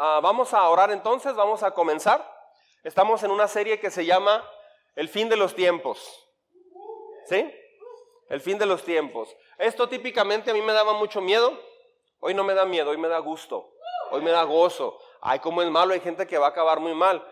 Ah, 0.00 0.20
vamos 0.22 0.54
a 0.54 0.68
orar 0.68 0.92
entonces, 0.92 1.34
vamos 1.34 1.64
a 1.64 1.72
comenzar. 1.72 2.24
Estamos 2.84 3.24
en 3.24 3.32
una 3.32 3.48
serie 3.48 3.80
que 3.80 3.90
se 3.90 4.06
llama 4.06 4.48
El 4.94 5.08
fin 5.08 5.28
de 5.28 5.36
los 5.36 5.56
tiempos. 5.56 6.24
¿Sí? 7.26 7.52
El 8.28 8.40
fin 8.40 8.58
de 8.58 8.66
los 8.66 8.84
tiempos. 8.84 9.36
Esto 9.58 9.88
típicamente 9.88 10.52
a 10.52 10.54
mí 10.54 10.62
me 10.62 10.72
daba 10.72 10.92
mucho 10.92 11.20
miedo. 11.20 11.52
Hoy 12.20 12.32
no 12.32 12.44
me 12.44 12.54
da 12.54 12.64
miedo, 12.64 12.90
hoy 12.90 12.96
me 12.96 13.08
da 13.08 13.18
gusto. 13.18 13.74
Hoy 14.12 14.22
me 14.22 14.30
da 14.30 14.44
gozo. 14.44 15.00
Ay, 15.20 15.40
como 15.40 15.62
es 15.62 15.70
malo, 15.70 15.94
hay 15.94 16.00
gente 16.00 16.28
que 16.28 16.38
va 16.38 16.46
a 16.46 16.50
acabar 16.50 16.78
muy 16.78 16.94
mal. 16.94 17.26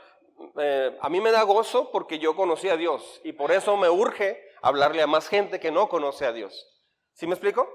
Eh, 0.59 0.99
a 1.01 1.09
mí 1.09 1.21
me 1.21 1.31
da 1.31 1.45
gozo 1.45 1.93
porque 1.93 2.19
yo 2.19 2.35
conocí 2.35 2.69
a 2.69 2.77
Dios 2.77 3.21
y 3.23 3.33
por 3.33 3.53
eso 3.53 3.77
me 3.77 3.89
urge 3.89 4.43
hablarle 4.61 5.03
a 5.03 5.07
más 5.07 5.29
gente 5.29 5.61
que 5.61 5.71
no 5.71 5.89
conoce 5.89 6.27
a 6.27 6.33
Dios. 6.33 6.69
¿Sí 7.13 7.29
me 7.29 7.35
explico? 7.35 7.69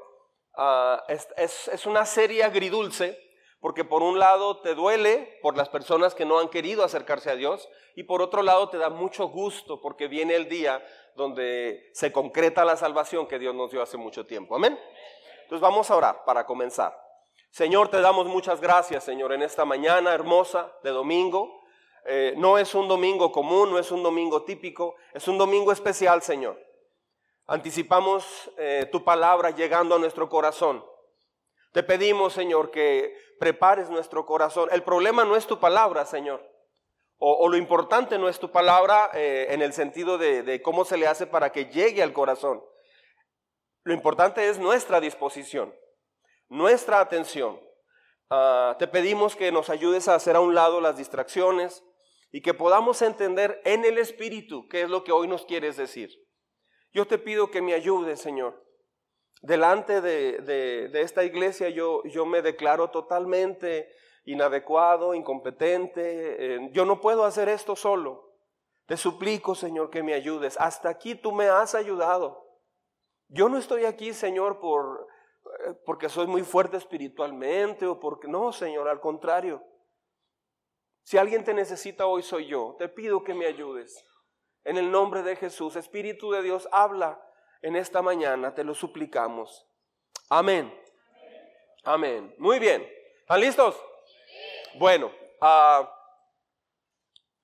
Ah, 0.57 1.01
es, 1.07 1.69
es 1.69 1.85
una 1.85 2.05
serie 2.05 2.43
agridulce 2.43 3.30
porque 3.61 3.85
por 3.85 4.01
un 4.01 4.19
lado 4.19 4.57
te 4.57 4.73
duele 4.73 5.39
por 5.41 5.55
las 5.55 5.69
personas 5.69 6.15
que 6.15 6.25
no 6.25 6.39
han 6.39 6.49
querido 6.49 6.83
acercarse 6.83 7.29
a 7.29 7.35
Dios 7.35 7.69
y 7.95 8.03
por 8.03 8.21
otro 8.21 8.41
lado 8.41 8.69
te 8.69 8.77
da 8.77 8.89
mucho 8.89 9.27
gusto 9.29 9.79
porque 9.79 10.07
viene 10.07 10.35
el 10.35 10.49
día 10.49 10.83
donde 11.15 11.91
se 11.93 12.11
concreta 12.11 12.65
la 12.65 12.75
salvación 12.75 13.27
que 13.27 13.37
Dios 13.37 13.53
nos 13.53 13.69
dio 13.71 13.83
hace 13.83 13.97
mucho 13.97 14.25
tiempo. 14.25 14.55
Amén. 14.55 14.77
Entonces 15.43 15.61
vamos 15.61 15.91
a 15.91 15.95
orar 15.95 16.25
para 16.25 16.45
comenzar. 16.45 16.99
Señor, 17.51 17.89
te 17.89 18.01
damos 18.01 18.25
muchas 18.25 18.59
gracias, 18.59 19.03
Señor, 19.03 19.31
en 19.31 19.43
esta 19.43 19.63
mañana 19.63 20.13
hermosa 20.13 20.73
de 20.83 20.89
domingo. 20.89 21.61
Eh, 22.05 22.33
no 22.37 22.57
es 22.57 22.73
un 22.73 22.87
domingo 22.87 23.31
común, 23.31 23.69
no 23.69 23.77
es 23.77 23.91
un 23.91 24.01
domingo 24.01 24.43
típico, 24.43 24.95
es 25.13 25.27
un 25.27 25.37
domingo 25.37 25.71
especial, 25.71 26.23
Señor. 26.23 26.59
Anticipamos 27.45 28.49
eh, 28.57 28.89
tu 28.91 29.03
palabra 29.03 29.51
llegando 29.51 29.95
a 29.95 29.99
nuestro 29.99 30.29
corazón. 30.29 30.83
Te 31.71 31.83
pedimos, 31.83 32.33
Señor, 32.33 32.69
que 32.69 33.15
prepares 33.39 33.89
nuestro 33.89 34.25
corazón. 34.25 34.69
El 34.71 34.83
problema 34.83 35.23
no 35.23 35.35
es 35.35 35.47
tu 35.47 35.59
palabra, 35.59 36.05
Señor. 36.05 36.45
O, 37.23 37.47
lo 37.47 37.55
importante 37.55 38.17
no 38.17 38.27
es 38.27 38.39
tu 38.39 38.49
palabra 38.51 39.11
eh, 39.13 39.47
en 39.51 39.61
el 39.61 39.73
sentido 39.73 40.17
de, 40.17 40.59
cómo 40.63 40.85
se 40.85 40.97
le 40.97 41.05
hace 41.05 41.27
para 41.27 41.51
que 41.51 41.65
llegue 41.65 42.01
al 42.01 42.13
corazón. 42.13 42.63
Lo 43.83 43.93
importante 43.93 44.49
es 44.49 44.57
nuestra 44.57 44.99
disposición, 44.99 45.73
nuestra 46.49 46.99
atención. 46.99 47.61
Ah, 48.31 48.75
te 48.79 48.87
pedimos 48.87 49.35
que 49.35 49.51
nos 49.51 49.69
ayudes 49.69 50.07
a 50.07 50.15
hacer 50.15 50.35
a 50.35 50.39
un 50.39 50.55
lado 50.55 50.81
las 50.81 50.97
distracciones 50.97 51.83
y 52.31 52.41
que 52.41 52.55
podamos 52.55 53.03
entender 53.03 53.61
en 53.65 53.85
el 53.85 53.99
Espíritu 53.99 54.67
qué 54.67 54.81
es 54.81 54.89
lo 54.89 55.03
que 55.03 55.11
hoy 55.11 55.27
nos 55.27 55.45
quieres 55.45 55.77
decir. 55.77 56.09
Yo 56.91 57.05
te 57.05 57.19
pido 57.19 57.51
que 57.51 57.61
me 57.61 57.75
ayudes, 57.75 58.19
Señor 58.19 58.70
delante 59.41 60.01
de, 60.01 60.89
esta 60.93 61.23
iglesia 61.23 61.69
yo, 61.69 62.03
yo, 62.05 62.25
me 62.25 62.41
declaro 62.41 62.89
totalmente 62.89 63.91
inadecuado, 64.25 65.13
incompetente. 65.13 66.69
Yo 66.71 66.85
no 66.85 67.01
puedo 67.01 67.25
hacer 67.25 67.49
esto 67.49 67.75
solo. 67.75 68.31
Te 68.85 68.97
suplico, 68.97 69.55
Señor, 69.55 69.89
que 69.89 70.03
me 70.03 70.13
ayudes. 70.13 70.57
Hasta 70.59 70.89
aquí 70.89 71.15
tú 71.15 71.31
me 71.31 71.47
has 71.47 71.75
ayudado. 71.75 72.45
Yo 73.29 73.47
no 73.47 73.57
estoy 73.57 73.85
aquí, 73.85 74.13
Señor, 74.13 74.59
por, 74.59 75.07
eh, 75.65 75.73
porque 75.85 76.09
soy 76.09 76.27
muy 76.27 76.43
fuerte 76.43 76.75
espiritualmente 76.77 77.85
o 77.85 77.99
porque 77.99 78.27
no, 78.27 78.51
Señor, 78.51 78.89
al 78.89 78.99
contrario. 78.99 79.63
Si 81.03 81.17
alguien 81.17 81.43
te 81.43 81.53
necesita 81.53 82.05
hoy 82.05 82.21
soy 82.21 82.47
yo. 82.47 82.75
Te 82.77 82.89
pido 82.89 83.23
que 83.23 83.33
me 83.33 83.45
ayudes. 83.45 84.05
En 84.63 84.77
el 84.77 84.91
nombre 84.91 85.23
de 85.23 85.35
Jesús, 85.37 85.75
Espíritu 85.75 86.31
de 86.31 86.43
Dios, 86.43 86.67
habla 86.71 87.23
en 87.61 87.75
esta 87.75 88.01
mañana, 88.01 88.53
te 88.53 88.63
lo 88.63 88.73
suplicamos. 88.73 89.67
Amén. 90.29 90.73
Amén. 91.83 92.33
Muy 92.37 92.59
bien. 92.59 92.87
¿Están 93.21 93.41
listos? 93.41 93.75
Bueno, 94.75 95.11
ah, 95.41 95.89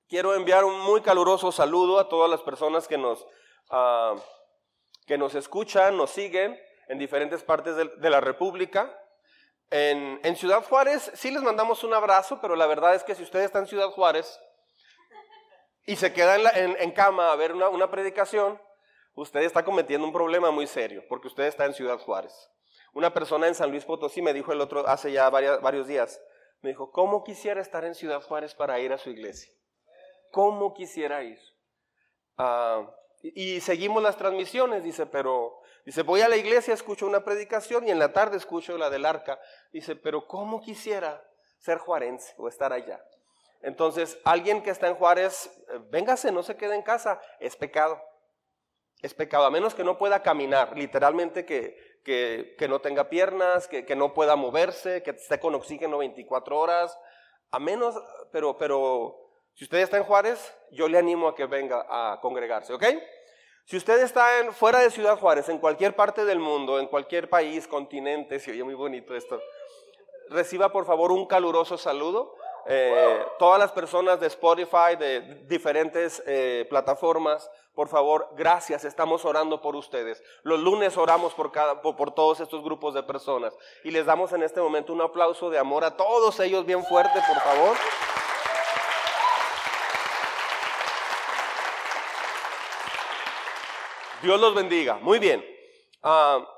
quiero 0.08 0.34
enviar 0.34 0.64
un 0.64 0.80
muy 0.80 1.02
caluroso 1.02 1.52
saludo 1.52 2.00
a 2.00 2.08
todas 2.08 2.30
las 2.30 2.42
personas 2.42 2.88
que 2.88 2.98
nos, 2.98 3.26
ah, 3.70 4.16
que 5.06 5.18
nos 5.18 5.36
escuchan, 5.36 5.98
nos 5.98 6.12
siguen 6.12 6.60
en 6.88 6.98
diferentes 6.98 7.44
partes 7.44 7.76
de, 7.76 8.10
la 8.10 8.22
República. 8.22 8.98
En, 9.70 10.36
Ciudad 10.38 10.64
Juárez 10.64 11.12
sí 11.14 11.32
les 11.32 11.44
mandamos 11.44 11.84
un 11.84 11.94
abrazo, 11.94 12.40
pero 12.42 12.56
la 12.56 12.68
verdad 12.68 12.96
es 12.96 13.04
que 13.04 13.16
si 13.16 13.24
ustedes 13.24 13.46
están 13.46 13.64
en 13.64 13.68
Ciudad 13.68 13.90
Juárez 13.90 14.40
y 15.86 15.98
se 15.98 16.14
quedan 16.14 16.42
en, 16.56 16.92
cama 16.92 17.32
a 17.32 17.36
ver 17.36 17.54
una, 17.54 17.68
una 17.70 17.92
predicación, 17.92 18.62
usted 19.18 19.42
está 19.42 19.66
cometiendo 19.66 20.06
un 20.06 20.14
problema 20.14 20.52
muy 20.52 20.68
serio, 20.68 21.04
porque 21.10 21.28
usted 21.28 21.46
está 21.46 21.66
en 21.66 21.74
Ciudad 21.74 21.98
Juárez. 21.98 22.50
Una 22.94 23.14
persona 23.14 23.48
en 23.48 23.56
San 23.56 23.72
Luis 23.72 23.84
Potosí 23.84 24.22
me 24.22 24.34
dijo 24.34 24.54
el 24.54 24.62
otro, 24.62 24.88
hace 24.88 25.12
ya 25.12 25.30
varios 25.30 25.88
días, 25.88 26.22
me 26.62 26.70
dijo, 26.70 26.92
¿cómo 26.92 27.24
quisiera 27.24 27.60
estar 27.60 27.84
en 27.84 27.96
Ciudad 27.96 28.22
Juárez 28.22 28.54
para 28.54 28.80
ir 28.80 28.94
a 28.94 28.98
su 28.98 29.10
iglesia? 29.10 29.52
¿Cómo 30.32 30.74
quisiera 30.74 31.24
ir? 31.24 31.40
Ah, 32.38 32.88
y, 33.24 33.60
seguimos 33.60 34.04
las 34.04 34.18
transmisiones, 34.18 34.84
dice, 34.84 35.08
pero, 35.08 35.62
dice, 35.84 36.04
voy 36.04 36.22
a 36.22 36.30
la 36.30 36.38
iglesia, 36.38 36.76
escucho 36.76 37.08
una 37.08 37.26
predicación 37.26 37.88
y 37.88 37.92
en 37.92 38.00
la 38.00 38.14
tarde 38.14 38.38
escucho 38.38 38.78
la 38.78 38.92
del 38.92 39.06
arca. 39.06 39.40
Dice, 39.72 39.96
pero 39.96 40.28
¿cómo 40.28 40.62
quisiera 40.62 41.28
ser 41.58 41.80
juarense 41.80 42.36
o 42.38 42.48
estar 42.48 42.72
allá? 42.72 43.04
Entonces, 43.62 44.20
alguien 44.24 44.62
que 44.62 44.70
está 44.70 44.88
en 44.88 44.96
Juárez, 44.96 45.48
eh, 45.70 45.80
véngase, 45.90 46.32
no 46.32 46.44
se 46.44 46.56
quede 46.56 46.76
en 46.76 46.84
casa, 46.84 47.20
es 47.40 47.56
pecado 47.56 48.00
es 49.02 49.14
pecado, 49.14 49.46
a 49.46 49.52
menos 49.52 49.76
que 49.76 49.84
no 49.84 49.98
pueda 49.98 50.24
caminar, 50.24 50.76
literalmente 50.76 51.46
que, 51.46 51.98
que, 52.04 52.68
no 52.68 52.80
tenga 52.80 53.10
piernas, 53.10 53.68
que, 53.68 53.96
no 53.96 54.14
pueda 54.14 54.36
moverse, 54.36 55.04
que 55.04 55.12
esté 55.12 55.40
con 55.40 55.54
oxígeno 55.56 56.00
24 56.00 56.58
horas, 56.58 56.98
a 57.52 57.60
menos, 57.60 57.96
pero, 58.32 58.58
pero 58.58 59.16
si 59.54 59.66
usted 59.66 59.80
está 59.80 59.98
en 59.98 60.04
Juárez, 60.04 60.56
yo 60.72 60.88
le 60.88 60.98
animo 60.98 61.28
a 61.28 61.36
que 61.36 61.46
venga 61.46 61.86
a 61.88 62.20
congregarse, 62.22 62.74
¿ok? 62.74 62.86
Si 63.66 63.76
usted 63.76 64.02
está 64.02 64.26
fuera 64.54 64.80
de 64.80 64.90
Ciudad 64.90 65.20
Juárez, 65.20 65.50
en 65.50 65.60
cualquier 65.60 65.96
parte 65.96 66.24
del 66.24 66.40
mundo, 66.40 66.80
en 66.80 66.88
cualquier 66.88 67.30
país, 67.30 67.68
continente, 67.68 68.40
si 68.40 68.52
oye 68.52 68.64
muy 68.64 68.76
bonito 68.76 69.14
esto, 69.14 69.42
reciba 70.30 70.72
por 70.72 70.86
favor 70.86 71.12
un 71.12 71.26
caluroso 71.26 71.78
saludo. 71.78 72.34
Eh, 72.70 73.26
todas 73.40 73.60
las 73.60 73.72
personas 73.72 74.20
de 74.20 74.28
Spotify, 74.28 74.96
de 74.98 75.44
diferentes 75.46 76.22
eh, 76.26 76.66
plataformas, 76.70 77.50
por 77.78 77.90
favor, 77.90 78.30
gracias, 78.32 78.86
estamos 78.86 79.24
orando 79.24 79.62
por 79.62 79.76
ustedes. 79.76 80.24
Los 80.42 80.60
lunes 80.60 80.98
oramos 80.98 81.36
por, 81.36 81.52
todos 82.12 82.40
estos 82.40 82.64
grupos 82.64 82.96
de 82.96 83.04
personas 83.04 83.56
y 83.84 83.92
les 83.92 84.08
damos 84.08 84.34
en 84.34 84.42
este 84.42 84.60
momento 84.60 84.94
un 84.94 85.02
aplauso 85.02 85.52
de 85.52 85.60
amor 85.60 85.84
a 85.84 85.96
todos 85.96 86.40
ellos 86.40 86.66
bien 86.66 86.84
fuerte, 86.84 87.22
por 87.28 87.40
favor. 87.40 87.78
Dios 94.24 94.42
los 94.42 94.56
bendiga. 94.56 94.96
Muy 94.96 95.20
bien. 95.20 95.46
Ah, 96.02 96.52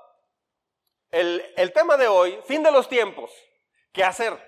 el, 1.12 1.46
el 1.58 1.74
tema 1.74 1.98
de 1.98 2.08
hoy, 2.08 2.40
fin 2.46 2.64
de 2.64 2.72
los 2.72 2.88
tiempos. 2.88 3.30
¿Qué 3.92 4.06
hacer? 4.06 4.42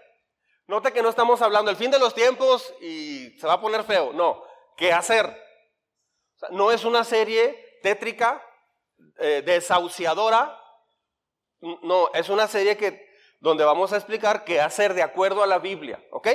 Note 0.68 0.94
que 0.94 1.02
no 1.02 1.09
estamos 1.09 1.42
hablando 1.42 1.70
del 1.70 1.76
fin 1.78 1.92
de 1.92 2.00
los 2.00 2.16
tiempos 2.16 2.74
y 2.80 3.38
se 3.38 3.46
va 3.46 3.56
a 3.56 3.62
poner 3.62 3.84
feo. 3.84 4.14
No, 4.14 4.42
¿qué 4.78 4.94
hacer? 4.94 5.51
No 6.50 6.72
es 6.72 6.84
una 6.84 7.03
serie 7.03 7.79
tétrica, 7.84 8.44
eh, 9.19 9.44
desahuciadora. 9.46 10.57
No, 11.84 12.09
es 12.13 12.29
una 12.29 12.47
serie 12.47 12.75
que, 12.75 13.07
donde 13.40 13.63
vamos 13.63 13.94
a 13.94 13.97
explicar 13.97 14.44
qué 14.44 14.59
hacer 14.59 14.94
de 14.94 15.03
acuerdo 15.03 15.44
a 15.44 15.47
la 15.47 15.59
Biblia. 15.59 16.03
¿Ok? 16.12 16.29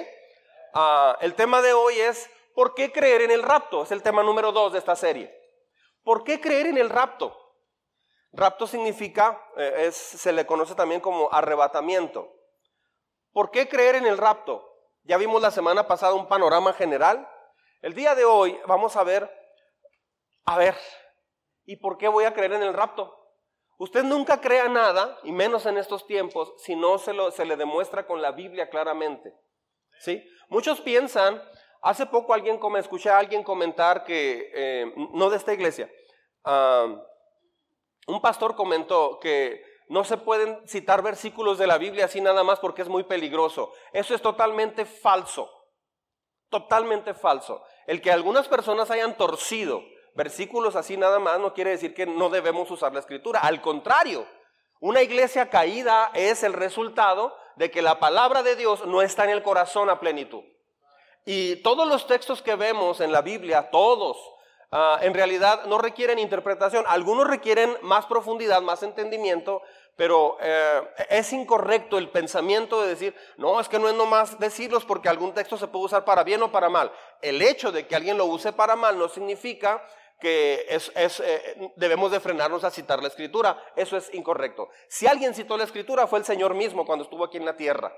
Ah, 0.75 1.19
el 1.21 1.35
tema 1.35 1.63
de 1.63 1.73
hoy 1.73 1.99
es 1.99 2.31
¿por 2.55 2.75
qué 2.75 2.93
creer 2.93 3.23
en 3.23 3.31
el 3.31 3.43
rapto? 3.43 3.83
Es 3.83 3.91
el 3.91 4.03
tema 4.03 4.23
número 4.23 4.53
dos 4.53 4.73
de 4.73 4.79
esta 4.79 4.95
serie. 4.95 5.35
¿Por 6.03 6.23
qué 6.23 6.41
creer 6.41 6.67
en 6.67 6.79
el 6.79 6.89
rapto? 6.89 7.37
Rapto 8.33 8.67
significa, 8.67 9.43
eh, 9.57 9.91
se 9.93 10.33
le 10.33 10.47
conoce 10.47 10.75
también 10.75 11.01
como 11.01 11.33
arrebatamiento. 11.33 12.33
¿Por 13.33 13.51
qué 13.51 13.69
creer 13.69 13.97
en 13.97 14.07
el 14.07 14.19
rapto? 14.19 14.67
Ya 15.05 15.17
vimos 15.17 15.41
la 15.41 15.51
semana 15.51 15.87
pasada 15.87 16.15
un 16.15 16.29
panorama 16.29 16.73
general. 16.73 17.29
El 17.83 17.95
día 17.95 18.15
de 18.15 18.25
hoy 18.25 18.59
vamos 18.67 18.97
a 18.97 19.05
ver, 19.05 19.31
a 20.47 20.57
ver, 20.57 20.77
¿y 21.65 21.77
por 21.77 21.99
qué 21.99 22.09
voy 22.09 22.25
a 22.25 22.33
creer 22.33 22.53
en 22.53 22.63
el 22.63 22.73
rapto? 22.73 23.15
Usted 23.79 24.05
nunca 24.05 24.41
crea 24.41 24.69
nada, 24.69 25.19
y 25.25 25.33
menos 25.33 25.67
en 25.67 25.77
estos 25.77 26.07
tiempos, 26.07 26.55
si 26.59 26.75
no 26.77 26.99
se, 26.99 27.13
lo, 27.13 27.31
se 27.31 27.45
le 27.45 27.57
demuestra 27.57 28.07
con 28.07 28.23
la 28.23 28.33
Biblia 28.33 28.71
claramente. 28.71 29.35
¿Sí? 30.01 30.25
Muchos 30.49 30.81
piensan, 30.81 31.43
hace 31.83 32.07
poco 32.07 32.33
alguien, 32.33 32.61
escuché 32.79 33.11
a 33.11 33.19
alguien 33.19 33.43
comentar 33.43 34.05
que, 34.05 34.51
eh, 34.55 34.95
no 35.13 35.29
de 35.29 35.37
esta 35.37 35.53
iglesia, 35.53 35.91
un 38.07 38.23
pastor 38.23 38.55
comentó 38.55 39.19
que 39.19 39.63
no 39.89 40.05
se 40.05 40.17
pueden 40.17 40.67
citar 40.69 41.03
versículos 41.03 41.59
de 41.59 41.67
la 41.67 41.79
Biblia 41.79 42.05
así 42.07 42.21
nada 42.21 42.45
más 42.45 42.61
porque 42.61 42.83
es 42.83 42.89
muy 42.89 43.05
peligroso. 43.05 43.73
Eso 43.93 44.15
es 44.15 44.23
totalmente 44.23 44.85
falso. 44.85 45.51
Totalmente 46.49 47.15
falso. 47.15 47.65
El 47.87 48.01
que 48.01 48.13
algunas 48.13 48.49
personas 48.49 48.91
hayan 48.91 49.17
torcido 49.17 49.83
versículos 50.17 50.75
así 50.77 50.97
nada 50.97 51.19
más 51.19 51.39
no 51.39 51.55
quiere 51.55 51.71
decir 51.71 51.95
que 51.95 52.07
no 52.07 52.29
debemos 52.31 52.71
usar 52.71 52.93
la 52.93 53.01
escritura. 53.01 53.41
Al 53.41 53.61
contrario, 53.61 54.27
una 54.81 55.03
iglesia 55.03 55.49
caída 55.49 56.11
es 56.15 56.43
el 56.43 56.53
resultado 56.53 57.37
de 57.57 57.71
que 57.71 57.83
la 57.83 57.99
palabra 57.99 58.43
de 58.43 58.57
Dios 58.57 58.85
no 58.87 59.03
está 59.03 59.25
en 59.25 59.31
el 59.31 59.43
corazón 59.43 59.89
a 59.89 60.01
plenitud. 60.01 60.43
Y 61.25 61.57
todos 61.57 61.89
los 61.89 62.07
textos 62.07 62.43
que 62.43 62.55
vemos 62.55 63.01
en 63.01 63.11
la 63.11 63.21
Biblia, 63.21 63.71
todos, 63.71 64.17
ah, 64.71 64.99
en 65.03 65.13
realidad 65.13 65.65
no 65.67 65.79
requieren 65.79 66.19
interpretación. 66.19 66.85
Algunos 66.87 67.27
requieren 67.27 67.77
más 67.83 68.07
profundidad, 68.07 68.63
más 68.63 68.83
entendimiento, 68.83 69.63
pero 69.97 70.37
eh, 70.41 70.83
es 71.09 71.33
incorrecto 71.33 71.97
el 71.97 72.11
pensamiento 72.11 72.83
de 72.83 72.89
decir, 72.89 73.15
no, 73.39 73.59
es 73.59 73.69
que 73.69 73.79
no 73.79 73.89
es 73.89 73.95
nomás 73.95 74.39
decirlos 74.39 74.85
porque 74.85 75.09
algún 75.09 75.33
texto 75.33 75.57
se 75.57 75.67
puede 75.69 75.87
usar 75.87 76.05
para 76.05 76.23
bien 76.23 76.43
o 76.43 76.53
para 76.53 76.69
mal. 76.69 76.93
El 77.23 77.41
hecho 77.41 77.73
de 77.73 77.87
que 77.87 77.97
alguien 77.97 78.19
lo 78.19 78.27
use 78.27 78.53
para 78.53 78.77
mal 78.77 78.99
no 78.99 79.09
significa 79.09 79.83
que 80.21 80.67
es, 80.69 80.91
eh, 80.95 81.73
debemos 81.77 82.11
de 82.11 82.21
frenarnos 82.21 82.65
a 82.65 82.71
citar 82.71 83.03
la 83.03 83.09
escritura. 83.09 83.63
Eso 83.77 83.97
es 83.97 84.13
incorrecto. 84.15 84.69
Si 84.89 85.07
alguien 85.07 85.35
citó 85.35 85.57
la 85.57 85.65
escritura 85.65 86.07
fue 86.07 86.19
el 86.19 86.25
Señor 86.25 86.55
mismo 86.55 86.87
cuando 86.87 87.05
estuvo 87.05 87.25
aquí 87.25 87.37
en 87.37 87.45
la 87.45 87.57
tierra. 87.57 87.97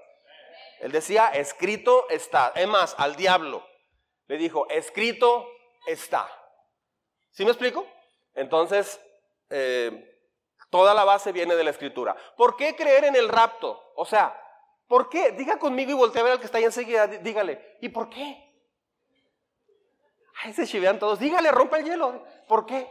Él 0.80 0.92
decía, 0.92 1.28
escrito 1.28 2.08
está. 2.08 2.52
Es 2.54 2.68
más, 2.68 2.94
al 2.98 3.16
diablo 3.16 3.66
le 4.26 4.36
dijo, 4.36 4.68
escrito 4.68 5.48
está. 5.86 6.28
¿Sí 7.30 7.44
me 7.44 7.50
explico? 7.50 7.86
Entonces, 8.34 9.00
eh, 9.50 10.08
Toda 10.70 10.92
la 10.92 11.04
base 11.04 11.32
viene 11.32 11.54
de 11.54 11.64
la 11.64 11.70
escritura. 11.70 12.16
¿Por 12.36 12.56
qué 12.56 12.76
creer 12.76 13.04
en 13.04 13.16
el 13.16 13.28
rapto? 13.28 13.92
O 13.96 14.04
sea, 14.04 14.38
¿por 14.86 15.08
qué? 15.08 15.32
Diga 15.32 15.58
conmigo 15.58 15.90
y 15.90 15.94
voltea 15.94 16.20
a 16.20 16.24
ver 16.24 16.32
al 16.34 16.40
que 16.40 16.46
está 16.46 16.58
ahí 16.58 16.64
enseguida, 16.64 17.06
dígale, 17.06 17.76
¿y 17.80 17.88
por 17.88 18.10
qué? 18.10 18.47
Ahí 20.42 20.52
se 20.52 20.66
chivean 20.66 20.98
todos, 20.98 21.18
dígale, 21.18 21.50
rompa 21.50 21.78
el 21.78 21.84
hielo. 21.84 22.24
¿Por 22.46 22.66
qué? 22.66 22.88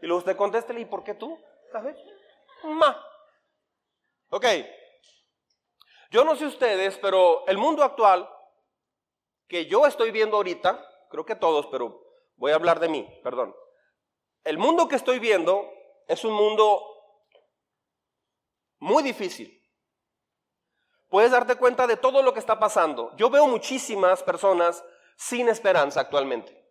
Y 0.00 0.06
luego 0.06 0.18
usted 0.18 0.36
contéstele, 0.36 0.80
¿y 0.80 0.84
por 0.84 1.02
qué 1.02 1.14
tú? 1.14 1.38
¿Sabes? 1.72 1.96
Ma. 2.64 3.04
Ok. 4.30 4.46
Yo 6.10 6.24
no 6.24 6.36
sé 6.36 6.46
ustedes, 6.46 6.96
pero 6.98 7.46
el 7.48 7.58
mundo 7.58 7.82
actual 7.82 8.28
que 9.48 9.66
yo 9.66 9.86
estoy 9.86 10.10
viendo 10.10 10.36
ahorita, 10.36 10.84
creo 11.10 11.26
que 11.26 11.34
todos, 11.34 11.66
pero 11.66 12.02
voy 12.36 12.52
a 12.52 12.54
hablar 12.54 12.80
de 12.80 12.88
mí, 12.88 13.20
perdón 13.22 13.54
el 14.48 14.56
mundo 14.56 14.88
que 14.88 14.96
estoy 14.96 15.18
viendo 15.18 15.70
es 16.06 16.24
un 16.24 16.32
mundo 16.32 16.82
muy 18.78 19.02
difícil. 19.02 19.54
Puedes 21.10 21.32
darte 21.32 21.56
cuenta 21.56 21.86
de 21.86 21.98
todo 21.98 22.22
lo 22.22 22.32
que 22.32 22.40
está 22.40 22.58
pasando. 22.58 23.14
Yo 23.16 23.28
veo 23.28 23.46
muchísimas 23.46 24.22
personas 24.22 24.82
sin 25.18 25.48
esperanza 25.48 26.00
actualmente. 26.00 26.64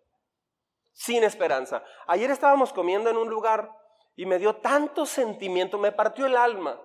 Sin 0.94 1.24
esperanza. 1.24 1.84
Ayer 2.08 2.32
estábamos 2.32 2.72
comiendo 2.72 3.10
en 3.10 3.18
un 3.18 3.30
lugar 3.30 3.70
y 4.16 4.26
me 4.26 4.40
dio 4.40 4.56
tanto 4.56 5.06
sentimiento, 5.06 5.78
me 5.78 5.92
partió 5.92 6.26
el 6.26 6.38
alma 6.38 6.82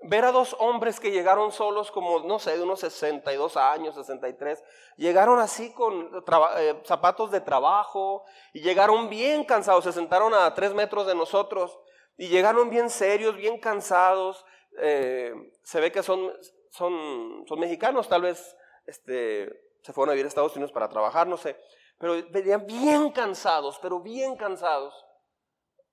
ver 0.00 0.24
a 0.24 0.32
dos 0.32 0.56
hombres 0.60 1.00
que 1.00 1.10
llegaron 1.10 1.50
solos 1.52 1.90
como, 1.90 2.20
no 2.20 2.38
sé, 2.38 2.56
de 2.56 2.62
unos 2.62 2.80
62 2.80 3.56
años, 3.56 3.96
63, 3.96 4.62
llegaron 4.96 5.40
así 5.40 5.72
con 5.72 6.10
eh, 6.58 6.80
zapatos 6.84 7.30
de 7.32 7.40
trabajo 7.40 8.24
y 8.52 8.60
llegaron 8.60 9.08
bien 9.08 9.44
cansados, 9.44 9.84
se 9.84 9.92
sentaron 9.92 10.32
a 10.34 10.54
tres 10.54 10.72
metros 10.72 11.06
de 11.06 11.14
nosotros 11.14 11.78
y 12.16 12.28
llegaron 12.28 12.70
bien 12.70 12.90
serios, 12.90 13.36
bien 13.36 13.58
cansados, 13.58 14.44
eh, 14.80 15.34
se 15.62 15.80
ve 15.80 15.90
que 15.90 16.02
son, 16.02 16.32
son, 16.70 17.44
son 17.46 17.58
mexicanos, 17.58 18.08
tal 18.08 18.22
vez 18.22 18.56
este, 18.86 19.67
se 19.88 19.94
fueron 19.94 20.10
a 20.10 20.12
vivir 20.12 20.26
a 20.26 20.28
Estados 20.28 20.54
Unidos 20.54 20.70
para 20.70 20.86
trabajar, 20.86 21.26
no 21.26 21.38
sé, 21.38 21.58
pero 21.96 22.22
venían 22.28 22.66
bien 22.66 23.10
cansados, 23.10 23.78
pero 23.80 24.00
bien 24.00 24.36
cansados. 24.36 24.92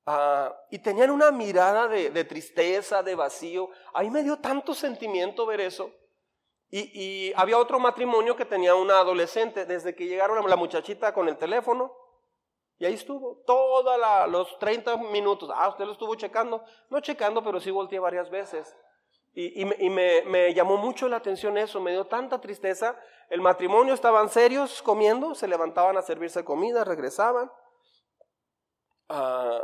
Ah, 0.05 0.53
y 0.69 0.79
tenían 0.79 1.11
una 1.11 1.31
mirada 1.31 1.87
de, 1.87 2.23
tristeza, 2.25 3.01
de 3.01 3.15
vacío. 3.15 3.69
Ahí 3.93 4.09
me 4.09 4.21
dio 4.21 4.37
tanto 4.39 4.73
sentimiento 4.73 5.45
ver 5.45 5.61
eso. 5.61 5.93
Y, 6.69 7.31
había 7.37 7.57
otro 7.57 7.79
matrimonio 7.79 8.35
que 8.35 8.43
tenía 8.43 8.75
una 8.75 8.99
adolescente, 8.99 9.65
desde 9.65 9.95
que 9.95 10.07
llegaron 10.07 10.45
la 10.49 10.57
muchachita 10.57 11.13
con 11.13 11.29
el 11.29 11.37
teléfono, 11.37 11.95
y 12.77 12.83
ahí 12.83 12.95
estuvo, 12.95 13.43
todos 13.47 13.97
los 14.29 14.59
30 14.59 14.97
minutos. 14.97 15.49
Ah, 15.55 15.69
usted 15.69 15.85
lo 15.85 15.93
estuvo 15.93 16.15
checando. 16.15 16.65
No 16.89 16.99
checando, 16.99 17.41
pero 17.41 17.61
sí 17.61 17.71
volteé 17.71 17.99
varias 17.99 18.29
veces. 18.29 18.75
Y, 19.37 19.65
me, 19.65 20.21
me, 20.21 20.53
llamó 20.53 20.77
mucho 20.77 21.09
la 21.09 21.17
atención 21.17 21.57
eso, 21.57 21.81
me 21.81 21.91
dio 21.91 22.07
tanta 22.07 22.39
tristeza. 22.39 22.97
El 23.29 23.41
matrimonio 23.41 23.93
estaban 23.93 24.29
serios 24.29 24.81
comiendo, 24.81 25.35
se 25.35 25.49
levantaban 25.49 25.97
a 25.97 26.01
servirse 26.01 26.45
comida, 26.45 26.85
regresaban. 26.85 27.51
Ah, 29.09 29.61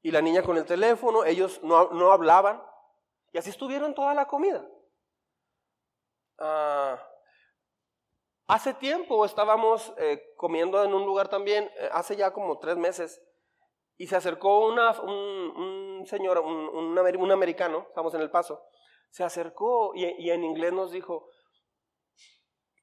y 0.00 0.10
la 0.10 0.22
niña 0.22 0.42
con 0.42 0.56
el 0.56 0.64
teléfono, 0.64 1.24
ellos 1.24 1.60
no, 1.62 2.12
hablaban, 2.12 2.62
y 3.32 3.38
así 3.38 3.50
estuvieron 3.50 3.94
toda 3.94 4.14
la 4.14 4.26
comida. 4.26 4.66
Ah, 6.38 6.98
hace 8.46 8.74
tiempo 8.74 9.24
estábamos 9.24 9.92
eh, 9.98 10.34
comiendo 10.36 10.82
en 10.82 10.94
un 10.94 11.04
lugar 11.04 11.28
también, 11.28 11.70
eh, 11.78 11.88
hace 11.92 12.16
ya 12.16 12.32
como 12.32 12.58
tres 12.58 12.76
meses, 12.76 13.22
y 13.96 14.06
se 14.06 14.16
acercó 14.16 14.66
una, 14.66 14.90
un, 15.00 16.04
señor, 16.06 16.38
un, 16.38 16.98
un, 16.98 17.32
americano, 17.32 17.86
estamos 17.88 18.12
en 18.14 18.20
el 18.20 18.30
paso, 18.30 18.62
se 19.10 19.24
acercó 19.24 19.94
y, 19.94 20.04
y 20.04 20.30
en 20.30 20.44
inglés 20.44 20.72
nos 20.72 20.92
dijo, 20.92 21.28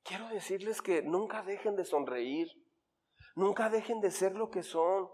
quiero 0.03 0.27
decirles 0.29 0.81
que 0.81 1.01
nunca 1.01 1.44
dejen 1.44 1.75
de 1.75 1.85
sonreír, 1.85 2.50
nunca 3.35 3.69
dejen 3.69 4.01
de 4.01 4.12
ser 4.12 4.35
lo 4.35 4.50
que 4.50 4.63
son. 4.63 5.09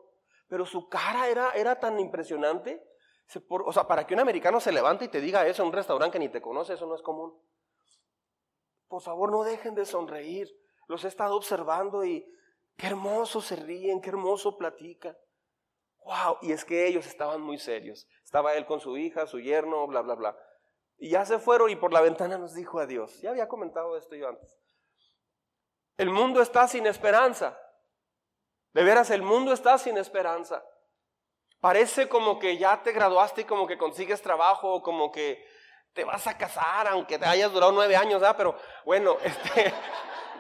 Pero 0.48 0.66
su 0.66 0.88
cara 0.88 1.28
era, 1.28 1.52
era 1.52 1.80
tan 1.80 2.00
impresionante. 2.00 2.82
O 3.50 3.74
sea, 3.74 3.86
para 3.86 4.08
que 4.08 4.14
un 4.14 4.22
americano 4.22 4.60
se 4.60 4.72
levante 4.72 5.06
y 5.06 5.10
te 5.10 5.20
diga 5.20 5.46
eso 5.46 5.62
en 5.62 5.68
un 5.68 5.74
restaurante 5.74 6.14
que 6.14 6.20
ni 6.20 6.30
te 6.30 6.42
conoce, 6.42 6.74
eso 6.74 6.86
no 6.86 6.96
es 6.96 7.02
común. 7.02 7.38
Por 8.88 9.02
favor, 9.02 9.30
no 9.32 9.44
dejen 9.44 9.76
de 9.76 9.86
sonreír. 9.86 10.50
Los 10.88 11.04
he 11.04 11.10
estado 11.10 11.36
observando 11.36 12.06
y 12.06 12.26
qué 12.78 12.88
hermoso 12.88 13.42
se 13.42 13.58
ríen, 13.58 14.00
qué 14.00 14.10
hermoso 14.10 14.58
platican. 14.58 15.18
Wow, 16.06 16.38
y 16.42 16.54
es 16.54 16.64
que 16.64 16.88
ellos 16.88 17.06
estaban 17.06 17.42
muy 17.42 17.58
serios. 17.58 18.08
Estaba 18.24 18.56
él 18.56 18.66
con 18.66 18.80
su 18.80 18.96
hija, 18.98 19.28
su 19.28 19.42
yerno, 19.42 19.86
bla, 19.88 20.02
bla, 20.02 20.16
bla. 20.16 20.38
Y 20.98 21.10
ya 21.10 21.26
se 21.26 21.40
fueron 21.40 21.70
y 21.70 21.76
por 21.76 21.94
la 21.94 22.02
ventana 22.02 22.38
nos 22.38 22.54
dijo 22.54 22.80
adiós. 22.80 23.22
Ya 23.22 23.30
había 23.30 23.48
comentado 23.48 23.98
esto 23.98 24.16
yo 24.16 24.28
antes. 24.28 24.58
El 25.98 26.10
mundo 26.10 26.42
está 26.42 26.68
sin 26.68 26.88
esperanza. 26.88 27.58
De 28.74 28.84
veras, 28.84 29.10
el 29.10 29.22
mundo 29.22 29.54
está 29.54 29.78
sin 29.78 29.98
esperanza. 29.98 30.64
Parece 31.60 32.08
como 32.08 32.38
que 32.38 32.58
ya 32.58 32.84
te 32.84 32.92
graduaste 32.92 33.42
y 33.42 33.46
como 33.46 33.66
que 33.66 33.78
consigues 33.78 34.22
trabajo, 34.22 34.76
o 34.76 34.84
como 34.84 35.12
que 35.12 35.44
te 35.94 36.04
vas 36.04 36.28
a 36.28 36.38
casar, 36.38 36.88
aunque 36.88 37.18
te 37.18 37.26
hayas 37.26 37.52
durado 37.52 37.72
nueve 37.72 37.96
años, 37.96 38.22
¿ah? 38.22 38.38
pero 38.38 38.56
bueno, 38.86 39.18
este, 39.24 39.74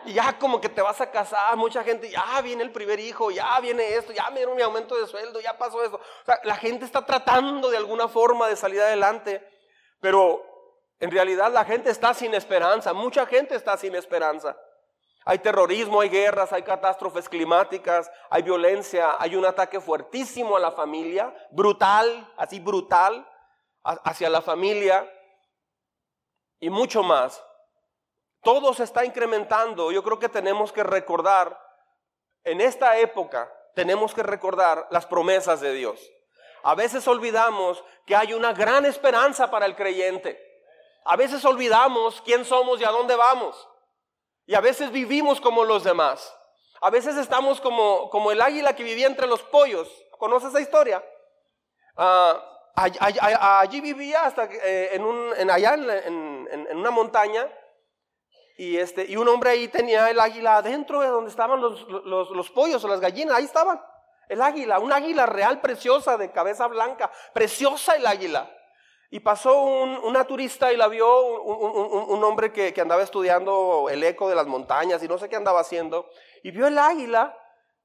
ya 0.06 0.38
como 0.38 0.62
que 0.62 0.70
te 0.70 0.84
vas 0.84 1.02
a 1.02 1.10
casar, 1.10 1.58
mucha 1.58 1.84
gente, 1.84 2.12
ya 2.12 2.40
viene 2.42 2.62
el 2.62 2.72
primer 2.72 3.00
hijo, 3.00 3.32
ya 3.32 3.60
viene 3.60 3.96
esto, 3.96 4.14
ya 4.14 4.30
me 4.30 4.38
dieron 4.38 4.56
mi 4.56 4.62
aumento 4.62 4.96
de 4.96 5.08
sueldo, 5.08 5.42
ya 5.42 5.58
pasó 5.58 5.84
eso. 5.84 5.96
O 5.96 6.26
sea, 6.26 6.40
la 6.44 6.56
gente 6.56 6.86
está 6.86 7.04
tratando 7.04 7.72
de 7.72 7.78
alguna 7.78 8.08
forma 8.08 8.48
de 8.48 8.56
salir 8.56 8.80
adelante, 8.80 9.44
pero 10.00 10.57
en 11.00 11.12
realidad 11.12 11.52
la 11.52 11.66
gente 11.66 11.90
está 11.90 12.14
sin 12.14 12.34
esperanza, 12.34 12.94
mucha 12.94 13.26
gente 13.26 13.56
está 13.56 13.78
sin 13.78 13.96
esperanza. 13.96 14.58
Hay 15.26 15.40
terrorismo, 15.40 16.02
hay 16.02 16.10
guerras, 16.10 16.54
hay 16.54 16.64
catástrofes 16.64 17.28
climáticas, 17.28 18.10
hay 18.30 18.44
violencia, 18.44 19.18
hay 19.20 19.36
un 19.36 19.46
ataque 19.46 19.82
fuertísimo 19.82 20.56
a 20.56 20.60
la 20.60 20.72
familia, 20.72 21.36
brutal, 21.52 22.32
así 22.38 22.60
brutal, 22.60 23.30
hacia 23.84 24.30
la 24.30 24.42
familia 24.42 25.06
y 26.60 26.70
mucho 26.70 27.04
más. 27.04 27.44
Todo 28.42 28.74
se 28.74 28.84
está 28.84 29.04
incrementando. 29.04 29.92
Yo 29.92 30.02
creo 30.02 30.18
que 30.18 30.30
tenemos 30.30 30.72
que 30.72 30.84
recordar, 30.84 31.60
en 32.46 32.62
esta 32.62 32.98
época, 32.98 33.52
tenemos 33.76 34.14
que 34.14 34.24
recordar 34.24 34.88
las 34.92 35.06
promesas 35.06 35.60
de 35.60 35.74
Dios. 35.74 36.10
A 36.64 36.74
veces 36.74 37.06
olvidamos 37.08 37.84
que 38.06 38.16
hay 38.16 38.34
una 38.34 38.54
gran 38.54 38.86
esperanza 38.86 39.52
para 39.52 39.66
el 39.66 39.76
creyente. 39.76 40.47
A 41.06 41.16
veces 41.16 41.44
olvidamos 41.46 42.22
quién 42.22 42.46
somos 42.46 42.80
y 42.82 42.84
a 42.84 42.92
dónde 42.92 43.16
vamos. 43.16 43.68
Y 44.46 44.56
a 44.56 44.62
veces 44.62 44.92
vivimos 44.92 45.42
como 45.42 45.64
los 45.64 45.84
demás. 45.84 46.34
A 46.82 46.90
veces 46.90 47.18
estamos 47.18 47.60
como, 47.60 48.10
como 48.10 48.32
el 48.32 48.42
águila 48.42 48.76
que 48.76 48.84
vivía 48.84 49.08
entre 49.08 49.28
los 49.28 49.42
pollos. 49.42 49.90
¿Conoces 50.18 50.50
esa 50.50 50.62
historia? 50.62 51.04
Ah, 51.96 52.42
allí, 52.76 53.82
vivía 53.82 54.26
hasta 54.26 54.46
eh, 54.46 54.90
en 54.94 55.04
un, 55.04 55.34
en 55.36 55.50
allá 55.50 55.74
en, 55.74 56.48
en, 56.52 56.78
una 56.78 56.92
montaña 56.92 57.48
y, 58.58 58.78
este, 58.78 59.06
y 59.06 59.18
un 59.18 59.28
hombre 59.28 59.52
ahí 59.52 59.68
tenía 59.68 60.10
el 60.10 60.20
águila 60.20 60.58
adentro 60.58 61.02
de 61.02 61.08
donde 61.08 61.30
estaban 61.30 61.60
los, 61.60 61.88
los, 61.88 62.30
los, 62.30 62.50
pollos 62.52 62.84
o 62.84 62.88
las 62.88 63.00
gallinas, 63.00 63.38
ahí 63.38 63.46
estaban. 63.46 63.82
El 64.30 64.42
águila, 64.42 64.80
un 64.80 64.92
águila 64.92 65.26
real 65.26 65.62
preciosa 65.62 66.18
de 66.18 66.32
cabeza 66.32 66.68
blanca, 66.68 67.12
preciosa 67.34 67.96
el 67.96 68.06
águila. 68.06 68.52
Y 69.10 69.22
pasó 69.22 69.62
una 69.62 70.26
turista 70.26 70.74
y 70.74 70.78
la 70.78 70.90
vio 70.90 71.40
un, 71.42 72.24
hombre 72.24 72.52
que, 72.52 72.74
andaba 72.82 73.04
estudiando 73.04 73.88
el 73.90 74.04
eco 74.04 74.28
de 74.28 74.36
las 74.36 74.48
montañas 74.48 75.02
y 75.02 75.08
no 75.08 75.18
sé 75.18 75.30
qué 75.30 75.38
andaba 75.38 75.62
haciendo. 75.62 76.10
Y 76.44 76.52
vio 76.52 76.68
el 76.68 76.78
águila 76.78 77.38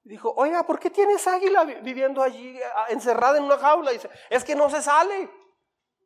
y 0.04 0.08
dijo, 0.10 0.34
oiga, 0.36 0.66
¿por 0.66 0.80
qué 0.80 0.90
tienes 0.90 1.24
águila 1.28 1.62
viviendo 1.64 2.22
allí 2.22 2.58
encerrada 2.88 3.38
en 3.38 3.44
una 3.44 3.56
jaula? 3.56 3.92
Y 3.92 3.98
dice, 3.98 4.10
es 4.30 4.42
que 4.42 4.56
no 4.56 4.68
se 4.68 4.82
sale. 4.82 5.30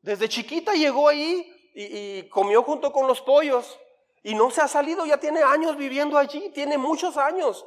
Desde 0.02 0.28
chiquita 0.28 0.75
llegó 0.75 1.08
ahí 1.08 1.50
y, 1.75 2.28
comió 2.28 2.62
junto 2.62 2.92
con 2.92 3.06
los 3.06 3.23
pollos 3.23 3.78
y 4.23 4.35
no 4.35 4.50
se 4.50 4.61
ha 4.61 4.68
salido, 4.68 5.06
ya 5.06 5.18
tiene 5.18 5.42
años 5.42 5.76
viviendo 5.76 6.18
allí, 6.18 6.50
tiene 6.50 6.76
muchos 6.76 7.16
años, 7.16 7.66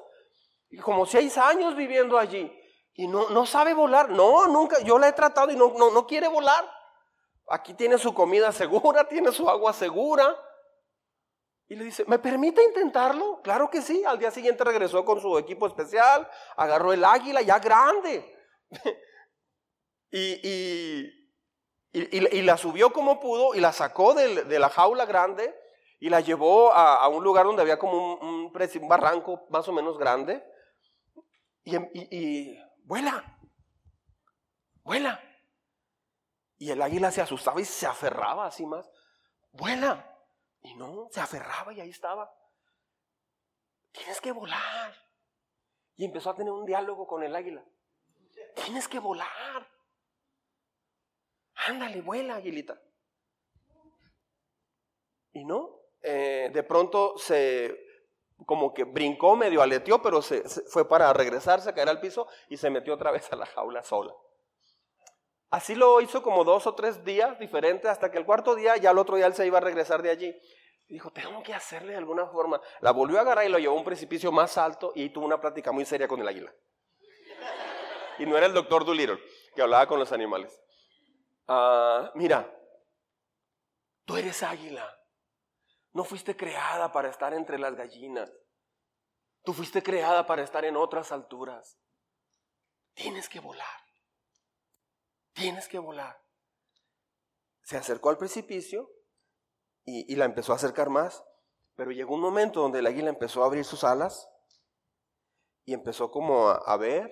como 0.84 1.06
seis 1.08 1.38
años 1.38 1.76
viviendo 1.76 2.18
allí. 2.18 2.52
Y 2.94 3.08
no, 3.08 3.30
no 3.30 3.46
sabe 3.46 3.74
volar, 3.74 4.10
no, 4.10 4.46
nunca, 4.48 4.82
yo 4.82 5.00
la 5.00 5.08
he 5.08 5.14
tratado 5.14 5.52
y 5.52 5.56
no, 5.56 5.74
no, 5.78 5.90
no 5.90 6.06
quiere 6.06 6.28
volar. 6.28 6.79
Aquí 7.50 7.74
tiene 7.74 7.98
su 7.98 8.14
comida 8.14 8.52
segura, 8.54 9.08
tiene 9.08 9.32
su 9.32 9.50
agua 9.50 9.74
segura. 9.74 10.36
Y 11.68 11.76
le 11.76 11.86
dice, 11.86 12.04
¿me 12.08 12.18
permite 12.18 12.64
intentarlo? 12.64 13.42
Claro 13.44 13.70
que 13.70 13.82
sí. 13.82 14.04
Al 14.04 14.18
día 14.18 14.32
siguiente 14.32 14.64
regresó 14.64 15.06
con 15.06 15.22
su 15.22 15.38
equipo 15.38 15.68
especial, 15.68 16.28
agarró 16.56 16.94
el 16.94 17.04
águila 17.04 17.44
ya 17.44 17.60
grande. 17.60 18.36
y, 20.12 21.14
y, 21.92 22.42
la 22.42 22.58
subió 22.58 22.92
como 22.92 23.20
pudo 23.20 23.56
y 23.56 23.60
la 23.60 23.72
sacó 23.72 24.14
de, 24.14 24.60
la 24.60 24.70
jaula 24.70 25.06
grande 25.06 25.56
y 26.00 26.10
la 26.10 26.22
llevó 26.22 26.72
a, 26.72 27.08
un 27.08 27.24
lugar 27.24 27.46
donde 27.46 27.62
había 27.62 27.78
como 27.78 28.16
un, 28.16 28.52
un, 28.52 28.88
barranco 28.88 29.46
más 29.50 29.68
o 29.68 29.72
menos 29.72 29.98
grande. 29.98 30.44
Y, 31.64 32.58
vuela, 32.84 33.38
vuela. 34.84 35.24
Y 36.60 36.70
el 36.70 36.82
águila 36.82 37.10
se 37.10 37.22
asustaba 37.22 37.60
y 37.62 37.66
se 37.66 37.88
aferraba 37.88 38.46
así 38.46 38.66
más. 38.66 38.88
Vuela. 39.54 40.06
Y 40.62 40.76
no, 40.76 41.08
se 41.10 41.22
aferraba 41.22 41.74
y 41.74 41.80
ahí 41.80 41.90
estaba. 41.90 42.32
Tienes 43.92 44.20
que 44.20 44.32
volar. 44.32 44.94
Y 45.96 46.06
empezó 46.06 46.30
a 46.30 46.36
tener 46.36 46.52
un 46.52 46.66
diálogo 46.66 47.08
con 47.08 47.24
el 47.24 47.36
águila. 47.36 47.64
Tienes 48.56 48.88
que 48.88 49.00
volar. 49.00 49.68
Ándale, 51.68 52.02
vuela, 52.02 52.36
aguilita. 52.36 52.80
Y 55.32 55.46
no, 55.46 55.80
eh, 56.02 56.50
de 56.54 56.64
pronto 56.64 57.18
se, 57.18 57.78
como 58.46 58.74
que 58.74 58.84
brincó, 58.84 59.36
medio 59.36 59.62
aleteó, 59.62 60.02
pero 60.02 60.22
se, 60.22 60.44
fue 60.68 60.88
para 60.88 61.12
regresarse, 61.14 61.74
caer 61.74 61.90
al 61.90 62.02
piso 62.02 62.28
y 62.50 62.58
se 62.58 62.70
metió 62.70 62.94
otra 62.94 63.12
vez 63.12 63.32
a 63.32 63.36
la 63.36 63.46
jaula 63.46 63.84
sola. 63.84 64.14
Así 65.50 65.74
lo 65.74 66.00
hizo 66.02 66.22
como 66.22 66.44
dos 66.44 66.68
o 66.68 66.76
tres 66.76 67.04
días 67.04 67.40
diferentes, 67.40 67.90
hasta 67.90 68.12
que 68.12 68.20
el 68.20 68.26
cuarto 68.26 68.56
día, 68.56 68.78
ya 68.78 68.92
el 68.92 68.98
otro 69.00 69.16
día 69.16 69.26
él 69.26 69.34
se 69.34 69.48
iba 69.48 69.58
a 69.58 69.62
regresar 69.62 70.02
de 70.04 70.12
allí. 70.12 70.40
Dijo, 70.88 71.12
tengo 71.12 71.42
que 71.44 71.54
hacerle 71.54 71.92
de 71.92 71.98
alguna 71.98 72.28
forma. 72.28 72.62
La 72.82 72.92
volvió 72.92 73.18
a 73.18 73.22
agarrar 73.22 73.46
y 73.46 73.50
lo 73.50 73.60
llevó 73.60 73.76
a 73.76 73.78
un 73.78 73.84
precipicio 73.84 74.32
más 74.32 74.58
alto 74.58 74.92
y 74.96 75.10
tuvo 75.10 75.26
una 75.26 75.40
plática 75.40 75.72
muy 75.72 75.86
seria 75.86 76.08
con 76.08 76.20
el 76.20 76.28
águila. 76.28 76.54
Y 78.18 78.26
no 78.26 78.38
era 78.38 78.48
el 78.48 78.54
doctor 78.54 78.86
Doolittle 78.86 79.20
que 79.56 79.62
hablaba 79.62 79.88
con 79.88 80.00
los 80.00 80.12
animales. 80.12 80.62
Ah, 81.48 82.12
mira, 82.16 82.52
tú 84.06 84.18
eres 84.18 84.44
águila. 84.44 84.96
No 85.94 86.04
fuiste 86.04 86.36
creada 86.36 86.92
para 86.92 87.10
estar 87.10 87.34
entre 87.34 87.58
las 87.58 87.76
gallinas. 87.76 88.32
Tú 89.44 89.54
fuiste 89.54 89.82
creada 89.82 90.28
para 90.28 90.44
estar 90.44 90.66
en 90.66 90.76
otras 90.76 91.12
alturas. 91.12 91.80
Tienes 92.94 93.30
que 93.30 93.40
volar. 93.40 93.89
Tienes 95.40 95.70
que 95.70 95.80
volar. 95.80 96.22
Se 97.64 97.78
acercó 97.78 98.10
al 98.10 98.18
precipicio 98.18 98.92
y, 99.86 100.14
la 100.18 100.26
empezó 100.26 100.52
a 100.52 100.58
acercar 100.58 100.90
más. 100.90 101.24
Pero 101.76 101.92
llegó 101.92 102.16
un 102.16 102.22
momento 102.22 102.60
donde 102.60 102.80
el 102.80 102.88
águila 102.88 103.10
empezó 103.10 103.42
a 103.42 103.46
abrir 103.46 103.64
sus 103.64 103.86
alas 103.86 104.30
y 105.64 105.74
empezó 105.74 106.12
como 106.12 106.50
a 106.50 106.78
ver 106.78 107.10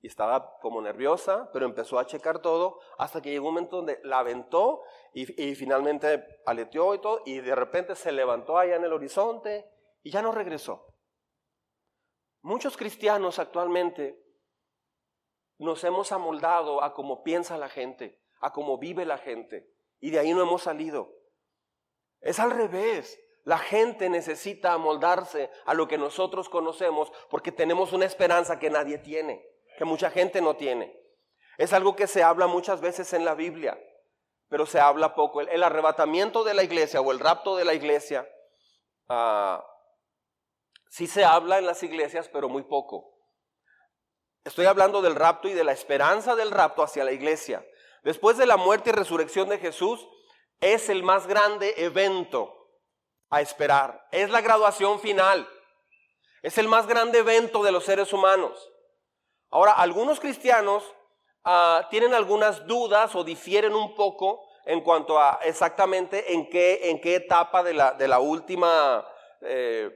y 0.00 0.06
estaba 0.06 0.58
como 0.60 0.80
nerviosa, 0.80 1.50
pero 1.52 1.66
empezó 1.66 1.98
a 1.98 2.06
checar 2.06 2.40
todo 2.40 2.78
hasta 2.98 3.20
que 3.20 3.30
llegó 3.30 3.48
un 3.48 3.54
momento 3.54 3.78
donde 3.78 3.98
la 4.04 4.20
aventó 4.20 4.82
y, 5.12 5.26
finalmente 5.56 6.24
aleteó 6.46 6.94
y 6.94 7.00
todo, 7.00 7.20
y 7.26 7.40
de 7.40 7.54
repente 7.56 7.96
se 7.96 8.12
levantó 8.12 8.58
allá 8.58 8.76
en 8.76 8.84
el 8.84 8.92
horizonte 8.92 9.68
y 10.04 10.12
ya 10.12 10.22
no 10.22 10.30
regresó. 10.30 10.86
Muchos 12.42 12.76
cristianos 12.76 13.40
actualmente 13.40 14.29
nos 15.64 15.84
hemos 15.84 16.12
amoldado 16.12 16.82
a 16.82 16.94
cómo 16.94 17.22
piensa 17.22 17.56
la 17.58 17.68
gente, 17.68 18.20
a 18.40 18.52
cómo 18.52 18.78
vive 18.78 19.04
la 19.04 19.18
gente, 19.18 19.70
y 20.00 20.10
de 20.10 20.18
ahí 20.18 20.32
no 20.32 20.42
hemos 20.42 20.62
salido. 20.62 21.12
Es 22.20 22.38
al 22.38 22.50
revés. 22.50 23.18
La 23.44 23.58
gente 23.58 24.10
necesita 24.10 24.74
amoldarse 24.74 25.50
a 25.64 25.72
lo 25.72 25.88
que 25.88 25.96
nosotros 25.96 26.50
conocemos 26.50 27.10
porque 27.30 27.52
tenemos 27.52 27.94
una 27.94 28.04
esperanza 28.04 28.58
que 28.58 28.68
nadie 28.68 28.98
tiene 28.98 29.50
que 29.80 29.86
mucha 29.86 30.10
gente 30.10 30.42
no 30.42 30.56
tiene. 30.56 30.94
Es 31.56 31.72
algo 31.72 31.96
que 31.96 32.06
se 32.06 32.22
habla 32.22 32.46
muchas 32.46 32.82
veces 32.82 33.14
en 33.14 33.24
la 33.24 33.34
Biblia, 33.34 33.82
pero 34.50 34.66
se 34.66 34.78
habla 34.78 35.14
poco. 35.14 35.40
El, 35.40 35.62
arrebatamiento 35.62 36.44
de 36.44 36.52
la 36.52 36.62
iglesia 36.62 37.00
o 37.00 37.10
el 37.12 37.18
rapto 37.18 37.56
de 37.56 37.64
la 37.64 37.72
iglesia, 37.72 38.28
ah, 39.08 39.64
sí 40.90 41.06
se 41.06 41.24
habla 41.24 41.56
en 41.56 41.64
las 41.64 41.82
iglesias, 41.82 42.28
pero 42.28 42.50
muy 42.50 42.64
poco. 42.64 43.09
Estoy 44.44 44.66
hablando 44.66 45.02
del 45.02 45.14
rapto 45.14 45.48
y 45.48 45.52
de 45.52 45.64
la 45.64 45.72
esperanza 45.72 46.34
del 46.34 46.50
rapto 46.50 46.82
hacia 46.82 47.04
la 47.04 47.12
iglesia. 47.12 47.64
Después 48.02 48.38
de 48.38 48.46
la 48.46 48.56
muerte 48.56 48.90
y 48.90 48.92
resurrección 48.92 49.48
de 49.48 49.58
Jesús, 49.58 50.06
es 50.60 50.88
el 50.88 51.02
más 51.02 51.26
grande 51.26 51.74
evento 51.76 52.56
a 53.28 53.40
esperar. 53.40 54.06
Es 54.10 54.30
la 54.30 54.40
graduación 54.40 55.00
final. 55.00 55.48
Es 56.42 56.56
el 56.58 56.68
más 56.68 56.86
grande 56.86 57.18
evento 57.18 57.62
de 57.62 57.72
los 57.72 57.84
seres 57.84 58.12
humanos. 58.12 58.70
Ahora, 59.50 59.72
algunos 59.72 60.20
cristianos 60.20 60.84
ah, 61.44 61.86
tienen 61.90 62.14
algunas 62.14 62.66
dudas 62.66 63.14
o 63.14 63.24
difieren 63.24 63.74
un 63.74 63.94
poco 63.94 64.42
en 64.64 64.80
cuanto 64.80 65.18
a 65.18 65.40
exactamente 65.42 66.32
en 66.32 66.48
qué, 66.48 66.90
en 66.90 67.00
qué 67.00 67.16
etapa 67.16 67.62
de 67.62 67.74
la, 67.74 67.92
de 67.92 68.08
la 68.08 68.20
última, 68.20 69.06
eh, 69.42 69.90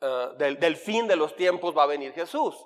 ah, 0.00 0.32
del, 0.36 0.76
fin 0.76 1.06
de 1.06 1.16
los 1.16 1.36
tiempos 1.36 1.76
va 1.76 1.84
a 1.84 1.86
venir 1.86 2.12
Jesús. 2.12 2.56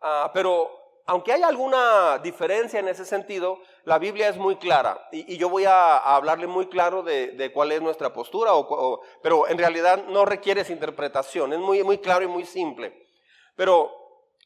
Ah, 0.00 0.30
pero 0.32 0.80
aunque 1.06 1.32
hay 1.32 1.42
alguna 1.42 2.18
diferencia 2.18 2.78
en 2.78 2.88
ese 2.88 3.04
sentido, 3.04 3.58
la 3.84 3.98
Biblia 3.98 4.28
es 4.28 4.36
muy 4.36 4.56
clara 4.56 5.08
y, 5.10 5.36
yo 5.36 5.48
voy 5.48 5.64
a, 5.64 5.96
hablarle 5.96 6.46
muy 6.46 6.68
claro 6.68 7.02
de, 7.02 7.50
cuál 7.52 7.72
es 7.72 7.82
nuestra 7.82 8.12
postura, 8.12 8.52
pero 9.22 9.48
en 9.48 9.58
realidad 9.58 10.04
no 10.06 10.24
requiere 10.24 10.60
esa 10.60 10.72
interpretación, 10.72 11.52
es 11.52 11.58
muy, 11.58 11.82
muy 11.82 11.98
claro 11.98 12.24
y 12.24 12.28
muy 12.28 12.44
simple. 12.46 13.08
Pero 13.56 13.90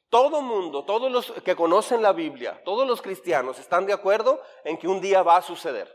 todo 0.09 0.41
mundo, 0.41 0.85
todos 0.85 1.11
los 1.11 1.33
que 1.43 1.55
conocen 1.55 2.01
la 2.01 2.13
Biblia, 2.13 2.63
todos 2.65 2.87
los 2.87 3.03
cristianos 3.03 3.59
están 3.59 3.85
de 3.85 3.93
acuerdo 3.93 4.41
en 4.65 4.79
que 4.79 4.89
un 4.89 5.01
día 5.01 5.23
va 5.23 5.37
a 5.37 5.43
suceder. 5.43 5.93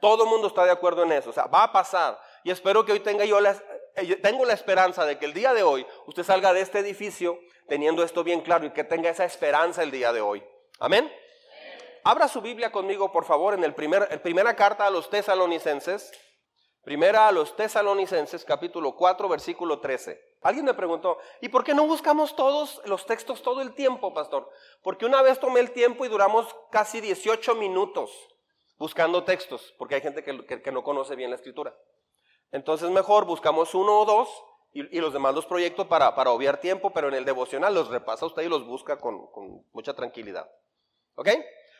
Todo 0.00 0.24
el 0.24 0.30
mundo 0.30 0.48
está 0.48 0.64
de 0.64 0.72
acuerdo 0.72 1.04
en 1.04 1.12
eso, 1.12 1.30
o 1.30 1.32
sea, 1.32 1.46
va 1.46 1.62
a 1.62 1.72
pasar. 1.72 2.18
Y 2.44 2.50
espero 2.50 2.84
que 2.84 2.92
hoy 2.92 3.00
tenga 3.00 3.24
yo 3.24 3.38
eh, 3.38 4.16
tengo 4.16 4.44
la 4.44 4.52
esperanza 4.52 5.06
de 5.06 5.18
que 5.18 5.26
el 5.26 5.32
día 5.32 5.54
de 5.54 5.62
hoy 5.62 5.86
usted 6.06 6.22
salga 6.22 6.52
de 6.52 6.60
este 6.60 6.80
edificio 6.80 7.38
teniendo 7.68 8.02
esto 8.02 8.24
bien 8.24 8.40
claro 8.40 8.66
y 8.66 8.70
que 8.70 8.84
tenga 8.84 9.10
esa 9.10 9.24
esperanza 9.24 9.82
el 9.82 9.90
día 9.90 10.12
de 10.12 10.20
hoy. 10.20 10.42
Amén. 10.78 11.12
Abra 12.04 12.28
su 12.28 12.40
Biblia 12.40 12.70
conmigo, 12.70 13.10
por 13.10 13.24
favor, 13.24 13.54
en 13.54 13.64
el 13.64 13.74
primer, 13.74 14.22
primera 14.22 14.54
carta 14.54 14.86
a 14.86 14.90
los 14.90 15.10
tesalonicenses. 15.10 16.12
Primera 16.84 17.26
a 17.26 17.32
los 17.32 17.56
tesalonicenses, 17.56 18.44
capítulo 18.44 18.94
4, 18.94 19.28
versículo 19.28 19.80
13. 19.80 20.36
Alguien 20.42 20.64
me 20.64 20.74
preguntó, 20.74 21.18
¿y 21.40 21.48
por 21.48 21.64
qué 21.64 21.74
no 21.74 21.84
buscamos 21.84 22.36
todos 22.36 22.80
los 22.84 23.04
textos 23.06 23.42
todo 23.42 23.60
el 23.60 23.74
tiempo, 23.74 24.14
pastor? 24.14 24.48
Porque 24.82 25.04
una 25.04 25.20
vez 25.20 25.40
tomé 25.40 25.58
el 25.58 25.72
tiempo 25.72 26.04
y 26.04 26.08
duramos 26.08 26.46
casi 26.70 27.00
18 27.00 27.56
minutos 27.56 28.12
buscando 28.78 29.24
textos, 29.24 29.74
porque 29.78 29.96
hay 29.96 30.00
gente 30.00 30.22
que, 30.22 30.70
no 30.70 30.84
conoce 30.84 31.16
bien 31.16 31.30
la 31.30 31.36
escritura. 31.36 31.76
Entonces 32.52 32.88
mejor 32.90 33.24
buscamos 33.24 33.74
uno 33.74 33.98
o 34.00 34.04
dos 34.04 34.28
y, 34.80 35.00
los 35.00 35.12
demás 35.12 35.34
los 35.34 35.46
proyectos 35.46 35.86
para, 35.86 36.14
para, 36.14 36.30
obviar 36.30 36.58
tiempo, 36.58 36.90
pero 36.90 37.08
en 37.08 37.14
el 37.14 37.24
devocional 37.24 37.74
los 37.74 37.88
repasa 37.88 38.26
usted 38.26 38.42
y 38.42 38.48
los 38.48 38.66
busca 38.66 38.98
con, 38.98 39.26
con 39.30 39.64
mucha 39.72 39.94
tranquilidad. 39.94 40.50
¿Ok? 41.14 41.28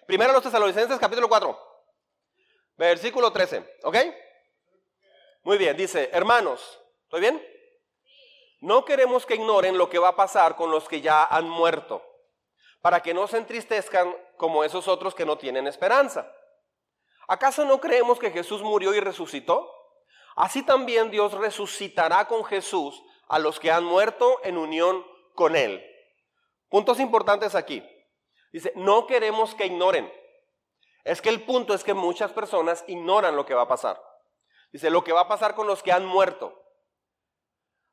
Primero 0.06 0.32
los 0.32 0.42
tesalonicenses, 0.42 0.98
capítulo 0.98 1.28
4, 1.28 1.58
versículo 2.76 3.30
13. 3.30 3.78
¿Ok? 3.82 3.96
Muy 5.42 5.58
bien, 5.58 5.76
dice, 5.76 6.10
hermanos, 6.12 6.80
¿estoy 7.04 7.20
bien? 7.20 7.46
No 8.60 8.84
queremos 8.84 9.26
que 9.26 9.34
ignoren 9.34 9.76
lo 9.76 9.90
que 9.90 9.98
va 9.98 10.08
a 10.08 10.16
pasar 10.16 10.56
con 10.56 10.70
los 10.70 10.88
que 10.88 11.00
ya 11.00 11.24
han 11.24 11.48
muerto, 11.48 12.02
para 12.80 13.02
que 13.02 13.12
no 13.12 13.26
se 13.28 13.36
entristezcan 13.36 14.16
como 14.36 14.64
esos 14.64 14.88
otros 14.88 15.14
que 15.14 15.26
no 15.26 15.36
tienen 15.36 15.66
esperanza. 15.66 16.32
¿Acaso 17.28 17.64
no 17.64 17.80
creemos 17.80 18.18
que 18.18 18.30
Jesús 18.30 18.62
murió 18.62 18.94
y 18.94 19.00
resucitó? 19.00 19.75
Así 20.36 20.62
también 20.62 21.10
Dios 21.10 21.32
resucitará 21.32 22.28
con 22.28 22.44
Jesús 22.44 23.02
a 23.28 23.38
los 23.38 23.58
que 23.58 23.72
han 23.72 23.84
muerto 23.84 24.38
en 24.44 24.58
unión 24.58 25.04
con 25.34 25.56
Él. 25.56 25.84
Puntos 26.68 27.00
importantes 27.00 27.54
aquí. 27.54 27.82
Dice, 28.52 28.72
no 28.76 29.06
queremos 29.06 29.54
que 29.54 29.66
ignoren. 29.66 30.12
Es 31.04 31.22
que 31.22 31.30
el 31.30 31.42
punto 31.42 31.74
es 31.74 31.82
que 31.82 31.94
muchas 31.94 32.32
personas 32.32 32.84
ignoran 32.86 33.34
lo 33.34 33.46
que 33.46 33.54
va 33.54 33.62
a 33.62 33.68
pasar. 33.68 34.00
Dice, 34.72 34.90
lo 34.90 35.02
que 35.02 35.12
va 35.12 35.22
a 35.22 35.28
pasar 35.28 35.54
con 35.54 35.66
los 35.66 35.82
que 35.82 35.92
han 35.92 36.04
muerto 36.04 36.62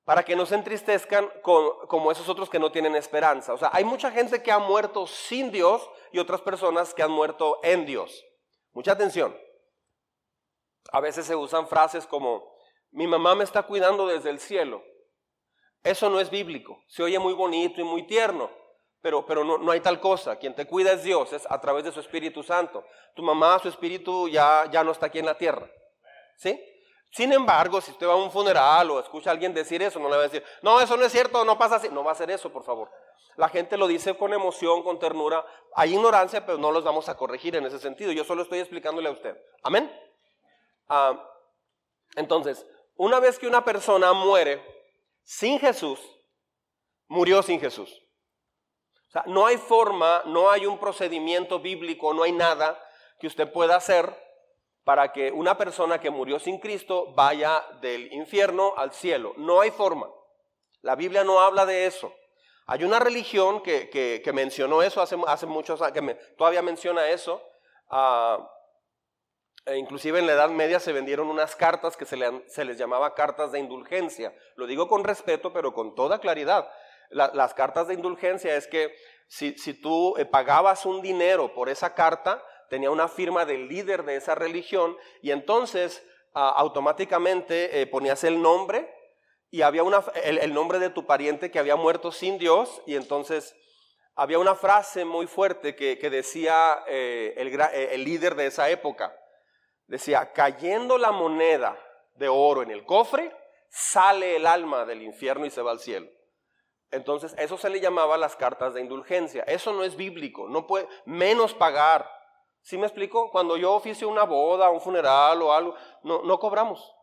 para 0.03 0.23
que 0.23 0.35
no 0.35 0.45
se 0.45 0.55
entristezcan 0.55 1.31
como 1.41 2.11
esos 2.11 2.27
otros 2.27 2.49
que 2.49 2.59
no 2.59 2.71
tienen 2.73 2.95
esperanza. 2.95 3.53
O 3.53 3.57
sea, 3.57 3.69
hay 3.71 3.85
mucha 3.85 4.11
gente 4.11 4.43
que 4.43 4.51
ha 4.51 4.59
muerto 4.59 5.07
sin 5.07 5.49
Dios 5.49 5.89
y 6.11 6.19
otras 6.19 6.41
personas 6.41 6.93
que 6.93 7.03
han 7.03 7.11
muerto 7.11 7.59
en 7.63 7.85
Dios. 7.85 8.25
Mucha 8.73 8.91
atención. 8.91 9.33
A 10.91 10.99
veces 10.99 11.25
se 11.25 11.35
usan 11.35 11.67
frases 11.67 12.05
como, 12.05 12.53
mi 12.91 13.07
mamá 13.07 13.35
me 13.35 13.43
está 13.43 13.63
cuidando 13.63 14.07
desde 14.07 14.29
el 14.29 14.39
cielo. 14.39 14.83
Eso 15.83 16.09
no 16.09 16.19
es 16.19 16.29
bíblico. 16.29 16.81
Se 16.87 17.03
oye 17.03 17.19
muy 17.19 17.33
bonito 17.33 17.81
y 17.81 17.83
muy 17.83 18.03
tierno, 18.07 18.49
pero, 19.01 19.25
pero 19.25 19.43
no, 19.43 19.57
no, 19.57 19.71
hay 19.71 19.81
tal 19.81 19.99
cosa. 19.99 20.37
Quien 20.37 20.55
te 20.55 20.65
cuida 20.65 20.93
es 20.93 21.03
Dios, 21.03 21.33
es 21.33 21.45
a 21.49 21.59
través 21.59 21.83
de 21.83 21.91
su 21.91 21.99
Espíritu 21.99 22.41
Santo. 22.43 22.85
Tu 23.15 23.21
mamá, 23.21 23.59
su 23.59 23.67
espíritu 23.67 24.27
ya, 24.27 24.65
ya 24.71 24.83
no 24.83 24.91
está 24.91 25.07
aquí 25.07 25.19
en 25.19 25.25
la 25.25 25.37
tierra. 25.37 25.69
¿Sí? 26.37 26.59
Sin 27.11 27.31
embargo, 27.31 27.79
si 27.79 27.91
usted 27.91 28.07
va 28.07 28.13
a 28.13 28.15
un 28.15 28.31
funeral 28.31 28.89
o 28.89 28.99
escucha 28.99 29.29
a 29.29 29.33
alguien 29.33 29.53
decir 29.53 29.83
eso, 29.83 29.99
no 29.99 30.09
le 30.09 30.15
va 30.15 30.21
a 30.21 30.27
decir, 30.27 30.43
no, 30.63 30.81
eso 30.81 30.97
no 30.97 31.05
es 31.05 31.11
cierto, 31.11 31.45
no 31.45 31.59
pasa 31.59 31.75
así. 31.75 31.89
No 31.89 32.03
va 32.03 32.09
a 32.09 32.13
hacer 32.13 32.31
eso, 32.31 32.51
por 32.51 32.63
favor. 32.63 32.89
La 33.35 33.49
gente 33.49 33.77
lo 33.77 33.87
dice 33.87 34.17
con 34.17 34.33
emoción, 34.33 34.81
con 34.81 34.97
ternura. 34.97 35.45
Hay 35.75 35.93
ignorancia, 35.93 36.43
pero 36.43 36.57
no 36.57 36.71
los 36.71 36.83
vamos 36.83 37.09
a 37.09 37.17
corregir 37.17 37.55
en 37.55 37.65
ese 37.65 37.77
sentido. 37.77 38.11
Yo 38.11 38.23
solo 38.23 38.41
estoy 38.41 38.59
explicándole 38.59 39.09
a 39.09 39.11
usted. 39.11 39.37
Amén. 39.61 39.91
Ah, 40.95 41.27
entonces, 42.15 42.67
una 42.95 43.19
vez 43.19 43.39
que 43.39 43.47
una 43.47 43.65
persona 43.65 44.13
muere 44.13 44.63
sin 45.23 45.59
Jesús, 45.59 45.99
murió 47.07 47.41
sin 47.41 47.59
Jesús. 47.59 47.99
O 49.07 49.11
sea, 49.11 49.23
no 49.25 49.47
hay 49.47 49.57
forma, 49.57 50.21
no 50.27 50.51
hay 50.51 50.67
un 50.67 50.77
procedimiento 50.77 51.59
bíblico, 51.59 52.13
no 52.13 52.21
hay 52.21 52.31
nada 52.31 52.79
que 53.19 53.25
usted 53.25 53.51
pueda 53.51 53.75
hacer 53.75 54.15
para 54.83 55.11
que 55.11 55.31
una 55.31 55.57
persona 55.57 55.99
que 55.99 56.11
murió 56.11 56.37
sin 56.37 56.59
Cristo 56.59 57.11
vaya 57.15 57.65
del 57.81 58.13
infierno 58.13 58.75
al 58.77 58.93
cielo. 58.93 59.33
No 59.37 59.61
hay 59.61 59.71
forma. 59.71 60.07
La 60.81 60.95
Biblia 60.95 61.23
no 61.23 61.39
habla 61.39 61.65
de 61.65 61.87
eso. 61.87 62.13
Hay 62.67 62.83
una 62.83 62.99
religión 62.99 63.63
que, 63.63 64.21
mencionó 64.31 64.83
eso 64.83 65.01
hace, 65.01 65.47
muchos 65.47 65.81
años, 65.81 65.93
que 65.93 66.15
todavía 66.37 66.61
menciona 66.61 67.07
eso. 67.07 67.41
Uh, 67.89 68.45
e 69.65 69.77
inclusive 69.77 70.19
en 70.19 70.27
la 70.27 70.33
Edad 70.33 70.49
Media 70.49 70.79
se 70.79 70.91
vendieron 70.91 71.27
unas 71.27 71.55
cartas 71.55 71.95
que 71.95 72.05
se, 72.05 72.17
les 72.17 72.77
llamaba 72.77 73.13
cartas 73.13 73.51
de 73.51 73.59
indulgencia. 73.59 74.35
Lo 74.55 74.67
digo 74.67 74.87
con 74.87 75.03
respeto, 75.03 75.53
pero 75.53 75.73
con 75.73 75.95
toda 75.95 76.19
claridad. 76.19 76.69
las 77.09 77.53
cartas 77.53 77.87
de 77.87 77.93
indulgencia 77.93 78.55
es 78.55 78.67
que 78.67 78.93
si, 79.27 79.73
tú 79.73 80.15
eh, 80.17 80.25
pagabas 80.25 80.85
un 80.85 81.01
dinero 81.01 81.53
por 81.53 81.69
esa 81.69 81.93
carta, 81.95 82.43
tenía 82.69 82.91
una 82.91 83.07
firma 83.07 83.45
del 83.45 83.67
líder 83.67 84.03
de 84.03 84.15
esa 84.17 84.35
religión 84.35 84.97
y 85.21 85.31
entonces 85.31 86.03
automáticamente 86.33 87.81
eh, 87.81 87.85
ponías 87.85 88.23
el 88.23 88.41
nombre 88.41 88.91
y 89.51 89.61
había 89.61 89.83
una, 89.83 90.03
el, 90.23 90.51
nombre 90.53 90.79
de 90.79 90.89
tu 90.89 91.05
pariente 91.05 91.51
que 91.51 91.59
había 91.59 91.75
muerto 91.75 92.11
sin 92.11 92.39
Dios 92.39 92.81
y 92.87 92.95
entonces 92.95 93.55
había 94.15 94.39
una 94.39 94.55
frase 94.55 95.05
muy 95.05 95.27
fuerte 95.27 95.75
que, 95.75 96.09
decía 96.09 96.83
eh, 96.87 97.35
el, 97.37 97.59
el 97.61 98.03
líder 98.03 98.35
de 98.35 98.47
esa 98.47 98.69
época. 98.69 99.15
Decía, 99.87 100.31
cayendo 100.33 100.97
la 100.97 101.11
moneda 101.11 101.77
de 102.15 102.29
oro 102.29 102.61
en 102.61 102.71
el 102.71 102.85
cofre, 102.85 103.35
sale 103.69 104.35
el 104.35 104.45
alma 104.45 104.85
del 104.85 105.01
infierno 105.01 105.45
y 105.45 105.49
se 105.49 105.61
va 105.61 105.71
al 105.71 105.79
cielo. 105.79 106.07
Entonces, 106.91 107.33
eso 107.39 107.57
se 107.57 107.69
le 107.69 107.79
llamaba 107.79 108.17
las 108.17 108.35
cartas 108.35 108.75
de 108.75 108.81
indulgencia. 108.81 109.43
Eso 109.47 109.73
no 109.73 109.83
es 109.83 109.95
bíblico, 109.95 110.47
no 110.47 110.67
puede, 110.67 110.87
menos 111.05 111.53
pagar. 111.53 112.07
¿Sí 112.61 112.77
me 112.77 112.85
explico? 112.85 113.31
Cuando 113.31 113.57
yo 113.57 113.73
oficio 113.73 114.07
una 114.07 114.23
boda, 114.23 114.69
un 114.69 114.79
funeral 114.79 115.41
o 115.41 115.51
algo, 115.51 115.75
no, 116.03 116.21
no 116.21 116.39
cobramos. 116.39 116.95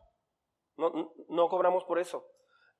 No, 0.77 1.13
no 1.27 1.49
cobramos 1.49 1.83
por 1.83 1.99
eso. 1.99 2.25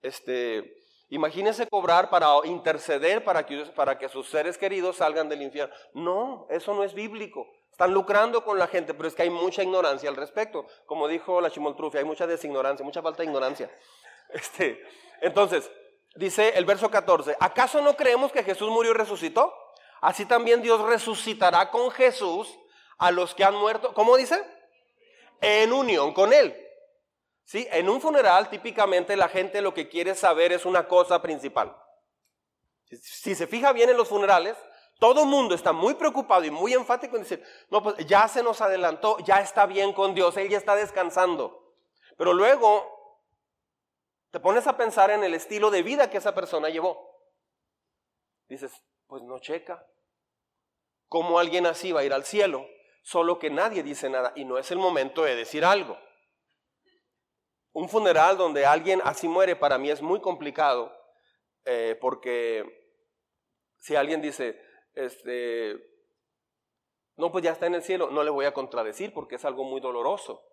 Este, 0.01 0.74
imagínese 1.10 1.67
cobrar 1.67 2.10
para 2.10 2.29
interceder 2.46 3.24
para 3.24 3.46
que, 3.46 3.65
para 3.75 4.00
que 4.00 4.10
sus 4.10 4.29
seres 4.29 4.58
queridos 4.58 4.96
salgan 4.96 5.27
del 5.29 5.41
infierno. 5.41 5.75
No, 5.93 6.48
eso 6.50 6.74
no 6.74 6.84
es 6.84 6.93
bíblico. 6.93 7.46
Están 7.72 7.94
lucrando 7.94 8.44
con 8.44 8.60
la 8.60 8.68
gente, 8.68 8.94
pero 8.94 9.08
es 9.08 9.16
que 9.16 9.24
hay 9.24 9.30
mucha 9.30 9.63
ignorancia 9.63 10.10
al 10.10 10.16
respecto. 10.16 10.68
Como 10.86 11.08
dijo 11.08 11.42
la 11.42 11.50
Chimoltrufia, 11.50 12.00
hay 12.00 12.06
mucha 12.06 12.28
designorancia, 12.28 12.86
mucha 12.86 13.01
falta 13.01 13.24
de 13.24 13.28
ignorancia. 13.28 13.70
Este, 14.34 14.82
entonces, 15.20 15.70
dice 16.16 16.54
el 16.56 16.63
verso 16.63 16.90
14, 16.90 17.36
¿acaso 17.38 17.82
no 17.82 17.98
creemos 17.98 18.32
que 18.32 18.45
Jesús 18.45 18.69
murió 18.69 18.91
y 18.91 18.93
resucitó? 18.93 19.54
Así 20.00 20.26
también 20.26 20.62
Dios 20.62 20.80
resucitará 20.82 21.69
con 21.69 21.91
Jesús 21.91 22.58
a 22.98 23.12
los 23.12 23.36
que 23.36 23.43
han 23.43 23.56
muerto. 23.56 23.93
¿Cómo 23.93 24.15
dice? 24.15 24.41
En 25.41 25.74
unión 25.74 26.13
con 26.13 26.32
Él. 26.32 26.56
¿Sí? 27.43 27.67
En 27.72 27.89
un 27.89 28.00
funeral 28.00 28.50
típicamente 28.50 29.17
la 29.17 29.28
gente 29.28 29.62
lo 29.62 29.74
que 29.74 29.89
quiere 29.89 30.15
saber 30.15 30.54
es 30.54 30.65
una 30.65 30.88
cosa 30.88 31.22
principal. 31.22 31.76
Si 33.02 33.36
se 33.36 33.48
fija 33.48 33.74
bien 33.74 33.89
en 33.89 33.98
los 33.98 34.08
funerales, 34.08 34.56
todo 35.02 35.26
mundo 35.26 35.56
está 35.56 35.74
muy 35.74 35.96
preocupado 35.96 36.46
y 36.46 36.52
muy 36.52 36.76
enfático 36.76 37.16
en 37.16 37.24
decir, 37.24 37.44
no, 37.72 37.82
pues 37.82 38.06
ya 38.06 38.28
se 38.28 38.44
nos 38.44 38.62
adelantó, 38.62 39.18
ya 39.26 39.42
está 39.42 39.66
bien 39.66 39.94
con 39.94 40.14
Dios, 40.14 40.38
Él 40.38 40.48
ya 40.48 40.60
está 40.60 40.76
descansando. 40.76 41.74
Pero 42.18 42.34
luego 42.34 43.18
te 44.30 44.40
pones 44.40 44.68
a 44.68 44.78
pensar 44.78 45.10
en 45.10 45.24
el 45.24 45.34
estilo 45.34 45.72
de 45.72 45.82
vida 45.82 46.12
que 46.12 46.20
esa 46.20 46.36
persona 46.36 46.70
llevó. 46.70 47.20
Dices, 48.48 48.72
pues 49.08 49.24
no 49.24 49.40
checa. 49.40 49.84
¿Cómo 51.08 51.40
alguien 51.40 51.66
así 51.66 51.92
va 51.92 52.02
a 52.02 52.04
ir 52.04 52.14
al 52.14 52.24
cielo? 52.24 52.64
Solo 53.02 53.40
que 53.40 53.50
nadie 53.50 53.82
dice 53.82 54.08
nada 54.08 54.34
y 54.36 54.46
no 54.46 54.60
es 54.60 54.70
el 54.70 54.78
momento 54.78 55.24
de 55.24 55.36
decir 55.36 55.66
algo. 55.66 55.98
Un 57.72 57.90
funeral 57.90 58.38
donde 58.38 58.68
alguien 58.68 59.02
así 59.04 59.28
muere 59.28 59.56
para 59.56 59.80
mí 59.80 59.90
es 59.90 60.04
muy 60.04 60.22
complicado 60.22 60.96
eh, 61.66 61.98
porque 62.00 62.64
si 63.80 63.96
alguien 63.96 64.22
dice, 64.22 64.62
este, 64.93 65.75
no, 67.15 67.32
pues 67.32 67.43
ya 67.43 67.51
está 67.51 67.67
en 67.67 67.75
el 67.75 67.84
cielo, 67.84 68.10
no 68.10 68.23
le 68.23 68.30
voy 68.30 68.45
a 68.45 68.54
contradecir 68.54 69.13
porque 69.13 69.36
es 69.36 69.45
algo 69.45 69.63
muy 69.63 69.80
doloroso. 69.82 70.43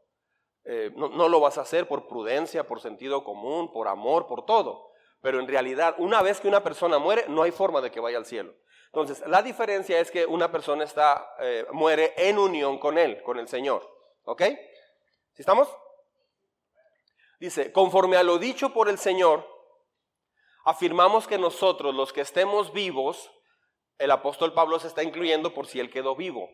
Eh, 0.64 0.92
no, 0.94 1.08
no, 1.08 1.28
lo 1.28 1.40
vas 1.40 1.56
a 1.56 1.62
hacer 1.62 1.88
por 1.88 2.08
prudencia, 2.08 2.66
por 2.66 2.80
sentido 2.80 3.24
común, 3.24 3.72
por 3.72 3.88
amor, 3.88 4.26
por 4.26 4.44
todo. 4.44 4.90
Pero 5.22 5.40
en 5.40 5.48
realidad, 5.48 5.94
una 5.98 6.22
vez 6.22 6.40
que 6.40 6.48
una 6.48 6.62
persona 6.62 6.98
muere, 6.98 7.24
no 7.28 7.42
hay 7.42 7.50
forma 7.50 7.80
de 7.80 7.90
que 7.90 8.00
vaya 8.00 8.18
al 8.18 8.26
cielo. 8.26 8.54
Entonces, 8.86 9.26
la 9.26 9.42
diferencia 9.42 9.98
es 9.98 10.10
que 10.10 10.26
una 10.26 10.50
persona 10.50 10.84
está, 10.84 11.34
eh, 11.40 11.66
muere 11.72 12.14
en 12.16 12.38
unión 12.38 12.78
con 12.78 12.98
Él, 12.98 13.22
con 13.22 13.38
el 13.38 13.48
Señor. 13.48 13.88
¿Ok? 14.24 14.42
¿Sí 14.42 15.42
estamos? 15.42 15.68
Dice, 17.40 17.72
conforme 17.72 18.16
a 18.16 18.22
lo 18.22 18.38
dicho 18.38 18.72
por 18.72 18.88
el 18.88 18.98
Señor, 18.98 19.46
afirmamos 20.64 21.26
que 21.26 21.38
nosotros, 21.38 21.94
los 21.94 22.12
que 22.12 22.22
estemos 22.22 22.72
vivos, 22.72 23.30
el 23.98 24.10
apóstol 24.10 24.54
Pablo 24.54 24.78
se 24.78 24.86
está 24.88 25.02
incluyendo 25.02 25.52
por 25.52 25.66
si 25.66 25.80
él 25.80 25.90
quedó 25.90 26.14
vivo. 26.16 26.50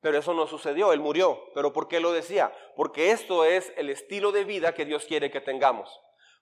Pero 0.00 0.18
eso 0.18 0.32
no 0.32 0.46
sucedió, 0.46 0.92
él 0.92 1.00
murió. 1.00 1.42
¿Pero 1.54 1.72
por 1.72 1.88
qué 1.88 2.00
lo 2.00 2.12
decía? 2.12 2.52
Porque 2.76 3.10
esto 3.10 3.44
es 3.44 3.72
el 3.76 3.90
estilo 3.90 4.30
de 4.30 4.44
vida 4.44 4.74
que 4.74 4.84
Dios 4.84 5.04
quiere 5.04 5.30
que 5.30 5.40
tengamos. 5.40 5.90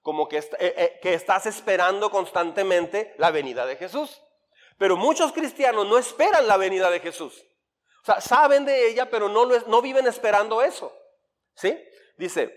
Como 0.03 0.29
que, 0.29 0.39
eh, 0.39 0.53
eh, 0.59 0.99
que 1.03 1.15
estás 1.15 1.47
esperando 1.47 2.11
constantemente 2.11 3.15
la 3.19 3.31
venida 3.31 3.65
de 3.67 3.77
Jesús. 3.77 4.23
Pero 4.79 4.97
muchos 4.97 5.33
cristianos 5.33 5.87
no 5.87 5.97
esperan 5.97 6.47
la 6.47 6.59
venida 6.59 6.91
de 6.91 7.01
Jesús. 7.01 7.45
O 8.03 8.05
sea, 8.07 8.21
saben 8.21 8.65
de 8.67 8.89
ella, 8.89 9.11
pero 9.11 9.29
no, 9.29 9.83
viven 9.83 10.07
esperando 10.07 10.63
eso. 10.63 10.93
¿Sí? 11.55 11.77
Dice, 12.19 12.55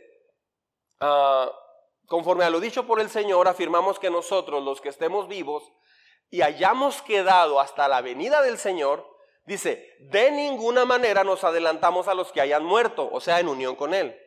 ah, 1.00 1.50
conforme 2.08 2.44
a 2.44 2.50
lo 2.50 2.60
dicho 2.60 2.86
por 2.86 3.00
el 3.00 3.10
Señor, 3.10 3.48
afirmamos 3.48 3.98
que 3.98 4.10
nosotros, 4.10 4.62
los 4.64 4.82
que 4.82 4.90
estemos 4.90 5.30
vivos, 5.30 5.64
y 6.30 6.42
hayamos 6.42 7.02
quedado 7.02 7.60
hasta 7.60 7.88
la 7.88 8.02
venida 8.02 8.42
del 8.42 8.58
Señor, 8.58 9.06
dice, 9.46 9.96
de 10.00 10.32
ninguna 10.32 10.86
manera 10.86 11.24
nos 11.24 11.44
adelantamos 11.44 12.08
a 12.08 12.14
los 12.14 12.32
que 12.32 12.42
hayan 12.42 12.64
muerto, 12.64 13.10
o 13.12 13.20
sea, 13.20 13.40
en 13.40 13.48
unión 13.48 13.76
con 13.76 13.94
Él. 13.94 14.20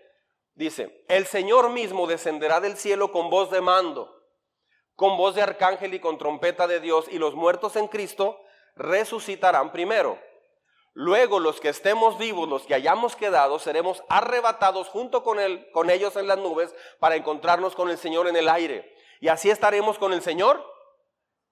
Dice, 0.54 1.04
el 1.08 1.26
Señor 1.26 1.70
mismo 1.70 2.06
descenderá 2.06 2.60
del 2.60 2.76
cielo 2.76 3.12
con 3.12 3.30
voz 3.30 3.50
de 3.50 3.60
mando, 3.60 4.14
con 4.94 5.16
voz 5.16 5.34
de 5.34 5.42
arcángel 5.42 5.94
y 5.94 6.00
con 6.00 6.18
trompeta 6.18 6.66
de 6.66 6.80
Dios, 6.80 7.06
y 7.08 7.18
los 7.18 7.34
muertos 7.34 7.76
en 7.76 7.88
Cristo 7.88 8.38
resucitarán 8.74 9.72
primero. 9.72 10.18
Luego 10.94 11.40
los 11.40 11.58
que 11.58 11.70
estemos 11.70 12.18
vivos, 12.18 12.48
los 12.48 12.66
que 12.66 12.74
hayamos 12.74 13.16
quedado, 13.16 13.58
seremos 13.58 14.02
arrebatados 14.10 14.88
junto 14.88 15.22
con, 15.22 15.40
él, 15.40 15.70
con 15.72 15.88
ellos 15.88 16.16
en 16.16 16.26
las 16.26 16.36
nubes 16.36 16.74
para 16.98 17.16
encontrarnos 17.16 17.74
con 17.74 17.88
el 17.88 17.96
Señor 17.96 18.28
en 18.28 18.36
el 18.36 18.48
aire. 18.48 18.94
Y 19.20 19.28
así 19.28 19.48
estaremos 19.48 19.98
con 19.98 20.12
el 20.12 20.20
Señor 20.20 20.71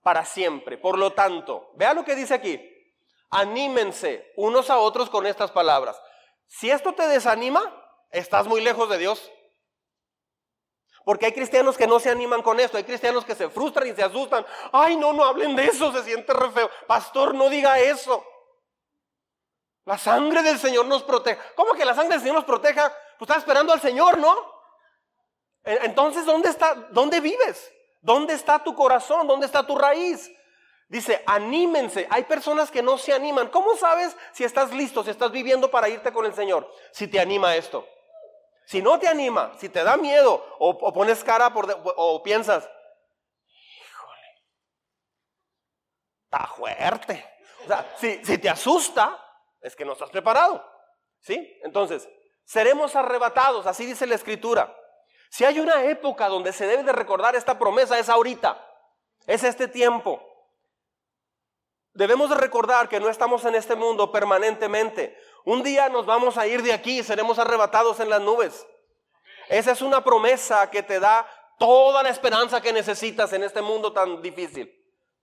para 0.02 0.24
siempre. 0.24 0.78
Por 0.78 0.98
lo 0.98 1.12
tanto, 1.12 1.70
vea 1.74 1.94
lo 1.94 2.04
que 2.04 2.14
dice 2.14 2.34
aquí. 2.34 2.60
Anímense 3.30 4.32
unos 4.36 4.70
a 4.70 4.78
otros 4.78 5.08
con 5.08 5.26
estas 5.26 5.50
palabras. 5.50 6.00
Si 6.46 6.70
esto 6.70 6.92
te 6.94 7.06
desanima, 7.06 7.62
estás 8.10 8.46
muy 8.46 8.60
lejos 8.60 8.88
de 8.88 8.98
Dios. 8.98 9.30
Porque 11.04 11.26
hay 11.26 11.32
cristianos 11.32 11.78
que 11.78 11.86
no 11.86 11.98
se 11.98 12.10
animan 12.10 12.42
con 12.42 12.60
esto, 12.60 12.76
hay 12.76 12.84
cristianos 12.84 13.24
que 13.24 13.34
se 13.34 13.48
frustran 13.48 13.88
y 13.88 13.94
se 13.94 14.02
asustan. 14.02 14.44
Ay, 14.72 14.96
no, 14.96 15.12
no 15.12 15.24
hablen 15.24 15.56
de 15.56 15.66
eso, 15.66 15.92
se 15.92 16.04
siente 16.04 16.32
re 16.32 16.50
feo. 16.50 16.70
Pastor, 16.86 17.34
no 17.34 17.48
diga 17.48 17.78
eso. 17.78 18.24
La 19.86 19.96
sangre 19.96 20.42
del 20.42 20.58
Señor 20.58 20.86
nos 20.86 21.02
protege. 21.02 21.40
¿Cómo 21.56 21.72
que 21.72 21.84
la 21.84 21.94
sangre 21.94 22.14
del 22.14 22.20
Señor 22.20 22.36
nos 22.36 22.44
proteja? 22.44 22.92
Pues 23.18 23.28
estás 23.28 23.38
esperando 23.38 23.72
al 23.72 23.80
Señor, 23.80 24.18
¿no? 24.18 24.36
Entonces, 25.64 26.24
¿dónde 26.26 26.48
está? 26.48 26.74
¿Dónde 26.90 27.20
vives? 27.20 27.72
¿Dónde 28.00 28.34
está 28.34 28.62
tu 28.62 28.74
corazón? 28.74 29.26
¿Dónde 29.26 29.46
está 29.46 29.66
tu 29.66 29.76
raíz? 29.76 30.30
Dice, 30.88 31.22
anímense. 31.26 32.06
Hay 32.10 32.24
personas 32.24 32.70
que 32.70 32.82
no 32.82 32.98
se 32.98 33.12
animan. 33.12 33.48
¿Cómo 33.48 33.76
sabes 33.76 34.16
si 34.32 34.44
estás 34.44 34.72
listo, 34.72 35.04
si 35.04 35.10
estás 35.10 35.30
viviendo 35.30 35.70
para 35.70 35.88
irte 35.88 36.12
con 36.12 36.26
el 36.26 36.34
Señor? 36.34 36.68
Si 36.90 37.06
te 37.06 37.20
anima 37.20 37.54
esto. 37.54 37.86
Si 38.64 38.82
no 38.82 38.98
te 38.98 39.08
anima, 39.08 39.52
si 39.58 39.68
te 39.68 39.82
da 39.82 39.96
miedo 39.96 40.44
o, 40.58 40.92
pones 40.92 41.24
cara 41.24 41.52
por 41.52 41.66
o 41.96 42.22
piensas, 42.22 42.68
híjole, 43.48 44.44
está 46.24 46.46
fuerte. 46.46 47.24
O 47.64 47.66
sea, 47.66 47.96
si, 47.98 48.24
si 48.24 48.38
te 48.38 48.48
asusta, 48.48 49.18
es 49.60 49.76
que 49.76 49.84
no 49.84 49.92
estás 49.92 50.10
preparado. 50.10 50.64
¿Sí? 51.20 51.58
Entonces, 51.62 52.08
seremos 52.44 52.96
arrebatados, 52.96 53.66
así 53.66 53.84
dice 53.86 54.06
la 54.06 54.14
escritura. 54.14 54.76
Si 55.30 55.44
hay 55.44 55.60
una 55.60 55.84
época 55.84 56.28
donde 56.28 56.52
se 56.52 56.66
debe 56.66 56.82
de 56.82 56.92
recordar 56.92 57.36
esta 57.36 57.58
promesa, 57.58 57.98
es 57.98 58.08
ahorita, 58.08 58.62
es 59.26 59.44
este 59.44 59.68
tiempo. 59.68 60.20
Debemos 61.92 62.30
de 62.30 62.36
recordar 62.36 62.88
que 62.88 63.00
no 63.00 63.08
estamos 63.08 63.44
en 63.44 63.54
este 63.54 63.76
mundo 63.76 64.10
permanentemente. 64.10 65.16
Un 65.44 65.62
día 65.62 65.88
nos 65.88 66.04
vamos 66.04 66.36
a 66.36 66.46
ir 66.46 66.62
de 66.62 66.72
aquí 66.72 66.98
y 66.98 67.04
seremos 67.04 67.38
arrebatados 67.38 68.00
en 68.00 68.10
las 68.10 68.20
nubes. 68.20 68.66
Esa 69.48 69.72
es 69.72 69.82
una 69.82 70.02
promesa 70.02 70.68
que 70.68 70.82
te 70.82 71.00
da 71.00 71.26
toda 71.58 72.02
la 72.02 72.08
esperanza 72.08 72.60
que 72.60 72.72
necesitas 72.72 73.32
en 73.32 73.44
este 73.44 73.62
mundo 73.62 73.92
tan 73.92 74.20
difícil. 74.20 74.72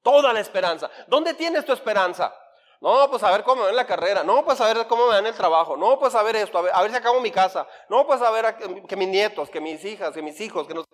Toda 0.02 0.32
la 0.32 0.40
esperanza. 0.40 0.90
¿Dónde 1.08 1.34
tienes 1.34 1.66
tu 1.66 1.74
esperanza? 1.74 2.34
No, 2.80 3.10
pues 3.10 3.24
a 3.24 3.32
ver 3.32 3.44
cómo 3.44 3.58
me 3.58 3.64
va 3.64 3.70
en 3.70 3.76
la 3.76 3.88
carrera. 3.88 4.24
No, 4.24 4.46
pues 4.46 4.62
a 4.62 4.72
ver 4.72 4.88
cómo 4.88 5.06
me 5.06 5.14
va 5.14 5.20
en 5.20 5.28
el 5.28 5.36
trabajo. 5.36 5.76
No, 5.76 5.98
pues 5.98 6.14
a 6.16 6.24
ver 6.24 6.36
esto, 6.36 6.58
a 6.58 6.82
ver, 6.82 6.92
si 6.92 6.96
acabo 6.96 7.20
mi 7.20 7.32
casa. 7.32 7.68
No, 7.90 8.06
pues 8.06 8.22
a 8.22 8.30
ver 8.30 8.56
que 8.88 8.96
mis 8.96 9.08
nietos, 9.08 9.50
que 9.50 9.60
mis 9.60 9.84
hijas, 9.84 10.14
que 10.14 10.22
mis 10.22 10.40
hijos. 10.42 10.68
Que 10.68 10.74
nos... 10.74 10.86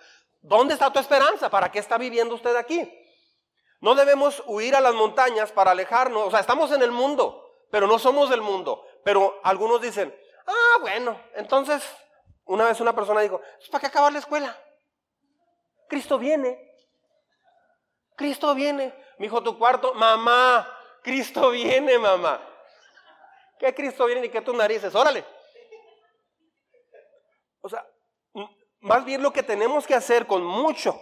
¿Dónde 0.42 0.74
está 0.74 0.92
tu 0.92 1.00
esperanza? 1.00 1.50
¿Para 1.50 1.72
qué 1.72 1.80
está 1.80 1.98
viviendo 1.98 2.36
usted 2.36 2.56
aquí? 2.56 2.90
No 3.82 3.96
debemos 3.96 4.42
huir 4.46 4.76
a 4.76 4.82
las 4.82 4.94
montañas 4.94 5.52
para 5.52 5.72
alejarnos. 5.72 6.28
O 6.28 6.32
sea, 6.32 6.40
estamos 6.40 6.72
en 6.72 6.82
el 6.82 6.92
mundo, 6.92 7.44
pero 7.70 7.86
no 7.86 8.00
somos 8.00 8.30
del 8.30 8.42
mundo. 8.42 8.86
Pero 9.04 9.40
algunos 9.44 9.82
dicen, 9.82 10.16
ah, 10.48 10.78
bueno, 10.80 11.20
entonces, 11.36 11.84
una 12.46 12.66
vez 12.66 12.80
una 12.80 12.94
persona 12.94 13.20
dijo, 13.20 13.42
pues, 13.58 13.70
¿para 13.70 13.82
qué 13.82 13.88
acabar 13.88 14.14
la 14.14 14.20
escuela? 14.20 14.58
Cristo 15.90 16.18
viene. 16.18 16.72
Cristo 18.16 18.56
viene. 18.56 18.94
Mi 19.18 19.26
hijo, 19.28 19.44
tu 19.44 19.58
cuarto, 19.58 19.94
mamá, 19.94 20.68
Cristo 21.04 21.52
viene, 21.52 22.00
mamá. 22.00 22.42
¿Qué 23.60 23.74
Cristo 23.74 24.06
viene 24.06 24.26
y 24.26 24.30
qué 24.30 24.42
tus 24.42 24.56
narices? 24.56 24.96
Órale. 24.96 25.24
O 27.62 27.70
sea, 27.70 27.86
más 28.80 29.06
bien 29.06 29.22
lo 29.22 29.32
que 29.32 29.44
tenemos 29.44 29.88
que 29.88 29.96
hacer 29.96 30.28
con 30.28 30.44
mucho 30.44 31.00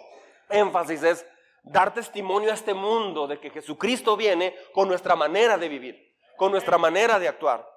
énfasis 0.50 1.02
es 1.04 1.26
dar 1.64 1.94
testimonio 1.94 2.52
a 2.52 2.54
este 2.54 2.74
mundo 2.74 3.28
de 3.28 3.40
que 3.40 3.50
Jesucristo 3.50 4.16
viene 4.18 4.56
con 4.74 4.88
nuestra 4.88 5.16
manera 5.16 5.58
de 5.58 5.70
vivir, 5.70 6.16
con 6.38 6.52
nuestra 6.52 6.78
manera 6.78 7.18
de 7.18 7.28
actuar. 7.28 7.68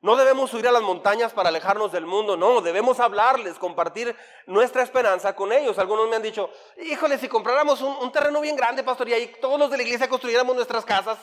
No 0.00 0.14
debemos 0.14 0.50
subir 0.50 0.68
a 0.68 0.72
las 0.72 0.82
montañas 0.82 1.32
para 1.32 1.48
alejarnos 1.48 1.90
del 1.90 2.06
mundo, 2.06 2.36
no, 2.36 2.60
debemos 2.60 3.00
hablarles, 3.00 3.58
compartir 3.58 4.14
nuestra 4.46 4.84
esperanza 4.84 5.34
con 5.34 5.52
ellos. 5.52 5.76
Algunos 5.78 6.08
me 6.08 6.14
han 6.14 6.22
dicho, 6.22 6.50
híjole, 6.76 7.18
si 7.18 7.28
compráramos 7.28 7.80
un, 7.80 7.96
un 7.96 8.12
terreno 8.12 8.40
bien 8.40 8.54
grande, 8.54 8.84
pastor, 8.84 9.08
y 9.08 9.14
ahí 9.14 9.32
todos 9.40 9.58
los 9.58 9.70
de 9.70 9.76
la 9.76 9.82
iglesia 9.82 10.08
construyéramos 10.08 10.54
nuestras 10.54 10.84
casas, 10.84 11.18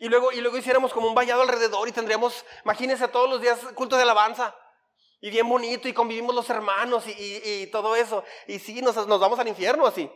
y 0.00 0.08
luego, 0.08 0.32
y 0.32 0.40
luego 0.40 0.56
hiciéramos 0.56 0.94
como 0.94 1.08
un 1.08 1.14
vallado 1.14 1.42
alrededor 1.42 1.86
y 1.86 1.92
tendríamos, 1.92 2.46
imagínense 2.64 3.06
todos 3.08 3.28
los 3.28 3.40
días 3.40 3.60
culto 3.74 3.96
de 3.96 4.02
alabanza. 4.02 4.56
Y 5.20 5.28
bien 5.28 5.46
bonito 5.46 5.88
y 5.88 5.92
convivimos 5.92 6.34
los 6.34 6.48
hermanos 6.48 7.04
y, 7.06 7.66
todo 7.66 7.94
eso. 7.94 8.24
Y 8.46 8.58
sí, 8.58 8.80
nos, 8.80 8.96
nos 9.06 9.20
vamos 9.20 9.38
al 9.38 9.48
infierno 9.48 9.86
así. 9.86 10.10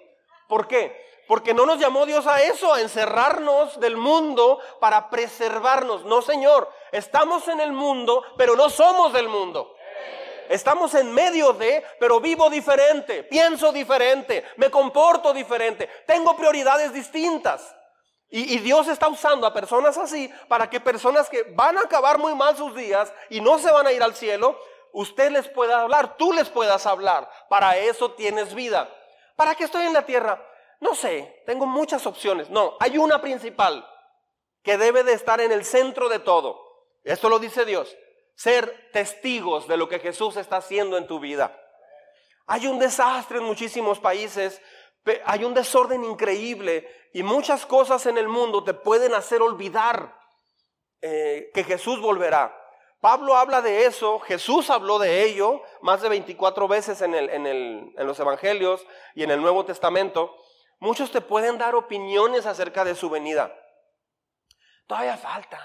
¿Por 0.49 0.67
qué? 0.67 1.05
Porque 1.29 1.53
no 1.53 1.67
nos 1.67 1.79
llamó 1.79 2.07
Dios 2.07 2.27
a 2.27 2.43
eso, 2.43 2.73
a 2.73 2.81
encerrarnos 2.81 3.79
del 3.79 3.99
mundo 3.99 4.59
para 4.81 5.11
preservarnos. 5.11 6.07
No, 6.07 6.23
Señor, 6.23 6.71
estamos 6.91 7.47
en 7.49 7.61
el 7.61 7.73
mundo, 7.73 8.25
pero 8.39 8.57
no 8.57 8.71
somos 8.71 9.13
del 9.13 9.29
mundo. 9.29 9.77
Estamos 10.49 10.95
en 10.95 11.13
medio 11.13 11.53
de, 11.53 11.85
pero 12.01 12.21
vivo 12.21 12.49
diferente, 12.49 13.23
pienso 13.23 13.71
diferente, 13.71 14.45
me 14.57 14.71
comporto 14.71 15.35
diferente, 15.35 15.89
tengo 16.07 16.35
prioridades 16.37 16.93
distintas. 16.93 17.75
Y, 18.37 18.59
Dios 18.59 18.89
está 18.89 19.07
usando 19.07 19.47
a 19.47 19.55
personas 19.55 19.97
así 19.97 20.29
para 20.49 20.69
que 20.69 20.81
personas 20.81 21.29
que 21.31 21.45
van 21.55 21.79
a 21.79 21.83
acabar 21.83 22.19
muy 22.19 22.35
mal 22.35 22.57
sus 22.57 22.75
días 22.75 23.15
y 23.31 23.41
no 23.41 23.61
se 23.61 23.71
van 23.71 23.87
a 23.87 23.93
ir 23.93 24.03
al 24.03 24.17
cielo, 24.17 24.59
usted 24.93 25.31
les 25.31 25.47
pueda 25.47 25.83
hablar, 25.83 26.17
tú 26.17 26.33
les 26.33 26.51
puedas 26.51 26.85
hablar. 26.85 27.31
Para 27.49 27.77
eso 27.77 28.11
tienes 28.15 28.53
vida. 28.53 28.93
¿Para 29.37 29.55
qué 29.55 29.63
estoy 29.63 29.85
en 29.85 29.93
la 29.93 30.05
tierra? 30.05 30.45
No 30.81 30.97
sé, 30.97 31.45
tengo 31.47 31.65
muchas 31.65 32.09
opciones. 32.09 32.51
No, 32.51 32.77
hay 32.81 32.99
una 32.99 33.21
principal 33.21 33.89
que 34.65 34.79
debe 34.79 35.05
de 35.05 35.13
estar 35.13 35.41
en 35.41 35.53
el 35.53 35.65
centro 35.65 36.09
de 36.09 36.19
todo. 36.19 36.61
Esto 37.05 37.29
lo 37.29 37.39
dice 37.39 37.65
Dios. 37.65 37.97
Ser 38.35 38.91
testigos 38.93 39.69
de 39.69 39.77
lo 39.77 39.89
que 39.89 40.01
Jesús 40.01 40.37
está 40.39 40.57
haciendo 40.57 40.99
en 40.99 41.07
tu 41.07 41.21
vida. 41.21 41.57
Hay 42.49 42.67
un 42.67 42.81
desastre 42.81 43.39
en 43.39 43.45
muchísimos 43.45 44.01
países 44.01 44.61
hay 45.25 45.45
un 45.45 45.55
desorden 45.55 46.05
increíble 46.05 46.89
y 47.15 47.23
muchas 47.23 47.65
cosas 47.65 48.07
en 48.07 48.19
el 48.19 48.27
mundo 48.27 48.65
te 48.65 48.75
pueden 48.75 49.15
hacer 49.15 49.41
olvidar 49.41 50.19
eh, 51.01 51.53
que 51.55 51.63
Jesús 51.63 52.01
volverá. 52.01 52.61
Pablo 53.01 53.37
habla 53.37 53.63
de 53.63 53.87
eso, 53.87 54.19
Jesús 54.19 54.69
habló 54.69 54.99
de 54.99 55.23
ello 55.23 55.63
más 55.81 56.03
de 56.03 56.09
24 56.09 56.67
veces 56.67 57.01
en, 57.03 57.15
en 57.15 58.07
los 58.07 58.19
Evangelios 58.19 58.85
y 59.15 59.23
en 59.23 59.31
el 59.31 59.41
Nuevo 59.41 59.65
Testamento. 59.65 60.37
Muchos 60.81 61.13
te 61.13 61.21
pueden 61.21 61.57
dar 61.57 61.77
opiniones 61.77 62.47
acerca 62.47 62.85
de 62.85 62.97
su 62.97 63.09
venida. 63.09 63.55
Todavía 64.89 65.17
falta, 65.17 65.61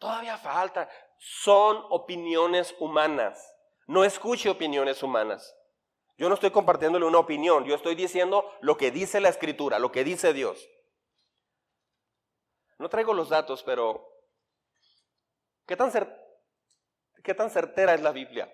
todavía 0.00 0.36
falta. 0.38 0.88
Son 1.18 1.84
opiniones 1.90 2.74
humanas. 2.80 3.54
No 3.86 4.02
escuche 4.02 4.50
opiniones 4.50 5.04
humanas. 5.04 5.54
Yo 6.18 6.28
no 6.28 6.34
estoy 6.34 6.50
compartiéndole 6.50 7.06
una 7.06 7.18
opinión, 7.18 7.64
yo 7.64 7.74
estoy 7.74 7.94
diciendo 7.94 8.50
lo 8.60 8.76
que 8.76 8.90
dice 8.90 9.20
la 9.20 9.28
escritura, 9.28 9.78
lo 9.78 9.90
que 9.90 10.04
dice 10.04 10.32
Dios. 10.32 10.68
No 12.78 12.88
traigo 12.88 13.14
los 13.14 13.28
datos, 13.28 13.62
pero 13.62 14.08
¿qué 15.66 15.76
tan, 15.76 15.90
qué 17.22 17.34
tan 17.34 17.50
certera 17.50 17.94
es 17.94 18.02
la 18.02 18.12
Biblia? 18.12 18.52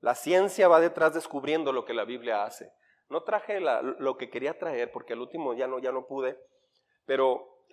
La 0.00 0.14
ciencia 0.14 0.68
va 0.68 0.80
detrás 0.80 1.14
descubriendo 1.14 1.72
lo 1.72 1.84
que 1.84 1.94
la 1.94 2.04
Biblia 2.04 2.44
hace. 2.44 2.72
No 3.08 3.22
traje 3.22 3.60
lo 3.60 4.16
que 4.16 4.30
quería 4.30 4.58
traer 4.58 4.92
porque 4.92 5.14
al 5.14 5.20
último 5.20 5.54
ya 5.54 5.66
no, 5.66 5.78
ya 5.78 5.92
no 5.92 6.06
pude, 6.06 6.38
pero 7.06 7.64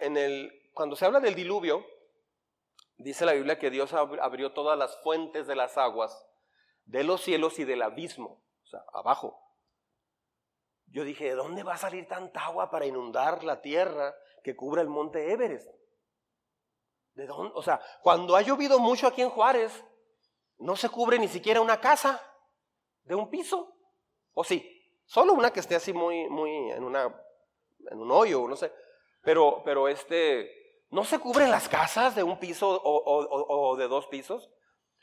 cuando 0.73 0.95
se 0.95 1.05
habla 1.05 1.19
del 1.19 1.35
diluvio, 1.35 1.85
dice 2.97 3.25
la 3.25 3.33
Biblia 3.33 3.59
que 3.59 3.69
Dios 3.69 3.93
abrió 3.93 4.53
todas 4.53 4.77
las 4.77 5.01
fuentes 5.03 5.47
de 5.47 5.55
las 5.55 5.77
aguas 5.77 6.27
de 6.85 7.03
los 7.03 7.21
cielos 7.21 7.59
y 7.59 7.65
del 7.65 7.81
abismo 7.81 8.43
abajo. 8.93 9.37
Yo 10.87 11.03
dije, 11.03 11.25
¿de 11.25 11.35
dónde 11.35 11.63
va 11.63 11.75
a 11.75 11.77
salir 11.77 12.07
tanta 12.07 12.45
agua 12.45 12.69
para 12.69 12.85
inundar 12.85 13.43
la 13.43 13.61
tierra 13.61 14.13
que 14.43 14.55
cubre 14.55 14.81
el 14.81 14.89
monte 14.89 15.31
Everest? 15.31 15.69
¿De 17.13 17.25
dónde? 17.25 17.53
O 17.55 17.61
sea, 17.61 17.81
cuando 18.01 18.35
ha 18.35 18.41
llovido 18.41 18.79
mucho 18.79 19.07
aquí 19.07 19.21
en 19.21 19.29
Juárez, 19.29 19.85
no 20.57 20.75
se 20.75 20.89
cubre 20.89 21.17
ni 21.17 21.27
siquiera 21.27 21.61
una 21.61 21.79
casa 21.79 22.21
de 23.03 23.15
un 23.15 23.29
piso. 23.29 23.73
¿O 24.33 24.43
sí? 24.43 24.77
Solo 25.05 25.33
una 25.33 25.51
que 25.51 25.61
esté 25.61 25.75
así 25.75 25.93
muy, 25.93 26.29
muy 26.29 26.71
en 26.71 26.83
una, 26.83 27.03
en 27.89 27.99
un 27.99 28.11
hoyo, 28.11 28.47
no 28.47 28.55
sé. 28.55 28.71
Pero, 29.21 29.61
pero 29.63 29.87
este, 29.87 30.85
¿no 30.89 31.03
se 31.03 31.19
cubren 31.19 31.51
las 31.51 31.69
casas 31.69 32.15
de 32.15 32.23
un 32.23 32.39
piso 32.39 32.81
o 32.83 33.75
de 33.77 33.87
dos 33.87 34.07
pisos? 34.07 34.49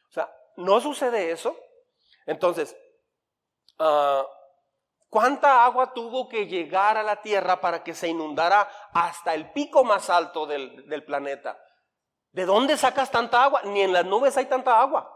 O 0.08 0.12
sea, 0.12 0.34
¿no 0.56 0.80
sucede 0.80 1.30
eso? 1.30 1.56
Entonces, 2.26 2.76
Ah, 3.78 4.26
¿Cuánta 5.10 5.64
agua 5.64 5.94
tuvo 5.94 6.28
que 6.28 6.46
llegar 6.46 6.98
a 6.98 7.02
la 7.02 7.22
tierra 7.22 7.60
para 7.60 7.82
que 7.82 7.94
se 7.94 8.08
inundara 8.08 8.68
hasta 8.92 9.34
el 9.34 9.52
pico 9.52 9.82
más 9.82 10.10
alto 10.10 10.46
del, 10.46 11.04
planeta? 11.06 11.58
¿De 12.32 12.44
dónde 12.44 12.76
sacas 12.76 13.10
tanta 13.10 13.42
agua? 13.42 13.62
Ni 13.64 13.80
en 13.80 13.94
las 13.94 14.04
nubes 14.04 14.36
hay 14.36 14.46
tanta 14.46 14.78
agua. 14.78 15.10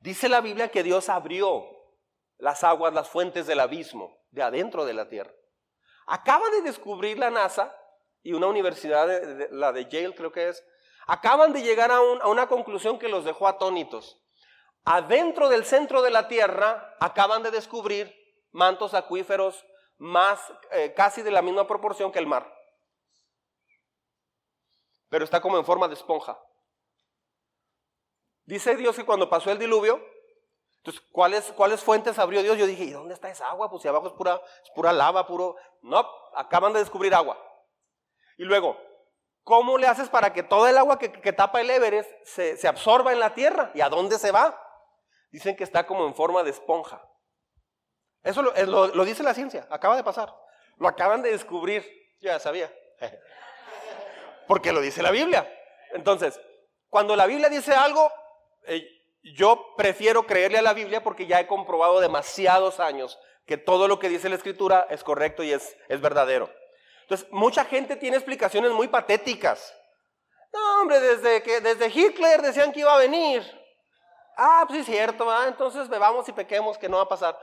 Dice 0.00 0.30
la 0.30 0.40
Biblia 0.40 0.70
que 0.70 0.82
Dios 0.82 1.10
abrió 1.10 1.62
las 2.38 2.64
aguas, 2.64 2.94
las 2.94 3.08
fuentes 3.08 3.46
del 3.46 3.60
abismo, 3.60 4.16
de 4.30 4.42
adentro 4.42 4.86
de 4.86 4.94
la 4.94 5.08
tierra. 5.08 5.32
Acaba 6.06 6.48
de 6.50 6.62
descubrir 6.62 7.18
la 7.18 7.30
NASA 7.30 7.74
y 8.22 8.32
una 8.32 8.46
universidad, 8.46 9.06
la 9.50 9.72
de 9.72 9.84
Yale 9.84 10.14
creo 10.14 10.32
que 10.32 10.48
es, 10.48 10.64
acaban 11.06 11.52
de 11.52 11.62
llegar 11.62 11.90
a 11.90 12.00
una 12.00 12.46
conclusión 12.46 12.98
que 12.98 13.08
los 13.08 13.26
dejó 13.26 13.46
atónitos 13.46 14.23
adentro 14.84 15.48
del 15.48 15.64
centro 15.64 16.02
de 16.02 16.10
la 16.10 16.28
tierra 16.28 16.96
acaban 17.00 17.42
de 17.42 17.50
descubrir 17.50 18.14
mantos 18.52 18.94
acuíferos 18.94 19.64
más 19.96 20.40
eh, 20.70 20.92
casi 20.94 21.22
de 21.22 21.30
la 21.30 21.42
misma 21.42 21.66
proporción 21.66 22.12
que 22.12 22.18
el 22.18 22.26
mar. 22.26 22.52
Pero 25.08 25.24
está 25.24 25.40
como 25.40 25.58
en 25.58 25.64
forma 25.64 25.88
de 25.88 25.94
esponja. 25.94 26.38
Dice 28.44 28.76
Dios 28.76 28.96
que 28.96 29.06
cuando 29.06 29.30
pasó 29.30 29.50
el 29.50 29.58
diluvio, 29.58 30.04
entonces, 30.84 31.02
¿cuáles, 31.12 31.50
¿cuáles 31.52 31.82
fuentes 31.82 32.18
abrió 32.18 32.42
Dios? 32.42 32.58
Yo 32.58 32.66
dije, 32.66 32.84
¿y 32.84 32.90
dónde 32.90 33.14
está 33.14 33.30
esa 33.30 33.48
agua? 33.48 33.70
Pues 33.70 33.80
si 33.80 33.88
abajo 33.88 34.08
es 34.08 34.12
pura, 34.12 34.38
es 34.62 34.70
pura 34.74 34.92
lava, 34.92 35.26
puro... 35.26 35.56
No, 35.80 36.06
acaban 36.34 36.74
de 36.74 36.80
descubrir 36.80 37.14
agua. 37.14 37.38
Y 38.36 38.44
luego, 38.44 38.76
¿cómo 39.44 39.78
le 39.78 39.86
haces 39.86 40.10
para 40.10 40.34
que 40.34 40.42
todo 40.42 40.68
el 40.68 40.76
agua 40.76 40.98
que, 40.98 41.08
tapa 41.32 41.62
el 41.62 41.70
Everest 41.70 42.10
se, 42.24 42.58
se 42.58 42.68
absorba 42.68 43.14
en 43.14 43.20
la 43.20 43.32
tierra? 43.32 43.70
¿Y 43.74 43.80
a 43.80 43.88
dónde 43.88 44.18
se 44.18 44.30
va? 44.30 44.60
Dicen 45.34 45.56
que 45.56 45.64
está 45.64 45.84
como 45.84 46.06
en 46.06 46.14
forma 46.14 46.44
de 46.44 46.50
esponja. 46.50 47.04
Eso 48.22 48.40
lo, 48.40 49.04
dice 49.04 49.24
la 49.24 49.34
ciencia, 49.34 49.66
acaba 49.68 49.96
de 49.96 50.04
pasar. 50.04 50.32
Lo 50.78 50.86
acaban 50.86 51.22
de 51.22 51.32
descubrir. 51.32 51.84
Ya 52.20 52.38
sabía. 52.38 52.72
Porque 54.46 54.70
lo 54.70 54.80
dice 54.80 55.02
la 55.02 55.10
Biblia. 55.10 55.52
Entonces, 55.90 56.40
cuando 56.88 57.16
la 57.16 57.26
Biblia 57.26 57.48
dice 57.48 57.74
algo, 57.74 58.12
eh, 58.68 58.86
yo 59.24 59.74
prefiero 59.76 60.24
creerle 60.24 60.58
a 60.58 60.62
la 60.62 60.72
Biblia 60.72 61.02
porque 61.02 61.26
ya 61.26 61.40
he 61.40 61.48
comprobado 61.48 61.98
demasiados 61.98 62.78
años 62.78 63.18
que 63.44 63.56
todo 63.56 63.88
lo 63.88 63.98
que 63.98 64.08
dice 64.08 64.28
la 64.28 64.36
Escritura 64.36 64.86
es 64.88 65.02
correcto 65.02 65.42
y 65.42 65.50
es, 65.50 65.76
es 65.88 66.00
verdadero. 66.00 66.48
Entonces, 67.02 67.26
mucha 67.32 67.64
gente 67.64 67.96
tiene 67.96 68.18
explicaciones 68.18 68.70
muy 68.70 68.86
patéticas. 68.86 69.74
No, 70.52 70.82
hombre, 70.82 71.00
desde, 71.00 71.42
que, 71.42 71.60
desde 71.60 71.88
Hitler 71.88 72.40
decían 72.40 72.70
que 72.70 72.80
iba 72.80 72.94
a 72.94 72.98
venir. 72.98 73.63
Ah, 74.36 74.64
pues 74.66 74.80
es 74.80 74.86
cierto, 74.86 75.26
entonces 75.46 75.88
bebamos 75.88 76.28
y 76.28 76.32
pequemos, 76.32 76.78
que 76.78 76.88
no 76.88 76.96
va 76.96 77.04
a 77.04 77.08
pasar. 77.08 77.38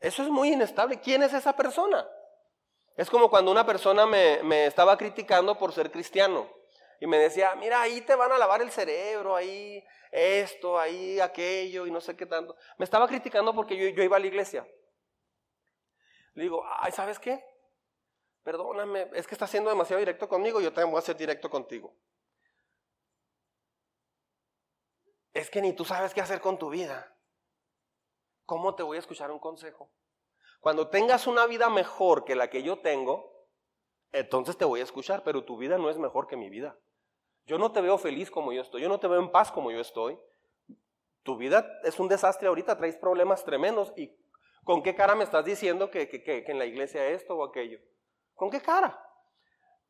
Eso 0.00 0.22
es 0.22 0.28
muy 0.28 0.52
inestable. 0.52 1.00
¿Quién 1.00 1.22
es 1.22 1.32
esa 1.32 1.54
persona? 1.54 2.08
Es 2.96 3.08
como 3.08 3.30
cuando 3.30 3.50
una 3.50 3.64
persona 3.64 4.04
me, 4.04 4.42
me 4.42 4.66
estaba 4.66 4.96
criticando 4.98 5.56
por 5.56 5.72
ser 5.72 5.90
cristiano 5.90 6.48
y 7.00 7.06
me 7.06 7.18
decía, 7.18 7.54
mira, 7.54 7.80
ahí 7.80 8.00
te 8.02 8.14
van 8.14 8.32
a 8.32 8.38
lavar 8.38 8.62
el 8.62 8.70
cerebro, 8.70 9.34
ahí 9.34 9.82
esto, 10.10 10.78
ahí 10.78 11.18
aquello 11.20 11.86
y 11.86 11.90
no 11.90 12.00
sé 12.00 12.16
qué 12.16 12.26
tanto. 12.26 12.54
Me 12.78 12.84
estaba 12.84 13.08
criticando 13.08 13.54
porque 13.54 13.76
yo, 13.76 13.88
yo 13.88 14.02
iba 14.02 14.16
a 14.16 14.20
la 14.20 14.26
iglesia. 14.26 14.66
Le 16.34 16.44
digo, 16.44 16.64
ay, 16.80 16.92
¿sabes 16.92 17.18
qué? 17.18 17.42
Perdóname, 18.42 19.08
es 19.14 19.26
que 19.26 19.34
estás 19.34 19.50
siendo 19.50 19.70
demasiado 19.70 20.00
directo 20.00 20.28
conmigo, 20.28 20.60
yo 20.60 20.72
también 20.72 20.90
voy 20.90 20.98
a 20.98 21.02
ser 21.02 21.16
directo 21.16 21.48
contigo. 21.48 21.96
Es 25.32 25.50
que 25.50 25.62
ni 25.62 25.72
tú 25.72 25.84
sabes 25.84 26.12
qué 26.14 26.20
hacer 26.20 26.40
con 26.40 26.58
tu 26.58 26.70
vida. 26.70 27.16
¿Cómo 28.44 28.74
te 28.74 28.82
voy 28.82 28.96
a 28.96 29.00
escuchar 29.00 29.30
un 29.30 29.38
consejo? 29.38 29.90
Cuando 30.60 30.88
tengas 30.88 31.26
una 31.26 31.46
vida 31.46 31.70
mejor 31.70 32.24
que 32.24 32.36
la 32.36 32.50
que 32.50 32.62
yo 32.62 32.80
tengo, 32.80 33.48
entonces 34.12 34.56
te 34.56 34.64
voy 34.64 34.80
a 34.80 34.84
escuchar, 34.84 35.22
pero 35.24 35.44
tu 35.44 35.56
vida 35.56 35.78
no 35.78 35.90
es 35.90 35.98
mejor 35.98 36.26
que 36.26 36.36
mi 36.36 36.50
vida. 36.50 36.78
Yo 37.46 37.58
no 37.58 37.72
te 37.72 37.80
veo 37.80 37.98
feliz 37.98 38.30
como 38.30 38.52
yo 38.52 38.62
estoy, 38.62 38.82
yo 38.82 38.88
no 38.88 39.00
te 39.00 39.08
veo 39.08 39.20
en 39.20 39.30
paz 39.30 39.50
como 39.50 39.70
yo 39.70 39.80
estoy. 39.80 40.18
Tu 41.22 41.36
vida 41.36 41.80
es 41.82 41.98
un 41.98 42.08
desastre 42.08 42.48
ahorita, 42.48 42.76
traes 42.76 42.96
problemas 42.96 43.44
tremendos. 43.44 43.92
¿Y 43.96 44.14
con 44.64 44.82
qué 44.82 44.94
cara 44.94 45.14
me 45.14 45.24
estás 45.24 45.44
diciendo 45.44 45.90
que, 45.90 46.08
que, 46.08 46.44
en 46.46 46.58
la 46.58 46.66
iglesia 46.66 47.08
esto 47.08 47.34
o 47.36 47.44
aquello? 47.44 47.78
¿Con 48.34 48.50
qué 48.50 48.60
cara? 48.60 48.98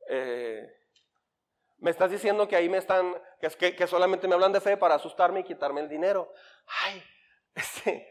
Eh, 0.09 0.67
me 1.83 1.91
estás 1.91 2.13
diciendo 2.13 2.47
que 2.47 2.55
ahí 2.55 2.69
me 2.69 2.79
están, 2.79 3.21
que, 3.41 3.75
que, 3.75 3.87
solamente 3.89 4.29
me 4.29 4.35
hablan 4.35 4.53
de 4.53 4.61
fe 4.61 4.77
para 4.77 4.95
asustarme 4.95 5.41
y 5.41 5.45
quitarme 5.45 5.81
el 5.81 5.89
dinero. 5.89 6.33
Ay, 6.85 7.03
este, 7.57 8.09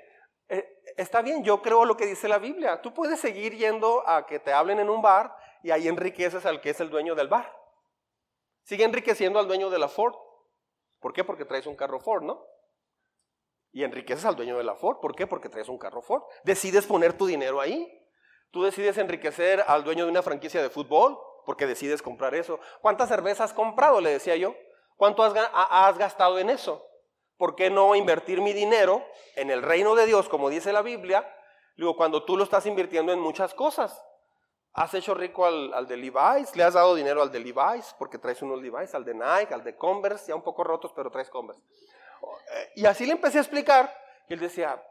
eh, 0.49 0.83
está 0.97 1.21
bien, 1.21 1.41
yo 1.41 1.61
creo 1.61 1.85
lo 1.85 1.95
que 1.95 2.05
dice 2.05 2.27
la 2.27 2.37
Biblia. 2.37 2.81
Tú 2.81 2.93
puedes 2.93 3.21
seguir 3.21 3.55
yendo 3.55 4.05
a 4.05 4.25
que 4.25 4.39
te 4.39 4.51
hablen 4.51 4.81
en 4.81 4.89
un 4.89 5.01
bar 5.01 5.33
y 5.63 5.71
ahí 5.71 5.87
enriqueces 5.87 6.45
al 6.45 6.59
que 6.59 6.71
es 6.71 6.81
el 6.81 6.89
dueño 6.89 7.15
del 7.15 7.29
bar. 7.29 7.49
Sigue 8.63 8.83
enriqueciendo 8.83 9.39
al 9.39 9.47
dueño 9.47 9.69
de 9.69 9.79
la 9.79 9.87
Ford. 9.87 10.15
¿Por 10.99 11.13
qué? 11.13 11.23
Porque 11.23 11.45
traes 11.45 11.65
un 11.65 11.77
carro 11.77 12.01
Ford, 12.01 12.23
¿no? 12.23 12.45
Y 13.71 13.85
enriqueces 13.85 14.25
al 14.25 14.35
dueño 14.35 14.57
de 14.57 14.65
la 14.65 14.75
Ford. 14.75 14.99
¿Por 14.99 15.15
qué? 15.15 15.27
Porque 15.27 15.47
traes 15.47 15.69
un 15.69 15.77
carro 15.77 16.01
Ford. 16.01 16.23
Decides 16.43 16.85
poner 16.85 17.13
tu 17.13 17.25
dinero 17.25 17.61
ahí. 17.61 17.89
Tú 18.51 18.63
decides 18.63 18.97
enriquecer 18.97 19.63
al 19.65 19.85
dueño 19.85 20.03
de 20.03 20.11
una 20.11 20.21
franquicia 20.21 20.61
de 20.61 20.69
fútbol 20.69 21.17
porque 21.45 21.67
decides 21.67 22.01
comprar 22.01 22.35
eso. 22.35 22.59
¿Cuántas 22.81 23.09
cervezas 23.09 23.51
has 23.51 23.53
comprado? 23.53 24.01
Le 24.01 24.11
decía 24.11 24.35
yo. 24.35 24.55
¿Cuánto 25.01 25.23
has, 25.23 25.97
gastado 25.97 26.37
en 26.37 26.51
eso? 26.51 26.85
¿Por 27.37 27.55
qué 27.55 27.71
no 27.71 27.95
invertir 27.95 28.39
mi 28.39 28.53
dinero 28.53 29.03
en 29.35 29.49
el 29.49 29.63
reino 29.63 29.95
de 29.95 30.05
Dios, 30.05 30.29
como 30.29 30.49
dice 30.49 30.71
la 30.71 30.83
Biblia? 30.83 31.27
Digo, 31.75 31.95
cuando 31.95 32.23
tú 32.23 32.37
lo 32.37 32.43
estás 32.43 32.67
invirtiendo 32.67 33.11
en 33.11 33.19
muchas 33.19 33.55
cosas. 33.55 33.99
Has 34.73 34.93
hecho 34.93 35.15
rico 35.15 35.45
al, 35.45 35.87
de 35.87 35.97
Levi's, 35.97 36.55
le 36.55 36.63
has 36.63 36.75
dado 36.75 36.93
dinero 36.93 37.21
al 37.23 37.31
de 37.31 37.39
Levi's, 37.39 37.95
porque 37.97 38.19
traes 38.19 38.43
unos 38.43 38.61
Levi's, 38.61 38.93
al 38.93 39.03
de 39.03 39.15
Nike, 39.15 39.53
al 39.53 39.63
de 39.63 39.75
Converse, 39.75 40.27
ya 40.27 40.35
un 40.35 40.43
poco 40.43 40.63
rotos, 40.63 40.93
pero 40.95 41.09
traes 41.09 41.29
Converse. 41.31 41.61
Eh, 41.61 42.71
y 42.75 42.85
así 42.85 43.05
le 43.05 43.13
empecé 43.13 43.39
a 43.39 43.41
explicar, 43.41 43.91
y 44.29 44.33
él 44.33 44.39
decía, 44.39 44.81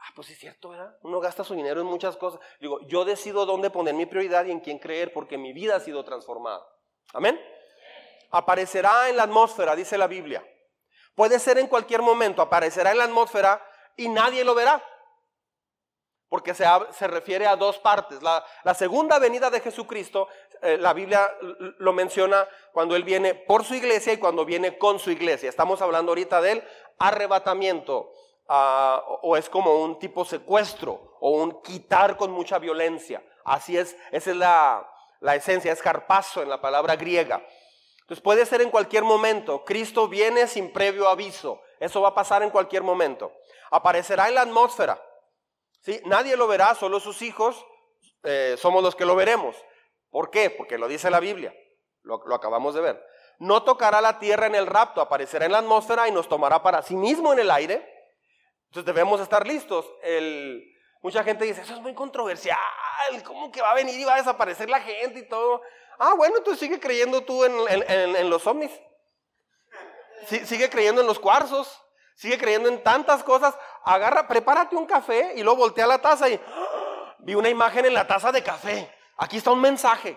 ah, 0.00 0.12
pues 0.14 0.30
es 0.30 0.38
cierto, 0.38 0.70
¿verdad? 0.70 0.96
Uno 1.02 1.20
gasta 1.20 1.44
su 1.44 1.54
dinero 1.54 1.80
en 1.80 1.86
muchas 1.86 2.16
cosas. 2.16 2.40
Digo, 2.60 2.80
yo 2.86 3.04
decido 3.04 3.46
dónde 3.46 3.70
poner 3.70 3.94
mi 3.94 4.06
prioridad 4.06 4.44
y 4.46 4.50
en 4.50 4.60
quién 4.60 4.78
creer, 4.78 5.12
porque 5.12 5.38
mi 5.38 5.52
vida 5.52 5.76
ha 5.76 5.80
sido 5.80 6.04
transformada. 6.04 6.64
Amén. 7.12 7.40
Aparecerá 8.30 9.08
en 9.08 9.16
la 9.16 9.24
atmósfera, 9.24 9.76
dice 9.76 9.98
la 9.98 10.06
Biblia. 10.06 10.44
Puede 11.14 11.38
ser 11.38 11.58
en 11.58 11.66
cualquier 11.66 12.02
momento, 12.02 12.42
aparecerá 12.42 12.92
en 12.92 12.98
la 12.98 13.04
atmósfera 13.04 13.64
y 13.96 14.08
nadie 14.08 14.44
lo 14.44 14.54
verá 14.54 14.82
porque 16.30 16.54
se, 16.54 16.64
se, 16.92 17.08
refiere 17.08 17.46
a 17.46 17.56
dos 17.56 17.78
partes. 17.78 18.22
La, 18.22 18.74
segunda 18.74 19.18
venida 19.18 19.50
de 19.50 19.60
Jesucristo, 19.60 20.28
eh, 20.62 20.78
la 20.78 20.94
Biblia 20.94 21.28
lo 21.78 21.92
menciona 21.92 22.48
cuando 22.72 22.94
Él 22.94 23.02
viene 23.02 23.34
por 23.34 23.64
su 23.64 23.74
iglesia 23.74 24.12
y 24.12 24.18
cuando 24.18 24.44
viene 24.44 24.78
con 24.78 25.00
su 25.00 25.10
iglesia. 25.10 25.48
Estamos 25.48 25.82
hablando 25.82 26.12
ahorita 26.12 26.40
del 26.40 26.62
arrebatamiento, 27.00 28.12
ah, 28.50 29.02
o 29.22 29.36
es 29.36 29.48
como 29.48 29.82
un 29.82 29.98
tipo 29.98 30.24
secuestro, 30.24 31.16
o 31.20 31.30
un 31.30 31.62
quitar 31.62 32.16
con 32.16 32.30
mucha 32.30 32.58
violencia. 32.58 33.24
Así 33.44 33.78
es, 33.78 33.96
esa 34.10 34.30
es 34.30 34.36
la, 34.36 35.34
esencia, 35.34 35.72
es 35.72 35.80
carpazo 35.80 36.42
en 36.42 36.50
la 36.50 36.60
palabra 36.60 36.96
griega. 36.96 37.42
Entonces 38.02 38.22
puede 38.22 38.44
ser 38.44 38.60
en 38.60 38.70
cualquier 38.70 39.04
momento. 39.04 39.64
Cristo 39.64 40.08
viene 40.08 40.46
sin 40.46 40.72
previo 40.72 41.08
aviso. 41.08 41.62
Eso 41.78 42.02
va 42.02 42.08
a 42.08 42.14
pasar 42.14 42.42
en 42.42 42.50
cualquier 42.50 42.82
momento. 42.82 43.32
Aparecerá 43.70 44.28
en 44.28 44.34
la 44.34 44.42
atmósfera. 44.42 45.00
¿sí? 45.80 46.00
Nadie 46.04 46.36
lo 46.36 46.46
verá, 46.48 46.74
solo 46.74 47.00
sus 47.00 47.22
hijos 47.22 47.64
eh, 48.22 48.56
somos 48.58 48.82
los 48.82 48.94
que 48.94 49.04
lo 49.04 49.16
veremos. 49.16 49.56
¿Por 50.10 50.30
qué? 50.30 50.50
Porque 50.50 50.78
lo 50.78 50.88
dice 50.88 51.10
la 51.10 51.20
Biblia, 51.20 51.54
lo, 52.02 52.22
acabamos 52.34 52.74
de 52.74 52.80
ver. 52.80 53.06
No 53.38 53.62
tocará 53.62 54.00
la 54.00 54.18
tierra 54.18 54.46
en 54.46 54.54
el 54.54 54.66
rapto, 54.66 55.00
aparecerá 55.00 55.46
en 55.46 55.52
la 55.52 55.58
atmósfera 55.58 56.08
y 56.08 56.12
nos 56.12 56.28
tomará 56.28 56.62
para 56.62 56.82
sí 56.82 56.96
mismo 56.96 57.32
en 57.32 57.38
el 57.38 57.50
aire. 57.50 57.99
Entonces 58.70 58.86
debemos 58.86 59.20
estar 59.20 59.44
listos. 59.48 59.84
Mucha 61.02 61.24
gente 61.24 61.44
dice, 61.44 61.62
eso 61.62 61.74
es 61.74 61.80
muy 61.80 61.92
controversial, 61.92 62.56
¿cómo 63.24 63.50
que 63.50 63.60
va 63.60 63.72
a 63.72 63.74
venir 63.74 63.98
y 63.98 64.04
va 64.04 64.14
a 64.14 64.18
desaparecer 64.18 64.70
la 64.70 64.80
gente 64.80 65.18
y 65.18 65.28
todo? 65.28 65.60
Ah, 65.98 66.14
bueno, 66.14 66.36
entonces 66.38 66.60
sigue 66.60 66.78
creyendo 66.78 67.22
tú 67.22 67.44
en, 67.44 68.30
los 68.30 68.46
ovnis. 68.46 68.70
sigue 70.26 70.70
creyendo 70.70 71.00
en 71.00 71.06
los 71.08 71.18
cuarzos. 71.18 71.82
Sigue 72.14 72.38
creyendo 72.38 72.68
en 72.68 72.82
tantas 72.82 73.24
cosas. 73.24 73.56
Agarra, 73.82 74.28
prepárate 74.28 74.76
un 74.76 74.86
café 74.86 75.32
y 75.36 75.42
luego 75.42 75.60
voltea 75.60 75.86
la 75.86 76.00
taza 76.00 76.28
y 76.28 76.34
¡ah! 76.34 77.16
vi 77.20 77.34
una 77.34 77.48
imagen 77.48 77.86
en 77.86 77.94
la 77.94 78.06
taza 78.06 78.30
de 78.30 78.42
café. 78.42 78.94
Aquí 79.16 79.38
está 79.38 79.50
un 79.50 79.60
mensaje. 79.60 80.16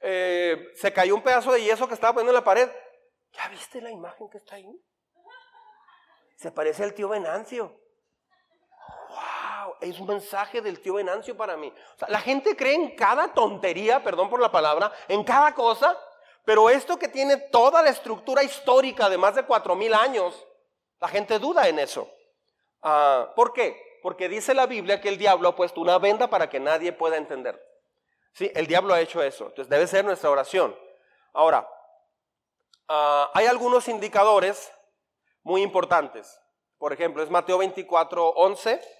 Eh, 0.00 0.68
se 0.76 0.92
cayó 0.92 1.14
un 1.14 1.22
pedazo 1.22 1.52
de 1.52 1.62
yeso 1.62 1.86
que 1.88 1.94
estaba 1.94 2.14
poniendo 2.14 2.30
en 2.30 2.36
la 2.36 2.44
pared. 2.44 2.70
¿Ya 3.32 3.48
viste 3.48 3.80
la 3.80 3.90
imagen 3.90 4.30
que 4.30 4.38
está 4.38 4.54
ahí? 4.54 4.80
Se 6.36 6.50
parece 6.50 6.84
al 6.84 6.94
tío 6.94 7.08
Venancio. 7.08 7.80
Es 9.80 9.98
un 9.98 10.06
mensaje 10.06 10.60
del 10.60 10.80
tío 10.80 10.94
Venancio 10.94 11.36
para 11.36 11.56
mí. 11.56 11.72
la 12.08 12.20
gente 12.20 12.56
cree 12.56 12.74
en 12.74 12.94
cada 12.96 13.32
tontería, 13.32 14.02
perdón 14.02 14.28
por 14.30 14.40
la 14.40 14.50
palabra, 14.50 14.92
en 15.08 15.24
cada 15.24 15.54
cosa, 15.54 15.98
pero 16.44 16.70
esto 16.70 16.98
que 16.98 17.08
tiene 17.08 17.36
toda 17.36 17.82
la 17.82 17.90
estructura 17.90 18.42
histórica 18.42 19.08
de 19.08 19.18
más 19.18 19.34
de 19.34 19.44
cuatro 19.44 19.74
mil 19.74 19.94
años, 19.94 20.46
la 21.00 21.08
gente 21.08 21.38
duda 21.38 21.68
en 21.68 21.78
eso. 21.78 22.10
Ah, 22.82 23.32
¿Por 23.36 23.52
qué? 23.52 24.00
Porque 24.02 24.28
dice 24.28 24.54
la 24.54 24.66
Biblia 24.66 25.00
que 25.00 25.08
el 25.08 25.18
diablo 25.18 25.48
ha 25.48 25.56
puesto 25.56 25.80
una 25.80 25.98
venda 25.98 26.28
para 26.28 26.48
que 26.48 26.60
nadie 26.60 26.92
pueda 26.92 27.16
entender. 27.16 27.60
Sí, 28.32 28.50
el 28.54 28.66
diablo 28.66 28.94
ha 28.94 29.00
hecho 29.00 29.22
eso. 29.22 29.46
Entonces 29.46 29.68
debe 29.68 29.86
ser 29.86 30.04
nuestra 30.04 30.30
oración. 30.30 30.76
Ahora, 31.32 31.68
ah, 32.88 33.30
hay 33.34 33.46
algunos 33.46 33.88
indicadores 33.88 34.72
muy 35.42 35.62
importantes. 35.62 36.40
Por 36.78 36.92
ejemplo, 36.92 37.22
es 37.22 37.30
Mateo 37.30 37.58
24, 37.58 38.30
11. 38.30 38.99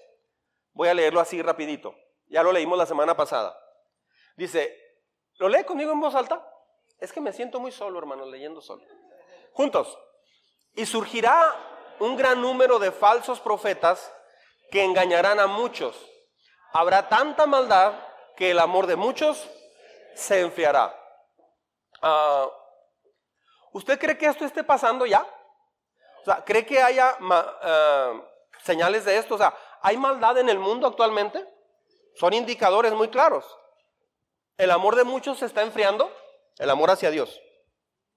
Voy 0.73 0.87
a 0.87 0.93
leerlo 0.93 1.19
así 1.19 1.41
rapidito. 1.41 1.95
Ya 2.27 2.43
lo 2.43 2.51
leímos 2.51 2.77
la 2.77 2.85
semana 2.85 3.15
pasada. 3.15 3.57
Dice, 4.35 4.75
¿lo 5.37 5.49
lee 5.49 5.63
conmigo 5.63 5.91
en 5.91 5.99
voz 5.99 6.15
alta? 6.15 6.47
Es 6.99 7.11
que 7.11 7.19
me 7.19 7.33
siento 7.33 7.59
muy 7.59 7.71
solo, 7.71 7.99
hermanos, 7.99 8.27
leyendo 8.29 8.61
solo. 8.61 8.83
Juntos. 9.53 9.97
Y 10.75 10.85
surgirá 10.85 11.55
un 11.99 12.15
gran 12.15 12.41
número 12.41 12.79
de 12.79 12.91
falsos 12.91 13.39
profetas 13.39 14.13
que 14.71 14.83
engañarán 14.83 15.39
a 15.39 15.47
muchos. 15.47 16.09
Habrá 16.73 17.09
tanta 17.09 17.45
maldad 17.45 17.93
que 18.37 18.51
el 18.51 18.59
amor 18.59 18.87
de 18.87 18.95
muchos 18.95 19.49
se 20.15 20.41
enfriará. 20.41 20.95
Ah, 22.01 22.49
¿Usted 23.73 23.99
cree 23.99 24.17
que 24.17 24.25
esto 24.25 24.45
esté 24.45 24.63
pasando 24.63 25.05
ya? 25.05 25.25
O 26.21 26.23
sea, 26.23 26.43
¿cree 26.43 26.65
que 26.65 26.81
haya 26.81 27.17
ah, 27.19 28.13
señales 28.63 29.05
de 29.05 29.17
esto? 29.17 29.35
O 29.35 29.37
sea, 29.37 29.53
¿hay 29.81 29.97
maldad 29.97 30.37
en 30.37 30.49
el 30.49 30.59
mundo 30.59 30.87
actualmente? 30.87 31.45
Son 32.15 32.33
indicadores 32.33 32.93
muy 32.93 33.09
claros. 33.09 33.45
¿El 34.57 34.71
amor 34.71 34.95
de 34.95 35.03
muchos 35.03 35.39
se 35.39 35.45
está 35.45 35.61
enfriando? 35.61 36.11
El 36.57 36.69
amor 36.69 36.91
hacia 36.91 37.09
Dios. 37.09 37.41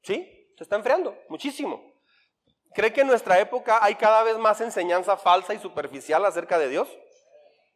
¿Sí? 0.02 0.52
Se 0.56 0.64
está 0.64 0.76
enfriando 0.76 1.16
muchísimo. 1.28 1.94
¿Cree 2.74 2.92
que 2.92 3.02
en 3.02 3.06
nuestra 3.06 3.38
época 3.38 3.78
hay 3.82 3.94
cada 3.94 4.22
vez 4.24 4.36
más 4.36 4.60
enseñanza 4.60 5.16
falsa 5.16 5.54
y 5.54 5.58
superficial 5.58 6.24
acerca 6.24 6.58
de 6.58 6.68
Dios? 6.68 6.88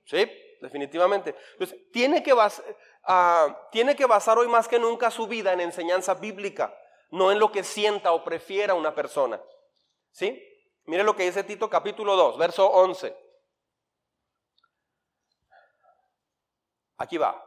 Sí, 0.05 0.29
definitivamente. 0.61 1.35
Pues 1.57 1.75
tiene 1.93 2.23
que, 2.23 2.35
ah, 3.05 3.69
tiene 3.71 3.95
que 3.95 4.07
basar 4.07 4.39
hoy 4.39 4.49
más 4.49 4.67
que 4.67 4.79
nunca 4.79 5.11
su 5.11 5.27
vida 5.27 5.53
en 5.53 5.61
enseñanza 5.61 6.15
bíblica, 6.15 6.77
no 7.11 7.31
en 7.31 7.39
lo 7.39 7.53
que 7.53 7.63
sienta 7.63 8.13
o 8.13 8.25
prefiera 8.25 8.75
una 8.75 8.95
persona. 8.95 9.41
¿Sí? 10.11 10.43
Mire 10.85 11.05
lo 11.05 11.15
que 11.15 11.25
dice 11.25 11.45
Tito 11.45 11.71
capítulo 11.71 12.17
2, 12.17 12.39
verso 12.39 12.67
11. 12.67 13.28
Aquí 16.99 17.17
va. 17.17 17.45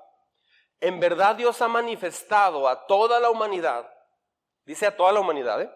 En 0.79 0.99
verdad 0.99 1.35
Dios 1.35 1.61
ha 1.61 1.67
manifestado 1.67 2.67
a 2.67 2.87
toda 2.87 3.19
la 3.19 3.29
humanidad, 3.29 3.93
dice 4.65 4.87
a 4.87 4.97
toda 4.97 5.11
la 5.11 5.19
humanidad, 5.19 5.61
¿eh? 5.61 5.71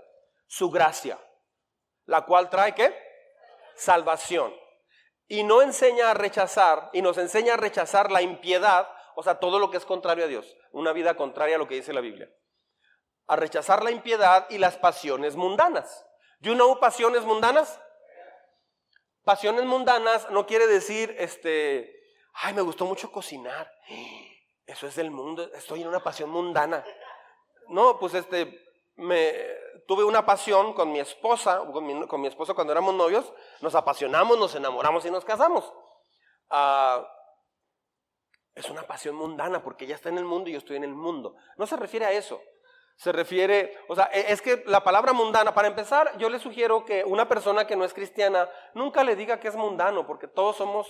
su 0.47 0.71
gracia, 0.71 1.19
la 2.05 2.25
cual 2.25 2.49
trae 2.49 2.73
qué? 2.73 2.97
Salvación. 3.75 4.53
Y 5.27 5.43
no 5.43 5.61
enseña 5.61 6.11
a 6.11 6.13
rechazar, 6.13 6.89
y 6.93 7.01
nos 7.01 7.17
enseña 7.17 7.53
a 7.53 7.57
rechazar 7.57 8.11
la 8.11 8.21
impiedad, 8.21 8.89
o 9.15 9.23
sea, 9.23 9.39
todo 9.39 9.59
lo 9.59 9.69
que 9.69 9.77
es 9.77 9.85
contrario 9.85 10.25
a 10.25 10.27
Dios, 10.27 10.55
una 10.71 10.91
vida 10.91 11.15
contraria 11.15 11.55
a 11.55 11.59
lo 11.59 11.67
que 11.67 11.75
dice 11.75 11.93
la 11.93 12.01
Biblia. 12.01 12.29
A 13.27 13.35
rechazar 13.35 13.83
la 13.83 13.91
impiedad 13.91 14.47
y 14.49 14.57
las 14.57 14.77
pasiones 14.77 15.35
mundanas. 15.35 16.05
¿You 16.39 16.53
know 16.53 16.79
pasiones 16.79 17.23
mundanas? 17.23 17.79
Pasiones 19.23 19.65
mundanas 19.65 20.29
no 20.29 20.45
quiere 20.45 20.67
decir, 20.67 21.15
este, 21.17 21.95
ay, 22.41 22.54
me 22.54 22.62
gustó 22.62 22.86
mucho 22.86 23.12
cocinar. 23.12 23.71
Eso 24.65 24.88
es 24.88 24.95
del 24.95 25.12
mundo, 25.12 25.48
estoy 25.54 25.82
en 25.84 25.88
una 25.88 26.04
pasión 26.04 26.30
mundana. 26.30 26.84
No, 27.67 28.00
pues 28.00 28.15
este, 28.15 28.63
me 28.95 29.32
tuve 29.88 30.04
una 30.04 30.26
pasión 30.26 30.74
con 30.74 30.91
mi 30.91 31.00
esposa, 31.00 31.60
con 31.71 31.86
mi, 31.86 32.08
con 32.08 32.19
mi 32.21 32.28
esposa 32.28 32.56
cuando 32.56 32.74
éramos 32.74 32.95
novios, 32.95 33.32
nos 33.62 33.76
apasionamos, 33.76 34.39
nos 34.39 34.56
enamoramos 34.56 35.06
y 35.06 35.12
nos 35.12 35.24
casamos. 35.24 35.71
Ah, 36.50 37.08
es 38.56 38.69
una 38.69 38.84
pasión 38.84 39.15
mundana 39.15 39.62
porque 39.62 39.86
ella 39.86 39.95
está 39.95 40.10
en 40.10 40.17
el 40.17 40.26
mundo 40.26 40.50
y 40.50 40.54
yo 40.54 40.60
estoy 40.60 40.78
en 40.78 40.86
el 40.86 40.95
mundo. 40.95 41.36
No 41.58 41.67
se 41.67 41.76
refiere 41.76 42.06
a 42.06 42.12
eso. 42.12 42.41
Se 42.95 43.12
refiere, 43.12 43.78
o 43.89 43.95
sea, 43.95 44.10
e, 44.13 44.32
es 44.32 44.41
que 44.41 44.63
la 44.65 44.84
palabra 44.84 45.12
mundana, 45.12 45.54
para 45.54 45.67
empezar, 45.67 46.17
yo 46.17 46.30
le 46.30 46.39
sugiero 46.39 46.86
que 46.86 47.04
una 47.04 47.28
persona 47.28 47.67
que 47.67 47.76
no 47.76 47.84
es 47.84 47.93
cristiana 47.93 48.50
nunca 48.74 49.04
le 49.04 49.17
diga 49.17 49.39
que 49.39 49.50
es 49.50 49.56
mundano, 49.56 50.08
porque 50.08 50.28
todos 50.28 50.56
somos 50.56 50.88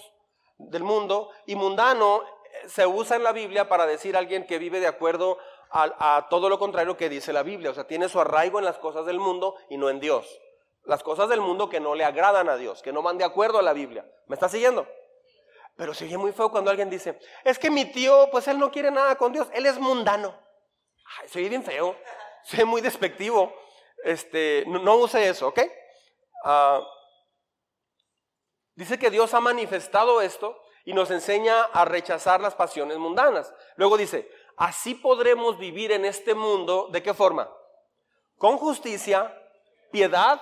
del 0.57 0.83
mundo 0.83 1.31
y 1.45 1.55
mundano 1.55 2.23
se 2.67 2.85
usa 2.87 3.15
en 3.15 3.23
la 3.23 3.31
Biblia 3.31 3.67
para 3.67 3.85
decir 3.85 4.15
a 4.15 4.19
alguien 4.19 4.45
que 4.45 4.57
vive 4.57 4.79
de 4.79 4.87
acuerdo 4.87 5.37
a, 5.71 6.27
todo 6.29 6.47
lo 6.47 6.57
contrario 6.57 6.95
que 6.95 7.09
dice 7.09 7.33
la 7.33 7.43
Biblia. 7.43 7.71
O 7.71 7.73
sea, 7.73 7.85
tiene 7.85 8.07
su 8.07 8.19
arraigo 8.19 8.59
en 8.59 8.65
las 8.65 8.77
cosas 8.77 9.05
del 9.05 9.19
mundo 9.19 9.55
y 9.69 9.77
no 9.77 9.89
en 9.89 9.99
Dios. 9.99 10.41
Las 10.83 11.03
cosas 11.03 11.27
del 11.29 11.41
mundo 11.41 11.67
que 11.67 11.79
no 11.79 11.95
le 11.95 12.05
agradan 12.05 12.47
a 12.47 12.57
Dios, 12.57 12.81
que 12.81 12.93
no 12.93 13.01
van 13.01 13.17
de 13.17 13.25
acuerdo 13.25 13.59
a 13.59 13.63
la 13.63 13.73
Biblia. 13.73 14.05
¿Me 14.27 14.35
está 14.35 14.47
siguiendo? 14.47 14.87
Pero 15.75 15.93
se 15.93 16.05
muy 16.17 16.31
feo 16.31 16.49
cuando 16.49 16.69
alguien 16.69 16.89
dice, 16.89 17.19
es 17.43 17.59
que 17.59 17.69
mi 17.69 17.85
tío, 17.85 18.29
pues 18.31 18.47
él 18.47 18.57
no 18.57 18.71
quiere 18.71 18.91
nada 18.91 19.17
con 19.17 19.33
Dios, 19.33 19.47
él 19.53 19.65
es 19.65 19.77
mundano. 19.77 20.33
Ay, 21.19 21.27
se 21.27 21.49
bien 21.49 21.63
feo, 21.63 21.95
se 22.43 22.57
oye 22.57 22.65
muy 22.65 22.81
despectivo. 22.81 23.53
Este, 24.03 24.63
no, 24.67 24.95
use 24.95 25.27
eso, 25.27 25.47
¿ok? 25.47 25.59
Ah, 26.45 26.81
dice 28.75 28.99
que 28.99 29.09
Dios 29.09 29.33
ha 29.33 29.39
manifestado 29.39 30.21
esto 30.21 30.61
y 30.85 30.93
nos 30.93 31.09
enseña 31.11 31.63
a 31.63 31.83
rechazar 31.85 32.39
las 32.41 32.55
pasiones 32.55 32.97
mundanas. 32.97 33.53
Luego 33.75 33.97
dice, 33.97 34.29
así 34.55 34.95
podremos 34.95 35.57
vivir 35.57 35.91
en 35.91 36.05
este 36.05 36.35
mundo, 36.35 36.89
¿de 36.91 37.01
qué 37.01 37.13
forma? 37.13 37.49
Con 38.37 38.57
justicia, 38.57 39.35
piedad 39.91 40.41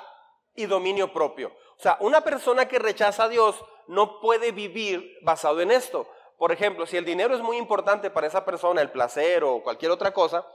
y 0.56 0.66
dominio 0.66 1.14
propio. 1.14 1.50
O 1.78 1.82
sea, 1.82 1.98
una 2.02 2.22
persona 2.22 2.68
que 2.68 2.80
rechaza 2.80 3.24
a 3.24 3.30
Dios 3.30 3.64
no 3.88 4.20
puede 4.20 4.52
vivir 4.52 5.18
basado 5.22 5.62
en 5.62 5.72
esto. 5.72 6.08
Por 6.38 6.52
ejemplo, 6.52 6.86
si 6.86 6.98
el 6.98 7.06
dinero 7.06 7.36
es 7.36 7.42
muy 7.42 7.58
importante 7.58 8.10
para 8.10 8.28
esa 8.28 8.44
persona, 8.44 8.82
el 8.82 8.92
placer 8.92 9.44
o 9.44 9.64
cualquier 9.64 9.92
otra 9.92 10.14
cosa, 10.14 10.46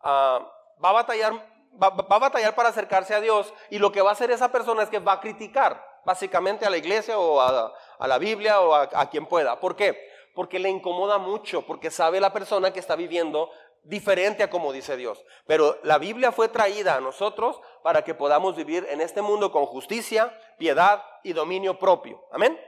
ah, 0.00 0.50
va, 0.82 0.90
a 0.90 0.92
batallar, 0.92 1.32
va 1.80 1.94
a 2.08 2.18
batallar 2.18 2.54
para 2.54 2.70
acercarse 2.70 3.14
a 3.14 3.20
Dios 3.20 3.52
y 3.70 3.78
lo 3.78 3.92
que 3.92 4.02
va 4.02 4.10
a 4.10 4.14
hacer 4.14 4.30
esa 4.30 4.50
persona 4.50 4.82
es 4.82 4.88
que 4.88 4.98
va 4.98 5.12
a 5.12 5.20
criticar 5.20 5.87
básicamente 6.08 6.64
a 6.64 6.70
la 6.70 6.78
iglesia 6.78 7.18
o 7.18 7.38
a, 7.38 7.70
la 8.06 8.18
Biblia 8.18 8.62
o 8.62 8.72
a, 8.72 8.88
a 8.94 9.10
quien 9.10 9.26
pueda. 9.26 9.60
¿Por 9.60 9.76
qué? 9.76 10.08
Porque 10.34 10.58
le 10.58 10.70
incomoda 10.70 11.18
mucho, 11.18 11.66
porque 11.66 11.90
sabe 11.90 12.18
la 12.18 12.32
persona 12.32 12.72
que 12.72 12.80
está 12.80 12.96
viviendo 12.96 13.50
diferente 13.82 14.42
a 14.42 14.48
como 14.48 14.72
dice 14.72 14.96
Dios. 14.96 15.22
Pero 15.46 15.78
la 15.82 15.98
Biblia 15.98 16.32
fue 16.32 16.48
traída 16.48 16.94
a 16.94 17.00
nosotros 17.02 17.60
para 17.82 18.04
que 18.04 18.14
podamos 18.14 18.56
vivir 18.56 18.86
en 18.88 19.02
este 19.02 19.20
mundo 19.20 19.52
con 19.52 19.66
justicia, 19.66 20.32
piedad 20.56 21.04
y 21.24 21.34
dominio 21.34 21.78
propio. 21.78 22.24
Amén. 22.32 22.58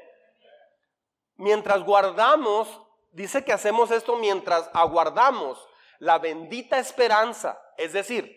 Mientras 1.37 1.83
guardamos, 1.83 2.69
dice 3.11 3.43
que 3.43 3.55
hacemos 3.55 3.91
esto 3.91 4.17
mientras 4.17 4.69
aguardamos 4.75 5.67
la 5.99 6.19
bendita 6.19 6.79
esperanza, 6.79 7.59
es 7.79 7.95
decir, 7.95 8.37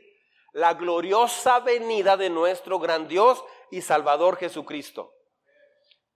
la 0.53 0.75
gloriosa 0.75 1.59
venida 1.59 2.15
de 2.15 2.29
nuestro 2.29 2.79
gran 2.79 3.09
Dios 3.09 3.43
y 3.73 3.81
Salvador 3.81 4.37
Jesucristo. 4.37 5.15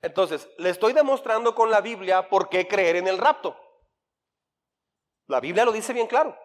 Entonces, 0.02 0.48
le 0.58 0.70
estoy 0.70 0.93
demostrando 0.93 1.56
con 1.56 1.72
la 1.72 1.82
Biblia 1.82 2.30
por 2.30 2.50
qué 2.50 2.67
creer 2.67 2.98
en 2.98 3.08
el 3.08 3.17
rapto. 3.17 3.60
La 5.26 5.39
Biblia 5.39 5.65
lo 5.65 5.72
dice 5.72 5.91
bien 5.91 6.06
claro. 6.06 6.38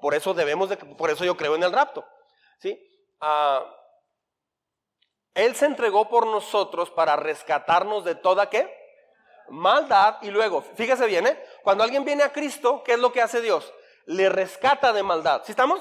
Por 0.00 0.14
eso 0.14 0.34
debemos 0.34 0.68
de, 0.68 0.76
por 0.76 1.10
eso 1.10 1.24
yo 1.24 1.36
creo 1.36 1.56
en 1.56 1.64
el 1.64 1.72
rapto. 1.72 2.06
¿Sí? 2.60 2.78
Ah, 3.20 3.64
él 5.34 5.56
se 5.56 5.66
entregó 5.66 6.08
por 6.08 6.26
nosotros 6.26 6.90
para 6.90 7.16
rescatarnos 7.16 8.04
de 8.04 8.14
toda 8.14 8.48
qué? 8.48 8.72
Maldad. 9.48 10.18
Y 10.22 10.30
luego, 10.30 10.62
fíjese 10.62 11.06
bien, 11.06 11.26
¿eh? 11.26 11.44
Cuando 11.64 11.82
alguien 11.82 12.04
viene 12.04 12.22
a 12.22 12.32
Cristo, 12.32 12.84
¿qué 12.84 12.92
es 12.92 12.98
lo 13.00 13.12
que 13.12 13.20
hace 13.20 13.40
Dios? 13.40 13.74
Le 14.06 14.28
rescata 14.28 14.92
de 14.92 15.02
maldad. 15.02 15.42
¿Sí 15.44 15.50
estamos? 15.50 15.80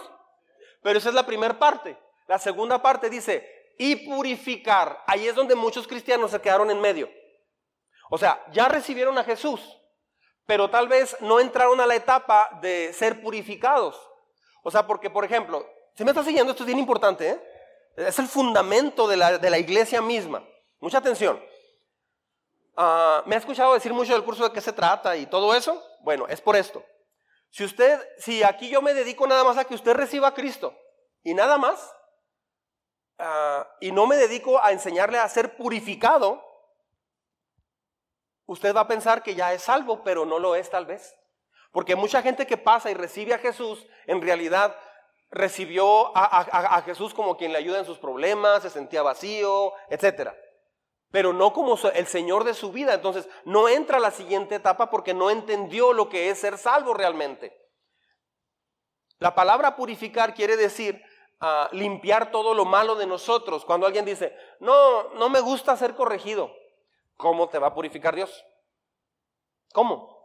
Pero 0.81 0.97
esa 0.97 1.09
es 1.09 1.15
la 1.15 1.25
primera 1.27 1.59
parte. 1.59 1.95
La 2.27 2.39
segunda 2.39 2.81
parte 2.81 3.11
dice, 3.11 3.60
y 3.81 3.95
purificar. 3.95 5.03
Ahí 5.07 5.27
es 5.27 5.33
donde 5.33 5.55
muchos 5.55 5.87
cristianos 5.87 6.29
se 6.29 6.39
quedaron 6.39 6.69
en 6.69 6.79
medio. 6.79 7.09
O 8.11 8.17
sea, 8.19 8.45
ya 8.51 8.67
recibieron 8.67 9.17
a 9.17 9.23
Jesús, 9.23 9.59
pero 10.45 10.69
tal 10.69 10.87
vez 10.87 11.17
no 11.19 11.39
entraron 11.39 11.81
a 11.81 11.87
la 11.87 11.95
etapa 11.95 12.59
de 12.61 12.93
ser 12.93 13.23
purificados. 13.23 13.99
O 14.61 14.69
sea, 14.69 14.85
porque, 14.85 15.09
por 15.09 15.25
ejemplo, 15.25 15.67
si 15.95 16.03
me 16.03 16.11
está 16.11 16.23
siguiendo, 16.23 16.51
esto 16.51 16.61
es 16.61 16.67
bien 16.67 16.77
importante, 16.77 17.27
¿eh? 17.27 17.41
es 17.97 18.19
el 18.19 18.27
fundamento 18.27 19.07
de 19.07 19.17
la, 19.17 19.39
de 19.39 19.49
la, 19.49 19.57
iglesia 19.57 19.99
misma. 19.99 20.47
Mucha 20.79 20.99
atención. 20.99 21.43
Ah, 22.77 23.23
me 23.25 23.33
ha 23.33 23.39
escuchado 23.39 23.73
decir 23.73 23.93
mucho 23.93 24.13
del 24.13 24.23
curso 24.23 24.43
de 24.43 24.53
qué 24.53 24.61
se 24.61 24.73
trata 24.73 25.17
y 25.17 25.25
todo 25.25 25.55
eso. 25.55 25.83
Bueno, 26.01 26.27
es 26.27 26.39
por 26.39 26.55
esto. 26.55 26.85
Si 27.49 27.63
usted, 27.63 27.99
si 28.19 28.43
aquí 28.43 28.69
yo 28.69 28.83
me 28.83 28.93
dedico 28.93 29.25
nada 29.25 29.43
más 29.43 29.57
a 29.57 29.63
que 29.63 29.73
usted 29.73 29.93
reciba 29.93 30.27
a 30.27 30.35
Cristo 30.35 30.71
y 31.23 31.33
nada 31.33 31.57
más, 31.57 31.91
ah, 33.21 33.67
y 33.79 33.91
no 33.91 34.07
me 34.07 34.17
dedico 34.17 34.61
a 34.61 34.71
enseñarle 34.71 35.17
a 35.19 35.29
ser 35.29 35.55
purificado, 35.55 36.43
usted 38.45 38.75
va 38.75 38.81
a 38.81 38.87
pensar 38.87 39.23
que 39.23 39.35
ya 39.35 39.53
es 39.53 39.61
salvo, 39.61 40.03
pero 40.03 40.25
no 40.25 40.39
lo 40.39 40.55
es 40.55 40.69
tal 40.69 40.85
vez. 40.85 41.15
Porque 41.71 41.95
mucha 41.95 42.21
gente 42.21 42.45
que 42.45 42.57
pasa 42.57 42.91
y 42.91 42.93
recibe 42.93 43.33
a 43.33 43.39
Jesús, 43.39 43.87
en 44.07 44.21
realidad 44.21 44.75
recibió 45.29 46.11
a, 46.15 46.81
Jesús 46.85 47.13
como 47.13 47.37
quien 47.37 47.53
le 47.53 47.59
ayuda 47.59 47.79
en 47.79 47.85
sus 47.85 47.97
problemas, 47.97 48.63
se 48.63 48.69
sentía 48.69 49.01
vacío, 49.01 49.71
etcétera 49.89 50.35
pero 51.11 51.33
no 51.33 51.51
como 51.53 51.77
el 51.93 52.07
Señor 52.07 52.45
de 52.45 52.53
su 52.53 52.71
vida. 52.71 52.93
Entonces, 52.93 53.27
no 53.43 53.67
entra 53.67 53.97
a 53.97 53.99
la 53.99 54.11
siguiente 54.11 54.55
etapa 54.55 54.89
porque 54.89 55.13
no 55.13 55.29
entendió 55.29 55.93
lo 55.93 56.09
que 56.09 56.29
es 56.29 56.39
ser 56.39 56.57
salvo 56.57 56.93
realmente. 56.93 57.55
La 59.19 59.35
palabra 59.35 59.75
purificar 59.75 60.33
quiere 60.33 60.55
decir 60.55 61.03
limpiar 61.71 62.31
todo 62.31 62.53
lo 62.53 62.65
malo 62.65 62.95
de 62.95 63.07
nosotros. 63.07 63.65
Cuando 63.65 63.85
alguien 63.85 64.05
dice, 64.05 64.35
no, 64.59 65.09
no 65.15 65.29
me 65.29 65.39
gusta 65.39 65.75
ser 65.75 65.95
corregido, 65.95 66.51
¿cómo 67.17 67.49
te 67.49 67.59
va 67.59 67.67
a 67.67 67.73
purificar 67.73 68.15
Dios? 68.15 68.45
¿Cómo? 69.73 70.19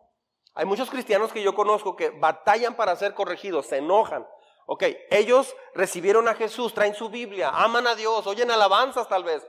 Hay 0.54 0.64
muchos 0.64 0.90
cristianos 0.90 1.32
que 1.32 1.42
yo 1.42 1.54
conozco 1.54 1.96
que 1.96 2.10
batallan 2.10 2.74
para 2.76 2.96
ser 2.96 3.14
corregidos, 3.14 3.66
se 3.66 3.78
enojan. 3.78 4.26
Ok, 4.66 4.84
ellos 5.10 5.54
recibieron 5.74 6.28
a 6.28 6.34
Jesús, 6.34 6.74
traen 6.74 6.94
su 6.94 7.08
Biblia, 7.08 7.50
aman 7.50 7.86
a 7.86 7.94
Dios, 7.94 8.26
oyen 8.26 8.50
alabanzas 8.50 9.08
tal 9.08 9.22
vez, 9.22 9.46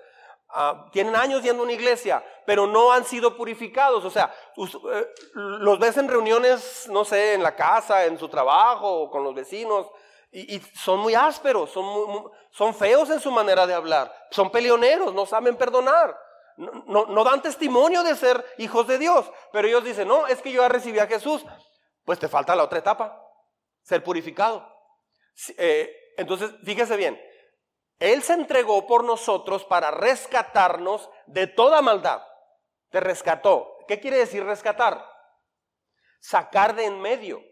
Ah, 0.49 0.87
tienen 0.93 1.15
años 1.15 1.43
yendo 1.43 1.61
a 1.61 1.65
una 1.65 1.73
iglesia, 1.73 2.23
pero 2.45 2.67
no 2.67 2.93
han 2.93 3.03
sido 3.03 3.35
purificados. 3.35 4.05
O 4.05 4.09
sea, 4.09 4.33
eh, 4.55 5.07
los 5.33 5.77
ves 5.77 5.97
en 5.97 6.07
reuniones, 6.07 6.87
no 6.89 7.03
sé, 7.03 7.33
en 7.33 7.43
la 7.43 7.55
casa, 7.55 8.05
en 8.05 8.17
su 8.17 8.29
trabajo, 8.29 9.09
con 9.09 9.23
los 9.23 9.35
vecinos, 9.35 9.87
y, 10.31 10.59
son 10.59 10.99
muy 10.99 11.15
ásperos, 11.15 11.71
son, 11.71 12.31
son 12.51 12.75
feos 12.75 13.09
en 13.09 13.19
su 13.19 13.31
manera 13.31 13.65
de 13.65 13.73
hablar, 13.73 14.13
son 14.31 14.51
peleoneros, 14.51 15.13
no 15.13 15.25
saben 15.25 15.55
perdonar. 15.55 16.17
No, 16.57 17.05
no, 17.05 17.23
dan 17.23 17.43
testimonio 17.43 18.01
de 18.01 18.15
ser 18.15 18.43
hijos 18.57 18.87
de 18.87 18.97
Dios, 18.97 19.29
pero 19.51 19.67
ellos 19.67 19.83
dicen, 19.83 20.07
no, 20.07 20.25
es 20.25 20.41
que 20.41 20.51
yo 20.51 20.63
ya 20.63 20.67
recibí 20.67 20.97
a 20.97 21.05
Jesús, 21.05 21.45
pues 22.03 22.17
te 22.17 22.27
falta 22.27 22.55
la 22.55 22.63
otra 22.63 22.79
etapa, 22.79 23.23
ser 23.83 24.03
purificado. 24.03 24.67
Eh, 25.55 25.95
entonces, 26.17 26.51
fíjese 26.63 26.97
bien, 26.97 27.21
Él 27.99 28.23
se 28.23 28.33
entregó 28.33 28.87
por 28.87 29.03
nosotros 29.03 29.65
para 29.65 29.91
rescatarnos 29.91 31.11
de 31.27 31.45
toda 31.45 31.83
maldad. 31.83 32.23
Te 32.89 32.99
rescató. 32.99 33.77
¿Qué 33.87 33.99
quiere 33.99 34.17
decir 34.17 34.43
rescatar? 34.43 35.05
Sacar 36.19 36.75
de 36.75 36.85
en 36.85 36.99
medio. 36.99 37.43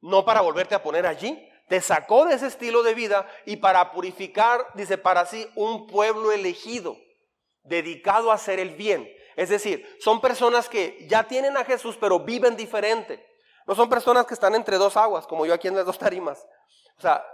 No 0.00 0.24
para 0.24 0.40
volverte 0.40 0.74
a 0.74 0.82
poner 0.82 1.06
allí. 1.06 1.47
Te 1.68 1.80
sacó 1.80 2.24
de 2.24 2.34
ese 2.34 2.46
estilo 2.46 2.82
de 2.82 2.94
vida 2.94 3.26
y 3.44 3.56
para 3.56 3.92
purificar, 3.92 4.66
dice, 4.74 4.98
para 4.98 5.26
sí 5.26 5.50
un 5.54 5.86
pueblo 5.86 6.32
elegido, 6.32 6.96
dedicado 7.62 8.30
a 8.30 8.34
hacer 8.34 8.58
el 8.58 8.70
bien. 8.70 9.08
Es 9.36 9.50
decir, 9.50 9.86
son 10.00 10.20
personas 10.20 10.68
que 10.68 11.06
ya 11.08 11.24
tienen 11.24 11.56
a 11.56 11.64
Jesús, 11.64 11.96
pero 12.00 12.20
viven 12.20 12.56
diferente. 12.56 13.24
No 13.66 13.74
son 13.74 13.88
personas 13.88 14.26
que 14.26 14.34
están 14.34 14.54
entre 14.54 14.78
dos 14.78 14.96
aguas, 14.96 15.26
como 15.26 15.46
yo 15.46 15.54
aquí 15.54 15.68
en 15.68 15.76
las 15.76 15.86
dos 15.86 15.98
tarimas. 15.98 16.44
O 16.96 17.00
sea, 17.00 17.24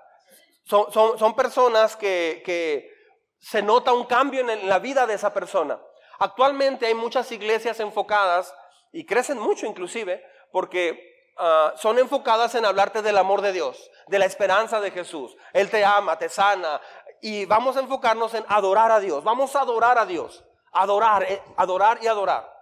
son, 0.65 0.93
son, 0.93 1.37
personas 1.37 1.97
que, 1.97 2.43
que, 2.45 2.93
se 3.39 3.63
nota 3.63 3.93
un 3.93 4.05
cambio 4.05 4.41
en 4.41 4.69
la 4.69 4.79
vida 4.79 5.07
de 5.07 5.15
esa 5.15 5.33
persona. 5.33 5.81
Actualmente 6.19 6.87
hay 6.87 6.95
muchas 6.95 7.31
iglesias 7.31 7.79
enfocadas, 7.81 8.55
y 8.95 9.05
crecen 9.05 9.39
mucho 9.41 9.67
inclusive, 9.67 10.25
porque 10.53 11.14
ah, 11.37 11.75
son 11.77 11.99
enfocadas 11.99 12.55
en 12.55 12.65
hablarte 12.65 13.03
del 13.03 13.19
amor 13.19 13.41
de 13.43 13.53
Dios, 13.53 13.91
de 14.07 14.19
la 14.19 14.27
esperanza 14.27 14.81
de 14.81 14.91
Jesús. 14.91 15.37
Él 15.53 15.71
te 15.71 15.85
ama, 15.85 16.19
te 16.19 16.29
sana, 16.29 16.81
y 17.21 17.47
vamos 17.47 17.77
a 17.77 17.81
enfocarnos 17.81 18.35
en 18.35 18.45
adorar 18.49 18.93
a 18.93 19.01
Dios. 19.01 19.25
Vamos 19.25 19.57
a 19.57 19.61
adorar 19.61 19.99
a 19.99 20.07
Dios, 20.07 20.45
adorar, 20.73 21.23
eh, 21.25 21.43
adorar 21.57 21.99
y 22.03 22.07
adorar. 22.07 22.53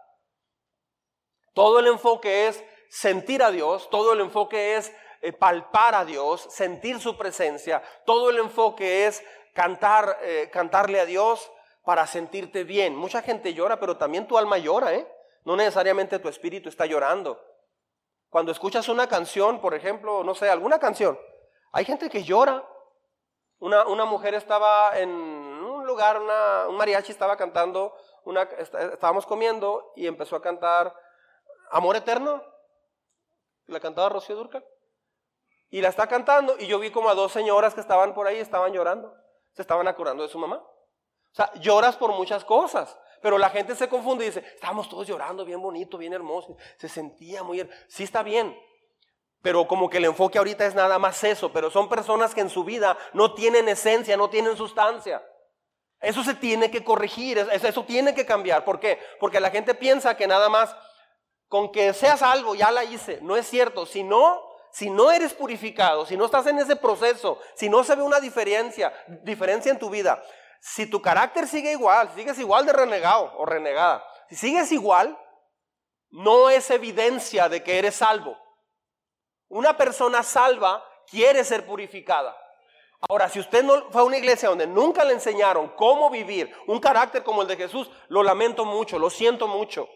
Todo 1.55 1.81
el 1.81 1.87
enfoque 1.87 2.49
es 2.49 2.65
sentir 2.89 3.43
a 3.43 3.51
Dios, 3.51 3.91
todo 3.91 4.13
el 4.13 4.21
enfoque 4.21 4.77
es 4.77 4.93
eh, 5.21 5.33
palpar 5.33 5.95
a 5.95 6.05
Dios, 6.05 6.47
sentir 6.51 7.01
su 7.01 7.17
presencia, 7.17 7.83
todo 8.07 8.31
el 8.31 8.39
enfoque 8.39 9.07
es 9.07 9.25
cantar, 9.55 10.19
eh, 10.23 10.49
cantarle 10.53 11.01
a 11.01 11.07
Dios 11.07 11.51
para 11.85 12.07
sentirte 12.07 12.65
bien. 12.65 12.95
Mucha 12.95 13.23
gente 13.23 13.55
llora, 13.55 13.81
pero 13.81 13.97
también 13.97 14.27
tu 14.27 14.39
alma 14.39 14.59
llora, 14.59 14.95
¿eh? 14.95 15.07
No 15.45 15.57
necesariamente 15.57 16.19
tu 16.19 16.29
espíritu 16.29 16.69
está 16.69 16.87
llorando. 16.87 17.41
Cuando 18.33 18.51
escuchas 18.51 18.89
una 18.89 19.07
canción, 19.09 19.61
por 19.61 19.75
ejemplo, 19.75 20.25
no 20.25 20.35
sé, 20.35 20.49
alguna 20.49 20.79
canción, 20.79 21.21
hay 21.71 21.85
gente 21.85 22.09
que 22.09 22.25
llora. 22.25 22.67
Una, 23.59 23.87
una 23.87 24.07
mujer 24.07 24.33
estaba 24.33 24.99
en 24.99 25.11
un 25.11 25.85
lugar, 25.87 26.19
un 26.19 26.77
mariachi 26.79 27.13
estaba 27.13 27.37
cantando, 27.37 27.95
una, 28.25 28.45
estábamos 28.45 29.27
comiendo 29.27 29.93
y 29.97 30.07
empezó 30.07 30.37
a 30.37 30.41
cantar 30.41 30.97
Amor 31.73 31.95
Eterno 31.97 32.43
la 33.67 33.81
cantaba 33.81 34.09
Rocío 34.09 34.35
Durcal. 34.35 34.65
Y 35.69 35.83
la 35.83 35.91
está 35.91 36.07
cantando 36.07 36.57
y 36.59 36.67
yo 36.67 36.79
vi 36.79 36.91
como 36.91 37.11
a 37.11 37.15
dos 37.15 37.33
señoras 37.33 37.75
que 37.75 37.83
estaban 37.83 38.15
por 38.15 38.27
ahí, 38.27 38.39
estaban 38.39 38.73
llorando. 38.73 39.15
Se 39.53 39.61
estaban 39.61 39.89
acordando 39.89 40.23
de 40.23 40.31
su 40.31 40.39
mamá. 40.39 40.57
O 40.57 41.35
sea, 41.35 41.53
lloras 41.61 41.97
por 41.97 42.13
muchas 42.13 42.47
cosas. 42.47 42.99
Pero 43.23 43.39
la 43.39 43.51
gente 43.51 43.75
se 43.77 43.89
confunde 43.89 44.25
y 44.25 44.29
dice, 44.29 44.45
estábamos 44.55 44.89
todos 44.89 45.07
llorando, 45.07 45.45
bien 45.45 45.63
bonito, 45.63 45.97
bien 45.97 46.13
hermoso. 46.13 46.57
Se 46.77 46.89
sentía 46.89 47.43
muy... 47.43 47.67
Sí 47.87 48.03
está 48.03 48.23
bien. 48.23 48.59
Pero 49.41 49.67
como 49.67 49.89
que 49.89 49.99
el 49.99 50.05
enfoque 50.07 50.39
ahorita 50.39 50.67
es 50.67 50.75
nada 50.75 50.99
más 50.99 51.23
eso. 51.23 51.53
Pero 51.53 51.71
son 51.71 51.89
personas 51.89 52.35
que 52.35 52.41
en 52.41 52.51
su 52.51 52.65
vida 52.65 52.99
no 53.13 53.33
tienen 53.35 53.69
esencia, 53.69 54.17
no 54.17 54.29
tienen 54.29 54.57
sustancia. 54.57 55.25
Eso 56.01 56.25
se 56.25 56.35
tiene 56.35 56.69
que 56.69 56.83
corregir, 56.83 57.39
eso 57.39 57.85
tiene 57.85 58.13
que 58.13 58.27
cambiar. 58.27 58.65
¿Por 58.65 58.81
qué? 58.81 58.99
Porque 59.21 59.39
la 59.39 59.51
gente 59.51 59.73
piensa 59.75 60.17
que 60.17 60.27
nada 60.27 60.49
más 60.49 60.75
con 61.47 61.71
que 61.71 61.93
seas 61.93 62.23
algo, 62.23 62.57
ya 62.57 62.73
la 62.73 62.83
hice. 62.83 63.21
No 63.23 63.37
es 63.37 63.47
cierto. 63.47 63.87
Si 63.87 64.03
no, 64.03 64.43
si 64.73 64.91
no 64.91 65.13
eres 65.13 65.33
purificado, 65.33 66.07
si 66.07 66.17
no 66.17 66.25
estás 66.25 66.47
en 66.49 66.59
ese 66.59 66.75
proceso, 66.75 67.39
si 67.55 67.69
no 67.69 67.85
se 67.85 67.95
ve 67.95 68.03
una 68.03 68.19
diferencia, 68.19 68.93
diferencia 69.23 69.71
en 69.71 69.79
tu 69.79 69.91
vida, 69.91 70.21
si 70.65 70.87
tu 70.87 71.03
carácter 71.03 71.49
sigue 71.49 71.73
igual, 71.73 72.09
sigues 72.15 72.39
igual 72.39 72.65
de 72.65 72.73
renegado 72.73 73.35
o 73.37 73.45
renegada, 73.45 74.07
si 74.29 74.37
sigues 74.37 74.71
igual, 74.71 75.19
no 76.11 76.51
es 76.51 76.71
evidencia 76.71 77.49
de 77.49 77.65
que 77.65 77.81
eres 77.81 77.97
salvo. 77.97 78.39
Una 79.49 79.77
persona 79.77 80.23
salva 80.23 80.85
quiere 81.11 81.43
ser 81.43 81.67
purificada. 81.67 82.37
Ahora, 83.09 83.29
si 83.29 83.41
usted 83.41 83.65
no 83.65 83.91
fue 83.91 84.03
a 84.03 84.05
una 84.05 84.19
iglesia 84.19 84.51
donde 84.51 84.69
nunca 84.69 85.05
le 85.05 85.15
enseñaron 85.15 85.71
cómo 85.71 86.09
vivir 86.11 86.55
un 86.69 86.79
carácter 86.79 87.25
como 87.25 87.43
el 87.43 87.49
de 87.49 87.57
Jesús, 87.57 87.91
lo 88.07 88.23
lamento 88.23 88.65
mucho, 88.65 89.01
lo 89.01 89.11
siento 89.11 89.49
mucho. 89.49 89.89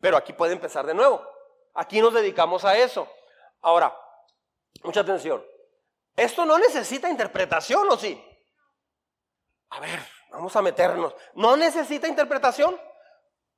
Pero 0.00 0.16
aquí 0.16 0.32
puede 0.32 0.52
empezar 0.52 0.86
de 0.86 0.94
nuevo. 0.94 1.26
Aquí 1.74 2.00
nos 2.00 2.14
dedicamos 2.14 2.64
a 2.64 2.78
eso. 2.78 3.08
Ahora, 3.62 3.92
mucha 4.84 5.00
atención. 5.00 5.44
Esto 6.14 6.46
no 6.46 6.56
necesita 6.56 7.10
interpretación, 7.10 7.88
¿o 7.90 7.96
sí? 7.96 8.24
A 9.74 9.80
ver, 9.80 10.00
vamos 10.30 10.54
a 10.56 10.62
meternos. 10.62 11.14
¿No 11.34 11.56
necesita 11.56 12.08
interpretación? 12.08 12.78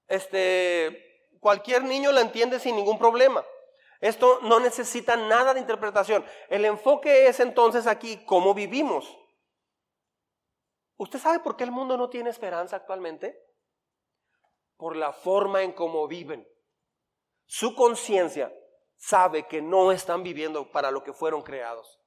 Este, 0.07 1.31
cualquier 1.41 1.85
niño 1.85 2.12
la 2.12 2.21
entiende 2.21 2.61
sin 2.61 2.77
ningún 2.77 2.99
problema. 2.99 3.45
Esto 4.01 4.41
no 4.43 4.61
necesita 4.61 5.17
nada 5.17 5.55
de 5.55 5.61
interpretación. 5.61 6.25
El 6.49 6.64
enfoque 6.64 7.29
es 7.29 7.41
entonces 7.41 7.87
aquí 7.87 8.25
cómo 8.27 8.55
vivimos. 8.55 9.17
¿Usted 10.97 11.19
sabe 11.19 11.41
por 11.41 11.57
qué 11.57 11.64
el 11.64 11.71
mundo 11.71 11.97
no 11.97 12.09
tiene 12.09 12.31
esperanza 12.31 12.77
actualmente? 12.77 13.47
por 14.77 14.97
la 14.97 15.12
forma 15.12 15.62
en 15.62 15.73
cómo 15.73 16.07
viven. 16.07 16.47
Su 17.47 17.75
conciencia 17.75 18.53
sabe 18.97 19.47
que 19.47 19.62
no 19.62 19.93
están 19.93 20.23
viviendo 20.23 20.71
para 20.71 20.91
lo 20.91 21.03
que 21.03 21.12
fueron 21.12 21.43
creados. 21.43 22.01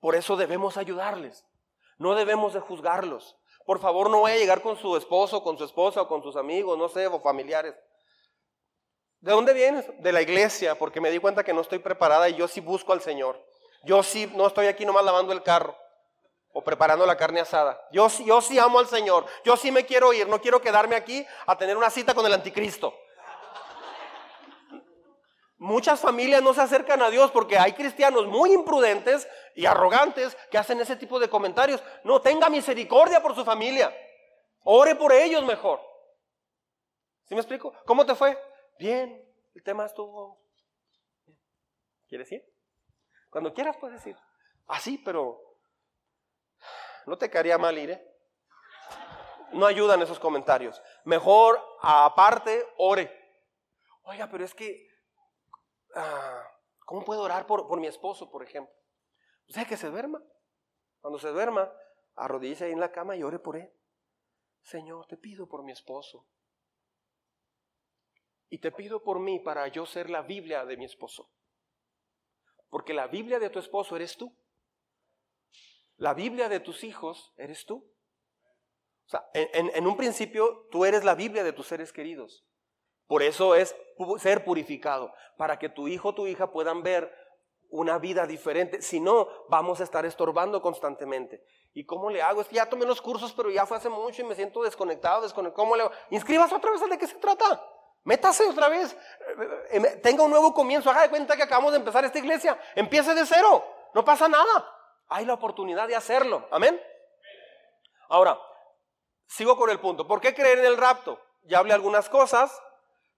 Por 0.00 0.14
eso 0.14 0.36
debemos 0.36 0.76
ayudarles. 0.76 1.44
No 1.98 2.14
debemos 2.14 2.52
de 2.54 2.60
juzgarlos. 2.60 3.36
Por 3.64 3.80
favor, 3.80 4.10
no 4.10 4.22
vaya 4.22 4.36
a 4.36 4.38
llegar 4.38 4.62
con 4.62 4.76
su 4.76 4.96
esposo, 4.96 5.42
con 5.42 5.58
su 5.58 5.64
esposa 5.64 6.02
o 6.02 6.08
con 6.08 6.22
sus 6.22 6.36
amigos, 6.36 6.78
no 6.78 6.88
sé, 6.88 7.06
o 7.06 7.20
familiares. 7.20 7.74
¿De 9.20 9.32
dónde 9.32 9.54
vienes? 9.54 9.86
De 10.00 10.12
la 10.12 10.22
iglesia, 10.22 10.78
porque 10.78 11.00
me 11.00 11.10
di 11.10 11.18
cuenta 11.18 11.42
que 11.42 11.52
no 11.52 11.62
estoy 11.62 11.80
preparada 11.80 12.28
y 12.28 12.36
yo 12.36 12.46
sí 12.46 12.60
busco 12.60 12.92
al 12.92 13.00
Señor. 13.00 13.44
Yo 13.84 14.02
sí 14.02 14.30
no 14.34 14.46
estoy 14.46 14.66
aquí 14.66 14.84
nomás 14.84 15.04
lavando 15.04 15.32
el 15.32 15.42
carro 15.42 15.76
o 16.52 16.62
preparando 16.62 17.04
la 17.06 17.16
carne 17.16 17.40
asada. 17.40 17.80
Yo, 17.92 18.08
yo 18.24 18.40
sí 18.40 18.58
amo 18.58 18.78
al 18.78 18.86
Señor. 18.86 19.26
Yo 19.44 19.56
sí 19.56 19.70
me 19.70 19.84
quiero 19.84 20.12
ir. 20.12 20.28
No 20.28 20.40
quiero 20.40 20.60
quedarme 20.60 20.96
aquí 20.96 21.26
a 21.46 21.58
tener 21.58 21.76
una 21.76 21.90
cita 21.90 22.14
con 22.14 22.24
el 22.24 22.32
anticristo. 22.32 22.94
Muchas 25.58 26.00
familias 26.00 26.42
no 26.42 26.52
se 26.52 26.60
acercan 26.60 27.00
a 27.00 27.08
Dios 27.08 27.30
porque 27.30 27.58
hay 27.58 27.72
cristianos 27.72 28.26
muy 28.26 28.52
imprudentes 28.52 29.26
y 29.54 29.64
arrogantes 29.64 30.36
que 30.50 30.58
hacen 30.58 30.80
ese 30.80 30.96
tipo 30.96 31.18
de 31.18 31.30
comentarios. 31.30 31.82
No, 32.04 32.20
tenga 32.20 32.50
misericordia 32.50 33.22
por 33.22 33.34
su 33.34 33.44
familia. 33.44 33.94
Ore 34.64 34.94
por 34.96 35.12
ellos 35.12 35.44
mejor. 35.44 35.80
¿Sí 37.24 37.34
me 37.34 37.40
explico? 37.40 37.72
¿Cómo 37.86 38.04
te 38.04 38.14
fue? 38.14 38.38
Bien, 38.78 39.24
el 39.54 39.62
tema 39.62 39.86
estuvo... 39.86 40.38
¿Quieres 42.08 42.30
ir? 42.30 42.44
Cuando 43.30 43.52
quieras 43.52 43.76
puedes 43.78 44.06
ir. 44.06 44.16
Así, 44.66 44.98
pero 44.98 45.40
no 47.06 47.16
te 47.16 47.30
caería 47.30 47.56
mal 47.56 47.78
ir, 47.78 47.90
¿eh? 47.90 48.12
No 49.52 49.66
ayudan 49.66 50.02
esos 50.02 50.18
comentarios. 50.18 50.82
Mejor, 51.04 51.62
aparte, 51.80 52.66
ore. 52.76 53.10
Oiga, 54.02 54.28
pero 54.30 54.44
es 54.44 54.54
que, 54.54 54.88
ah, 55.96 56.48
¿cómo 56.84 57.04
puedo 57.04 57.22
orar 57.22 57.46
por, 57.46 57.80
mi 57.80 57.86
esposo, 57.86 58.30
por 58.30 58.42
ejemplo? 58.42 58.72
Pues 59.46 59.66
que 59.66 59.76
se 59.76 59.90
duerma. 59.90 60.22
Cuando 61.00 61.18
se 61.18 61.28
duerma, 61.28 61.72
arrodíllese 62.14 62.66
ahí 62.66 62.72
en 62.72 62.80
la 62.80 62.92
cama 62.92 63.16
y 63.16 63.22
ore 63.22 63.38
por 63.38 63.56
él. 63.56 63.72
Señor, 64.62 65.06
te 65.06 65.16
pido 65.16 65.48
por 65.48 65.62
mi 65.62 65.72
esposo. 65.72 66.26
Y 68.48 68.58
te 68.58 68.72
pido 68.72 69.02
por 69.02 69.18
mí 69.18 69.40
para 69.40 69.66
yo 69.68 69.86
ser 69.86 70.10
la 70.10 70.22
Biblia 70.22 70.64
de 70.64 70.76
mi 70.76 70.84
esposo. 70.84 71.30
Porque 72.68 72.94
la 72.94 73.06
Biblia 73.06 73.38
de 73.38 73.50
tu 73.50 73.58
esposo 73.58 73.96
eres 73.96 74.16
tú. 74.16 74.36
La 75.96 76.14
Biblia 76.14 76.48
de 76.48 76.60
tus 76.60 76.84
hijos 76.84 77.32
eres 77.36 77.64
tú. 77.64 77.92
O 79.06 79.08
sea, 79.08 79.30
en, 79.34 79.86
un 79.86 79.96
principio 79.96 80.66
tú 80.70 80.84
eres 80.84 81.04
la 81.04 81.14
Biblia 81.14 81.44
de 81.44 81.52
tus 81.52 81.68
seres 81.68 81.92
queridos. 81.92 82.44
Por 83.06 83.22
eso 83.22 83.54
es 83.54 83.74
ser 84.18 84.44
purificado, 84.44 85.12
para 85.36 85.58
que 85.58 85.68
tu 85.68 85.88
hijo 85.88 86.08
o 86.08 86.14
tu 86.14 86.26
hija 86.26 86.50
puedan 86.50 86.82
ver 86.82 87.12
una 87.70 87.98
vida 87.98 88.26
diferente. 88.26 88.82
Si 88.82 89.00
no, 89.00 89.28
vamos 89.48 89.80
a 89.80 89.84
estar 89.84 90.04
estorbando 90.04 90.60
constantemente. 90.62 91.44
¿Y 91.72 91.84
cómo 91.84 92.10
le 92.10 92.22
hago? 92.22 92.40
Es 92.40 92.48
que 92.48 92.56
ya 92.56 92.68
tomé 92.68 92.86
los 92.86 93.02
cursos, 93.02 93.32
pero 93.32 93.50
ya 93.50 93.66
fue 93.66 93.76
hace 93.76 93.88
mucho 93.88 94.22
y 94.22 94.24
me 94.24 94.34
siento 94.34 94.62
desconectado. 94.62 95.26
¿Cómo 95.54 95.76
le 95.76 95.82
hago? 95.82 95.92
Inscríbase 96.10 96.54
otra 96.54 96.70
vez 96.70 96.80
de 96.88 96.98
qué 96.98 97.06
se 97.06 97.16
trata. 97.16 97.62
Métase 98.04 98.46
otra 98.46 98.68
vez. 98.68 98.92
Eh, 98.92 99.78
eh, 99.78 99.80
tenga 100.02 100.22
un 100.22 100.30
nuevo 100.30 100.54
comienzo. 100.54 100.90
Haga 100.90 101.02
de 101.02 101.10
cuenta 101.10 101.36
que 101.36 101.42
acabamos 101.42 101.72
de 101.72 101.78
empezar 101.78 102.04
esta 102.04 102.18
iglesia. 102.18 102.58
Empiece 102.74 103.14
de 103.14 103.26
cero. 103.26 103.64
No 103.94 104.04
pasa 104.04 104.28
nada 104.28 104.76
hay 105.08 105.24
la 105.24 105.34
oportunidad 105.34 105.88
de 105.88 105.96
hacerlo. 105.96 106.46
Amén. 106.50 106.80
Ahora, 108.08 108.40
sigo 109.26 109.56
con 109.56 109.70
el 109.70 109.80
punto. 109.80 110.06
¿Por 110.06 110.20
qué 110.20 110.34
creer 110.34 110.58
en 110.58 110.66
el 110.66 110.76
rapto? 110.76 111.20
Ya 111.44 111.58
hablé 111.58 111.74
algunas 111.74 112.08
cosas, 112.08 112.60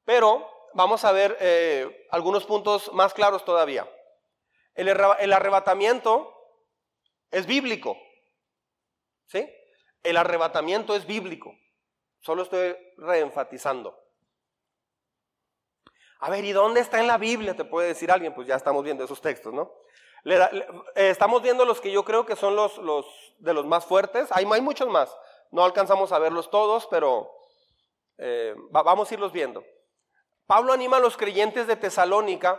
pero 0.08 0.50
vamos 0.72 1.04
a 1.04 1.12
ver 1.12 1.36
eh, 1.38 2.06
algunos 2.10 2.46
puntos 2.46 2.90
más 2.94 3.12
claros 3.12 3.44
todavía. 3.44 3.86
El, 4.74 4.88
arrebatamiento 4.88 6.34
es 7.30 7.44
bíblico. 7.44 7.94
¿Sí? 9.26 9.46
El 10.02 10.16
arrebatamiento 10.16 10.96
es 10.96 11.06
bíblico. 11.06 11.54
Solo 12.20 12.44
estoy 12.44 12.74
reenfatizando. 12.96 14.02
A 16.20 16.30
ver, 16.30 16.42
¿y 16.42 16.52
dónde 16.52 16.80
está 16.80 17.00
en 17.00 17.06
la 17.06 17.18
Biblia? 17.18 17.54
Te 17.54 17.66
puede 17.66 17.88
decir 17.88 18.10
alguien, 18.10 18.34
pues 18.34 18.48
ya 18.48 18.54
estamos 18.56 18.82
viendo 18.82 19.04
esos 19.04 19.20
textos, 19.20 19.52
¿no? 19.52 19.70
Eh, 20.24 20.70
estamos 20.94 21.42
viendo 21.42 21.66
los 21.66 21.82
que 21.82 21.92
yo 21.92 22.02
creo 22.02 22.24
que 22.24 22.34
son 22.34 22.56
los, 22.56 22.80
de 23.40 23.52
los 23.52 23.66
más 23.66 23.84
fuertes. 23.84 24.32
Hay, 24.32 24.46
hay 24.50 24.62
muchos 24.62 24.88
más. 24.88 25.14
No 25.50 25.66
alcanzamos 25.66 26.12
a 26.12 26.18
verlos 26.18 26.50
todos, 26.50 26.86
pero 26.86 27.30
eh, 28.16 28.54
vamos 28.70 29.10
a 29.10 29.14
irlos 29.14 29.32
viendo. 29.32 29.62
Pablo 30.48 30.72
anima 30.72 30.96
a 30.96 31.00
los 31.00 31.18
creyentes 31.18 31.66
de 31.66 31.76
Tesalónica 31.76 32.58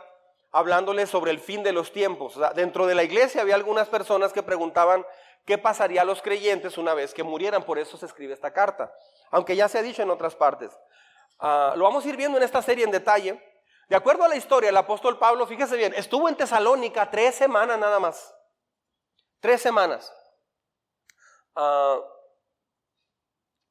hablándoles 0.52 1.10
sobre 1.10 1.32
el 1.32 1.40
fin 1.40 1.64
de 1.64 1.74
los 1.74 1.92
tiempos. 1.92 2.40
dentro 2.54 2.86
de 2.86 2.94
la 2.94 3.02
iglesia 3.02 3.42
había 3.42 3.56
algunas 3.56 3.90
personas 3.90 4.32
que 4.32 4.44
preguntaban 4.44 5.04
qué 5.44 5.58
pasaría 5.58 6.04
a 6.04 6.06
los 6.06 6.22
creyentes 6.22 6.78
una 6.78 6.94
vez 6.94 7.16
que 7.16 7.24
murieran. 7.24 7.64
Por 7.64 7.80
eso 7.80 7.98
se 7.98 8.06
escribe 8.06 8.36
esta 8.36 8.54
carta, 8.54 8.94
aunque 9.32 9.56
ya 9.56 9.68
se 9.68 9.80
ha 9.80 9.82
dicho 9.82 10.04
en 10.04 10.12
otras 10.12 10.36
partes. 10.36 10.72
Ah, 11.40 11.74
lo 11.76 11.84
vamos 11.84 12.06
a 12.06 12.10
ir 12.10 12.16
viendo 12.16 12.38
en 12.38 12.44
esta 12.44 12.62
serie 12.62 12.86
en 12.86 12.92
detalle. 12.92 13.44
De 13.88 13.96
acuerdo 13.96 14.24
a 14.24 14.28
la 14.28 14.36
historia, 14.36 14.70
el 14.70 14.78
apóstol 14.78 15.18
Pablo, 15.18 15.48
fíjese 15.48 15.76
bien, 15.76 15.92
estuvo 15.96 16.30
en 16.30 16.36
Tesalónica 16.36 17.10
tres 17.10 17.34
semanas 17.34 17.80
nada 17.80 18.00
más. 18.00 18.36
Tres 19.40 19.64
semanas. 19.64 20.14
Ah, 21.56 22.00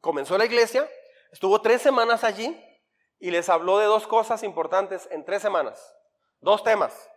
comenzó 0.00 0.36
la 0.36 0.44
iglesia, 0.44 0.90
estuvo 1.30 1.62
tres 1.62 1.80
semanas 1.82 2.24
allí 2.24 2.64
y 3.18 3.30
les 3.30 3.48
habló 3.48 3.78
de 3.78 3.86
dos 3.86 4.06
cosas 4.06 4.42
importantes 4.42 5.08
en 5.10 5.24
tres 5.24 5.42
semanas. 5.42 5.94
Dos 6.40 6.62
temas. 6.62 7.10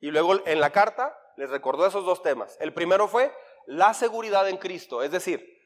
Y 0.00 0.10
luego 0.10 0.46
en 0.46 0.60
la 0.60 0.70
carta 0.70 1.16
les 1.36 1.50
recordó 1.50 1.86
esos 1.86 2.04
dos 2.04 2.22
temas. 2.22 2.56
El 2.60 2.72
primero 2.72 3.08
fue 3.08 3.32
la 3.66 3.94
seguridad 3.94 4.48
en 4.48 4.56
Cristo, 4.56 5.02
es 5.02 5.10
decir, 5.10 5.58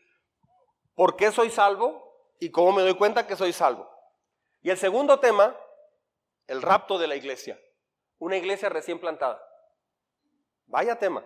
¿por 0.94 1.16
qué 1.16 1.32
soy 1.32 1.50
salvo 1.50 2.04
y 2.38 2.50
cómo 2.50 2.72
me 2.72 2.82
doy 2.82 2.94
cuenta 2.94 3.26
que 3.26 3.36
soy 3.36 3.52
salvo? 3.52 3.90
Y 4.62 4.70
el 4.70 4.76
segundo 4.76 5.20
tema 5.20 5.56
el 6.46 6.62
rapto 6.62 6.98
de 6.98 7.06
la 7.06 7.16
iglesia. 7.16 7.58
Una 8.18 8.36
iglesia 8.36 8.68
recién 8.68 8.98
plantada. 8.98 9.42
Vaya 10.66 10.98
tema. 10.98 11.24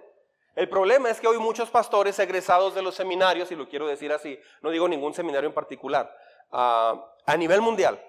El 0.56 0.68
problema 0.68 1.10
es 1.10 1.20
que 1.20 1.28
hoy 1.28 1.38
muchos 1.38 1.70
pastores 1.70 2.18
egresados 2.18 2.74
de 2.74 2.82
los 2.82 2.94
seminarios, 2.94 3.50
y 3.52 3.56
lo 3.56 3.68
quiero 3.68 3.86
decir 3.86 4.12
así, 4.12 4.38
no 4.62 4.70
digo 4.70 4.88
ningún 4.88 5.14
seminario 5.14 5.48
en 5.48 5.54
particular, 5.54 6.14
ah, 6.50 7.14
a 7.30 7.36
nivel 7.36 7.60
mundial, 7.60 8.04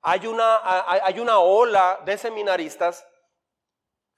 hay 0.00 0.28
una, 0.28 0.60
hay 0.86 1.18
una 1.18 1.40
ola 1.40 2.00
de 2.04 2.16
seminaristas 2.16 3.04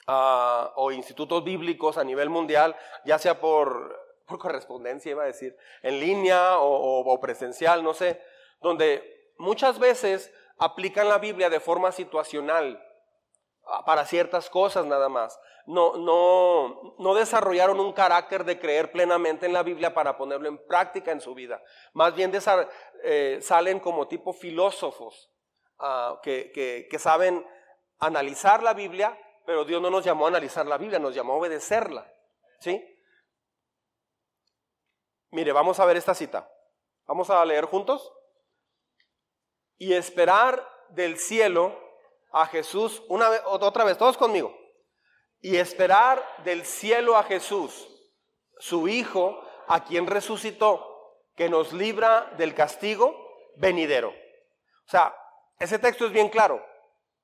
ah, 0.07 0.73
o 0.77 0.93
institutos 0.93 1.43
bíblicos 1.43 1.97
a 1.97 2.05
nivel 2.05 2.29
mundial, 2.29 2.77
ya 3.07 3.19
sea 3.19 3.41
por, 3.41 3.99
por 4.27 4.39
correspondencia, 4.39 5.11
iba 5.11 5.23
a 5.23 5.27
decir, 5.27 5.57
en 5.83 6.01
línea 6.01 6.59
o 6.59 7.19
presencial, 7.19 7.83
no 7.83 7.95
sé, 7.95 8.21
donde 8.61 9.33
muchas 9.39 9.79
veces 9.79 10.31
aplican 10.59 11.09
la 11.09 11.17
Biblia 11.17 11.49
de 11.49 11.61
forma 11.61 11.91
situacional 11.91 12.86
para 13.85 14.05
ciertas 14.05 14.49
cosas 14.51 14.87
nada 14.87 15.09
más. 15.09 15.39
No, 15.67 15.97
no, 15.97 16.95
no 16.99 17.15
desarrollaron 17.15 17.81
un 17.81 17.93
carácter 17.93 18.45
de 18.45 18.59
creer 18.59 18.93
plenamente 18.93 19.47
en 19.47 19.53
la 19.53 19.65
Biblia 19.65 19.93
para 19.93 20.17
ponerlo 20.17 20.49
en 20.49 20.65
práctica 20.67 21.11
en 21.11 21.21
su 21.21 21.35
vida. 21.35 21.63
Más 21.93 22.15
bien 22.15 22.33
eh, 23.03 23.39
salen 23.43 23.81
como 23.81 24.07
tipo 24.07 24.33
filósofos 24.33 25.33
ah, 25.81 26.21
que, 26.23 26.53
que 26.89 26.99
saben 26.99 27.45
analizar 27.99 28.63
la 28.63 28.75
Biblia, 28.75 29.19
pero 29.45 29.65
Dios 29.65 29.83
no 29.83 29.91
nos 29.91 30.05
llamó 30.05 30.27
a 30.27 30.29
analizar 30.29 30.67
la 30.67 30.79
Biblia, 30.79 30.99
nos 30.99 31.15
llamó 31.15 31.35
a 31.35 31.37
obedecerla. 31.37 32.13
¿Sí? 32.61 32.85
Mire, 35.31 35.53
vamos 35.53 35.81
a 35.81 35.85
ver 35.85 35.97
esta 35.97 36.15
cita. 36.15 36.49
Vamos 37.07 37.29
a 37.31 37.45
leer 37.45 37.65
juntos 37.67 38.13
y 39.79 39.93
esperar 39.93 40.67
del 40.91 41.19
cielo 41.19 41.86
a 42.37 42.47
Jesús, 42.47 43.03
una 43.09 43.31
vez, 43.31 43.41
otra 43.47 43.85
vez, 43.85 43.97
todos 43.97 44.19
conmigo, 44.19 44.55
y 45.41 45.57
esperar 45.57 46.23
del 46.45 46.67
cielo 46.67 47.17
a 47.17 47.23
Jesús, 47.23 47.89
su 48.59 48.89
Hijo, 48.89 49.43
a 49.69 49.85
quien 49.85 50.07
resucitó, 50.07 50.93
que 51.35 51.49
nos 51.49 51.73
libra 51.73 52.33
del 52.37 52.55
castigo 52.55 53.17
venidero. 53.57 54.11
O 54.11 54.91
sea, 54.91 55.17
ese 55.59 55.79
texto 55.79 56.05
es 56.05 56.13
bien 56.13 56.29
claro, 56.29 56.65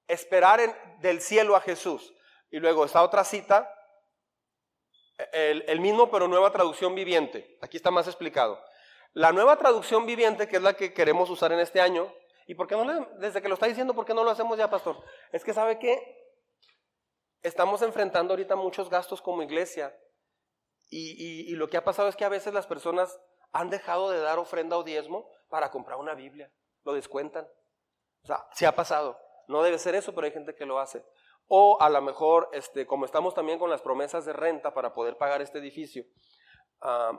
esperar 0.09 0.99
del 1.01 1.21
cielo 1.21 1.57
a 1.57 1.61
Jesús. 1.61 2.13
Y 2.51 2.59
luego 2.59 2.85
esta 2.85 3.03
otra 3.03 3.25
cita, 3.25 3.71
el 5.33 5.81
mismo 5.81 6.11
pero 6.11 6.27
nueva 6.27 6.53
traducción 6.53 6.95
viviente, 6.95 7.59
aquí 7.61 7.77
está 7.77 7.91
más 7.91 8.07
explicado. 8.07 8.63
La 9.13 9.33
nueva 9.33 9.57
traducción 9.57 10.07
viviente, 10.07 10.49
que 10.49 10.57
es 10.57 10.63
la 10.63 10.73
que 10.73 10.95
queremos 10.95 11.29
usar 11.29 11.53
en 11.53 11.61
este 11.61 11.83
año, 11.83 12.13
¿Y 12.47 12.55
por 12.55 12.67
qué 12.67 12.77
no 12.77 13.07
desde 13.19 13.41
que 13.41 13.49
lo 13.49 13.55
está 13.55 13.67
diciendo, 13.67 13.95
por 13.95 14.05
qué 14.05 14.15
no 14.15 14.25
lo 14.25 14.31
hacemos 14.31 14.59
ya, 14.59 14.69
pastor? 14.69 15.03
Es 15.31 15.45
que 15.45 15.53
sabe 15.53 15.79
que 15.79 16.23
estamos 17.43 17.83
enfrentando 17.83 18.33
ahorita 18.33 18.57
muchos 18.57 18.89
gastos 18.89 19.21
como 19.21 19.43
iglesia. 19.43 19.97
Y, 20.89 21.51
y, 21.51 21.55
lo 21.55 21.69
que 21.69 21.79
ha 21.79 21.85
pasado 21.85 22.09
es 22.09 22.17
que 22.17 22.25
a 22.27 22.29
veces 22.29 22.53
las 22.53 22.67
personas 22.67 23.19
han 23.53 23.71
dejado 23.71 24.11
de 24.11 24.21
dar 24.21 24.39
ofrenda 24.39 24.77
o 24.77 24.83
diezmo 24.83 25.31
para 25.49 25.71
comprar 25.71 25.99
una 25.99 26.15
Biblia. 26.15 26.53
Lo 26.85 26.93
descuentan. 26.93 27.49
O 28.25 28.27
sea, 28.27 28.47
se 28.53 28.67
ha 28.67 28.75
pasado. 28.75 29.19
No 29.49 29.63
debe 29.63 29.79
ser 29.79 29.95
eso, 29.95 30.15
pero 30.15 30.27
hay 30.27 30.33
gente 30.33 30.55
que 30.55 30.67
lo 30.67 30.79
hace. 30.79 31.03
O 31.49 31.79
a 31.81 31.89
lo 31.89 32.03
mejor, 32.03 32.51
este, 32.53 32.87
como 32.87 33.07
estamos 33.07 33.35
también 33.35 33.59
con 33.59 33.71
las 33.71 33.81
promesas 33.81 34.27
de 34.27 34.35
renta 34.35 34.75
para 34.75 34.93
poder 34.93 35.17
pagar 35.17 35.41
este 35.41 35.59
edificio, 35.59 36.05
uh, 36.83 37.19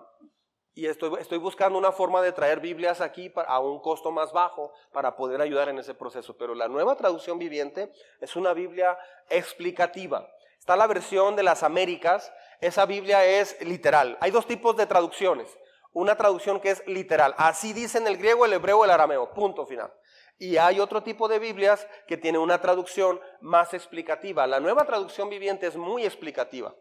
y 0.75 0.87
estoy, 0.87 1.19
estoy, 1.19 1.37
buscando 1.37 1.77
una 1.77 1.91
forma 1.91 2.21
de 2.21 2.31
traer 2.31 2.59
Biblias 2.59 2.99
aquí 2.99 3.31
a 3.35 3.59
un 3.59 3.79
costo 3.79 4.11
más 4.11 4.31
bajo 4.31 4.73
para 4.91 5.15
poder 5.15 5.39
ayudar 5.39 5.69
en 5.69 5.77
ese 5.77 5.93
proceso. 5.93 6.35
Pero 6.35 6.55
la 6.55 6.67
nueva 6.67 6.95
traducción 6.95 7.37
viviente 7.37 7.91
es 8.19 8.35
una 8.35 8.53
Biblia 8.53 8.97
explicativa. 9.29 10.27
Está 10.57 10.75
la 10.75 10.87
versión 10.87 11.35
de 11.35 11.43
las 11.43 11.61
Américas. 11.61 12.33
Esa 12.59 12.85
Biblia 12.85 13.23
es 13.23 13.61
literal. 13.61 14.17
Hay 14.19 14.31
dos 14.31 14.47
tipos 14.47 14.75
de 14.75 14.87
traducciones. 14.87 15.47
Una 15.91 16.15
traducción 16.15 16.59
que 16.59 16.71
es 16.71 16.87
literal. 16.87 17.35
Así 17.37 17.73
dicen 17.73 18.07
el 18.07 18.17
griego, 18.17 18.45
el 18.45 18.53
hebreo, 18.53 18.83
el 18.83 18.89
arameo. 18.89 19.31
Punto 19.33 19.67
final. 19.67 19.93
Y 20.39 20.57
hay 20.57 20.79
otro 20.79 21.03
tipo 21.03 21.27
de 21.27 21.37
Biblias 21.37 21.87
que 22.07 22.17
tiene 22.17 22.39
una 22.39 22.59
traducción 22.59 23.21
más 23.41 23.73
explicativa. 23.75 24.47
La 24.47 24.59
nueva 24.59 24.85
traducción 24.85 25.29
viviente 25.29 25.67
es 25.67 25.75
muy 25.75 26.03
explicativa. 26.03 26.73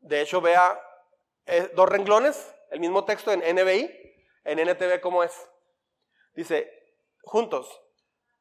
De 0.00 0.22
hecho, 0.22 0.40
vea 0.40 0.80
eh, 1.46 1.70
dos 1.74 1.88
renglones, 1.88 2.54
el 2.70 2.80
mismo 2.80 3.04
texto 3.04 3.32
en 3.32 3.40
NBI, 3.40 3.90
en 4.44 4.58
NTV, 4.58 5.00
¿cómo 5.00 5.22
es? 5.22 5.32
Dice, 6.34 6.70
juntos, 7.22 7.80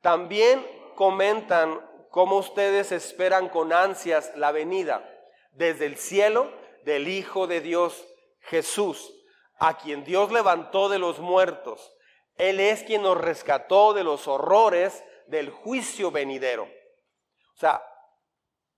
también 0.02 0.66
comentan 0.96 1.82
cómo 2.12 2.38
ustedes 2.38 2.92
esperan 2.92 3.50
con 3.50 3.74
ansias 3.74 4.32
la 4.36 4.52
venida 4.52 5.08
desde 5.52 5.86
el 5.86 5.98
cielo 5.98 6.52
del 6.84 7.08
Hijo 7.08 7.48
de 7.48 7.62
Dios, 7.62 8.08
Jesús, 8.42 9.14
a 9.60 9.78
quien 9.78 10.04
Dios 10.04 10.32
levantó 10.32 10.90
de 10.90 11.00
los 11.00 11.20
muertos. 11.20 11.94
Él 12.36 12.60
es 12.60 12.84
quien 12.84 13.02
nos 13.02 13.18
rescató 13.18 13.94
de 13.94 14.04
los 14.04 14.28
horrores 14.28 15.04
del 15.28 15.50
juicio 15.50 16.12
venidero. 16.12 16.64
O 16.64 17.60
sea, 17.60 17.84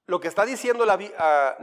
lo 0.06 0.20
que 0.20 0.30
está 0.30 0.46
diciendo 0.46 0.86
la, 0.86 0.98
ah, 1.18 1.58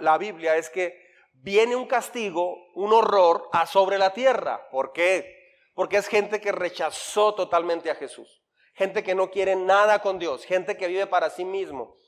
la 0.00 0.18
Biblia 0.18 0.56
es 0.56 0.70
que 0.70 1.11
viene 1.32 1.76
un 1.76 1.86
castigo, 1.86 2.56
un 2.74 2.92
horror 2.92 3.48
a 3.52 3.66
sobre 3.66 3.98
la 3.98 4.12
tierra. 4.12 4.68
¿Por 4.70 4.92
qué? 4.92 5.58
Porque 5.74 5.96
es 5.96 6.06
gente 6.06 6.40
que 6.40 6.52
rechazó 6.52 7.34
totalmente 7.34 7.90
a 7.90 7.94
Jesús. 7.94 8.42
Gente 8.74 9.02
que 9.02 9.14
no 9.14 9.30
quiere 9.30 9.56
nada 9.56 10.00
con 10.00 10.18
Dios. 10.18 10.44
Gente 10.44 10.76
que 10.76 10.88
vive 10.88 11.06
para 11.06 11.30
sí 11.30 11.44
mismo. 11.44 11.98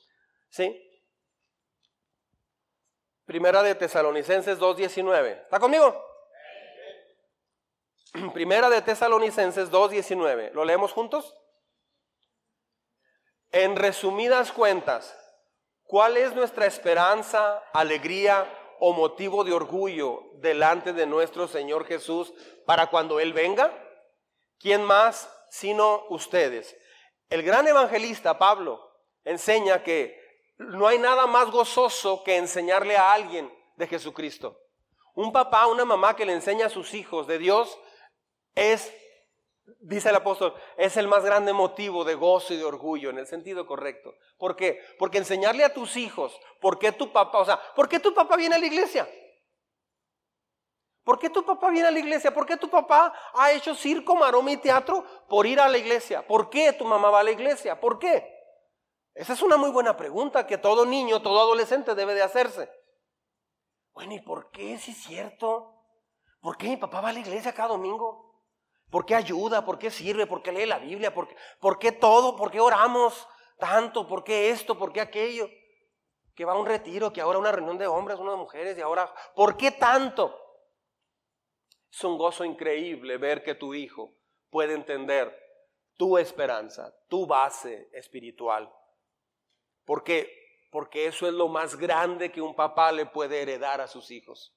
¿Sí? 0.49 0.81
Primera 3.25 3.63
de 3.63 3.75
Tesalonicenses 3.75 4.59
2.19. 4.59 5.43
¿Está 5.43 5.59
conmigo? 5.59 6.03
Primera 8.33 8.69
de 8.69 8.81
Tesalonicenses 8.81 9.71
2.19. 9.71 10.51
¿Lo 10.51 10.63
leemos 10.63 10.91
juntos? 10.91 11.35
En 13.51 13.75
resumidas 13.75 14.51
cuentas, 14.51 15.17
¿cuál 15.83 16.17
es 16.17 16.33
nuestra 16.35 16.65
esperanza, 16.65 17.63
alegría 17.73 18.45
o 18.79 18.93
motivo 18.93 19.43
de 19.43 19.53
orgullo 19.53 20.23
delante 20.35 20.93
de 20.93 21.05
nuestro 21.05 21.47
Señor 21.47 21.85
Jesús 21.85 22.33
para 22.65 22.87
cuando 22.87 23.19
Él 23.19 23.33
venga? 23.33 23.73
¿Quién 24.59 24.83
más 24.83 25.29
sino 25.49 26.05
ustedes? 26.09 26.75
El 27.29 27.43
gran 27.43 27.67
evangelista 27.67 28.37
Pablo 28.37 28.81
enseña 29.23 29.83
que 29.83 30.19
no 30.57 30.87
hay 30.87 30.99
nada 30.99 31.27
más 31.27 31.51
gozoso 31.51 32.23
que 32.23 32.37
enseñarle 32.37 32.95
a 32.95 33.11
alguien 33.11 33.51
de 33.75 33.87
Jesucristo. 33.87 34.59
Un 35.15 35.31
papá, 35.31 35.67
una 35.67 35.85
mamá 35.85 36.15
que 36.15 36.25
le 36.25 36.33
enseña 36.33 36.67
a 36.67 36.69
sus 36.69 36.93
hijos 36.93 37.27
de 37.27 37.37
Dios 37.37 37.77
es 38.53 38.93
Dice 39.79 40.09
el 40.09 40.15
apóstol, 40.15 40.53
es 40.77 40.95
el 40.97 41.07
más 41.07 41.25
grande 41.25 41.51
motivo 41.51 42.03
de 42.03 42.13
gozo 42.13 42.53
y 42.53 42.57
de 42.57 42.65
orgullo 42.65 43.09
en 43.09 43.17
el 43.17 43.25
sentido 43.25 43.65
correcto. 43.65 44.13
¿Por 44.37 44.55
qué? 44.55 44.79
Porque 44.99 45.17
enseñarle 45.17 45.63
a 45.63 45.73
tus 45.73 45.97
hijos, 45.97 46.39
¿por 46.61 46.77
qué 46.77 46.91
tu 46.91 47.11
papá, 47.11 47.39
o 47.39 47.45
sea, 47.45 47.59
¿por 47.75 47.89
qué 47.89 47.99
tu 47.99 48.13
papá 48.13 48.35
viene 48.37 48.55
a 48.55 48.59
la 48.59 48.65
iglesia? 48.67 49.09
¿Por 51.03 51.19
qué 51.19 51.29
tu 51.29 51.43
papá 51.45 51.69
viene 51.69 51.87
a 51.87 51.91
la 51.91 51.99
iglesia? 51.99 52.33
¿Por 52.33 52.45
qué 52.45 52.57
tu 52.57 52.69
papá 52.69 53.13
ha 53.33 53.51
hecho 53.51 53.75
circo, 53.75 54.15
maroma 54.15 54.51
y 54.51 54.57
teatro 54.57 55.03
por 55.29 55.45
ir 55.45 55.59
a 55.59 55.69
la 55.69 55.77
iglesia? 55.77 56.25
¿Por 56.25 56.49
qué 56.49 56.73
tu 56.73 56.83
mamá 56.83 57.09
va 57.11 57.19
a 57.19 57.23
la 57.23 57.31
iglesia? 57.31 57.79
¿Por 57.79 57.99
qué? 57.99 58.35
Esa 59.13 59.33
es 59.33 59.41
una 59.41 59.55
muy 59.55 59.69
buena 59.69 59.95
pregunta 59.95 60.47
que 60.47 60.57
todo 60.57 60.85
niño, 60.85 61.21
todo 61.21 61.39
adolescente 61.39 61.93
debe 61.95 62.15
de 62.15 62.23
hacerse. 62.23 62.69
Bueno, 63.93 64.13
¿y 64.13 64.19
por 64.19 64.51
qué 64.51 64.77
si 64.77 64.91
es 64.91 64.97
cierto? 64.97 65.73
¿Por 66.41 66.57
qué 66.57 66.67
mi 66.67 66.77
papá 66.77 67.01
va 67.01 67.09
a 67.09 67.13
la 67.13 67.19
iglesia 67.19 67.53
cada 67.53 67.69
domingo? 67.69 68.24
¿Por 68.95 69.05
qué 69.05 69.13
ayuda? 69.13 69.65
¿Por 69.65 69.77
qué 69.77 69.91
sirve? 69.91 70.25
¿Por 70.25 70.41
qué 70.41 70.53
lee 70.53 70.65
la 70.65 70.79
Biblia? 70.79 71.13
¿Por 71.13 71.27
qué, 71.27 71.35
¿Por 71.59 71.77
qué 71.77 71.91
todo? 71.91 72.37
¿Por 72.37 72.49
qué 72.49 72.61
oramos 72.61 73.27
tanto? 73.59 74.07
¿Por 74.07 74.23
qué 74.23 74.51
esto? 74.51 74.79
¿Por 74.79 74.93
qué 74.93 75.01
aquello? 75.01 75.49
Que 76.33 76.45
va 76.45 76.53
a 76.53 76.57
un 76.57 76.65
retiro, 76.65 77.11
que 77.11 77.19
ahora 77.19 77.37
una 77.37 77.51
reunión 77.51 77.77
de 77.77 77.87
hombres, 77.87 78.17
una 78.19 78.31
de 78.31 78.37
mujeres, 78.37 78.77
y 78.77 78.81
ahora, 78.81 79.13
¿por 79.35 79.57
qué 79.57 79.71
tanto? 79.71 80.33
Es 81.91 82.01
un 82.05 82.17
gozo 82.17 82.45
increíble 82.45 83.17
ver 83.17 83.43
que 83.43 83.55
tu 83.55 83.73
hijo 83.73 84.13
puede 84.49 84.75
entender 84.75 85.37
tu 85.97 86.17
esperanza, 86.17 86.95
tu 87.09 87.27
base 87.27 87.89
espiritual. 87.91 88.73
¿Por 89.83 90.05
qué? 90.05 90.31
Porque 90.71 91.07
eso 91.07 91.27
es 91.27 91.33
lo 91.33 91.49
más 91.49 91.75
grande 91.75 92.31
que 92.31 92.41
un 92.41 92.55
papá 92.55 92.93
le 92.93 93.05
puede 93.05 93.41
heredar 93.41 93.81
a 93.81 93.87
sus 93.87 94.09
hijos. 94.09 94.54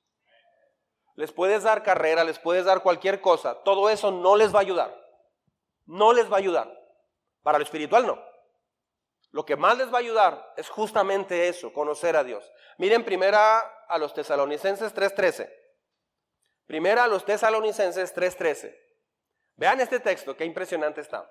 Les 1.19 1.33
puedes 1.33 1.65
dar 1.65 1.83
carrera, 1.83 2.23
les 2.23 2.39
puedes 2.39 2.65
dar 2.65 2.81
cualquier 2.81 3.21
cosa. 3.21 3.57
Todo 3.65 3.91
eso 3.91 4.13
no 4.13 4.37
les 4.37 4.55
va 4.55 4.59
a 4.59 4.63
ayudar. 4.63 4.97
No 5.85 6.13
les 6.13 6.31
va 6.31 6.37
a 6.37 6.39
ayudar. 6.39 6.73
Para 7.43 7.59
lo 7.59 7.65
espiritual 7.65 8.07
no. 8.07 8.23
Lo 9.33 9.45
que 9.45 9.57
más 9.57 9.77
les 9.77 9.93
va 9.93 9.97
a 9.97 10.01
ayudar 10.01 10.55
es 10.57 10.69
justamente 10.69 11.49
eso, 11.49 11.73
conocer 11.73 12.15
a 12.15 12.23
Dios. 12.23 12.49
Miren 12.77 13.05
primera 13.05 13.59
a 13.89 13.99
los 13.99 14.15
tesalonicenses 14.15 14.95
3:13. 14.95 15.53
Primera 16.67 17.03
a 17.03 17.09
los 17.09 17.25
tesalonicenses 17.25 18.15
3:13. 18.15 18.79
Vean 19.57 19.81
este 19.81 19.99
texto, 19.99 20.37
qué 20.37 20.45
impresionante 20.45 21.01
está. 21.01 21.29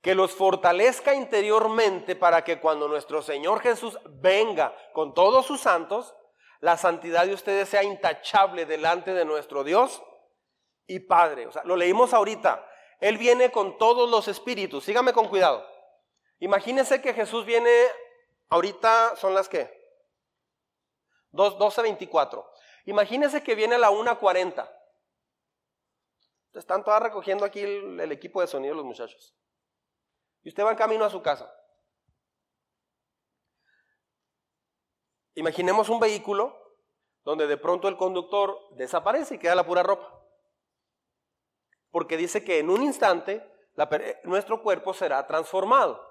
Que 0.00 0.14
los 0.14 0.32
fortalezca 0.32 1.12
interiormente 1.12 2.16
para 2.16 2.42
que 2.42 2.58
cuando 2.60 2.88
nuestro 2.88 3.20
Señor 3.20 3.60
Jesús 3.60 3.98
venga 4.08 4.74
con 4.94 5.12
todos 5.12 5.44
sus 5.44 5.60
santos, 5.60 6.14
la 6.62 6.76
santidad 6.76 7.26
de 7.26 7.34
ustedes 7.34 7.68
sea 7.68 7.82
intachable 7.82 8.66
delante 8.66 9.12
de 9.12 9.24
nuestro 9.24 9.64
Dios 9.64 10.00
y 10.86 11.00
Padre. 11.00 11.48
O 11.48 11.52
sea, 11.52 11.64
lo 11.64 11.74
leímos 11.74 12.14
ahorita. 12.14 12.64
Él 13.00 13.18
viene 13.18 13.50
con 13.50 13.78
todos 13.78 14.08
los 14.08 14.28
espíritus. 14.28 14.84
Sígame 14.84 15.12
con 15.12 15.28
cuidado. 15.28 15.68
Imagínense 16.38 17.02
que 17.02 17.14
Jesús 17.14 17.44
viene, 17.44 17.68
ahorita 18.48 19.16
son 19.16 19.34
las 19.34 19.48
que? 19.48 19.76
12.24. 21.32 22.48
Imagínense 22.84 23.42
que 23.42 23.56
viene 23.56 23.74
a 23.74 23.78
la 23.78 23.90
1.40. 23.90 24.70
Están 26.54 26.84
todas 26.84 27.02
recogiendo 27.02 27.44
aquí 27.44 27.60
el, 27.60 28.12
equipo 28.12 28.40
de 28.40 28.46
sonido 28.46 28.76
los 28.76 28.84
muchachos. 28.84 29.34
Y 30.44 30.50
usted 30.50 30.64
va 30.64 30.70
en 30.70 30.76
camino 30.76 31.04
a 31.04 31.10
su 31.10 31.20
casa. 31.22 31.52
Imaginemos 35.34 35.88
un 35.88 36.00
vehículo 36.00 36.58
donde 37.24 37.46
de 37.46 37.56
pronto 37.56 37.88
el 37.88 37.96
conductor 37.96 38.58
desaparece 38.76 39.36
y 39.36 39.38
queda 39.38 39.54
la 39.54 39.66
pura 39.66 39.82
ropa. 39.82 40.20
Porque 41.90 42.16
dice 42.16 42.44
que 42.44 42.58
en 42.58 42.70
un 42.70 42.82
instante 42.82 43.48
nuestro 44.24 44.62
cuerpo 44.62 44.92
será 44.92 45.26
transformado. 45.26 46.02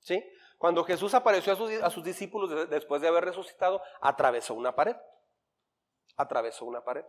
¿sí? 0.00 0.24
Cuando 0.58 0.84
Jesús 0.84 1.14
apareció 1.14 1.52
a 1.52 1.56
sus, 1.56 1.70
a 1.82 1.90
sus 1.90 2.02
discípulos 2.02 2.68
después 2.68 3.00
de 3.00 3.08
haber 3.08 3.24
resucitado, 3.24 3.82
atravesó 4.00 4.54
una 4.54 4.74
pared 4.74 4.96
atravesó 6.16 6.64
una 6.64 6.82
pared. 6.82 7.04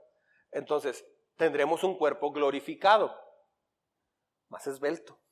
Entonces, 0.52 1.06
tendremos 1.36 1.84
un 1.84 1.98
cuerpo 1.98 2.32
glorificado, 2.32 3.18
más 4.50 4.68
esbelto. 4.68 5.18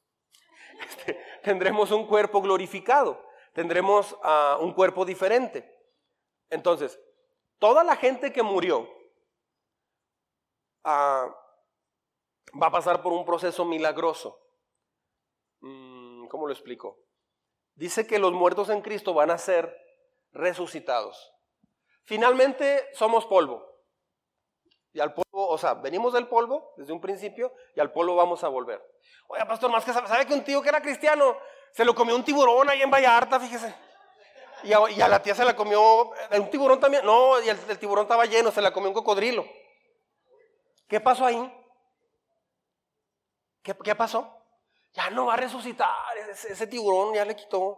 Este, 0.90 1.18
tendremos 1.42 1.92
un 1.92 2.06
cuerpo 2.06 2.42
glorificado, 2.42 3.26
tendremos 3.54 4.14
ah, 4.24 4.58
un 4.60 4.74
cuerpo 4.74 5.06
diferente. 5.06 5.74
Entonces, 6.50 7.00
toda 7.60 7.84
la 7.84 7.96
gente 7.96 8.32
que 8.32 8.44
murió 8.44 8.90
ah, 10.84 11.28
va 12.62 12.68
a 12.68 12.72
pasar 12.72 13.02
por 13.02 13.14
un 13.14 13.26
proceso 13.26 13.66
milagroso. 13.66 14.40
Mm, 15.62 16.28
¿Cómo 16.28 16.48
lo 16.48 16.54
explico? 16.54 17.00
Dice 17.76 18.08
que 18.08 18.20
los 18.20 18.32
muertos 18.32 18.70
en 18.70 18.82
Cristo 18.82 19.14
van 19.14 19.32
a 19.32 19.38
ser 19.38 19.76
resucitados. 20.32 21.34
Finalmente 22.04 22.88
somos 22.94 23.26
polvo. 23.26 23.76
Y 24.94 25.00
al 25.02 25.14
polvo, 25.14 25.50
o 25.50 25.58
sea, 25.58 25.74
venimos 25.74 26.14
del 26.14 26.28
polvo 26.28 26.74
desde 26.78 26.94
un 26.94 27.02
principio 27.02 27.54
y 27.76 27.82
al 27.82 27.92
polvo 27.92 28.16
vamos 28.16 28.44
a 28.44 28.48
volver. 28.48 28.82
Oye, 29.28 29.46
pastor, 29.46 29.70
más 29.70 29.84
que 29.84 29.92
sabe, 29.92 30.26
que 30.26 30.34
un 30.34 30.44
tío 30.44 30.62
que 30.62 30.70
era 30.70 30.82
cristiano 30.82 31.38
se 31.74 31.84
lo 31.84 31.94
comió 31.94 32.16
un 32.16 32.24
tiburón 32.24 32.70
ahí 32.70 32.82
en 32.82 32.90
Vallarta, 32.90 33.40
fíjese. 33.40 33.76
Y 34.66 34.74
a, 34.74 35.08
la 35.08 35.22
tía 35.22 35.36
se 35.36 35.46
la 35.46 35.56
comió, 35.56 36.12
eh, 36.32 36.40
un 36.40 36.50
tiburón 36.50 36.80
también, 36.80 37.06
no, 37.06 37.40
y 37.40 37.50
el, 37.50 37.78
tiburón 37.78 38.06
estaba 38.06 38.26
lleno, 38.26 38.52
se 38.52 38.62
la 38.62 38.74
comió 38.74 38.90
un 38.90 38.96
cocodrilo. 38.96 39.46
¿Qué 40.88 41.00
pasó 41.00 41.24
ahí? 41.26 41.54
¿Qué, 43.62 43.96
pasó? 43.96 44.28
Ya 44.94 45.12
no 45.12 45.28
va 45.28 45.36
a 45.36 45.38
resucitar, 45.38 45.90
ese, 46.30 46.68
tiburón 46.68 47.14
ya 47.14 47.26
le 47.26 47.36
quitó 47.36 47.78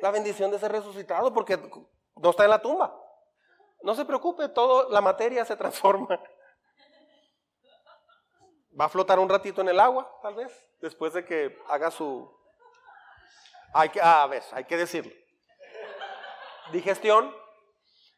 la 0.00 0.10
bendición 0.10 0.50
de 0.50 0.58
ser 0.58 0.72
resucitado 0.72 1.32
porque 1.32 1.58
no 2.16 2.30
está 2.30 2.44
en 2.44 2.50
la 2.50 2.62
tumba. 2.62 2.98
No 3.82 3.94
se 3.94 4.04
preocupe, 4.04 4.48
todo 4.48 4.88
la 4.90 5.00
materia 5.00 5.44
se 5.44 5.56
transforma. 5.56 6.18
Va 8.78 8.86
a 8.86 8.88
flotar 8.88 9.18
un 9.18 9.28
ratito 9.28 9.60
en 9.60 9.68
el 9.68 9.80
agua, 9.80 10.10
tal 10.22 10.34
vez, 10.34 10.66
después 10.80 11.12
de 11.12 11.24
que 11.26 11.58
haga 11.68 11.90
su... 11.90 12.30
Hay 13.74 13.90
que, 13.90 14.00
ah, 14.00 14.22
a 14.22 14.26
ver, 14.26 14.42
hay 14.52 14.64
que 14.64 14.76
decirlo. 14.76 15.21
Digestión. 16.72 17.34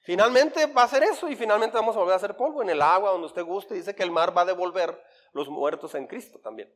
Finalmente 0.03 0.67
va 0.67 0.83
a 0.83 0.89
ser 0.89 1.03
eso 1.03 1.29
y 1.29 1.37
finalmente 1.37 1.77
vamos 1.77 1.97
a 1.97 1.99
volver 1.99 2.13
a 2.13 2.17
hacer 2.17 2.37
polvo 2.37 2.63
en 2.63 2.71
el 2.71 2.83
agua, 2.83 3.11
donde 3.11 3.27
usted 3.27 3.43
guste. 3.43 3.75
Dice 3.75 3.95
que 3.95 4.03
el 4.03 4.11
mar 4.11 4.37
va 4.37 4.43
a 4.43 4.47
devolver 4.47 5.03
los 5.33 5.49
muertos 5.49 5.95
en 5.95 6.07
Cristo 6.07 6.39
también. 6.41 6.73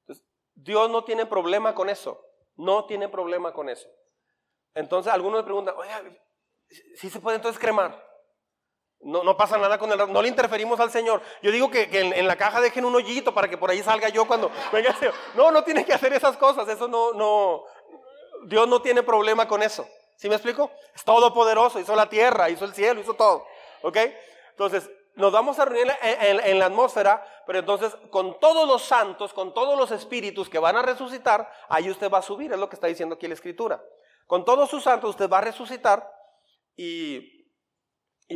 Entonces, 0.00 0.24
Dios 0.54 0.90
no 0.90 1.04
tiene 1.04 1.26
problema 1.26 1.74
con 1.74 1.88
eso. 1.88 2.22
No 2.56 2.86
tiene 2.86 3.08
problema 3.08 3.52
con 3.52 3.68
eso. 3.68 3.88
Entonces, 4.74 5.12
algunos 5.12 5.40
me 5.40 5.44
preguntan, 5.44 5.74
oye, 5.76 6.20
si 6.96 7.08
se 7.08 7.20
puede 7.20 7.36
entonces 7.36 7.60
cremar. 7.60 8.04
No, 9.00 9.22
no 9.22 9.36
pasa 9.36 9.58
nada 9.58 9.78
con 9.78 9.92
el 9.92 10.12
no 10.12 10.22
le 10.22 10.28
interferimos 10.28 10.80
al 10.80 10.90
Señor. 10.90 11.22
Yo 11.42 11.50
digo 11.50 11.70
que, 11.70 11.88
en, 11.92 12.26
la 12.26 12.36
caja 12.36 12.60
dejen 12.60 12.84
un 12.84 12.94
hoyito 12.94 13.32
para 13.32 13.48
que 13.48 13.58
por 13.58 13.70
ahí 13.70 13.82
salga 13.82 14.08
yo 14.08 14.26
cuando 14.26 14.50
venga. 14.72 14.94
No, 15.34 15.50
no 15.50 15.62
tiene 15.64 15.84
que 15.84 15.92
hacer 15.92 16.12
esas 16.12 16.36
cosas. 16.36 16.68
Eso 16.68 16.88
no, 16.88 17.12
no. 17.12 17.64
Dios 18.46 18.66
no 18.68 18.82
tiene 18.82 19.02
problema 19.02 19.46
con 19.46 19.62
eso. 19.62 19.86
¿Sí 20.16 20.28
me 20.28 20.34
explico? 20.34 20.70
Es 20.94 21.04
todopoderoso, 21.04 21.78
hizo 21.78 21.94
la 21.94 22.08
tierra, 22.08 22.48
hizo 22.50 22.64
el 22.64 22.74
cielo, 22.74 23.00
hizo 23.00 23.14
todo. 23.14 23.46
¿Ok? 23.82 23.98
Entonces, 24.50 24.90
nos 25.16 25.32
vamos 25.32 25.58
a 25.58 25.64
reunir 25.64 25.92
en, 26.02 26.58
la 26.58 26.66
atmósfera, 26.66 27.24
pero 27.46 27.58
entonces 27.58 27.96
con 28.10 28.38
todos 28.38 28.68
los 28.68 28.82
santos, 28.82 29.32
con 29.32 29.54
todos 29.54 29.76
los 29.76 29.90
espíritus 29.90 30.48
que 30.50 30.58
van 30.58 30.76
a 30.76 30.82
resucitar, 30.82 31.50
ahí 31.68 31.90
usted 31.90 32.10
va 32.10 32.18
a 32.18 32.22
subir, 32.22 32.52
es 32.52 32.58
lo 32.58 32.68
que 32.68 32.76
está 32.76 32.86
diciendo 32.86 33.14
aquí 33.14 33.26
la 33.26 33.34
escritura. 33.34 33.82
Con 34.26 34.44
todos 34.44 34.68
sus 34.68 34.84
santos 34.84 35.10
usted 35.10 35.30
va 35.30 35.38
a 35.38 35.42
resucitar 35.42 36.10
y, 36.76 37.34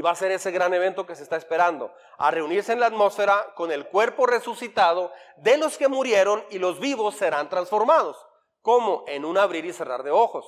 va 0.03 0.13
a 0.13 0.15
ser 0.15 0.31
ese 0.33 0.51
gran 0.53 0.73
evento 0.73 1.07
que 1.07 1.17
se 1.17 1.23
está 1.23 1.37
esperando, 1.37 1.93
a 2.17 2.31
reunirse 2.31 2.73
en 2.73 2.81
la 2.81 2.87
atmósfera 2.87 3.53
con 3.57 3.71
el 3.73 3.87
cuerpo 3.89 4.25
resucitado 4.25 5.13
de 5.37 5.59
los 5.59 5.77
que 5.77 5.89
murieron 5.89 6.45
y 6.51 6.59
los 6.59 6.81
vivos 6.81 7.17
serán 7.17 7.51
transformados, 7.51 8.17
como 8.63 9.05
en 9.07 9.27
un 9.27 9.37
abrir 9.37 9.67
y 9.67 9.73
cerrar 9.75 10.03
de 10.03 10.13
ojos. 10.13 10.47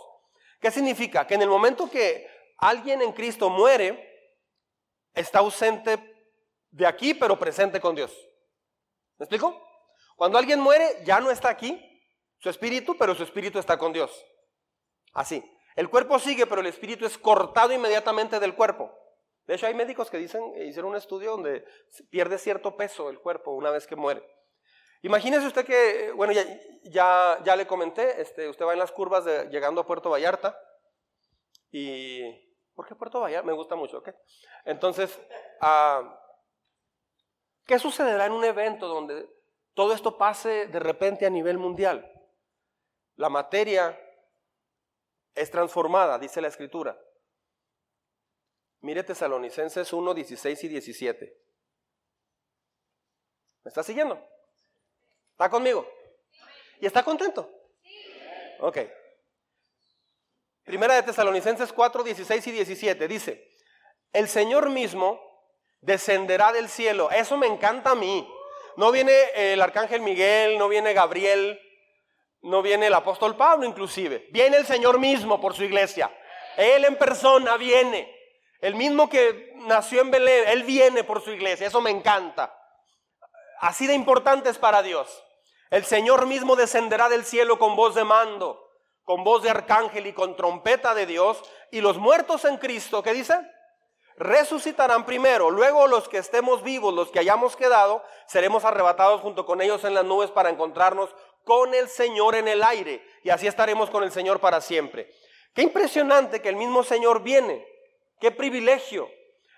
¿Qué 0.63 0.71
significa? 0.71 1.27
Que 1.27 1.35
en 1.35 1.43
el 1.43 1.49
momento 1.49 1.91
que 1.91 2.31
alguien 2.59 3.03
en 3.03 3.11
Cristo 3.13 3.51
muere, 3.51 4.09
está 5.13 5.41
ausente 5.41 5.99
de 6.71 6.87
aquí, 6.87 7.15
pero 7.15 7.37
presente 7.37 7.81
con 7.81 7.97
Dios. 7.97 8.13
¿Me 9.19 9.25
explico? 9.25 9.61
Cuando 10.15 10.39
alguien 10.39 10.61
muere, 10.61 10.99
ya 11.05 11.19
no 11.19 11.33
está 11.33 11.49
aquí, 11.49 11.77
su 12.39 12.49
espíritu, 12.49 12.97
pero 12.97 13.13
su 13.17 13.25
espíritu 13.25 13.59
está 13.59 13.77
con 13.77 13.93
Dios. 13.93 14.25
Así. 15.13 15.43
El 15.75 15.91
cuerpo 15.91 16.21
sigue, 16.21 16.47
pero 16.47 16.61
el 16.61 16.69
espíritu 16.69 17.07
es 17.07 17.19
cortado 17.19 17.73
inmediatamente 17.73 18.39
del 18.39 18.55
cuerpo. 18.55 18.97
De 19.47 19.55
hecho, 19.55 19.67
hay 19.67 19.75
médicos 19.75 20.11
que 20.11 20.19
dicen, 20.19 20.55
hicieron 20.63 20.93
un 20.93 20.97
estudio 20.97 21.33
donde 21.33 21.65
pierde 22.09 22.39
cierto 22.39 22.77
peso 22.77 23.11
el 23.11 23.19
cuerpo 23.19 23.51
una 23.51 23.71
vez 23.73 23.89
que 23.89 23.97
muere. 23.97 24.23
Imagínese 25.03 25.46
usted 25.46 25.66
que, 25.66 26.12
bueno, 26.12 26.32
ya, 26.84 27.42
ya, 27.44 27.57
le 27.57 27.66
comenté, 27.66 28.20
este, 28.20 28.48
usted 28.48 28.64
va 28.64 28.72
en 28.72 28.78
las 28.78 28.92
curvas 28.92 29.24
de, 29.24 29.48
llegando 29.50 29.80
a 29.80 29.86
Puerto 29.86 30.11
Vallarta 30.11 30.59
y... 31.70 32.50
¿Por 32.74 32.86
qué 32.86 32.94
Puerto 32.94 33.20
Vallarta? 33.20 33.46
Me 33.46 33.53
gusta 33.53 33.76
mucho, 33.76 33.98
¿ok? 33.98 34.09
Entonces, 34.64 35.20
ah, 35.61 36.18
¿qué 37.66 37.78
sucederá 37.78 38.26
en 38.26 38.32
un 38.32 38.44
evento 38.44 38.88
donde 38.88 39.28
todo 39.74 39.94
esto 39.94 40.18
pase 40.18 40.66
de 40.66 40.78
repente 40.78 41.26
a 41.26 41.30
nivel 41.30 41.59
mundial. 41.59 42.09
La 43.16 43.28
materia 43.28 43.98
es 45.34 45.50
transformada, 45.50 46.18
dice 46.18 46.40
la 46.40 46.48
escritura. 46.48 46.98
Mire 48.80 49.05
Tesalonicenses 49.05 49.92
1, 49.92 50.14
16 50.14 50.64
y 50.64 50.68
17. 50.68 51.42
¿Me 53.64 53.68
está 53.68 53.82
siguiendo? 53.82 54.20
¿Está 55.33 55.51
conmigo? 55.51 55.89
¿Y 56.80 56.87
está 56.87 57.03
contento? 57.03 57.51
Ok. 58.61 58.78
Primera 60.64 60.95
de 60.95 61.03
Tesalonicenses 61.03 61.72
4, 61.72 62.05
16 62.05 62.47
y 62.47 62.51
17 62.53 63.09
dice, 63.09 63.53
el 64.12 64.28
Señor 64.28 64.70
mismo 64.70 65.20
descenderá 65.80 66.53
del 66.53 66.68
cielo. 66.68 67.11
Eso 67.11 67.37
me 67.37 67.47
encanta 67.47 67.91
a 67.91 67.95
mí. 67.95 68.28
No 68.76 68.93
viene 68.93 69.12
el 69.35 69.61
arcángel 69.61 70.01
Miguel, 70.01 70.59
no 70.59 70.68
viene 70.68 70.95
Gabriel, 70.95 71.61
no 72.43 72.62
viene 72.62 72.87
el 72.87 72.95
apóstol 72.95 73.37
Pablo 73.37 73.66
inclusive. 73.66 74.28
Viene 74.30 74.57
el 74.57 74.66
Señor 74.66 74.99
mismo 74.99 75.41
por 75.41 75.55
su 75.55 75.64
iglesia. 75.64 76.11
Él 76.57 76.85
en 76.85 76.97
persona 76.97 77.57
viene. 77.57 78.14
El 78.61 78.76
mismo 78.76 79.09
que 79.09 79.53
nació 79.66 80.03
en 80.03 80.11
Belén, 80.12 80.45
Él 80.49 80.62
viene 80.62 81.03
por 81.03 81.20
su 81.20 81.33
iglesia. 81.33 81.66
Eso 81.66 81.80
me 81.80 81.91
encanta. 81.91 82.57
Así 83.63 83.87
de 83.87 83.95
importante 83.95 84.51
es 84.51 84.59
para 84.59 84.83
Dios. 84.83 85.23
El 85.71 85.85
Señor 85.85 86.27
mismo 86.27 86.57
descenderá 86.57 87.09
del 87.09 87.25
cielo 87.25 87.61
con 87.61 87.77
voz 87.77 87.95
de 87.95 88.03
mando, 88.03 88.69
con 89.05 89.23
voz 89.23 89.45
de 89.45 89.51
arcángel 89.51 90.09
y 90.09 90.13
con 90.13 90.35
trompeta 90.35 90.95
de 90.97 91.07
Dios. 91.07 91.41
Y 91.71 91.81
los 91.81 91.97
muertos 91.97 92.45
en 92.45 92.57
Cristo, 92.57 93.05
¿qué 93.05 93.13
dice? 93.13 93.39
resucitarán 94.17 95.07
primero, 95.07 95.51
luego 95.51 95.87
los 95.87 96.09
que 96.09 96.19
estemos 96.19 96.63
vivos, 96.63 96.93
los 96.93 97.11
que 97.11 97.19
hayamos 97.19 97.57
quedado, 97.57 98.05
seremos 98.27 98.65
arrebatados 98.65 99.21
junto 99.21 99.47
con 99.47 99.61
ellos 99.63 99.85
en 99.85 99.95
las 99.95 100.05
nubes 100.05 100.31
para 100.31 100.51
encontrarnos 100.51 101.15
con 101.45 101.73
el 101.73 101.89
Señor 101.89 102.35
en 102.35 102.49
el 102.49 102.63
aire 102.63 103.05
y 103.23 103.31
así 103.31 103.47
estaremos 103.47 103.91
con 103.91 104.03
el 104.03 104.13
Señor 104.13 104.41
para 104.41 104.61
siempre. 104.61 105.11
Qué 105.55 105.63
impresionante 105.63 106.43
que 106.43 106.49
el 106.49 106.57
mismo 106.57 106.83
Señor 106.83 107.23
viene, 107.23 107.67
qué 108.21 108.31
privilegio. 108.31 109.09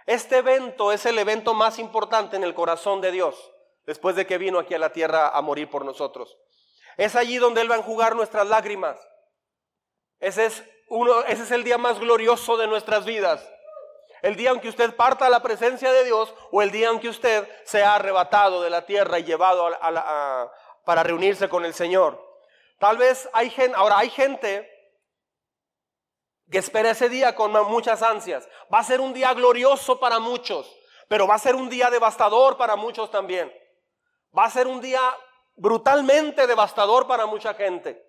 Este 0.06 0.38
evento 0.38 0.92
es 0.92 1.06
el 1.06 1.18
evento 1.18 1.54
más 1.54 1.78
importante 1.78 2.36
en 2.36 2.44
el 2.44 2.54
corazón 2.54 3.00
de 3.00 3.10
Dios, 3.10 3.53
después 3.86 4.16
de 4.16 4.26
que 4.26 4.38
vino 4.38 4.58
aquí 4.58 4.74
a 4.74 4.78
la 4.78 4.92
tierra 4.92 5.28
a 5.28 5.40
morir 5.42 5.68
por 5.68 5.84
nosotros. 5.84 6.38
Es 6.96 7.16
allí 7.16 7.38
donde 7.38 7.60
Él 7.60 7.70
va 7.70 7.74
a 7.74 7.78
enjugar 7.78 8.14
nuestras 8.14 8.46
lágrimas. 8.46 8.98
Ese 10.20 10.46
es, 10.46 10.64
uno, 10.88 11.24
ese 11.24 11.42
es 11.42 11.50
el 11.50 11.64
día 11.64 11.78
más 11.78 11.98
glorioso 11.98 12.56
de 12.56 12.66
nuestras 12.66 13.04
vidas 13.04 13.44
el 14.24 14.36
día 14.36 14.52
en 14.52 14.60
que 14.60 14.70
usted 14.70 14.96
parta 14.96 15.26
a 15.26 15.28
la 15.28 15.42
presencia 15.42 15.92
de 15.92 16.02
Dios 16.02 16.34
o 16.50 16.62
el 16.62 16.70
día 16.70 16.88
en 16.88 16.98
que 16.98 17.10
usted 17.10 17.46
sea 17.64 17.96
arrebatado 17.96 18.62
de 18.62 18.70
la 18.70 18.86
tierra 18.86 19.18
y 19.18 19.24
llevado 19.24 19.68
para 20.86 21.02
reunirse 21.02 21.46
con 21.50 21.66
el 21.66 21.74
Señor. 21.74 22.18
Tal 22.78 22.96
vez 22.96 23.28
hay 23.34 23.50
gente, 23.50 23.76
ahora 23.76 23.98
hay 23.98 24.08
gente 24.08 24.66
que 26.50 26.56
espera 26.56 26.92
ese 26.92 27.10
día 27.10 27.34
con 27.34 27.52
muchas 27.68 28.00
ansias. 28.02 28.48
Va 28.72 28.78
a 28.78 28.84
ser 28.84 29.02
un 29.02 29.12
día 29.12 29.34
glorioso 29.34 30.00
para 30.00 30.18
muchos, 30.20 30.74
pero 31.06 31.26
va 31.26 31.34
a 31.34 31.38
ser 31.38 31.54
un 31.54 31.68
día 31.68 31.90
devastador 31.90 32.56
para 32.56 32.76
muchos 32.76 33.10
también. 33.10 33.52
Va 34.36 34.44
a 34.44 34.50
ser 34.50 34.66
un 34.66 34.80
día 34.80 35.00
brutalmente 35.56 36.46
devastador 36.46 37.06
para 37.06 37.26
mucha 37.26 37.54
gente. 37.54 38.04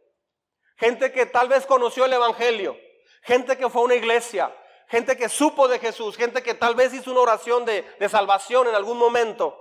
Gente 0.77 1.11
que 1.11 1.25
tal 1.25 1.47
vez 1.47 1.65
conoció 1.65 2.05
el 2.05 2.13
Evangelio, 2.13 2.77
gente 3.21 3.57
que 3.57 3.69
fue 3.69 3.81
a 3.81 3.85
una 3.85 3.95
iglesia, 3.95 4.53
gente 4.87 5.15
que 5.15 5.29
supo 5.29 5.67
de 5.67 5.79
Jesús, 5.79 6.17
gente 6.17 6.43
que 6.43 6.53
tal 6.53 6.75
vez 6.75 6.93
hizo 6.93 7.11
una 7.11 7.21
oración 7.21 7.63
de, 7.65 7.85
salvación 8.09 8.67
en 8.67 8.75
algún 8.75 8.97
momento, 8.97 9.57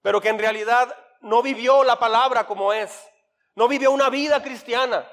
pero 0.00 0.20
que 0.20 0.28
en 0.28 0.38
realidad 0.38 0.96
no 1.20 1.42
vivió 1.42 1.82
la 1.84 1.98
palabra 1.98 2.46
como 2.46 2.72
es, 2.72 3.08
no 3.54 3.66
vivió 3.66 3.90
una 3.90 4.10
vida 4.10 4.42
cristiana. 4.42 5.10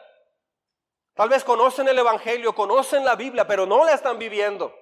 Tal 1.16 1.28
vez 1.28 1.44
conocen 1.44 1.88
el 1.88 1.98
Evangelio, 1.98 2.54
conocen 2.54 3.04
la 3.04 3.16
Biblia, 3.16 3.46
pero 3.48 3.66
no 3.66 3.84
la 3.84 3.94
están 3.94 4.18
viviendo. 4.18 4.74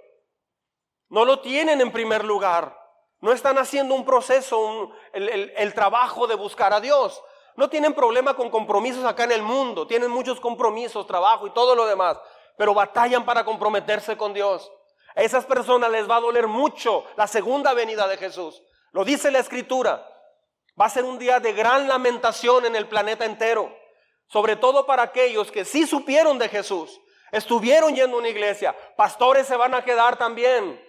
No 1.10 1.26
lo 1.26 1.40
tienen 1.40 1.82
en 1.82 1.92
primer 1.92 2.24
lugar. 2.24 2.78
No 3.20 3.32
están 3.32 3.58
haciendo 3.58 3.96
un 3.96 4.06
proceso, 4.06 4.92
el, 5.14 5.52
el 5.56 5.74
trabajo 5.74 6.28
de 6.28 6.36
buscar 6.36 6.74
a 6.74 6.80
Dios. 6.80 7.22
No 7.56 7.70
tienen 7.70 7.94
problema 7.94 8.36
con 8.36 8.50
compromisos 8.50 9.04
acá 9.06 9.24
en 9.24 9.32
el 9.32 9.42
mundo. 9.42 9.88
Tienen 9.88 10.12
muchos 10.12 10.40
compromisos, 10.40 11.08
trabajo 11.08 11.48
y 11.48 11.52
todo 11.52 11.76
lo 11.76 11.86
demás 11.86 12.18
pero 12.58 12.74
batallan 12.74 13.24
para 13.24 13.46
comprometerse 13.46 14.18
con 14.18 14.34
Dios. 14.34 14.70
A 15.16 15.22
esas 15.22 15.46
personas 15.46 15.92
les 15.92 16.10
va 16.10 16.18
a 16.18 16.22
doler 16.22 16.48
mucho 16.48 17.06
la 17.16 17.28
segunda 17.28 17.74
venida 17.74 18.08
de 18.08 18.18
Jesús. 18.18 18.62
Lo 18.92 19.06
dice 19.06 19.32
la 19.32 19.40
escritura. 19.40 20.06
Va 20.80 20.86
a 20.86 20.90
ser 20.90 21.06
un 21.06 21.18
día 21.18 21.40
de 21.40 21.54
gran 21.54 21.88
lamentación 21.88 22.66
en 22.66 22.76
el 22.76 22.88
planeta 22.88 23.26
entero. 23.26 23.74
Sobre 24.28 24.56
todo 24.56 24.86
para 24.86 25.04
aquellos 25.04 25.52
que 25.52 25.66
sí 25.66 25.88
supieron 25.88 26.38
de 26.38 26.50
Jesús. 26.50 27.00
Estuvieron 27.32 27.96
yendo 27.96 28.18
a 28.18 28.20
una 28.20 28.30
iglesia. 28.30 28.76
Pastores 28.96 29.48
se 29.48 29.56
van 29.56 29.74
a 29.74 29.84
quedar 29.84 30.18
también. 30.18 30.84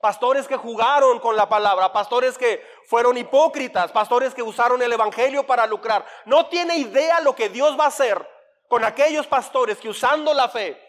Pastores 0.00 0.46
que 0.46 0.56
jugaron 0.56 1.18
con 1.18 1.36
la 1.36 1.48
palabra, 1.48 1.92
pastores 1.92 2.38
que 2.38 2.64
fueron 2.86 3.16
hipócritas, 3.16 3.90
pastores 3.90 4.34
que 4.34 4.42
usaron 4.42 4.80
el 4.80 4.92
evangelio 4.92 5.46
para 5.46 5.66
lucrar. 5.66 6.06
No 6.24 6.46
tiene 6.46 6.76
idea 6.76 7.20
lo 7.20 7.34
que 7.34 7.48
Dios 7.48 7.78
va 7.78 7.84
a 7.84 7.88
hacer 7.88 8.28
con 8.68 8.84
aquellos 8.84 9.26
pastores 9.26 9.78
que 9.78 9.88
usando 9.88 10.32
la 10.34 10.48
fe 10.48 10.88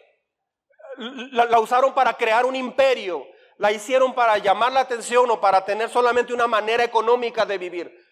la, 0.96 1.60
usaron 1.60 1.94
para 1.94 2.14
crear 2.14 2.44
un 2.44 2.56
imperio, 2.56 3.26
la 3.58 3.72
hicieron 3.72 4.14
para 4.14 4.38
llamar 4.38 4.72
la 4.72 4.80
atención 4.80 5.30
o 5.30 5.40
para 5.40 5.64
tener 5.64 5.88
solamente 5.88 6.32
una 6.32 6.46
manera 6.46 6.84
económica 6.84 7.46
de 7.46 7.58
vivir. 7.58 8.09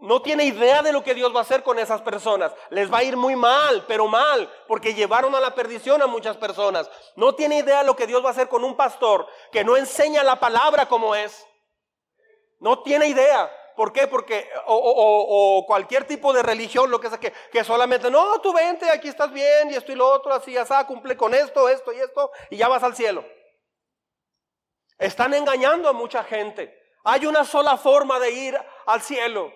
No 0.00 0.22
tiene 0.22 0.44
idea 0.44 0.80
de 0.80 0.92
lo 0.92 1.02
que 1.02 1.14
Dios 1.14 1.34
va 1.34 1.40
a 1.40 1.42
hacer 1.42 1.64
con 1.64 1.78
esas 1.78 2.02
personas. 2.02 2.52
Les 2.70 2.92
va 2.92 2.98
a 2.98 3.02
ir 3.02 3.16
muy 3.16 3.34
mal, 3.34 3.84
pero 3.88 4.06
mal, 4.06 4.48
porque 4.68 4.94
llevaron 4.94 5.34
a 5.34 5.40
la 5.40 5.56
perdición 5.56 6.00
a 6.02 6.06
muchas 6.06 6.36
personas. 6.36 6.88
No 7.16 7.34
tiene 7.34 7.58
idea 7.58 7.78
de 7.78 7.86
lo 7.86 7.96
que 7.96 8.06
Dios 8.06 8.22
va 8.22 8.28
a 8.28 8.32
hacer 8.32 8.48
con 8.48 8.62
un 8.62 8.76
pastor 8.76 9.26
que 9.50 9.64
no 9.64 9.76
enseña 9.76 10.22
la 10.22 10.38
palabra 10.38 10.86
como 10.86 11.16
es. 11.16 11.44
No 12.60 12.82
tiene 12.82 13.08
idea. 13.08 13.50
¿Por 13.74 13.92
qué? 13.92 14.06
Porque, 14.06 14.48
o, 14.66 15.64
cualquier 15.66 16.04
tipo 16.04 16.32
de 16.32 16.42
religión, 16.42 16.90
lo 16.90 17.00
que 17.00 17.08
sea, 17.08 17.18
que, 17.18 17.32
que, 17.52 17.64
solamente, 17.64 18.10
no, 18.10 18.40
tú 18.40 18.52
vente, 18.52 18.90
aquí 18.90 19.08
estás 19.08 19.32
bien, 19.32 19.70
y 19.70 19.74
esto 19.74 19.92
y 19.92 19.94
lo 19.96 20.08
otro, 20.08 20.32
así, 20.32 20.52
ya 20.52 20.86
cumple 20.86 21.16
con 21.16 21.32
esto, 21.32 21.68
esto 21.68 21.92
y 21.92 22.00
esto, 22.00 22.30
y 22.50 22.56
ya 22.56 22.66
vas 22.66 22.82
al 22.82 22.96
cielo. 22.96 23.24
Están 24.98 25.34
engañando 25.34 25.88
a 25.88 25.92
mucha 25.92 26.24
gente. 26.24 26.76
Hay 27.04 27.26
una 27.26 27.44
sola 27.44 27.76
forma 27.76 28.18
de 28.18 28.30
ir 28.32 28.58
al 28.86 29.00
cielo. 29.00 29.52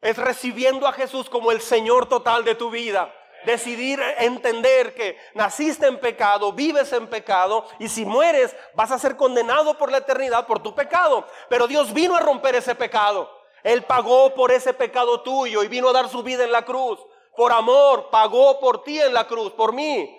Es 0.00 0.16
recibiendo 0.16 0.86
a 0.86 0.92
Jesús 0.92 1.28
como 1.28 1.50
el 1.50 1.60
Señor 1.60 2.08
total 2.08 2.44
de 2.44 2.54
tu 2.54 2.70
vida. 2.70 3.12
Decidir 3.44 4.00
entender 4.18 4.94
que 4.94 5.16
naciste 5.34 5.86
en 5.86 5.98
pecado, 6.00 6.52
vives 6.52 6.92
en 6.92 7.06
pecado 7.06 7.66
y 7.78 7.88
si 7.88 8.04
mueres 8.04 8.54
vas 8.74 8.90
a 8.90 8.98
ser 8.98 9.16
condenado 9.16 9.78
por 9.78 9.90
la 9.90 9.98
eternidad 9.98 10.46
por 10.46 10.60
tu 10.62 10.74
pecado. 10.74 11.26
Pero 11.48 11.66
Dios 11.66 11.92
vino 11.92 12.16
a 12.16 12.20
romper 12.20 12.56
ese 12.56 12.74
pecado. 12.74 13.30
Él 13.62 13.82
pagó 13.84 14.34
por 14.34 14.52
ese 14.52 14.72
pecado 14.72 15.22
tuyo 15.22 15.62
y 15.62 15.68
vino 15.68 15.88
a 15.88 15.92
dar 15.92 16.08
su 16.08 16.22
vida 16.22 16.44
en 16.44 16.52
la 16.52 16.64
cruz. 16.64 16.98
Por 17.36 17.52
amor, 17.52 18.10
pagó 18.10 18.58
por 18.58 18.82
ti 18.82 19.00
en 19.00 19.14
la 19.14 19.26
cruz, 19.26 19.52
por 19.52 19.72
mí. 19.72 20.14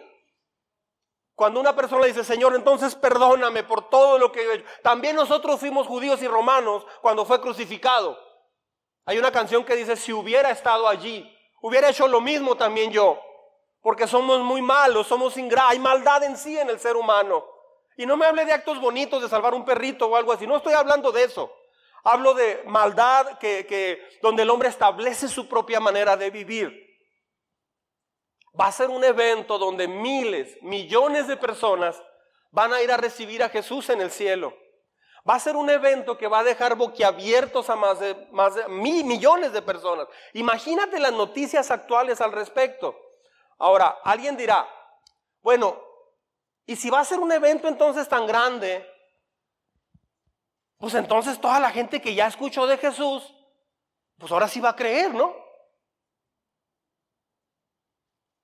Cuando 1.35 1.59
una 1.59 1.73
persona 1.73 2.05
dice, 2.05 2.23
Señor, 2.23 2.53
entonces 2.53 2.95
perdóname 2.95 3.63
por 3.63 3.89
todo 3.89 4.17
lo 4.17 4.31
que 4.31 4.41
he 4.41 4.53
hecho. 4.55 4.65
También 4.83 5.15
nosotros 5.15 5.59
fuimos 5.59 5.87
judíos 5.87 6.21
y 6.21 6.27
romanos 6.27 6.85
cuando 7.01 7.25
fue 7.25 7.39
crucificado. 7.39 8.28
Hay 9.09 9.17
una 9.17 9.31
canción 9.31 9.65
que 9.65 9.75
dice, 9.75 9.95
si 9.95 10.13
hubiera 10.13 10.51
estado 10.51 10.87
allí, 10.87 11.35
hubiera 11.63 11.89
hecho 11.89 12.07
lo 12.07 12.21
mismo 12.21 12.55
también 12.55 12.91
yo. 12.91 13.19
Porque 13.81 14.05
somos 14.05 14.39
muy 14.41 14.61
malos, 14.61 15.07
somos 15.07 15.35
ingratos, 15.35 15.71
hay 15.71 15.79
maldad 15.79 16.23
en 16.25 16.37
sí 16.37 16.59
en 16.59 16.69
el 16.69 16.79
ser 16.79 16.95
humano. 16.95 17.43
Y 17.97 18.05
no 18.05 18.15
me 18.15 18.27
hable 18.27 18.45
de 18.45 18.53
actos 18.53 18.79
bonitos, 18.79 19.19
de 19.19 19.27
salvar 19.27 19.55
un 19.55 19.65
perrito 19.65 20.05
o 20.05 20.15
algo 20.15 20.31
así. 20.31 20.45
No 20.45 20.57
estoy 20.57 20.73
hablando 20.73 21.11
de 21.11 21.23
eso. 21.23 21.51
Hablo 22.03 22.35
de 22.35 22.61
maldad 22.67 23.39
que, 23.39 23.99
donde 24.21 24.43
el 24.43 24.49
hombre 24.51 24.69
establece 24.69 25.27
su 25.27 25.49
propia 25.49 25.79
manera 25.79 26.15
de 26.15 26.29
vivir. 26.29 26.95
Va 28.61 28.67
a 28.67 28.71
ser 28.71 28.91
un 28.91 29.03
evento 29.03 29.57
donde 29.57 29.87
miles, 29.87 30.55
millones 30.61 31.27
de 31.27 31.35
personas 31.35 31.99
van 32.51 32.73
a 32.73 32.83
ir 32.83 32.91
a 32.91 32.97
recibir 32.97 33.41
a 33.41 33.49
Jesús 33.49 33.89
en 33.89 34.01
el 34.01 34.11
cielo. 34.11 34.55
Va 35.27 35.35
a 35.35 35.39
ser 35.39 35.55
un 35.55 35.69
evento 35.69 36.17
que 36.17 36.27
va 36.27 36.39
a 36.39 36.43
dejar 36.43 36.75
boquiabiertos 36.75 37.69
a 37.69 37.75
más 37.75 37.99
de, 37.99 38.15
más 38.31 38.55
de 38.55 38.67
mil 38.67 39.05
millones 39.05 39.53
de 39.53 39.61
personas. 39.61 40.07
Imagínate 40.33 40.99
las 40.99 41.13
noticias 41.13 41.71
actuales 41.71 42.21
al 42.21 42.31
respecto. 42.31 42.95
Ahora, 43.57 43.99
alguien 44.03 44.37
dirá, 44.37 44.67
bueno, 45.41 45.81
¿y 46.65 46.75
si 46.75 46.89
va 46.89 46.99
a 46.99 47.05
ser 47.05 47.19
un 47.19 47.31
evento 47.31 47.67
entonces 47.67 48.07
tan 48.07 48.25
grande? 48.25 48.85
pues 50.79 50.93
entonces 50.93 51.39
toda 51.39 51.59
la 51.59 51.71
gente 51.71 52.01
que 52.01 52.15
ya 52.15 52.25
escuchó 52.25 52.65
de 52.65 52.77
Jesús, 52.77 53.35
pues 54.17 54.31
ahora 54.31 54.47
sí 54.47 54.61
va 54.61 54.69
a 54.69 54.75
creer, 54.75 55.13
¿no? 55.13 55.35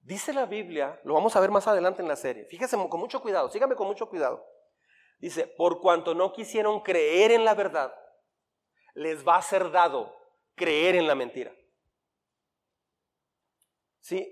Dice 0.01 0.33
la 0.33 0.45
Biblia, 0.45 0.99
lo 1.05 1.13
vamos 1.13 1.35
a 1.35 1.39
ver 1.39 1.49
más 1.49 1.65
adelante 1.65 2.01
en 2.01 2.09
la 2.09 2.17
serie, 2.17 2.45
fíjese 2.45 2.77
con 2.89 2.99
mucho 2.99 3.21
cuidado, 3.21 3.49
sígame 3.49 3.75
con 3.75 3.87
mucho 3.87 4.07
cuidado. 4.07 4.45
Dice, 5.19 5.47
por 5.47 5.79
cuanto 5.79 6.13
no 6.13 6.33
quisieron 6.33 6.81
creer 6.81 7.31
en 7.31 7.45
la 7.45 7.53
verdad, 7.53 7.93
les 8.93 9.27
va 9.27 9.37
a 9.37 9.41
ser 9.41 9.71
dado 9.71 10.15
creer 10.55 10.95
en 10.95 11.07
la 11.07 11.15
mentira. 11.15 11.53
¿Sí? 14.01 14.31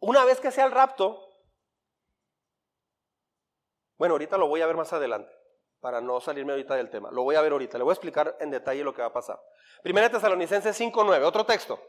Una 0.00 0.24
vez 0.24 0.40
que 0.40 0.50
sea 0.50 0.64
el 0.64 0.72
rapto, 0.72 1.24
bueno, 3.96 4.14
ahorita 4.14 4.38
lo 4.38 4.46
voy 4.46 4.62
a 4.62 4.66
ver 4.66 4.76
más 4.76 4.92
adelante, 4.92 5.32
para 5.80 6.00
no 6.00 6.20
salirme 6.20 6.52
ahorita 6.52 6.76
del 6.76 6.88
tema. 6.88 7.10
Lo 7.10 7.24
voy 7.24 7.34
a 7.34 7.42
ver 7.42 7.52
ahorita, 7.52 7.78
le 7.78 7.84
voy 7.84 7.90
a 7.90 7.94
explicar 7.94 8.36
en 8.40 8.50
detalle 8.50 8.84
lo 8.84 8.94
que 8.94 9.02
va 9.02 9.08
a 9.08 9.12
pasar. 9.12 9.40
Primera 9.82 10.10
Tesalonicenses 10.10 10.80
5.9, 10.80 11.22
otro 11.24 11.44
texto. 11.44 11.80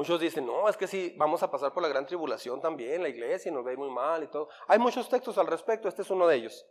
Muchos 0.00 0.18
dicen, 0.18 0.46
no, 0.46 0.66
es 0.66 0.78
que 0.78 0.86
sí, 0.86 1.12
vamos 1.18 1.42
a 1.42 1.50
pasar 1.50 1.74
por 1.74 1.82
la 1.82 1.88
gran 1.90 2.06
tribulación 2.06 2.58
también, 2.58 3.02
la 3.02 3.10
iglesia, 3.10 3.50
y 3.50 3.52
nos 3.52 3.62
ve 3.62 3.76
muy 3.76 3.90
mal 3.90 4.22
y 4.22 4.28
todo. 4.28 4.48
Hay 4.66 4.78
muchos 4.78 5.10
textos 5.10 5.36
al 5.36 5.46
respecto, 5.46 5.90
este 5.90 6.00
es 6.00 6.08
uno 6.08 6.26
de 6.26 6.36
ellos. 6.36 6.66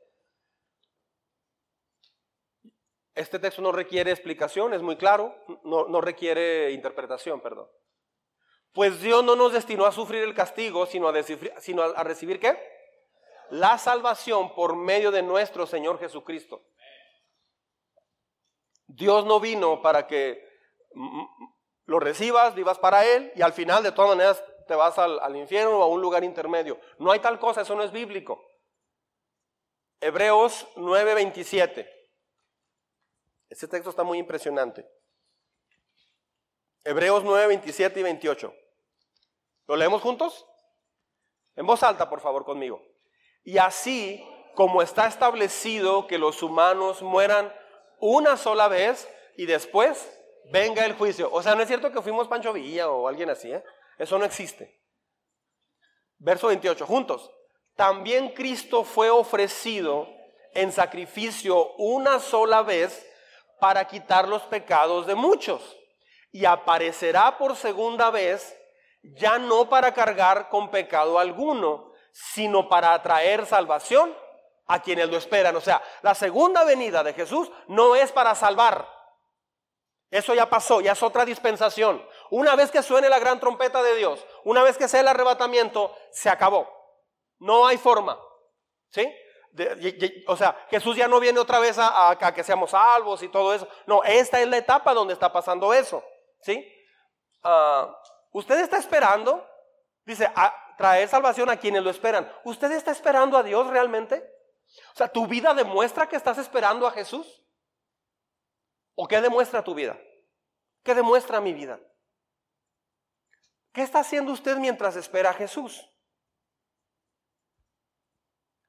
Este 3.13 3.37
texto 3.37 3.61
no 3.61 3.71
requiere 3.71 4.09
explicación, 4.09 4.73
es 4.73 4.81
muy 4.81 4.95
claro, 4.95 5.35
no, 5.63 5.87
no 5.87 6.01
requiere 6.01 6.71
interpretación, 6.71 7.39
perdón. 7.39 7.69
Pues 8.73 8.99
Dios 8.99 9.23
no 9.23 9.35
nos 9.35 9.53
destinó 9.53 9.85
a 9.85 9.91
sufrir 9.91 10.23
el 10.23 10.33
castigo, 10.33 10.87
sino 10.87 11.07
a, 11.07 11.13
sino 11.59 11.83
a 11.83 12.03
recibir 12.03 12.39
qué? 12.39 12.57
La 13.51 13.77
salvación 13.77 14.55
por 14.55 14.75
medio 14.75 15.11
de 15.11 15.21
nuestro 15.21 15.67
Señor 15.67 15.99
Jesucristo. 15.99 16.63
Dios 18.87 19.23
no 19.23 19.39
vino 19.39 19.83
para 19.83 20.07
que 20.07 20.49
lo 21.89 21.99
recibas, 21.99 22.53
vivas 22.53 22.77
para 22.77 23.03
Él 23.03 23.33
y 23.35 23.41
al 23.41 23.51
final 23.51 23.81
de 23.81 23.91
todas 23.91 24.15
maneras 24.15 24.43
te 24.67 24.75
vas 24.75 24.99
al, 24.99 25.35
infierno 25.35 25.79
o 25.79 25.81
a 25.81 25.87
un 25.87 25.99
lugar 25.99 26.23
intermedio. 26.23 26.79
No 26.99 27.11
hay 27.11 27.19
tal 27.19 27.39
cosa, 27.39 27.61
eso 27.61 27.75
no 27.75 27.81
es 27.81 27.91
bíblico. 27.91 28.39
Hebreos 29.99 30.67
9:27. 30.75 31.89
Este 33.49 33.67
texto 33.67 33.89
está 33.89 34.03
muy 34.03 34.19
impresionante. 34.19 34.87
Hebreos 36.83 37.23
9, 37.23 37.47
27 37.47 37.99
y 37.99 38.03
28. 38.03 38.53
¿Lo 39.65 39.75
leemos 39.75 40.03
juntos? 40.03 40.45
En 41.55 41.65
voz 41.65 41.81
alta, 41.81 42.07
por 42.07 42.21
favor, 42.21 42.45
conmigo. 42.45 42.85
Y 43.43 43.57
así 43.57 44.23
como 44.53 44.83
está 44.83 45.07
establecido 45.07 46.05
que 46.05 46.19
los 46.19 46.43
humanos 46.43 47.01
mueran 47.01 47.51
una 47.99 48.37
sola 48.37 48.67
vez 48.67 49.09
y 49.35 49.47
después 49.47 50.18
venga 50.51 50.85
el 50.85 50.93
juicio. 50.93 51.29
O 51.31 51.41
sea, 51.41 51.55
no 51.55 51.61
es 51.61 51.67
cierto 51.67 51.91
que 51.91 52.01
fuimos 52.01 52.27
Pancho 52.27 52.53
Villa 52.53 52.89
o 52.89 53.07
alguien 53.07 53.29
así, 53.29 53.51
¿eh? 53.51 53.63
Eso 53.97 54.17
no 54.17 54.25
existe. 54.25 54.79
Verso 56.17 56.47
28, 56.47 56.85
juntos. 56.85 57.31
También 57.75 58.29
Cristo 58.29 58.83
fue 58.83 59.09
ofrecido 59.09 60.07
en 60.53 60.71
sacrificio 60.71 61.73
una 61.75 62.19
sola 62.19 62.61
vez 62.61 63.05
para 63.59 63.85
quitar 63.85 64.27
los 64.27 64.41
pecados 64.43 65.05
de 65.07 65.15
muchos. 65.15 65.77
Y 66.31 66.45
aparecerá 66.45 67.37
por 67.37 67.55
segunda 67.55 68.09
vez, 68.09 68.55
ya 69.01 69.37
no 69.39 69.69
para 69.69 69.93
cargar 69.93 70.49
con 70.49 70.69
pecado 70.69 71.19
alguno, 71.19 71.93
sino 72.11 72.67
para 72.67 72.93
atraer 72.93 73.45
salvación 73.45 74.13
a 74.67 74.81
quienes 74.81 75.09
lo 75.09 75.17
esperan. 75.17 75.55
O 75.55 75.61
sea, 75.61 75.81
la 76.01 76.15
segunda 76.15 76.63
venida 76.63 77.03
de 77.03 77.13
Jesús 77.13 77.51
no 77.67 77.95
es 77.95 78.11
para 78.11 78.35
salvar. 78.35 78.98
Eso 80.11 80.33
ya 80.33 80.49
pasó, 80.49 80.81
ya 80.81 80.93
es 80.93 81.03
otra 81.03 81.23
dispensación. 81.23 82.03
Una 82.31 82.55
vez 82.55 82.71
que 82.71 82.81
suene 82.81 83.09
la 83.09 83.19
gran 83.19 83.39
trompeta 83.39 83.83
de 83.83 83.95
Dios, 83.95 84.25
una 84.43 84.63
vez 84.63 84.77
que 84.77 84.87
sea 84.87 85.01
el 85.01 85.07
arrebatamiento, 85.07 85.95
se 86.11 86.29
acabó. 86.29 86.67
No 87.37 87.67
hay 87.67 87.77
forma. 87.77 88.19
¿Sí? 88.91 89.07
o 90.27 90.37
sea, 90.37 90.55
Jesús 90.69 90.95
ya 90.95 91.07
no 91.07 91.19
viene 91.19 91.39
otra 91.39 91.59
vez 91.59 91.77
a, 91.79 92.15
que 92.33 92.43
seamos 92.43 92.71
salvos 92.71 93.21
y 93.23 93.29
todo 93.29 93.53
eso. 93.53 93.67
No, 93.87 94.03
esta 94.03 94.39
es 94.39 94.47
la 94.47 94.57
etapa 94.57 94.93
donde 94.93 95.13
está 95.13 95.31
pasando 95.31 95.73
eso. 95.73 96.03
¿Sí? 96.41 96.65
Ah, 97.43 97.93
usted 98.31 98.59
está 98.59 98.77
esperando, 98.77 99.45
dice, 100.05 100.31
a 100.35 100.53
traer 100.77 101.07
salvación 101.09 101.49
a 101.49 101.57
quienes 101.57 101.83
lo 101.83 101.89
esperan. 101.89 102.31
¿Usted 102.43 102.71
está 102.71 102.91
esperando 102.91 103.37
a 103.37 103.43
Dios 103.43 103.67
realmente? 103.67 104.23
O 104.93 104.97
sea, 104.97 105.07
¿tu 105.07 105.27
vida 105.27 105.53
demuestra 105.53 106.07
que 106.07 106.15
estás 106.15 106.37
esperando 106.37 106.87
a 106.87 106.91
Jesús? 106.91 107.43
¿O 109.01 109.07
qué 109.07 109.21
demuestra 109.21 109.63
tu 109.63 109.73
vida? 109.73 109.97
¿Qué 110.83 110.93
demuestra 110.93 111.39
mi 111.39 111.53
vida? 111.53 111.79
¿Qué 113.71 113.81
está 113.81 114.01
haciendo 114.01 114.33
usted 114.33 114.57
mientras 114.57 114.97
espera 114.97 115.29
a 115.29 115.33
Jesús? 115.33 115.89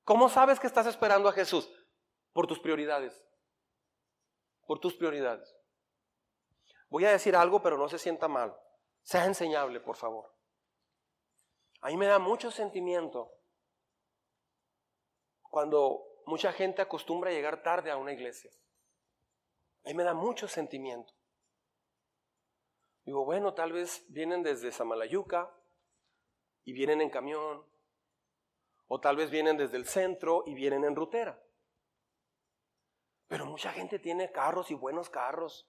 ¿Cómo 0.05 0.29
sabes 0.29 0.61
que 0.61 0.69
estás 0.69 0.87
esperando 0.87 1.29
a 1.29 1.33
Jesús? 1.33 1.69
Por 2.33 2.47
tus 2.47 2.61
prioridades. 2.61 3.21
Por 4.69 4.79
tus 4.79 4.95
prioridades. 4.95 5.53
Voy 6.91 7.07
a 7.07 7.11
decir 7.11 7.35
algo, 7.35 7.61
pero 7.61 7.77
no 7.77 7.89
se 7.89 7.99
sienta 7.99 8.29
mal. 8.29 8.57
Sea 9.03 9.25
enseñable, 9.25 9.81
por 9.81 9.97
favor. 9.97 10.33
A 11.81 11.89
mí 11.89 11.97
me 11.97 12.07
da 12.07 12.21
mucho 12.21 12.53
sentimiento 12.53 13.33
cuando 15.43 16.05
mucha 16.27 16.53
gente 16.53 16.83
acostumbra 16.83 17.31
a 17.31 17.33
llegar 17.33 17.65
tarde 17.65 17.91
a 17.91 17.97
una 17.97 18.13
iglesia. 18.13 18.53
A 19.85 19.89
mí 19.89 19.95
me 19.95 20.05
da 20.05 20.15
mucho 20.15 20.47
sentimiento. 20.49 21.13
Digo, 23.05 23.25
bueno, 23.25 23.55
tal 23.55 23.73
vez 23.73 24.05
vienen 24.09 24.43
desde 24.43 24.73
Samalayuca 24.73 25.51
y 26.65 26.73
vienen 26.73 27.01
en 27.01 27.11
camión 27.11 27.67
o 28.87 29.01
tal 29.01 29.17
vez 29.17 29.31
vienen 29.31 29.57
desde 29.57 29.77
el 29.77 29.87
centro 29.87 30.43
y 30.47 30.55
vienen 30.55 30.85
en 30.85 30.97
rutera. 30.97 31.43
Pero 33.29 33.47
mucha 33.47 33.73
gente 33.73 33.99
tiene 33.99 34.33
carros 34.33 34.71
y 34.71 34.75
buenos 34.75 35.09
carros. 35.09 35.69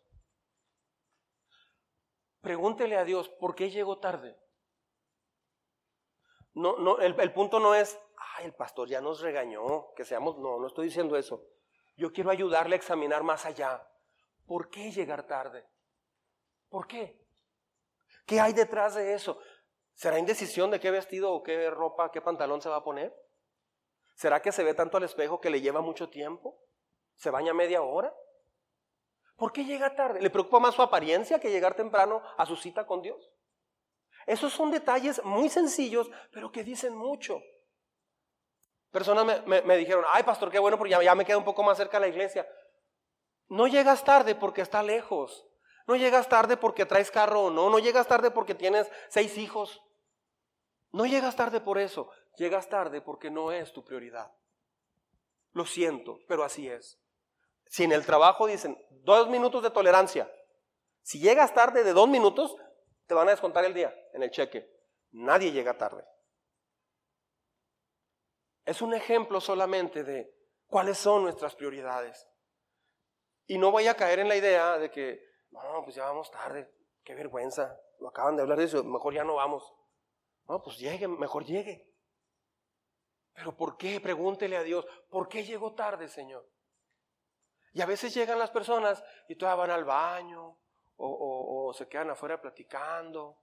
Pregúntele 2.41 2.97
a 2.97 3.03
Dios, 3.03 3.29
¿por 3.29 3.53
qué 3.53 3.69
llegó 3.69 3.99
tarde? 3.99 4.35
No, 6.53 6.77
no, 6.77 6.97
el, 6.97 7.17
el 7.19 7.31
punto 7.31 7.59
no 7.59 7.75
es, 7.75 7.99
ay, 8.35 8.45
el 8.45 8.55
pastor 8.55 8.89
ya 8.89 8.99
nos 8.99 9.21
regañó, 9.21 9.93
que 9.95 10.03
seamos, 10.03 10.37
no, 10.39 10.59
no 10.59 10.67
estoy 10.67 10.85
diciendo 10.85 11.15
eso. 11.15 11.47
Yo 11.95 12.11
quiero 12.11 12.31
ayudarle 12.31 12.75
a 12.75 12.79
examinar 12.79 13.23
más 13.23 13.45
allá. 13.45 13.87
¿Por 14.45 14.69
qué 14.69 14.91
llegar 14.91 15.27
tarde? 15.27 15.65
¿Por 16.69 16.87
qué? 16.87 17.19
¿Qué 18.25 18.39
hay 18.39 18.53
detrás 18.53 18.95
de 18.95 19.13
eso? 19.13 19.39
¿Será 19.93 20.19
indecisión 20.19 20.71
de 20.71 20.79
qué 20.79 20.89
vestido 20.91 21.31
o 21.31 21.43
qué 21.43 21.69
ropa, 21.69 22.11
qué 22.11 22.21
pantalón 22.21 22.61
se 22.61 22.69
va 22.69 22.77
a 22.77 22.83
poner? 22.83 23.13
¿Será 24.15 24.41
que 24.41 24.51
se 24.51 24.63
ve 24.63 24.73
tanto 24.73 24.97
al 24.97 25.03
espejo 25.03 25.41
que 25.41 25.49
le 25.49 25.61
lleva 25.61 25.81
mucho 25.81 26.09
tiempo? 26.09 26.57
¿Se 27.15 27.29
baña 27.29 27.53
media 27.53 27.81
hora? 27.81 28.13
¿Por 29.35 29.51
qué 29.51 29.65
llega 29.65 29.95
tarde? 29.95 30.21
¿Le 30.21 30.29
preocupa 30.29 30.59
más 30.59 30.75
su 30.75 30.81
apariencia 30.81 31.39
que 31.39 31.49
llegar 31.49 31.75
temprano 31.75 32.21
a 32.37 32.45
su 32.45 32.55
cita 32.55 32.85
con 32.85 33.01
Dios? 33.01 33.31
Esos 34.27 34.53
son 34.53 34.71
detalles 34.71 35.23
muy 35.23 35.49
sencillos, 35.49 36.09
pero 36.31 36.51
que 36.51 36.63
dicen 36.63 36.95
mucho. 36.95 37.41
Personas 38.91 39.45
me, 39.45 39.77
dijeron, 39.77 40.05
ay 40.09 40.23
pastor, 40.23 40.51
qué 40.51 40.59
bueno, 40.59 40.77
porque 40.77 40.91
ya, 40.91 41.01
ya 41.01 41.15
me 41.15 41.25
queda 41.25 41.37
un 41.37 41.45
poco 41.45 41.63
más 41.63 41.77
cerca 41.77 41.97
de 41.97 42.01
la 42.01 42.07
iglesia. 42.09 42.47
No 43.51 43.67
llegas 43.67 44.05
tarde 44.05 44.33
porque 44.33 44.61
está 44.61 44.81
lejos. 44.81 45.45
No 45.85 45.97
llegas 45.97 46.29
tarde 46.29 46.55
porque 46.55 46.85
traes 46.85 47.11
carro 47.11 47.41
o 47.41 47.51
no, 47.51 47.69
no 47.69 47.79
llegas 47.79 48.07
tarde 48.07 48.31
porque 48.31 48.55
tienes 48.55 48.89
seis 49.09 49.37
hijos. 49.37 49.81
No 50.93 51.05
llegas 51.05 51.35
tarde 51.35 51.59
por 51.59 51.77
eso, 51.77 52.09
llegas 52.37 52.69
tarde 52.69 53.01
porque 53.01 53.29
no 53.29 53.51
es 53.51 53.73
tu 53.73 53.83
prioridad. 53.83 54.31
Lo 55.51 55.65
siento, 55.65 56.19
pero 56.29 56.45
así 56.45 56.69
es. 56.69 56.97
Si 57.65 57.83
en 57.83 57.91
el 57.91 58.05
trabajo 58.05 58.47
dicen 58.47 58.81
dos 59.03 59.27
minutos 59.27 59.61
de 59.63 59.71
tolerancia, 59.71 60.31
si 61.01 61.19
llegas 61.19 61.53
tarde 61.53 61.83
de 61.83 61.91
dos 61.91 62.07
minutos, 62.07 62.55
te 63.05 63.13
van 63.13 63.27
a 63.27 63.31
descontar 63.31 63.65
el 63.65 63.73
día 63.73 63.93
en 64.13 64.23
el 64.23 64.31
cheque. 64.31 64.65
Nadie 65.11 65.51
llega 65.51 65.77
tarde. 65.77 66.05
Es 68.63 68.81
un 68.81 68.93
ejemplo 68.93 69.41
solamente 69.41 70.05
de 70.05 70.33
cuáles 70.67 70.97
son 70.97 71.23
nuestras 71.23 71.53
prioridades. 71.53 72.30
Y 73.51 73.57
no 73.57 73.69
voy 73.69 73.85
a 73.87 73.95
caer 73.95 74.19
en 74.19 74.29
la 74.29 74.37
idea 74.37 74.77
de 74.77 74.89
que 74.89 75.27
no, 75.49 75.81
pues 75.83 75.97
ya 75.97 76.05
vamos 76.05 76.31
tarde. 76.31 76.73
Qué 77.03 77.13
vergüenza. 77.13 77.77
Lo 77.99 78.07
acaban 78.07 78.37
de 78.37 78.43
hablar 78.43 78.57
de 78.57 78.63
eso. 78.63 78.81
Mejor 78.81 79.13
ya 79.13 79.25
no 79.25 79.35
vamos. 79.35 79.73
No, 80.47 80.61
pues 80.61 80.77
llegue, 80.77 81.05
mejor 81.09 81.43
llegue. 81.43 81.85
Pero 83.33 83.57
¿por 83.57 83.75
qué? 83.75 83.99
Pregúntele 83.99 84.55
a 84.55 84.63
Dios. 84.63 84.87
¿Por 85.09 85.27
qué 85.27 85.43
llegó 85.43 85.73
tarde, 85.73 86.07
Señor? 86.07 86.49
Y 87.73 87.81
a 87.81 87.85
veces 87.85 88.13
llegan 88.13 88.39
las 88.39 88.51
personas 88.51 89.03
y 89.27 89.35
todavía 89.35 89.63
van 89.63 89.71
al 89.71 89.83
baño 89.83 90.57
o, 90.95 91.67
o 91.67 91.73
se 91.73 91.89
quedan 91.89 92.11
afuera 92.11 92.39
platicando 92.39 93.37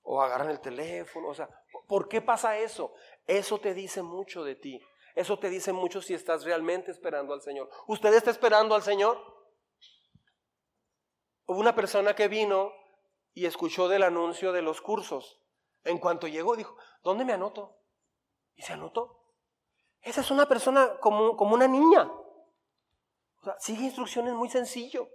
o 0.00 0.22
agarran 0.22 0.48
el 0.48 0.60
teléfono. 0.60 1.28
O 1.28 1.34
sea, 1.34 1.50
¿por 1.86 2.08
qué 2.08 2.22
pasa 2.22 2.56
eso? 2.56 2.94
Eso 3.26 3.60
te 3.60 3.74
dice 3.74 4.00
mucho 4.00 4.42
de 4.42 4.54
ti. 4.54 4.80
Eso 5.14 5.38
te 5.38 5.50
dice 5.50 5.74
mucho 5.74 6.00
si 6.00 6.14
estás 6.14 6.44
realmente 6.44 6.90
esperando 6.90 7.34
al 7.34 7.42
Señor. 7.42 7.68
¿Usted 7.88 8.14
está 8.14 8.30
esperando 8.30 8.74
al 8.74 8.82
Señor? 8.82 9.39
Hubo 11.50 11.58
una 11.58 11.74
persona 11.74 12.14
que 12.14 12.28
vino 12.28 12.72
y 13.34 13.44
escuchó 13.44 13.88
del 13.88 14.04
anuncio 14.04 14.52
de 14.52 14.62
los 14.62 14.80
cursos. 14.80 15.40
En 15.82 15.98
cuanto 15.98 16.28
llegó, 16.28 16.54
dijo, 16.54 16.76
¿dónde 17.02 17.24
me 17.24 17.32
anoto? 17.32 17.76
Y 18.54 18.62
se 18.62 18.74
anotó. 18.74 19.24
Esa 20.00 20.20
es 20.20 20.30
una 20.30 20.46
persona 20.46 21.00
como, 21.00 21.36
como 21.36 21.56
una 21.56 21.66
niña. 21.66 22.02
O 22.04 23.42
sea, 23.42 23.56
sigue 23.58 23.82
instrucciones 23.82 24.32
muy 24.34 24.48
sencillo. 24.48 25.08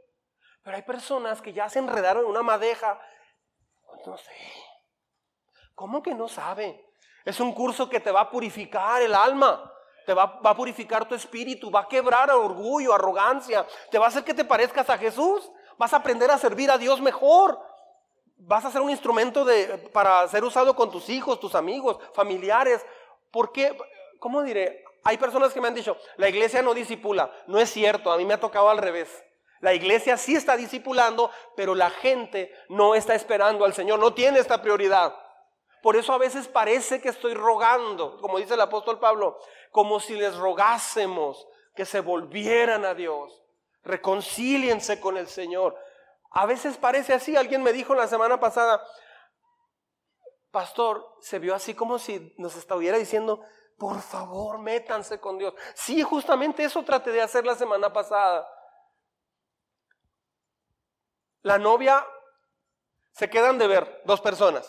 Pero 0.62 0.76
hay 0.76 0.84
personas 0.84 1.42
que 1.42 1.54
ya 1.54 1.70
se 1.70 1.80
enredaron 1.80 2.26
en 2.26 2.32
una 2.32 2.44
madeja. 2.44 3.00
No 4.06 4.18
sé. 4.18 4.36
¿Cómo 5.74 6.04
que 6.04 6.14
no 6.14 6.28
sabe? 6.28 6.86
Es 7.24 7.40
un 7.40 7.54
curso 7.54 7.88
que 7.88 8.02
te 8.02 8.12
va 8.12 8.20
a 8.20 8.30
purificar 8.30 9.02
el 9.02 9.16
alma. 9.16 9.72
Te 10.06 10.14
va, 10.14 10.26
va, 10.42 10.50
a 10.50 10.56
purificar 10.58 11.08
tu 11.08 11.16
espíritu, 11.16 11.72
va 11.72 11.84
a 11.84 11.88
quebrar 11.88 12.30
orgullo, 12.30 12.94
arrogancia, 12.94 13.66
te 13.90 13.98
va 13.98 14.06
a 14.06 14.10
hacer 14.10 14.26
que 14.26 14.34
te 14.34 14.44
parezcas 14.44 14.88
a 14.90 14.98
Jesús, 14.98 15.50
vas 15.78 15.93
a 15.93 15.97
aprender 15.97 16.32
a 16.32 16.38
servir 16.38 16.71
a 16.71 16.78
Dios 16.78 17.01
mejor, 17.01 17.59
vas 18.38 18.65
a 18.65 18.71
ser 18.71 18.82
un 18.82 18.89
instrumento 18.89 19.45
de, 19.45 19.89
para 19.93 20.28
ser 20.28 20.43
usado 20.43 20.76
con 20.76 20.91
tus 20.91 21.09
hijos, 21.09 21.39
tus 21.39 21.55
amigos, 21.55 21.97
familiares. 22.13 22.86
¿Por 23.32 23.51
qué? 23.51 23.78
¿Cómo 24.19 24.43
diré? 24.43 24.84
Hay 25.03 25.17
personas 25.17 25.53
que 25.53 25.61
me 25.61 25.67
han 25.67 25.76
dicho, 25.76 25.97
la 26.17 26.30
iglesia 26.30 26.61
no 26.61 26.73
disipula. 26.73 27.32
No 27.47 27.59
es 27.59 27.69
cierto, 27.69 28.11
a 28.11 28.17
mí 28.17 28.26
me 28.26 28.34
ha 28.34 28.39
tocado 28.39 28.69
al 28.69 28.80
revés. 28.80 29.23
La 29.61 29.73
iglesia 29.73 30.17
sí 30.17 30.36
está 30.36 30.57
discipulando, 30.57 31.32
pero 31.55 31.76
la 31.76 31.89
gente 31.89 32.53
no 32.69 32.95
está 32.95 33.15
esperando 33.15 33.65
al 33.65 33.73
Señor, 33.73 33.99
no 33.99 34.13
tiene 34.13 34.39
esta 34.39 34.61
prioridad. 34.61 35.15
Por 35.82 35.95
eso 35.95 36.13
a 36.13 36.17
veces 36.17 36.47
parece 36.47 36.99
que 36.99 37.09
estoy 37.09 37.36
rogando, 37.36 38.19
como 38.19 38.39
dice 38.39 38.55
el 38.55 38.61
apóstol 38.61 38.99
Pablo, 38.99 39.38
como 39.71 39.99
si 39.99 40.15
les 40.15 40.36
rogásemos 40.36 41.47
que 41.76 41.86
se 41.86 41.99
volvieran 41.99 42.86
a 42.86 42.95
Dios, 42.95 43.45
reconcíliense 43.86 45.00
con 45.00 45.16
el 45.18 45.28
Señor. 45.28 45.80
A 46.32 46.46
veces 46.46 46.78
parece 46.78 47.14
así, 47.14 47.38
alguien 47.38 47.64
me 47.64 47.72
dijo 47.72 47.96
la 47.96 48.08
semana 48.08 48.40
pasada, 48.40 48.86
pastor, 50.52 51.16
se 51.22 51.40
vio 51.40 51.56
así 51.56 51.74
como 51.74 51.98
si 52.00 52.34
nos 52.38 52.56
estuviera 52.58 52.98
diciendo, 52.98 53.42
por 53.78 54.02
favor, 54.02 54.58
métanse 54.58 55.20
con 55.20 55.38
Dios. 55.38 55.54
Sí, 55.76 56.02
justamente 56.02 56.64
eso 56.64 56.84
traté 56.84 57.12
de 57.12 57.22
hacer 57.22 57.46
la 57.46 57.56
semana 57.56 57.94
pasada. 57.94 58.50
La 61.42 61.58
novia 61.58 62.06
se 63.12 63.30
quedan 63.30 63.58
de 63.58 63.68
ver 63.68 64.02
dos 64.06 64.20
personas. 64.20 64.68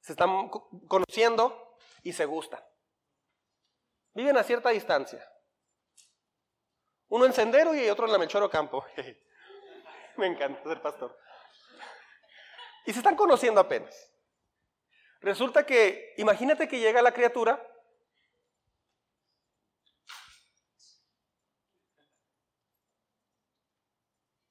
Se 0.00 0.12
están 0.12 0.48
conociendo 0.86 1.76
y 2.02 2.12
se 2.12 2.26
gustan. 2.26 2.62
Viven 4.14 4.36
a 4.36 4.44
cierta 4.44 4.70
distancia. 4.70 5.28
Uno 7.08 7.24
en 7.24 7.32
Sendero 7.32 7.74
y 7.74 7.88
otro 7.88 8.06
en 8.06 8.12
la 8.12 8.18
Melchoro 8.18 8.50
Campo. 8.50 8.84
Me 10.16 10.26
encanta 10.26 10.62
ser 10.62 10.82
pastor. 10.82 11.18
Y 12.84 12.92
se 12.92 12.98
están 12.98 13.16
conociendo 13.16 13.60
apenas. 13.60 14.12
Resulta 15.20 15.66
que, 15.66 16.14
imagínate 16.18 16.68
que 16.68 16.78
llega 16.78 17.02
la 17.02 17.12
criatura 17.12 17.60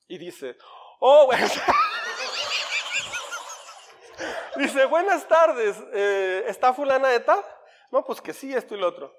y 0.07 0.17
dice, 0.17 0.57
oh, 0.99 1.31
dice, 4.57 4.85
buenas 4.85 5.27
tardes, 5.27 5.77
eh, 5.93 6.45
¿está 6.47 6.73
fulana 6.73 7.09
de 7.09 7.19
tal? 7.21 7.43
No, 7.91 8.03
pues 8.03 8.21
que 8.21 8.33
sí, 8.33 8.51
esto 8.53 8.75
y 8.75 8.79
lo 8.79 8.87
otro. 8.87 9.15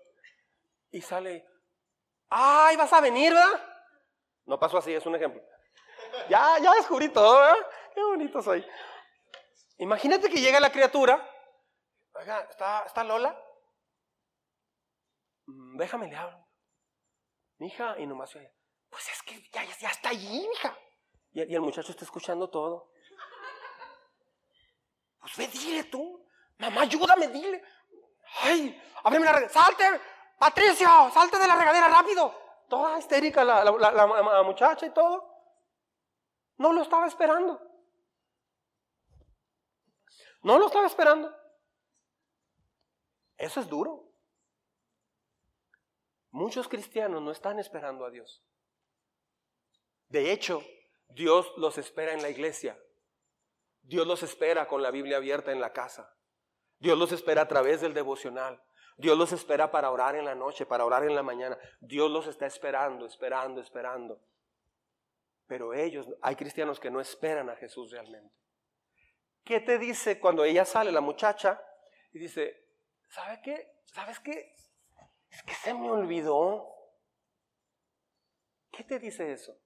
Y 0.91 1.01
sale, 1.01 1.47
ay, 2.29 2.77
vas 2.77 2.93
a 2.93 3.01
venir, 3.01 3.33
¿verdad? 3.33 3.63
No 4.45 4.59
pasó 4.59 4.79
así, 4.79 4.93
es 4.95 5.05
un 5.07 5.15
ejemplo. 5.15 5.43
Ya, 6.29 6.59
ya 6.59 6.73
descubrí 6.75 7.09
todo, 7.09 7.39
¿verdad? 7.39 7.67
Qué 7.95 8.03
bonito 8.03 8.43
soy. 8.43 8.67
Imagínate 9.79 10.31
que 10.31 10.41
llega 10.41 10.61
la 10.61 10.73
criatura 10.73 11.23
Oiga, 12.19 12.49
¿está, 12.87 13.05
Lola? 13.05 13.39
Mm, 15.47 15.77
déjame 15.77 16.09
le 16.09 16.17
hablo. 16.17 16.47
Mi 17.59 17.73
y 17.99 18.07
nomás 18.07 18.35
oye, 18.37 18.55
pues 18.91 19.09
es 19.09 19.23
que 19.23 19.43
ya, 19.51 19.65
ya 19.65 19.89
está 19.89 20.11
allí, 20.11 20.47
hija. 20.53 20.77
Y, 21.33 21.55
el 21.55 21.61
muchacho 21.61 21.91
está 21.91 22.05
escuchando 22.05 22.49
todo. 22.49 22.91
Pues 25.21 25.37
ve, 25.37 25.49
dile 25.49 25.85
tú. 25.85 26.27
Mamá, 26.59 26.83
ayúdame, 26.83 27.29
dile. 27.29 27.63
Ay, 28.43 28.83
ábreme 29.03 29.27
la 29.27 29.33
regadera. 29.33 29.53
¡Salte! 29.53 30.01
¡Patricio! 30.39 30.89
¡Salte 31.13 31.39
de 31.39 31.47
la 31.47 31.57
regadera 31.57 31.89
rápido! 31.89 32.35
Toda 32.69 32.99
histérica 32.99 33.45
la, 33.45 33.65
la 33.65 34.43
muchacha 34.43 34.87
y 34.87 34.91
todo. 34.91 35.33
No 36.59 36.73
lo 36.73 36.83
estaba 36.83 37.07
esperando. 37.07 37.61
No 40.43 40.59
lo 40.59 40.67
estaba 40.67 40.87
esperando. 40.87 41.35
Eso 43.37 43.61
es 43.61 43.69
duro. 43.69 44.07
Muchos 46.31 46.69
cristianos 46.69 47.23
no 47.23 47.31
están 47.31 47.59
esperando 47.59 48.05
a 48.05 48.11
Dios. 48.11 48.45
De 50.09 50.33
hecho, 50.33 50.63
Dios 51.09 51.53
los 51.57 51.79
espera 51.79 52.13
en 52.13 52.23
la 52.23 52.29
iglesia. 52.29 52.79
Dios 53.83 54.07
los 54.07 54.23
espera 54.23 54.69
con 54.69 54.83
la 54.83 54.91
Biblia 54.91 55.17
abierta 55.17 55.53
en 55.53 55.61
la 55.61 55.73
casa. 55.73 56.15
Dios 56.79 56.99
los 56.99 57.13
espera 57.13 57.43
a 57.43 57.49
través 57.49 57.81
del 57.81 57.95
devocional. 57.95 58.63
Dios 58.97 59.17
los 59.17 59.33
espera 59.33 59.71
para 59.71 59.91
orar 59.91 60.17
en 60.17 60.25
la 60.25 60.35
noche, 60.35 60.67
para 60.67 60.85
orar 60.85 61.05
en 61.05 61.15
la 61.15 61.23
mañana. 61.23 61.59
Dios 61.81 62.11
los 62.11 62.27
está 62.27 62.47
esperando, 62.47 63.07
esperando, 63.07 63.61
esperando. 63.61 64.21
Pero 65.47 65.75
ellos, 65.75 66.07
hay 66.23 66.35
cristianos 66.35 66.81
que 66.81 66.91
no 66.91 67.01
esperan 67.01 67.51
a 67.51 67.57
Jesús 67.57 67.91
realmente. 67.91 68.35
¿Qué 69.45 69.61
te 69.61 69.79
dice 69.79 70.19
cuando 70.19 70.45
ella 70.45 70.65
sale, 70.65 70.91
la 70.91 71.01
muchacha, 71.01 71.63
y 72.13 72.19
dice, 72.19 72.67
¿Sabe 73.09 73.41
qué? 73.43 73.81
¿Sabes 73.85 74.21
qué? 74.21 74.55
Es 75.31 75.43
que 75.43 75.55
se 75.55 75.75
me 75.75 75.91
olvidó. 75.91 76.69
¿Qué 78.71 78.85
te 78.85 78.99
dice 78.99 79.33
eso? 79.33 79.57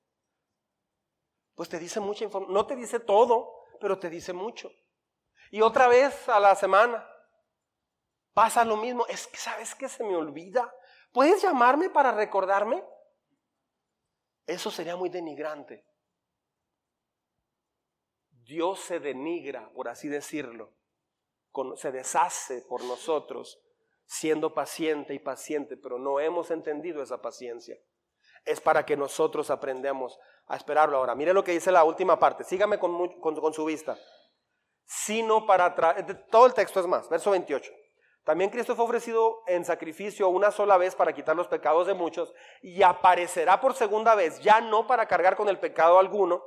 Pues 1.54 1.68
te 1.68 1.78
dice 1.78 2.00
mucha 2.00 2.24
información. 2.24 2.54
No 2.54 2.66
te 2.66 2.76
dice 2.76 3.00
todo, 3.00 3.66
pero 3.80 3.98
te 3.98 4.08
dice 4.08 4.32
mucho. 4.32 4.70
Y 5.50 5.62
otra 5.62 5.88
vez 5.88 6.28
a 6.28 6.38
la 6.38 6.54
semana 6.54 7.06
pasa 8.32 8.64
lo 8.64 8.76
mismo. 8.76 9.06
Es 9.06 9.26
que, 9.26 9.36
¿sabes 9.36 9.74
qué? 9.74 9.88
Se 9.88 10.04
me 10.04 10.16
olvida. 10.16 10.72
¿Puedes 11.12 11.42
llamarme 11.42 11.90
para 11.90 12.12
recordarme? 12.12 12.84
Eso 14.46 14.70
sería 14.70 14.96
muy 14.96 15.08
denigrante. 15.08 15.84
Dios 18.30 18.80
se 18.80 18.98
denigra, 18.98 19.70
por 19.72 19.88
así 19.88 20.08
decirlo, 20.08 20.74
se 21.76 21.92
deshace 21.92 22.62
por 22.62 22.82
nosotros 22.82 23.62
siendo 24.06 24.54
paciente 24.54 25.14
y 25.14 25.20
paciente, 25.20 25.76
pero 25.76 25.98
no 25.98 26.18
hemos 26.18 26.50
entendido 26.50 27.00
esa 27.00 27.22
paciencia. 27.22 27.78
Es 28.44 28.60
para 28.60 28.84
que 28.84 28.96
nosotros 28.96 29.50
aprendamos 29.50 30.18
a 30.46 30.56
esperarlo 30.56 30.96
ahora. 30.96 31.14
Mire 31.14 31.32
lo 31.32 31.44
que 31.44 31.52
dice 31.52 31.70
la 31.70 31.84
última 31.84 32.18
parte, 32.18 32.42
sígame 32.42 32.80
con, 32.80 33.20
con 33.20 33.54
su 33.54 33.64
vista. 33.64 33.96
Sino 34.84 35.46
para 35.46 35.72
traer, 35.76 36.26
todo 36.28 36.46
el 36.46 36.54
texto 36.54 36.80
es 36.80 36.86
más, 36.88 37.08
verso 37.08 37.30
28. 37.30 37.72
También 38.30 38.50
Cristo 38.50 38.76
fue 38.76 38.84
ofrecido 38.84 39.42
en 39.48 39.64
sacrificio 39.64 40.28
una 40.28 40.52
sola 40.52 40.76
vez 40.76 40.94
para 40.94 41.12
quitar 41.12 41.34
los 41.34 41.48
pecados 41.48 41.88
de 41.88 41.94
muchos 41.94 42.32
y 42.62 42.80
aparecerá 42.80 43.60
por 43.60 43.74
segunda 43.74 44.14
vez, 44.14 44.38
ya 44.38 44.60
no 44.60 44.86
para 44.86 45.06
cargar 45.06 45.34
con 45.34 45.48
el 45.48 45.58
pecado 45.58 45.98
alguno, 45.98 46.40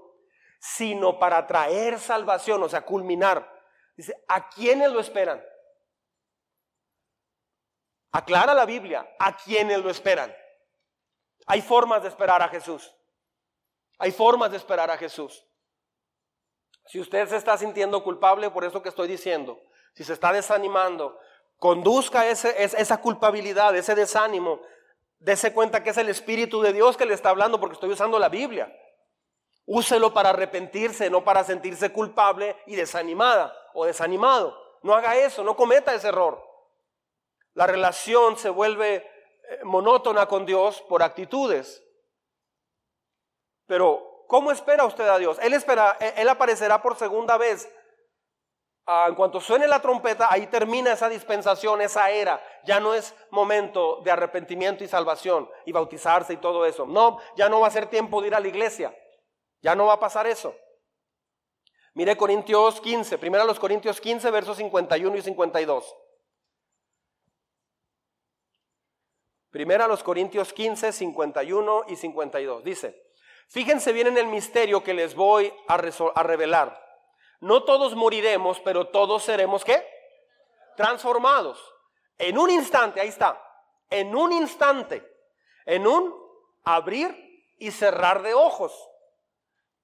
sino 0.61 1.19
para 1.19 1.45
traer 1.45 1.99
salvación, 1.99 2.63
o 2.63 2.69
sea, 2.69 2.85
culminar 2.85 3.51
Dice, 3.97 4.15
¿a 4.29 4.47
quiénes 4.47 4.93
lo 4.93 5.01
esperan? 5.01 5.43
Aclara 8.13 8.53
la 8.53 8.65
Biblia, 8.65 9.05
¿a 9.19 9.35
quiénes 9.35 9.83
lo 9.83 9.89
esperan? 9.89 10.33
Hay 11.47 11.61
formas 11.61 12.01
de 12.01 12.07
esperar 12.07 12.41
a 12.41 12.47
Jesús. 12.47 12.95
Hay 13.99 14.13
formas 14.13 14.51
de 14.51 14.55
esperar 14.55 14.89
a 14.89 14.97
Jesús. 14.97 15.45
Si 16.85 17.01
usted 17.01 17.27
se 17.27 17.35
está 17.35 17.57
sintiendo 17.57 18.01
culpable 18.05 18.49
por 18.51 18.63
eso 18.63 18.81
que 18.81 18.87
estoy 18.87 19.09
diciendo, 19.09 19.61
si 19.95 20.05
se 20.05 20.13
está 20.13 20.31
desanimando, 20.31 21.19
conduzca 21.63 22.27
esa 22.27 22.99
culpabilidad, 22.99 23.73
ese 23.73 23.95
desánimo, 23.95 24.59
dése 25.19 25.53
cuenta 25.53 25.81
que 25.81 25.91
es 25.91 25.97
el 25.97 26.09
Espíritu 26.09 26.61
de 26.61 26.73
Dios 26.73 26.97
que 26.97 27.05
le 27.05 27.13
está 27.13 27.29
hablando 27.29 27.57
porque 27.57 27.75
estoy 27.75 27.89
usando 27.89 28.19
la 28.19 28.27
Biblia. 28.27 28.77
Úselo 29.65 30.13
para 30.13 30.31
arrepentirse, 30.31 31.09
no 31.09 31.23
para 31.23 31.45
sentirse 31.45 31.93
culpable 31.93 32.57
y 32.65 32.75
desanimada 32.75 33.55
o 33.73 33.85
desanimado. 33.85 34.61
No 34.81 34.93
haga 34.93 35.15
eso, 35.15 35.41
no 35.45 35.55
cometa 35.55 35.95
ese 35.95 36.09
error. 36.09 36.45
La 37.53 37.65
relación 37.65 38.35
se 38.35 38.49
vuelve 38.49 38.95
eh, 38.95 39.59
monótona 39.63 40.25
con 40.25 40.45
Dios 40.45 40.81
por 40.89 41.01
actitudes. 41.01 41.81
Pero, 43.67 44.25
¿cómo 44.27 44.51
espera 44.51 44.83
usted 44.83 45.07
a 45.07 45.17
Dios? 45.17 45.39
Él 45.41 45.53
espera, 45.53 45.95
e, 46.01 46.13
Él 46.17 46.27
aparecerá 46.27 46.81
por 46.81 46.97
segunda 46.97 47.37
vez. 47.37 47.73
Ah, 48.85 49.05
en 49.07 49.15
cuanto 49.15 49.39
suene 49.39 49.65
la 49.65 49.81
trompeta, 49.81 50.27
ahí 50.29 50.47
termina 50.47 50.91
esa 50.91 51.07
dispensación, 51.07 51.81
esa 51.81 52.09
era. 52.09 52.43
Ya 52.65 52.81
no 52.81 52.93
es 52.93 53.15
momento 53.31 54.01
de 54.03 54.11
arrepentimiento 54.11 54.83
y 54.83 54.87
salvación 54.87 55.49
y 55.65 55.71
bautizarse 55.71 56.33
y 56.33 56.37
todo 56.37 56.65
eso. 56.65 56.85
No, 56.85 57.19
ya 57.37 57.47
no 57.47 57.61
va 57.61 57.67
a 57.67 57.71
ser 57.71 57.87
tiempo 57.87 58.21
de 58.21 58.27
ir 58.27 58.35
a 58.35 58.41
la 58.41 58.47
iglesia. 58.49 58.93
Ya 59.61 59.73
no 59.73 59.85
va 59.85 59.93
a 59.93 59.99
pasar 59.99 60.27
eso. 60.27 60.53
Mire 61.93 62.17
Corintios 62.17 62.81
15, 62.81 63.17
primero 63.19 63.45
los 63.45 63.59
Corintios 63.59 64.01
15, 64.01 64.31
versos 64.31 64.57
51 64.57 65.15
y 65.15 65.21
52. 65.21 65.95
Primera 69.49 69.87
los 69.87 70.03
Corintios 70.03 70.51
15, 70.51 70.91
51 70.91 71.85
y 71.87 71.95
52. 71.95 72.63
Dice, 72.63 73.11
fíjense 73.47 73.93
bien 73.93 74.07
en 74.07 74.17
el 74.17 74.27
misterio 74.27 74.83
que 74.83 74.95
les 74.95 75.15
voy 75.15 75.53
a, 75.67 75.75
a 75.75 76.23
revelar. 76.23 76.82
No 77.43 77.63
todos 77.65 77.93
moriremos, 77.93 78.61
pero 78.61 78.87
todos 78.87 79.21
seremos 79.21 79.65
qué? 79.65 79.85
Transformados. 80.77 81.61
En 82.17 82.37
un 82.37 82.49
instante, 82.49 83.01
ahí 83.01 83.09
está. 83.09 83.37
En 83.89 84.15
un 84.15 84.31
instante. 84.31 85.05
En 85.65 85.85
un 85.85 86.15
abrir 86.63 87.13
y 87.59 87.71
cerrar 87.71 88.21
de 88.21 88.33
ojos. 88.33 88.71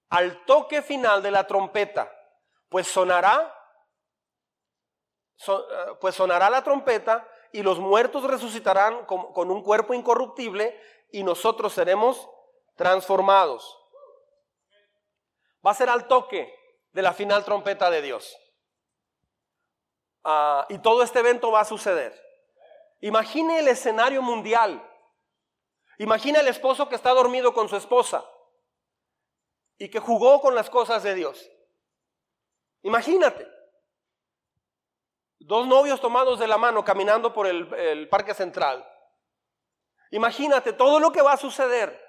Al 0.07 0.45
toque 0.45 0.81
final 0.81 1.21
de 1.21 1.31
la 1.31 1.47
trompeta. 1.47 2.09
Pues 2.69 2.87
sonará 2.87 3.53
eh, 5.45 5.53
pues 5.99 6.15
sonará 6.15 6.49
la 6.49 6.63
trompeta 6.63 7.27
y 7.51 7.61
los 7.61 7.77
muertos 7.77 8.23
resucitarán 8.23 9.05
con, 9.05 9.33
con, 9.33 9.51
un 9.51 9.63
cuerpo 9.63 9.93
incorruptible 9.93 10.81
y 11.11 11.23
nosotros 11.23 11.73
seremos 11.73 12.29
transformados. 12.77 13.77
Va 15.65 15.71
a 15.71 15.75
ser 15.75 15.89
al 15.89 16.07
toque 16.07 16.57
de 16.91 17.01
la 17.01 17.13
final 17.13 17.45
trompeta 17.45 17.89
de 17.89 18.01
Dios. 18.01 18.37
Ah, 20.23 20.65
y 20.69 20.79
todo 20.79 21.03
este 21.03 21.19
evento 21.19 21.51
va 21.51 21.61
a 21.61 21.65
suceder. 21.65 22.19
Imagine 23.01 23.59
el 23.59 23.67
escenario 23.67 24.21
mundial. 24.21 24.85
Imagina 25.97 26.39
el 26.39 26.47
esposo 26.47 26.89
que 26.89 26.95
está 26.95 27.11
dormido 27.11 27.53
con 27.53 27.69
su 27.69 27.75
esposa 27.75 28.25
y 29.77 29.89
que 29.89 29.99
jugó 29.99 30.41
con 30.41 30.55
las 30.55 30.69
cosas 30.69 31.03
de 31.03 31.15
Dios. 31.15 31.49
Imagínate. 32.81 33.47
Dos 35.39 35.67
novios 35.67 36.01
tomados 36.01 36.39
de 36.39 36.47
la 36.47 36.57
mano 36.57 36.83
caminando 36.83 37.33
por 37.33 37.47
el, 37.47 37.73
el 37.73 38.09
parque 38.09 38.33
central. 38.33 38.85
Imagínate 40.11 40.73
todo 40.73 40.99
lo 40.99 41.11
que 41.11 41.21
va 41.21 41.33
a 41.33 41.37
suceder. 41.37 42.08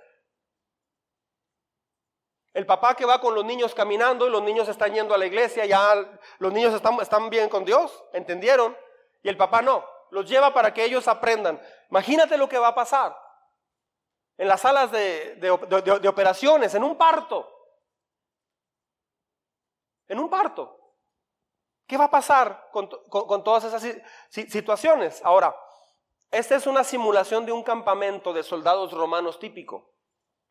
El 2.53 2.67
papá 2.67 2.95
que 2.97 3.05
va 3.05 3.21
con 3.21 3.35
los 3.35 3.45
niños 3.45 3.75
caminando 3.75 4.27
y 4.27 4.31
los 4.31 4.43
niños 4.43 4.69
están 4.69 4.93
yendo 4.93 5.15
a 5.15 5.19
la 5.19 5.27
iglesia, 5.27 5.67
ya 5.67 5.95
los 6.39 6.53
niños 6.53 6.75
están, 6.75 7.31
bien 7.31 7.49
con 7.49 7.65
Dios, 7.65 8.05
¿entendieron? 8.13 8.77
Y 9.23 9.29
el 9.29 9.37
papá 9.37 9.63
no, 9.63 9.85
los 10.11 10.29
lleva 10.29 10.53
para 10.53 10.75
que 10.75 10.85
ellos 10.85 11.07
aprendan. 11.07 11.61
Imagínate 11.91 12.37
lo 12.37 12.49
que 12.49 12.59
va 12.59 12.69
a 12.69 12.75
pasar 12.75 13.17
en 14.37 14.49
las 14.49 14.63
salas 14.63 14.91
de, 14.91 15.37
de, 15.37 16.09
operaciones, 16.09 16.75
en 16.75 16.83
un 16.83 16.97
parto. 16.97 17.49
En 20.09 20.19
un 20.19 20.29
parto. 20.29 20.77
¿Qué 21.87 21.97
va 21.97 22.05
a 22.05 22.11
pasar 22.11 22.69
con, 22.73 22.89
con 22.89 23.45
todas 23.45 23.65
esas 23.65 23.87
situaciones? 24.29 25.21
Ahora, 25.25 25.55
esta 26.31 26.57
es 26.57 26.67
una 26.67 26.83
simulación 26.83 27.45
de 27.45 27.53
un 27.53 27.63
campamento 27.63 28.33
de 28.33 28.43
soldados 28.43 28.93
romanos 28.93 29.39
típico. 29.39 29.93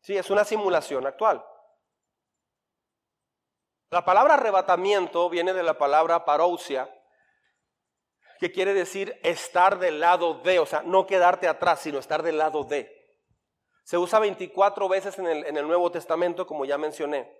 Sí, 0.00 0.16
es 0.16 0.30
una 0.30 0.44
simulación 0.44 1.06
actual. 1.06 1.44
La 3.90 4.04
palabra 4.04 4.34
arrebatamiento 4.34 5.28
viene 5.28 5.52
de 5.52 5.64
la 5.64 5.76
palabra 5.76 6.24
parousia, 6.24 6.88
que 8.38 8.52
quiere 8.52 8.72
decir 8.72 9.18
estar 9.24 9.80
del 9.80 9.98
lado 9.98 10.34
de, 10.42 10.60
o 10.60 10.66
sea, 10.66 10.82
no 10.82 11.06
quedarte 11.06 11.48
atrás, 11.48 11.80
sino 11.80 11.98
estar 11.98 12.22
del 12.22 12.38
lado 12.38 12.62
de. 12.62 12.96
Se 13.82 13.98
usa 13.98 14.20
24 14.20 14.88
veces 14.88 15.18
en 15.18 15.26
el, 15.26 15.66
Nuevo 15.66 15.90
Testamento, 15.90 16.46
como 16.46 16.64
ya 16.64 16.78
mencioné. 16.78 17.36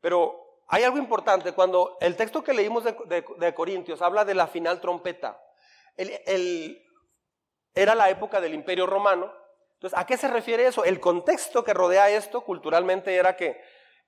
Pero 0.00 0.62
hay 0.68 0.84
algo 0.84 0.96
importante, 0.96 1.52
cuando 1.52 1.98
el 2.00 2.16
texto 2.16 2.44
que 2.44 2.54
leímos 2.54 2.84
de, 2.84 3.54
Corintios 3.54 4.00
habla 4.00 4.24
de 4.24 4.34
la 4.34 4.46
final 4.46 4.80
trompeta, 4.80 5.42
era 7.74 7.96
la 7.96 8.10
época 8.10 8.40
del 8.40 8.54
Imperio 8.54 8.86
Romano. 8.86 9.34
Entonces, 9.74 9.98
¿a 9.98 10.06
qué 10.06 10.16
se 10.16 10.28
refiere 10.28 10.66
eso? 10.66 10.84
El 10.84 11.00
contexto 11.00 11.64
que 11.64 11.74
rodea 11.74 12.10
esto 12.10 12.42
culturalmente 12.42 13.12
era 13.16 13.36
que 13.36 13.60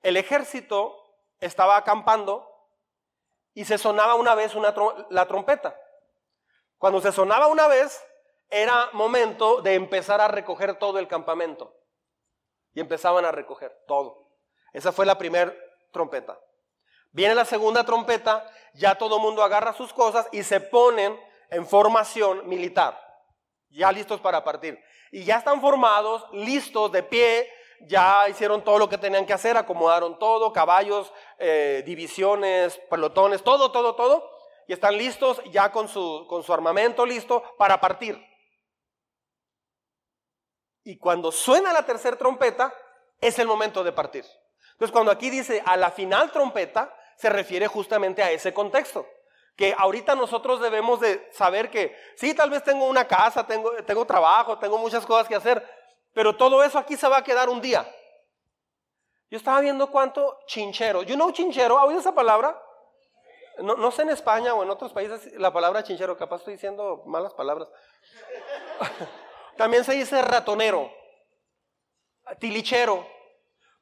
el 0.03 0.17
ejército 0.17 1.06
estaba 1.41 1.77
acampando 1.77 2.49
y 3.55 3.65
se 3.65 3.79
sonaba 3.79 4.15
una 4.15 4.35
vez 4.35 4.55
una 4.55 4.75
la 5.11 5.27
trompeta. 5.27 5.79
Cuando 6.79 7.01
se 7.01 7.13
sonaba 7.13 7.47
una 7.47 7.69
vez, 7.69 8.05
era 8.51 8.91
momento 8.93 9.63
de 9.63 9.75
empezar 9.75 10.21
a 10.21 10.29
recoger 10.29 10.79
todo 10.79 10.99
el 10.99 11.09
campamento. 11.09 11.75
Y 12.75 12.81
empezaban 12.81 13.25
a 13.25 13.33
recoger 13.33 13.75
todo. 13.87 14.29
Esa 14.73 14.93
fue 14.93 15.07
la 15.07 15.17
primera 15.17 15.55
trompeta. 15.91 16.39
Viene 17.13 17.35
la 17.35 17.47
segunda 17.47 17.85
trompeta, 17.85 18.47
ya 18.75 18.97
todo 18.97 19.17
el 19.17 19.23
mundo 19.23 19.43
agarra 19.43 19.73
sus 19.73 19.93
cosas 19.95 20.29
y 20.33 20.43
se 20.43 20.61
ponen 20.61 21.19
en 21.49 21.67
formación 21.67 22.47
militar, 22.47 23.01
ya 23.71 23.91
listos 23.91 24.21
para 24.21 24.45
partir. 24.45 24.79
Y 25.11 25.25
ya 25.25 25.39
están 25.39 25.63
formados, 25.63 26.27
listos, 26.33 26.93
de 26.93 27.03
pie, 27.03 27.51
ya 27.81 28.29
hicieron 28.29 28.63
todo 28.63 28.79
lo 28.79 28.89
que 28.89 28.99
tenían 28.99 29.27
que 29.27 29.33
hacer, 29.33 29.57
acomodaron 29.57 30.19
todo, 30.19 30.53
caballos, 30.53 31.13
eh, 31.39 31.83
divisiones, 31.87 32.79
pelotones, 32.91 33.43
todo, 33.43 33.71
todo, 33.73 33.95
todo, 33.95 34.31
y 34.67 34.73
están 34.73 34.97
listos 34.97 35.41
ya 35.51 35.71
con 35.71 35.89
su, 35.89 36.27
con 36.29 36.43
su 36.43 36.53
armamento 36.53 37.07
listo 37.07 37.43
para 37.59 37.81
partir. 37.81 38.21
Y 40.85 40.99
cuando 40.99 41.33
suena 41.33 41.73
la 41.73 41.85
tercera 41.85 42.17
trompeta, 42.17 42.73
es 43.21 43.39
el 43.39 43.47
momento 43.47 43.83
de 43.83 43.93
partir. 43.93 44.25
Entonces, 44.73 44.93
cuando 44.93 45.11
aquí 45.11 45.31
dice 45.31 45.63
a 45.65 45.77
la 45.77 45.91
final 45.91 46.31
trompeta, 46.31 46.95
se 47.17 47.31
refiere 47.31 47.67
justamente 47.67 48.23
a 48.23 48.31
ese 48.31 48.53
contexto. 48.53 49.07
Que 49.57 49.75
ahorita 49.77 50.15
nosotros 50.15 50.61
debemos 50.61 51.01
de 51.01 51.29
saber 51.33 51.71
que, 51.71 51.97
sí, 52.15 52.35
tal 52.35 52.51
vez 52.51 52.63
tengo 52.63 52.85
una 52.85 53.09
casa, 53.09 53.47
tengo, 53.47 53.73
tengo 53.85 54.05
trabajo, 54.05 54.59
tengo 54.59 54.77
muchas 54.77 55.07
cosas 55.07 55.27
que 55.27 55.35
hacer, 55.35 55.67
pero 56.17 56.35
todo 56.35 56.65
eso 56.65 56.79
aquí 56.79 56.97
se 56.97 57.07
va 57.09 57.19
a 57.19 57.23
quedar 57.23 57.51
un 57.51 57.61
día. 57.61 57.87
Yo 59.29 59.37
estaba 59.37 59.61
viendo 59.61 59.91
cuánto 59.91 60.39
chinchero. 60.47 61.03
You 61.03 61.15
know 61.15 61.31
chinchero, 61.31 61.79
¿ha 61.79 61.85
oído 61.85 62.01
esa 62.01 62.15
palabra? 62.15 62.59
No, 63.59 63.75
no 63.75 63.91
sé 63.91 64.01
en 64.01 64.09
España 64.09 64.55
o 64.55 64.63
en 64.63 64.71
otros 64.71 64.95
países 64.95 65.35
la 65.35 65.53
palabra 65.53 65.83
chinchero, 65.83 66.17
capaz 66.17 66.37
estoy 66.37 66.55
diciendo 66.55 67.03
malas 67.05 67.35
palabras. 67.35 67.69
También 69.59 69.85
se 69.85 69.93
dice 69.93 70.23
ratonero, 70.23 70.91
tilichero, 72.39 73.07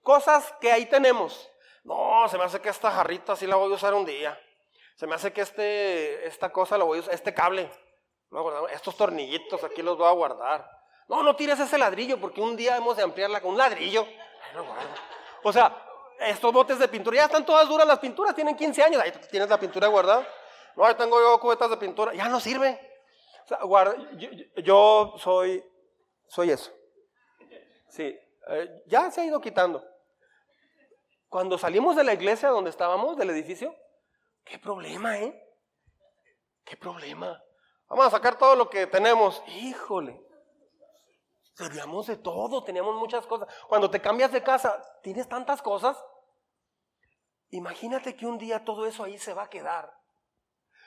cosas 0.03 0.53
que 0.61 0.73
ahí 0.73 0.87
tenemos. 0.87 1.49
No, 1.85 2.27
se 2.29 2.37
me 2.37 2.43
hace 2.43 2.61
que 2.61 2.71
esta 2.71 2.91
jarrita 2.91 3.37
sí 3.37 3.47
la 3.47 3.55
voy 3.55 3.71
a 3.71 3.77
usar 3.77 3.95
un 3.95 4.05
día. 4.05 4.37
Se 4.97 5.07
me 5.07 5.15
hace 5.15 5.33
que 5.33 5.43
este, 5.43 6.27
esta 6.27 6.51
cosa 6.51 6.77
la 6.79 6.83
voy 6.83 6.99
a 6.99 7.03
usar, 7.03 7.15
este 7.15 7.33
cable, 7.33 7.71
estos 8.73 8.97
tornillitos 8.97 9.63
aquí 9.63 9.83
los 9.83 9.97
voy 9.97 10.09
a 10.09 10.11
guardar. 10.11 10.84
No, 11.09 11.23
no 11.23 11.37
tires 11.37 11.61
ese 11.61 11.79
ladrillo 11.79 12.21
porque 12.21 12.41
un 12.41 12.57
día 12.57 12.77
hemos 12.77 12.97
de 12.97 13.03
ampliarla 13.03 13.41
con 13.41 13.53
un 13.53 13.59
ladrillo. 13.59 14.07
O 15.43 15.53
sea, 15.53 15.77
estos 16.21 16.53
botes 16.53 16.79
de 16.79 16.89
pintura 16.89 17.17
ya 17.17 17.25
están 17.25 17.45
todas 17.45 17.69
duras 17.69 17.87
las 17.87 17.99
pinturas, 17.99 18.35
tienen 18.35 18.57
15 18.57 18.83
años. 18.83 19.03
Ahí 19.03 19.13
tienes 19.31 19.49
la 19.49 19.59
pintura 19.59 19.89
guardada. 19.89 20.27
No, 20.77 20.85
ahí 20.85 20.95
tengo 20.95 21.21
yo 21.21 21.39
cubetas 21.39 21.71
de 21.71 21.77
pintura, 21.77 22.15
ya 22.15 22.29
no 22.29 22.41
sirve. 22.41 22.81
O 23.45 23.47
sea, 23.47 23.59
guarda, 23.63 23.97
yo, 24.63 25.15
soy, 25.19 25.65
soy 26.27 26.51
eso. 26.51 26.73
Sí, 27.89 28.19
eh, 28.49 28.83
ya 28.87 29.11
se 29.11 29.21
ha 29.21 29.25
ido 29.25 29.41
quitando. 29.41 29.85
Cuando 31.29 31.59
salimos 31.59 31.97
de 31.97 32.05
la 32.05 32.15
iglesia 32.15 32.49
donde 32.49 32.71
estábamos, 32.71 33.17
del 33.17 33.31
edificio, 33.31 33.75
qué 34.45 34.59
problema, 34.59 35.19
¿eh? 35.19 35.41
Qué 36.65 36.77
problema. 36.77 37.43
Vamos 37.89 38.07
a 38.07 38.11
sacar 38.11 38.39
todo 38.39 38.57
lo 38.57 38.71
que 38.71 38.87
tenemos. 38.87 39.43
Híjole. 39.49 40.21
Servíamos 41.55 42.09
de 42.09 42.17
todo, 42.17 42.65
teníamos 42.65 42.97
muchas 42.97 43.27
cosas. 43.27 43.49
Cuando 43.69 43.91
te 43.91 44.01
cambias 44.01 44.33
de 44.33 44.43
casa, 44.43 44.83
tienes 45.03 45.29
tantas 45.29 45.63
cosas. 45.63 46.05
Imagínate 47.51 48.17
que 48.17 48.27
un 48.27 48.39
día 48.39 48.65
todo 48.65 48.87
eso 48.87 49.05
ahí 49.05 49.19
se 49.19 49.35
va 49.35 49.45
a 49.45 49.51
quedar. 49.51 49.93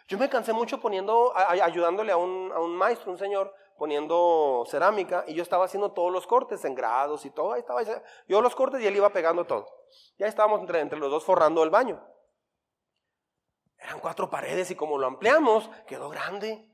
Yo 0.09 0.17
me 0.17 0.29
cansé 0.29 0.53
mucho 0.53 0.79
poniendo, 0.79 1.33
ayudándole 1.35 2.11
a 2.11 2.17
un, 2.17 2.51
a 2.53 2.59
un 2.59 2.75
maestro, 2.75 3.11
un 3.11 3.17
señor, 3.17 3.53
poniendo 3.77 4.65
cerámica 4.67 5.23
y 5.27 5.33
yo 5.33 5.43
estaba 5.43 5.65
haciendo 5.65 5.91
todos 5.91 6.11
los 6.11 6.27
cortes 6.27 6.63
en 6.65 6.75
grados 6.75 7.25
y 7.25 7.29
todo. 7.29 7.53
Ahí 7.53 7.59
estaba 7.59 7.81
yo 8.27 8.41
los 8.41 8.55
cortes 8.55 8.81
y 8.81 8.87
él 8.87 8.95
iba 8.95 9.09
pegando 9.09 9.45
todo. 9.45 9.67
Ya 10.17 10.27
estábamos 10.27 10.61
entre, 10.61 10.81
entre 10.81 10.99
los 10.99 11.11
dos 11.11 11.23
forrando 11.23 11.63
el 11.63 11.69
baño. 11.69 12.01
Eran 13.77 13.99
cuatro 13.99 14.29
paredes 14.29 14.71
y 14.71 14.75
como 14.75 14.97
lo 14.97 15.07
ampliamos, 15.07 15.69
quedó 15.85 16.09
grande. 16.09 16.69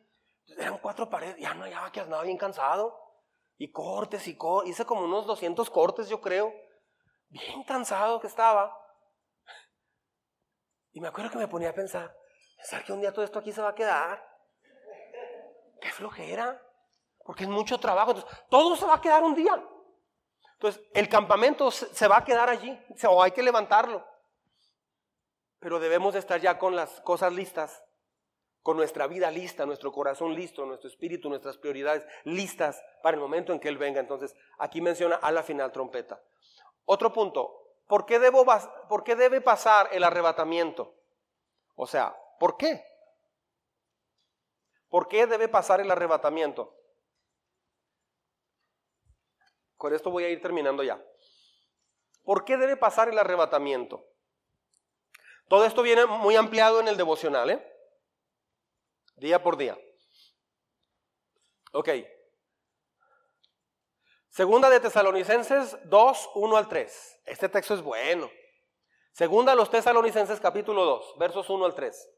Eran 0.58 0.78
cuatro 0.78 1.10
paredes, 1.10 1.38
ya 1.38 1.54
no 1.54 1.64
hallaba 1.64 1.92
que 1.92 2.00
andaba 2.00 2.24
bien 2.24 2.38
cansado. 2.38 3.03
Y 3.58 3.72
cortes 3.72 4.28
y 4.28 4.36
cortes. 4.36 4.72
Hice 4.72 4.86
como 4.86 5.04
unos 5.04 5.26
200 5.26 5.70
cortes, 5.70 6.10
yo 6.10 6.22
creo. 6.22 6.54
Bien 7.30 7.64
cansado 7.64 8.20
que 8.20 8.28
estaba. 8.28 8.78
Y 10.92 11.00
me 11.00 11.08
acuerdo 11.08 11.32
que 11.32 11.38
me 11.38 11.48
ponía 11.48 11.70
a 11.70 11.74
pensar, 11.74 12.16
pensar 12.58 12.84
que 12.84 12.94
un 12.94 13.02
día 13.02 13.12
todo 13.12 13.26
esto 13.26 13.40
aquí 13.40 13.52
se 13.52 13.62
va 13.62 13.70
a 13.70 13.76
quedar. 13.76 14.24
Qué 15.82 15.90
flojera. 15.92 16.62
Porque 17.26 17.44
es 17.44 17.50
mucho 17.50 17.80
trabajo. 17.80 18.12
Entonces, 18.12 18.40
todo 18.50 18.76
se 18.76 18.86
va 18.86 18.96
a 18.96 19.02
quedar 19.02 19.24
un 19.24 19.34
día. 19.34 19.62
Entonces, 20.54 20.84
el 20.94 21.10
campamento 21.10 21.72
se 21.72 22.08
va 22.08 22.18
a 22.18 22.24
quedar 22.24 22.50
allí. 22.50 22.78
O 23.08 23.24
hay 23.24 23.32
que 23.32 23.42
levantarlo. 23.42 24.06
Pero 25.60 25.80
debemos 25.80 26.14
de 26.14 26.20
estar 26.20 26.40
ya 26.40 26.58
con 26.60 26.76
las 26.76 27.02
cosas 27.02 27.34
listas 27.34 27.83
con 28.64 28.78
nuestra 28.78 29.08
vida 29.08 29.30
lista, 29.30 29.66
nuestro 29.66 29.92
corazón 29.92 30.34
listo, 30.34 30.66
nuestro 30.66 30.90
espíritu, 30.90 31.30
nuestras 31.30 31.58
prioridades 31.58 32.08
listas 32.24 32.82
para 33.04 33.16
el 33.16 33.22
momento 33.22 33.52
en 33.52 33.60
que 33.60 33.68
Él 33.68 33.78
venga. 33.78 34.00
Entonces, 34.00 34.34
aquí 34.58 34.80
menciona 34.82 35.18
a 35.18 35.32
la 35.32 35.44
final 35.44 35.72
trompeta. 35.74 36.24
Otro 36.86 37.12
punto, 37.12 37.76
¿por 37.88 38.06
qué, 38.06 38.20
debo, 38.20 38.46
¿por 38.88 39.04
qué 39.04 39.18
debe 39.18 39.42
pasar 39.42 39.90
el 39.92 40.04
arrebatamiento? 40.06 40.96
O 41.76 41.86
sea, 41.86 42.18
¿por 42.40 42.56
qué? 42.56 42.86
¿Por 44.88 45.10
qué 45.10 45.28
debe 45.28 45.50
pasar 45.50 45.82
el 45.82 45.92
arrebatamiento? 45.92 46.74
Con 49.76 49.94
esto 49.94 50.10
voy 50.10 50.24
a 50.24 50.30
ir 50.30 50.42
terminando 50.42 50.84
ya. 50.84 51.04
¿Por 52.24 52.46
qué 52.46 52.56
debe 52.56 52.78
pasar 52.78 53.10
el 53.10 53.20
arrebatamiento? 53.20 54.06
Todo 55.50 55.66
esto 55.66 55.82
viene 55.82 56.06
muy 56.06 56.38
ampliado 56.38 56.80
en 56.80 56.88
el 56.88 56.96
devocional, 56.96 57.50
¿eh? 57.50 57.73
Día 59.16 59.42
por 59.42 59.58
día. 59.58 59.78
Ok. 61.72 61.90
Segunda 64.30 64.70
de 64.70 64.80
Tesalonicenses 64.80 65.78
2, 65.86 66.30
1 66.36 66.58
al 66.58 66.68
3. 66.68 67.22
Este 67.26 67.50
texto 67.50 67.74
es 67.76 67.82
bueno. 67.82 68.32
Segunda 69.12 69.52
a 69.52 69.56
los 69.56 69.70
Tesalonicenses 69.70 70.40
capítulo 70.40 70.86
2, 70.86 71.18
versos 71.20 71.50
1 71.50 71.66
al 71.66 71.76
3. 71.76 72.10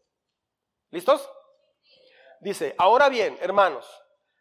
¿Listos? 0.92 1.30
Dice, 2.40 2.74
ahora 2.78 3.10
bien, 3.10 3.38
hermanos, 3.42 3.86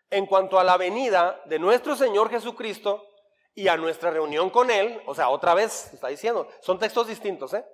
en 0.09 0.27
cuanto 0.27 0.59
a 0.59 0.65
la 0.65 0.77
venida 0.77 1.43
de 1.47 1.59
nuestro 1.59 1.97
Señor 1.97 2.31
Jesucristo 2.31 3.09
y 3.55 3.67
a 3.67 3.77
nuestra 3.77 4.11
reunión 4.11 4.51
con 4.51 4.71
Él, 4.71 5.03
o 5.07 5.15
sea, 5.15 5.31
otra 5.31 5.55
vez 5.55 5.93
está 5.93 6.09
diciendo, 6.09 6.49
son 6.61 6.79
textos 6.79 7.09
distintos, 7.09 7.55
¿eh? 7.55 7.65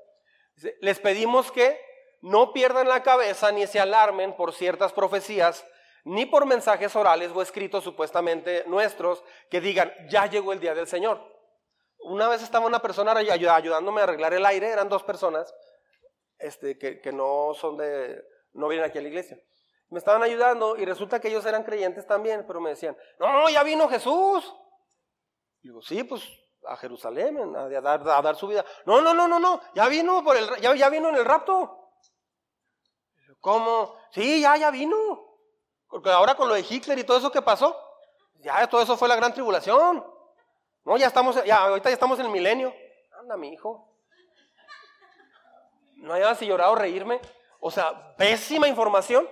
Les 0.81 0.99
pedimos 0.99 1.53
que 1.53 1.79
no 2.21 2.53
pierdan 2.53 2.89
la 2.89 3.03
cabeza 3.03 3.51
ni 3.53 3.67
se 3.67 3.81
alarmen 3.81 4.37
por 4.37 4.53
ciertas 4.53 4.93
profecías, 4.93 5.67
ni 6.05 6.27
por 6.27 6.47
mensajes 6.47 6.95
orales 6.97 7.31
o 7.35 7.43
escritos 7.43 7.85
supuestamente 7.85 8.65
nuestros 8.67 9.23
que 9.51 9.61
digan, 9.61 9.93
ya 10.09 10.27
llegó 10.27 10.53
el 10.53 10.61
día 10.61 10.75
del 10.75 10.87
Señor. 10.87 11.21
Una 11.99 12.29
vez 12.29 12.43
estaba 12.43 12.67
una 12.67 12.81
persona 12.81 13.13
ayudándome 13.13 14.01
a 14.01 14.05
arreglar 14.05 14.33
el 14.33 14.47
aire, 14.47 14.69
eran 14.69 14.89
dos 14.89 15.03
personas 15.03 15.55
este, 16.39 16.79
que, 16.79 17.13
no 17.13 17.53
son 17.55 17.77
de, 17.77 18.25
no 18.53 18.69
vienen 18.69 18.89
aquí 18.89 18.99
a 18.99 19.03
la 19.03 19.09
iglesia. 19.09 19.39
Me 19.91 19.99
estaban 19.99 20.23
ayudando 20.23 20.77
y 20.77 20.85
resulta 20.85 21.21
que 21.21 21.29
ellos 21.29 21.45
eran 21.45 21.65
creyentes 21.65 22.07
también, 22.07 22.45
pero 22.47 22.61
me 22.61 22.71
decían, 22.71 22.97
no, 23.19 23.49
ya 23.51 23.63
vino 23.63 23.89
Jesús. 23.89 24.55
digo, 25.63 25.83
sí, 25.83 26.05
pues 26.05 26.23
a 26.67 26.77
Jerusalén 26.77 27.39
a, 27.57 27.69
dar, 28.23 28.37
su 28.37 28.47
vida. 28.47 28.65
No, 28.87 29.01
no, 29.01 29.13
no, 29.13 29.27
no, 29.27 29.39
no, 29.39 29.61
ya 29.75 29.89
vino, 29.89 30.23
por 30.23 30.37
el, 30.37 30.49
ya 30.61 30.89
vino 30.89 31.09
en 31.09 31.17
el 31.17 31.25
rapto. 31.25 31.80
¿Cómo? 33.41 33.97
Sí, 34.13 34.41
ya, 34.41 34.57
ya 34.57 34.71
vino. 34.71 34.97
Porque 35.89 36.11
ahora 36.11 36.35
con 36.35 36.49
lo 36.49 36.55
de 36.55 36.65
Hitler 36.69 36.99
y 36.99 37.05
todo 37.05 37.19
eso 37.19 37.33
que 37.33 37.43
pasó, 37.43 37.77
ya 38.37 38.67
todo 38.69 38.83
eso 38.83 38.97
fue 38.97 39.09
la 39.09 39.17
gran 39.17 39.33
tribulación. 39.33 40.05
No, 40.85 40.97
ya 40.97 41.07
estamos, 41.07 41.43
ya, 41.45 41.57
ahorita 41.57 41.91
ya 41.91 41.95
estamos 41.95 42.19
en 42.19 42.27
el 42.27 42.33
milenio. 42.33 42.75
Anda, 43.19 43.37
mi 43.37 43.53
hijo. 43.53 43.87
No 45.97 46.15
hay 46.15 46.23
si 46.37 46.47
llorar 46.47 46.69
o 46.69 46.75
reírme. 46.75 47.21
O 47.59 47.71
sea, 47.71 48.17
pésima 48.17 48.69
información. 48.69 49.29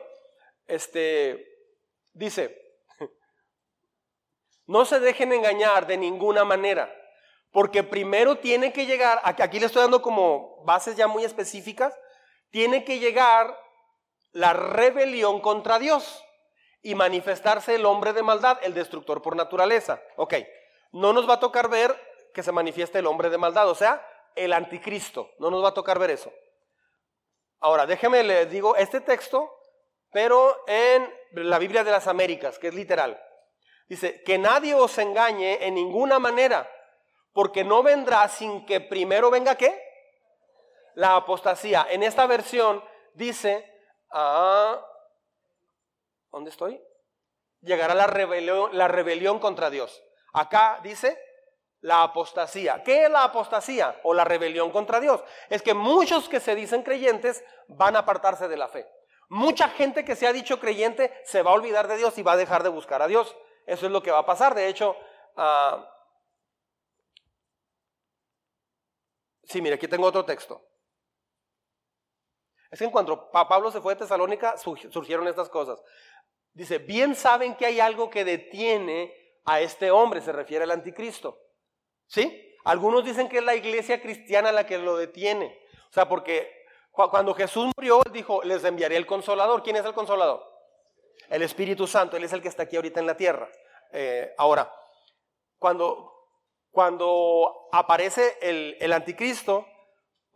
Este, 0.66 1.47
dice, 2.12 2.60
no 4.66 4.85
se 4.85 5.01
dejen 5.01 5.32
engañar 5.32 5.86
de 5.86 5.97
ninguna 5.97 6.44
manera, 6.44 6.94
porque 7.51 7.82
primero 7.82 8.36
tiene 8.36 8.70
que 8.70 8.85
llegar, 8.85 9.22
aquí 9.24 9.59
le 9.59 9.64
estoy 9.64 9.80
dando 9.80 10.02
como 10.02 10.62
bases 10.64 10.94
ya 10.94 11.09
muy 11.09 11.24
específicas, 11.24 11.98
tiene 12.51 12.85
que 12.85 12.98
llegar 12.98 13.59
la 14.33 14.53
rebelión 14.53 15.41
contra 15.41 15.79
Dios 15.79 16.25
y 16.83 16.95
manifestarse 16.95 17.75
el 17.75 17.87
hombre 17.87 18.13
de 18.13 18.23
maldad, 18.23 18.59
el 18.63 18.75
destructor 18.75 19.23
por 19.23 19.37
naturaleza. 19.37 20.01
Ok, 20.17 20.35
no 20.93 21.13
nos 21.13 21.29
va 21.29 21.35
a 21.35 21.41
tocar 21.41 21.69
ver 21.69 21.95
que 22.33 22.43
se 22.43 22.53
manifieste 22.53 22.99
el 22.99 23.07
hombre 23.07 23.31
de 23.31 23.39
maldad, 23.39 23.69
o 23.69 23.75
sea, 23.75 24.07
el 24.35 24.53
anticristo. 24.53 25.31
No 25.39 25.51
nos 25.51 25.63
va 25.65 25.69
a 25.69 25.75
tocar 25.75 25.99
ver 25.99 26.11
eso. 26.11 26.33
Ahora, 27.61 27.87
déjeme 27.87 28.23
le 28.23 28.47
digo 28.47 28.77
este 28.77 29.01
texto, 29.01 29.53
pero 30.13 30.65
en 30.67 31.13
la 31.33 31.59
Biblia 31.59 31.85
de 31.85 31.91
las 31.91 32.07
Américas, 32.07 32.59
que 32.59 32.69
es 32.69 32.75
literal. 32.75 33.21
Dice, 33.89 34.23
que 34.23 34.39
nadie 34.39 34.75
os 34.75 34.97
engañe 34.99 35.67
en 35.67 35.75
ninguna 35.75 36.19
manera, 36.19 36.71
porque 37.33 37.65
no 37.65 37.83
vendrá 37.83 38.29
sin 38.29 38.67
que 38.67 38.81
primero 38.81 39.31
venga 39.31 39.57
qué? 39.57 39.83
La 40.95 41.17
apostasía. 41.17 41.87
En 41.91 42.03
esta 42.03 42.27
versión 42.27 42.85
dice, 43.15 43.78
a... 44.10 44.85
¿Dónde 46.30 46.51
estoy? 46.51 46.82
Llegará 47.60 47.94
la 47.94 48.06
rebelión, 48.06 49.39
contra 49.40 49.70
Dios. 49.70 50.02
Acá 50.32 50.80
dice 50.82 51.20
la 51.80 52.02
apostasía. 52.02 52.82
¿Qué 52.82 53.05
es 53.05 53.10
la 53.10 53.24
apostasía 53.24 54.01
o 54.05 54.14
la 54.14 54.24
rebelión 54.24 54.70
contra 54.70 55.01
Dios? 55.01 55.22
Es 55.48 55.62
que 55.62 55.74
muchos 55.74 56.28
que 56.28 56.40
se 56.40 56.55
dicen 56.55 56.82
creyentes 56.82 57.44
van 57.68 57.97
a 57.97 58.01
apartarse 58.01 58.48
de 58.48 58.56
la 58.56 58.68
fe. 58.68 58.86
Mucha 59.28 59.68
gente 59.68 60.05
que 60.05 60.16
se 60.16 60.26
ha 60.26 60.32
dicho 60.32 60.59
creyente 60.60 61.12
se 61.24 61.43
va 61.43 61.51
a 61.51 61.55
olvidar 61.55 61.89
de 61.89 61.97
Dios 61.97 62.16
y 62.18 62.22
va 62.22 62.32
a 62.32 62.36
dejar 62.36 62.62
de 62.62 62.70
buscar 62.70 63.02
a 63.02 63.09
Dios. 63.09 63.36
Eso 63.66 63.86
es 63.86 63.93
lo 63.93 64.02
que 64.02 64.10
va 64.10 64.18
a 64.18 64.26
pasar. 64.26 64.55
De 64.55 64.68
hecho, 64.68 64.97
uh, 65.36 65.85
sí, 69.44 69.60
mire, 69.60 69.74
aquí 69.74 69.89
tengo 69.89 70.06
otro 70.06 70.24
texto. 70.24 70.64
Es 72.70 72.78
que 72.78 72.85
en 72.85 72.93
Pablo 72.93 73.70
se 73.70 73.81
fue 73.81 73.95
de 73.95 74.01
Tesalónica, 74.01 74.57
surgieron 74.59 75.27
estas 75.27 75.49
cosas. 75.49 75.82
Dice, 76.53 76.78
bien 76.78 77.15
saben 77.15 77.55
que 77.55 77.66
hay 77.66 77.81
algo 77.81 78.11
que 78.11 78.24
detiene 78.24 79.15
a 79.45 79.61
este 79.61 79.90
hombre, 79.90 80.20
se 80.20 80.32
refiere 80.32 80.65
al 80.65 80.70
anticristo. 80.70 81.39
¿Sí? 82.07 82.57
Algunos 82.65 83.05
dicen 83.05 83.28
que 83.28 83.39
es 83.39 83.45
la 83.45 83.55
iglesia 83.55 84.03
cristiana 84.03 84.53
la 84.53 84.66
que 84.66 84.78
lo 84.78 84.97
detiene. 84.97 85.59
O 85.89 85.93
sea, 85.93 86.09
porque 86.09 86.66
cuando 86.90 87.35
Jesús 87.35 87.70
murió, 87.77 88.03
él 88.05 88.12
dijo, 88.12 88.43
les 88.43 88.65
enviaré 88.65 88.97
el 88.97 89.07
consolador. 89.07 89.62
¿Quién 89.62 89.77
es 89.77 89.85
el 89.85 89.95
consolador? 89.95 90.45
El 91.28 91.43
Espíritu 91.43 91.86
Santo, 91.86 92.16
Él 92.16 92.24
es 92.24 92.32
el 92.32 92.43
que 92.43 92.49
está 92.49 92.65
aquí 92.65 92.77
ahorita 92.77 93.01
en 93.01 93.07
la 93.07 93.16
tierra. 93.16 93.49
Eh, 93.93 94.35
ahora, 94.39 94.73
cuando, 95.59 96.28
cuando 96.70 97.69
aparece 97.73 98.39
el, 98.40 98.77
el 98.81 98.93
anticristo, 98.93 99.66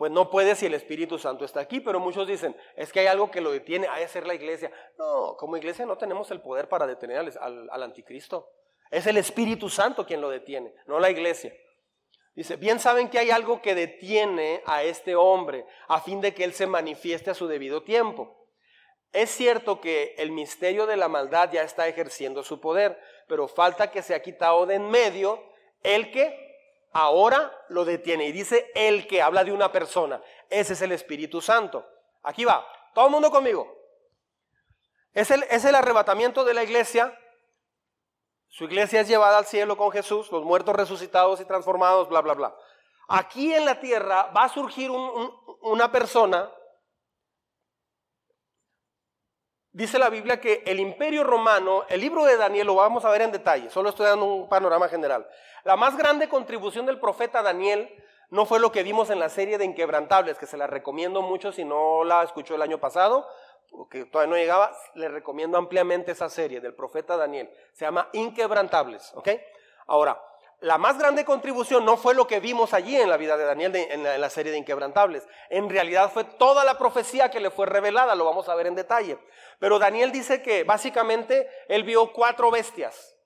pues 0.03 0.11
no 0.11 0.31
puede 0.31 0.57
si 0.57 0.67
el 0.67 0.75
Espíritu 0.75 1.17
Santo 1.17 1.45
está 1.45 1.61
aquí, 1.61 1.79
pero 1.79 2.01
muchos 2.01 2.27
dicen, 2.27 2.57
es 2.75 2.93
que 2.93 2.99
hay 2.99 3.07
algo 3.07 3.31
que 3.31 3.41
lo 3.41 3.53
detiene, 3.53 3.87
hay 3.87 4.03
que 4.03 4.09
ser 4.09 4.27
la 4.27 4.35
iglesia. 4.35 4.69
No, 4.99 5.37
como 5.39 5.57
iglesia 5.57 5.87
no 5.87 5.97
tenemos 5.97 6.29
el 6.33 6.41
poder 6.41 6.69
para 6.69 6.89
detener 6.89 7.19
al, 7.19 7.69
al, 7.71 7.83
anticristo. 7.85 8.51
Es 8.91 9.07
el 9.07 9.17
Espíritu 9.17 9.69
Santo 9.69 10.05
quien 10.05 10.21
lo 10.21 10.29
detiene, 10.29 10.75
no 10.89 10.99
la 10.99 11.09
iglesia. 11.09 11.55
Dice, 12.35 12.57
bien 12.57 12.81
saben 12.81 13.11
que 13.11 13.21
hay 13.21 13.31
algo 13.31 13.63
que 13.63 13.77
detiene 13.77 14.61
a 14.67 14.83
este 14.83 15.15
hombre 15.15 15.67
a 15.87 16.01
fin 16.01 16.21
de 16.21 16.35
que 16.35 16.43
él 16.43 16.53
se 16.53 16.67
manifieste 16.67 17.31
a 17.31 17.35
su 17.35 17.47
debido 17.47 17.85
tiempo. 17.85 18.49
Es 19.13 19.31
cierto 19.31 19.81
que 19.81 20.17
el 20.19 20.33
misterio 20.33 20.89
de 20.89 20.97
la 20.97 21.07
maldad 21.07 21.53
ya 21.53 21.63
está 21.63 21.87
ejerciendo 21.87 22.43
su 22.43 22.61
poder, 22.61 22.99
pero 23.29 23.47
falta 23.47 23.93
que 23.93 24.03
se 24.03 24.17
ha 24.17 24.23
quitado 24.23 24.67
de 24.67 24.75
en 24.75 24.91
medio 24.91 25.41
el 25.85 26.11
que 26.11 26.52
ahora 26.93 27.53
lo 27.69 27.85
detiene. 27.85 28.27
Y 28.27 28.33
dice 28.33 28.71
el 28.75 29.07
que 29.07 29.23
habla 29.23 29.45
de 29.45 29.53
una 29.53 29.73
persona. 29.73 30.23
Ese 30.49 30.75
es 30.75 30.83
el 30.83 30.93
Espíritu 30.93 31.41
Santo. 31.41 31.87
Aquí 32.23 32.45
va, 32.45 32.67
todo 32.95 33.07
el 33.07 33.13
mundo 33.13 33.31
conmigo. 33.31 33.67
Es 35.13 35.31
el, 35.31 35.43
es 35.45 35.65
el 35.65 35.75
arrebatamiento 35.75 36.45
de 36.45 36.55
la 36.55 36.63
iglesia. 36.63 37.19
Su 38.49 38.65
iglesia 38.65 39.01
es 39.01 39.09
llevada 39.09 39.39
al 39.39 39.47
cielo 39.47 39.77
con 39.77 39.91
Jesús, 39.91 40.31
los 40.31 40.45
muertos 40.45 40.77
resucitados 40.77 41.41
y 41.41 41.45
transformados, 41.45 42.09
bla, 42.09 42.21
bla, 42.21 42.35
bla. 42.35 42.55
Aquí 43.09 43.53
en 43.53 43.65
la 43.65 43.81
tierra 43.81 44.31
va 44.37 44.45
a 44.45 44.49
surgir 44.49 44.91
una 44.91 45.91
persona 45.91 46.51
Dice 49.75 49.99
la 49.99 50.11
Biblia 50.11 50.39
que 50.39 50.63
el 50.67 50.81
imperio 50.81 51.25
romano, 51.25 51.85
el 51.89 52.03
libro 52.03 52.25
de 52.25 52.37
Daniel 52.37 52.67
lo 52.67 52.75
vamos 52.75 53.07
a 53.07 53.11
ver 53.11 53.23
en 53.23 53.33
detalle, 53.33 53.71
solo 53.71 53.89
estoy 53.89 54.05
dando 54.05 54.27
un 54.27 54.49
panorama 54.49 54.87
general. 54.87 55.27
La 55.65 55.77
más 55.77 55.97
grande 55.97 56.29
contribución 56.29 56.85
del 56.85 57.01
profeta 57.01 57.41
Daniel 57.41 57.91
no 58.29 58.45
fue 58.45 58.61
lo 58.61 58.71
que 58.71 58.83
vimos 58.83 59.09
en 59.09 59.19
la 59.19 59.31
serie 59.31 59.57
de 59.57 59.65
Inquebrantables, 59.65 60.37
que 60.37 60.47
se 60.47 60.59
la 60.59 60.67
recomiendo 60.67 61.23
mucho 61.23 61.53
si 61.53 61.65
no 61.65 62.05
la 62.05 62.23
escuchó 62.23 62.55
el 62.55 62.63
año 62.63 62.79
pasado, 62.79 63.27
que 63.91 64.05
todavía 64.05 64.31
no 64.31 64.37
llegaba, 64.37 64.77
le 64.95 65.09
recomiendo 65.09 65.57
ampliamente 65.57 66.13
esa 66.13 66.29
serie 66.29 66.61
del 66.61 66.75
profeta 66.75 67.17
Daniel. 67.17 67.51
Se 67.73 67.87
llama 67.87 68.11
Inquebrantables, 68.13 69.13
¿ok? 69.15 69.31
Ahora, 69.87 70.23
la 70.63 70.79
más 70.79 70.97
grande 70.97 71.25
contribución 71.25 71.85
no 71.85 71.97
fue 71.97 72.15
lo 72.15 72.27
que 72.27 72.39
vimos 72.39 72.73
allí 72.73 72.97
en 72.97 73.11
la 73.11 73.17
vida 73.17 73.37
de 73.37 73.45
Daniel 73.45 73.75
en, 73.75 74.03
la, 74.03 74.31
serie 74.31 74.53
de 74.53 74.59
Inquebrantables. 74.59 75.27
En 75.51 75.69
realidad 75.69 76.11
fue 76.13 76.25
toda 76.25 76.65
la 76.65 76.79
profecía 76.79 77.31
que 77.31 77.41
le 77.41 77.51
fue 77.51 77.67
revelada, 77.67 78.15
lo 78.15 78.25
vamos 78.25 78.49
a 78.49 78.55
ver 78.55 78.69
en 78.69 78.77
detalle. 78.77 79.19
Pero 79.59 79.81
Daniel 79.81 80.13
dice 80.13 80.41
que 80.41 80.63
básicamente 80.63 81.49
él 81.69 81.83
vio 81.83 82.13
cuatro 82.13 82.51
bestias. 82.51 83.17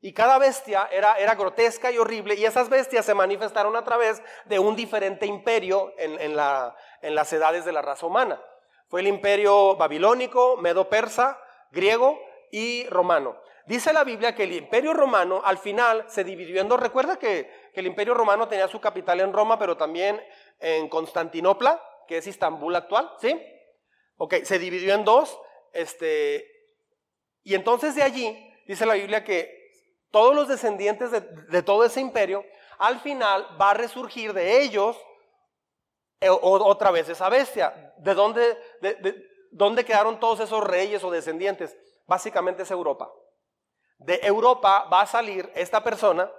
Y 0.00 0.14
cada 0.14 0.38
bestia 0.38 0.88
era, 0.92 1.34
grotesca 1.34 1.90
y 1.90 1.98
horrible 1.98 2.34
y 2.34 2.44
esas 2.44 2.68
bestias 2.68 3.04
se 3.04 3.14
manifestaron 3.14 3.74
a 3.76 3.84
través 3.84 4.22
de 4.46 4.58
un 4.58 4.76
diferente 4.76 5.26
imperio 5.26 5.92
en, 5.98 6.18
en 6.20 7.14
las 7.14 7.32
edades 7.32 7.64
de 7.64 7.72
la 7.72 7.82
raza 7.82 8.06
humana. 8.06 8.40
Fue 8.88 9.00
el 9.00 9.08
imperio 9.08 9.76
babilónico, 9.76 10.56
medo-persa, 10.56 11.38
griego 11.70 12.18
y 12.50 12.86
romano. 12.88 13.36
Dice 13.70 13.92
la 13.92 14.02
Biblia 14.02 14.34
que 14.34 14.42
el 14.42 14.52
imperio 14.52 14.92
romano 14.92 15.42
al 15.44 15.56
final 15.56 16.04
se 16.08 16.24
dividió 16.24 16.60
en 16.60 16.66
dos. 16.66 16.80
Recuerda 16.80 17.20
que, 17.20 17.70
el 17.72 17.86
imperio 17.86 18.14
romano 18.14 18.48
tenía 18.48 18.66
su 18.66 18.80
capital 18.80 19.20
en 19.20 19.32
Roma, 19.32 19.60
pero 19.60 19.76
también 19.76 20.20
en 20.58 20.88
Constantinopla, 20.88 21.80
que 22.08 22.16
es 22.16 22.26
Istambul 22.26 22.74
actual, 22.74 23.12
¿sí? 23.20 23.40
Ok, 24.16 24.42
se 24.42 24.58
dividió 24.58 24.92
en 24.92 25.04
dos. 25.04 25.40
Este, 25.72 26.44
y 27.44 27.54
entonces 27.54 27.94
de 27.94 28.02
allí 28.02 28.52
dice 28.66 28.84
la 28.86 28.94
Biblia 28.94 29.22
que 29.22 29.70
todos 30.10 30.34
los 30.34 30.48
descendientes 30.48 31.12
de, 31.12 31.62
todo 31.62 31.84
ese 31.84 32.00
imperio, 32.00 32.44
al 32.76 32.98
final 32.98 33.46
va 33.60 33.70
a 33.70 33.74
resurgir 33.74 34.32
de 34.32 34.62
ellos 34.62 34.96
eh, 36.18 36.28
otra 36.28 36.90
vez 36.90 37.08
esa 37.08 37.28
bestia. 37.28 37.94
¿De 37.98 38.14
dónde, 38.14 38.58
de 38.80 39.28
dónde 39.52 39.84
quedaron 39.84 40.18
todos 40.18 40.40
esos 40.40 40.64
reyes 40.64 41.04
o 41.04 41.10
descendientes? 41.12 41.78
Básicamente 42.08 42.64
es 42.64 42.70
Europa 42.72 43.12
de 44.00 44.18
Europa 44.22 44.88
va 44.90 45.02
a 45.02 45.06
salir 45.06 45.50
esta 45.54 45.82
persona 45.82 46.30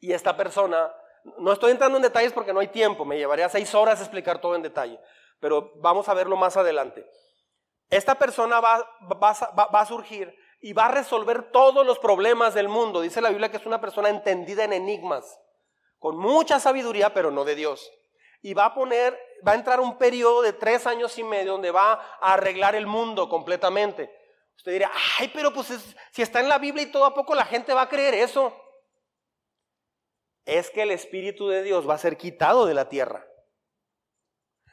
y 0.00 0.12
esta 0.12 0.36
persona, 0.36 0.92
no 1.38 1.52
estoy 1.52 1.72
entrando 1.72 1.96
en 1.98 2.02
detalles 2.02 2.32
porque 2.32 2.52
no 2.52 2.60
hay 2.60 2.68
tiempo, 2.68 3.04
me 3.04 3.18
llevaría 3.18 3.48
seis 3.48 3.74
horas 3.74 4.00
explicar 4.00 4.40
todo 4.40 4.54
en 4.54 4.62
detalle, 4.62 5.00
pero 5.40 5.72
vamos 5.76 6.08
a 6.08 6.14
verlo 6.14 6.36
más 6.36 6.56
adelante. 6.56 7.04
Esta 7.90 8.14
persona 8.14 8.60
va, 8.60 8.88
va, 9.22 9.80
a 9.80 9.86
surgir 9.86 10.34
y 10.60 10.72
va 10.72 10.86
a 10.86 10.92
resolver 10.92 11.50
todos 11.50 11.84
los 11.84 11.98
problemas 11.98 12.54
del 12.54 12.68
mundo. 12.68 13.00
Dice 13.00 13.20
la 13.20 13.30
Biblia 13.30 13.50
que 13.50 13.56
es 13.56 13.66
una 13.66 13.80
persona 13.80 14.08
entendida 14.08 14.64
en 14.64 14.74
enigmas, 14.74 15.40
con 15.98 16.16
mucha 16.16 16.60
sabiduría, 16.60 17.12
pero 17.14 17.30
no 17.30 17.44
de 17.44 17.54
Dios. 17.54 17.90
Y 18.42 18.54
va 18.54 18.66
a 18.66 18.74
poner, 18.74 19.18
va 19.46 19.52
a 19.52 19.56
entrar 19.56 19.80
un 19.80 19.98
periodo 19.98 20.42
de 20.42 20.52
tres 20.52 20.86
años 20.86 21.18
y 21.18 21.24
medio 21.24 21.52
donde 21.52 21.72
va 21.72 21.94
a 22.20 22.34
arreglar 22.34 22.76
el 22.76 22.86
mundo 22.86 23.28
completamente. 23.28 24.17
Usted 24.58 24.72
dirá, 24.72 24.90
ay, 25.18 25.30
pero 25.32 25.52
pues 25.52 25.68
si 26.10 26.20
está 26.20 26.40
en 26.40 26.48
la 26.48 26.58
Biblia 26.58 26.82
y 26.82 26.90
todo 26.90 27.04
a 27.04 27.14
poco 27.14 27.34
la 27.34 27.44
gente 27.44 27.72
va 27.72 27.82
a 27.82 27.88
creer 27.88 28.14
eso. 28.14 28.54
Es 30.44 30.68
que 30.70 30.82
el 30.82 30.90
Espíritu 30.90 31.48
de 31.48 31.62
Dios 31.62 31.88
va 31.88 31.94
a 31.94 31.98
ser 31.98 32.16
quitado 32.16 32.66
de 32.66 32.74
la 32.74 32.88
tierra. 32.88 33.24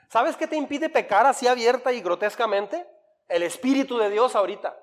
¿Sabes 0.09 0.37
qué 0.37 0.47
te 0.47 0.55
impide 0.55 0.89
pecar 0.89 1.27
así 1.27 1.47
abierta 1.47 1.93
y 1.93 2.01
grotescamente? 2.01 2.87
El 3.27 3.43
Espíritu 3.43 3.97
de 3.99 4.09
Dios 4.09 4.35
ahorita. 4.35 4.75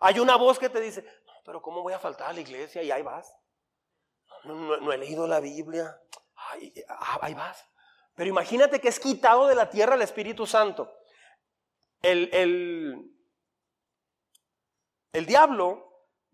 Hay 0.00 0.18
una 0.18 0.36
voz 0.36 0.58
que 0.58 0.70
te 0.70 0.80
dice, 0.80 1.04
pero 1.44 1.60
¿cómo 1.60 1.82
voy 1.82 1.92
a 1.92 1.98
faltar 1.98 2.30
a 2.30 2.32
la 2.32 2.40
iglesia? 2.40 2.82
Y 2.82 2.90
ahí 2.90 3.02
vas. 3.02 3.36
No, 4.44 4.92
he 4.92 4.98
leído 4.98 5.26
la 5.26 5.40
Biblia. 5.40 6.00
Ah, 6.88 7.18
ahí 7.20 7.34
vas. 7.34 7.68
Pero 8.14 8.30
imagínate 8.30 8.80
que 8.80 8.88
es 8.88 8.98
quitado 8.98 9.46
de 9.46 9.54
la 9.54 9.68
tierra 9.68 9.94
el 9.94 10.02
Espíritu 10.02 10.46
Santo. 10.46 10.90
El, 12.00 12.30
el, 12.32 13.15
el 15.16 15.24
diablo 15.24 15.82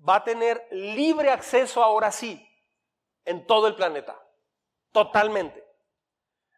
va 0.07 0.17
a 0.17 0.25
tener 0.25 0.67
libre 0.73 1.31
acceso 1.31 1.85
ahora 1.85 2.11
sí 2.11 2.45
en 3.25 3.47
todo 3.47 3.69
el 3.69 3.77
planeta. 3.77 4.21
Totalmente. 4.91 5.65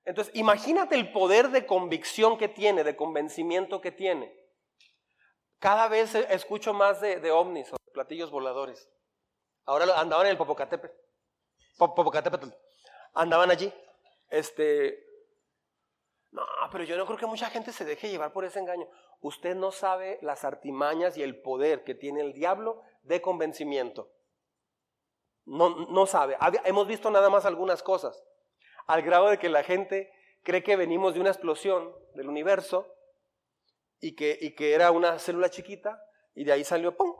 Entonces, 0.06 0.34
imagínate 0.34 0.94
el 0.94 1.12
poder 1.12 1.50
de 1.50 1.66
convicción 1.66 2.38
que 2.38 2.48
tiene, 2.48 2.82
de 2.82 2.96
convencimiento 2.96 3.82
que 3.82 3.92
tiene. 3.92 4.34
Cada 5.58 5.86
vez 5.88 6.14
escucho 6.14 6.72
más 6.72 7.02
de, 7.02 7.30
ovnis 7.30 7.70
o 7.72 7.76
platillos 7.92 8.30
voladores. 8.30 8.90
Ahora 9.66 9.84
andaban 10.00 10.26
en 10.26 10.32
el 10.32 10.38
Popocatépetl. 10.38 10.96
Popocatépetl. 11.76 12.48
Andaban 13.12 13.50
allí. 13.50 13.70
Este, 14.30 15.04
no, 16.30 16.42
pero 16.72 16.84
yo 16.84 16.96
no 16.96 17.04
creo 17.04 17.18
que 17.18 17.26
mucha 17.26 17.50
gente 17.50 17.70
se 17.70 17.84
deje 17.84 18.08
llevar 18.08 18.32
por 18.32 18.46
ese 18.46 18.60
engaño. 18.60 18.88
Usted 19.20 19.54
no 19.54 19.72
sabe 19.72 20.18
las 20.22 20.44
artimañas 20.44 21.16
y 21.16 21.22
el 21.22 21.40
poder 21.40 21.84
que 21.84 21.94
tiene 21.94 22.20
el 22.20 22.32
diablo 22.32 22.82
de 23.02 23.20
convencimiento. 23.20 24.10
No, 25.44 25.86
no 25.86 26.06
sabe. 26.06 26.36
Hemos 26.64 26.86
visto 26.86 27.10
nada 27.10 27.30
más 27.30 27.44
algunas 27.44 27.82
cosas. 27.82 28.22
Al 28.86 29.02
grado 29.02 29.28
de 29.28 29.38
que 29.38 29.48
la 29.48 29.62
gente 29.62 30.12
cree 30.42 30.62
que 30.62 30.76
venimos 30.76 31.14
de 31.14 31.20
una 31.20 31.30
explosión 31.30 31.94
del 32.14 32.28
universo 32.28 32.86
y 34.00 34.14
que, 34.14 34.38
y 34.40 34.54
que 34.54 34.74
era 34.74 34.90
una 34.90 35.18
célula 35.18 35.50
chiquita 35.50 36.02
y 36.34 36.44
de 36.44 36.52
ahí 36.52 36.64
salió, 36.64 36.96
¡pum! 36.96 37.14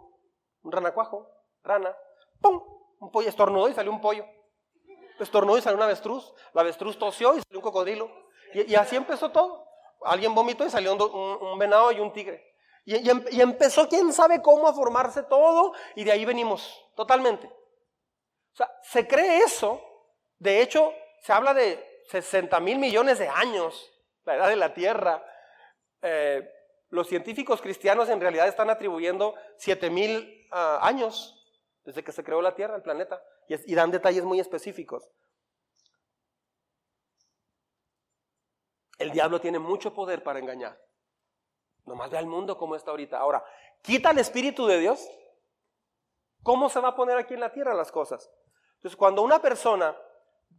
Un 0.63 0.73
ranacuajo, 0.73 1.31
rana, 1.63 1.97
¡pum! 2.41 2.63
Un 3.01 3.11
pollo 3.11 3.29
estornudó 3.29 3.69
y 3.69 3.75
salió 3.75 3.93
un 3.93 4.01
pollo. 4.01 4.27
Estornudó 5.19 5.59
y 5.59 5.63
salió 5.63 5.77
una 5.77 5.87
avestruz. 5.87 6.35
La 6.53 6.63
avestruz 6.63 6.99
tosió 6.99 7.35
y 7.37 7.41
salió 7.41 7.59
un 7.59 7.63
cocodrilo. 7.63 8.11
Y, 8.55 8.75
así 8.75 8.97
empezó 8.97 9.31
todo. 9.31 9.64
Alguien 10.05 10.35
vomitó 10.35 10.67
y 10.67 10.71
salió 10.71 10.95
un, 10.95 11.59
venado 11.59 11.93
y 11.93 12.01
un 12.01 12.13
tigre. 12.13 12.55
Em, 12.87 13.25
y, 13.31 13.41
empezó, 13.41 13.89
quién 13.89 14.13
sabe 14.13 14.43
cómo, 14.43 14.69
a 14.69 14.75
formarse 14.75 15.23
todo, 15.23 15.73
y 15.95 16.05
de 16.05 16.13
ahí 16.13 16.25
venimos, 16.25 16.85
totalmente. 16.95 17.47
O 17.47 18.57
sea, 18.57 18.71
se 18.83 19.07
cree 19.07 19.39
eso. 19.39 19.83
De 20.39 20.61
hecho, 20.61 20.93
se 21.23 21.33
habla 21.33 21.55
de 21.55 22.03
60 22.11 22.61
mil 22.61 22.79
millones 22.79 23.19
de 23.19 23.29
años, 23.29 23.93
la 24.25 24.37
edad 24.37 24.49
de 24.49 24.57
la 24.57 24.75
Tierra. 24.75 25.25
Eh, 26.03 26.49
los 26.91 27.09
científicos 27.09 27.61
cristianos 27.61 28.09
en 28.09 28.21
realidad 28.21 28.47
están 28.47 28.71
atribuyendo 28.71 29.35
7 29.57 29.91
mil 29.91 30.47
ah, 30.53 30.79
años 30.83 31.41
desde 31.85 32.05
que 32.05 32.13
se 32.13 32.23
creó 32.23 32.41
la 32.41 32.55
Tierra, 32.55 32.77
el 32.77 32.83
planeta, 32.83 33.23
y 33.49 33.75
dan 33.75 33.91
detalles 33.91 34.25
muy 34.25 34.41
específicos. 34.41 35.11
El 38.99 39.11
diablo 39.11 39.41
tiene 39.41 39.59
mucho 39.59 39.93
poder 39.93 40.23
para 40.23 40.39
engañar. 40.39 40.79
Nomás 41.85 42.11
ve 42.11 42.19
al 42.19 42.27
mundo 42.27 42.57
como 42.57 42.77
está 42.77 42.91
ahorita. 42.91 43.19
Ahora, 43.19 43.45
quita 43.83 44.11
el 44.11 44.19
Espíritu 44.19 44.67
de 44.67 44.79
Dios. 44.79 45.07
¿Cómo 46.43 46.69
se 46.69 46.81
va 46.81 46.89
a 46.89 46.97
poner 46.97 47.17
aquí 47.17 47.35
en 47.35 47.41
la 47.41 47.53
tierra 47.53 47.75
las 47.75 47.91
cosas? 47.91 48.31
Entonces, 48.77 48.97
cuando 48.97 49.23
una 49.23 49.41
persona, 49.41 49.97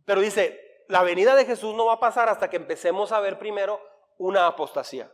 pero 0.06 0.22
dice, 0.22 0.84
la 0.88 1.04
venida 1.04 1.36
de 1.36 1.46
Jesús 1.46 1.76
no 1.76 1.86
va 1.86 1.94
a 1.94 2.00
pasar 2.00 2.30
hasta 2.30 2.50
que 2.50 2.58
empecemos 2.58 3.12
a 3.12 3.20
ver 3.20 3.40
primero 3.40 3.80
una 4.18 4.48
apostasía. 4.48 5.12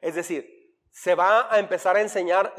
Es 0.00 0.14
decir, 0.14 0.76
se 0.90 1.14
va 1.14 1.52
a 1.52 1.58
empezar 1.58 1.96
a 1.96 2.00
enseñar 2.00 2.54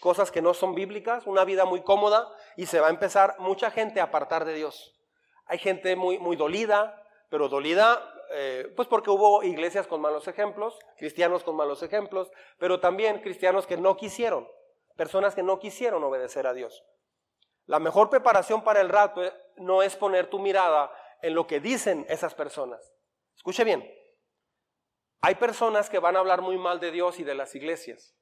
cosas 0.00 0.30
que 0.30 0.42
no 0.42 0.54
son 0.54 0.74
bíblicas, 0.74 1.26
una 1.26 1.44
vida 1.44 1.64
muy 1.64 1.82
cómoda, 1.82 2.28
y 2.56 2.66
se 2.66 2.80
va 2.80 2.88
a 2.88 2.90
empezar 2.90 3.36
mucha 3.38 3.70
gente 3.70 4.00
a 4.00 4.04
apartar 4.04 4.44
de 4.44 4.54
Dios. 4.54 5.00
Hay 5.46 5.58
gente 5.58 5.96
muy, 5.96 6.18
muy 6.18 6.36
dolida, 6.36 7.02
pero 7.28 7.48
dolida 7.48 8.13
eh, 8.36 8.72
pues 8.74 8.88
porque 8.88 9.10
hubo 9.10 9.44
iglesias 9.44 9.86
con 9.86 10.00
malos 10.00 10.26
ejemplos, 10.26 10.76
cristianos 10.96 11.44
con 11.44 11.54
malos 11.54 11.84
ejemplos, 11.84 12.32
pero 12.58 12.80
también 12.80 13.20
cristianos 13.20 13.64
que 13.64 13.76
no 13.76 13.96
quisieron, 13.96 14.48
personas 14.96 15.36
que 15.36 15.44
no 15.44 15.60
quisieron 15.60 16.02
obedecer 16.02 16.48
a 16.48 16.52
Dios. 16.52 16.84
La 17.66 17.78
mejor 17.78 18.10
preparación 18.10 18.64
para 18.64 18.80
el 18.80 18.88
rato 18.88 19.22
no 19.56 19.82
es 19.82 19.94
poner 19.94 20.28
tu 20.28 20.40
mirada 20.40 20.90
en 21.22 21.34
lo 21.34 21.46
que 21.46 21.60
dicen 21.60 22.06
esas 22.08 22.34
personas. 22.34 22.92
Escuche 23.36 23.62
bien, 23.62 23.88
hay 25.20 25.36
personas 25.36 25.88
que 25.88 26.00
van 26.00 26.16
a 26.16 26.18
hablar 26.18 26.42
muy 26.42 26.58
mal 26.58 26.80
de 26.80 26.90
Dios 26.90 27.20
y 27.20 27.24
de 27.24 27.36
las 27.36 27.54
iglesias, 27.54 28.16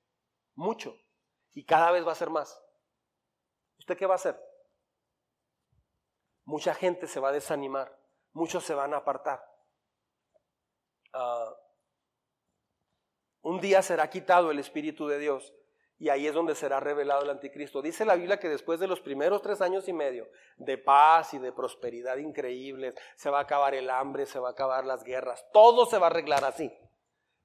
mucho, 0.54 0.94
y 1.54 1.64
cada 1.64 1.90
vez 1.90 2.06
va 2.06 2.12
a 2.12 2.16
ser 2.16 2.28
más. 2.28 2.62
¿Usted 3.78 3.96
qué 3.96 4.04
va 4.04 4.14
a 4.14 4.16
hacer? 4.16 4.38
Mucha 6.44 6.74
gente 6.74 7.06
se 7.06 7.18
va 7.18 7.30
a 7.30 7.32
desanimar, 7.32 7.98
muchos 8.32 8.62
se 8.62 8.74
van 8.74 8.92
a 8.92 8.98
apartar. 8.98 9.51
Ah, 11.12 11.54
un 13.42 13.60
día 13.60 13.82
será 13.82 14.08
quitado 14.08 14.50
el 14.50 14.58
Espíritu 14.58 15.08
de 15.08 15.18
Dios 15.18 15.52
y 15.98 16.08
ahí 16.08 16.26
es 16.26 16.34
donde 16.34 16.54
será 16.54 16.80
revelado 16.80 17.22
el 17.22 17.30
anticristo. 17.30 17.82
Dice 17.82 18.04
la 18.04 18.16
Biblia 18.16 18.40
que 18.40 18.48
después 18.48 18.80
de 18.80 18.88
los 18.88 19.00
primeros 19.00 19.42
tres 19.42 19.60
años 19.60 19.86
y 19.88 19.92
medio 19.92 20.28
de 20.56 20.78
paz 20.78 21.34
y 21.34 21.38
de 21.38 21.52
prosperidad 21.52 22.16
increíbles, 22.16 22.94
se 23.16 23.30
va 23.30 23.38
a 23.38 23.42
acabar 23.42 23.74
el 23.74 23.90
hambre, 23.90 24.26
se 24.26 24.38
va 24.38 24.48
a 24.48 24.52
acabar 24.52 24.84
las 24.84 25.04
guerras, 25.04 25.44
todo 25.52 25.86
se 25.86 25.98
va 25.98 26.06
a 26.06 26.10
arreglar 26.10 26.44
así. 26.44 26.72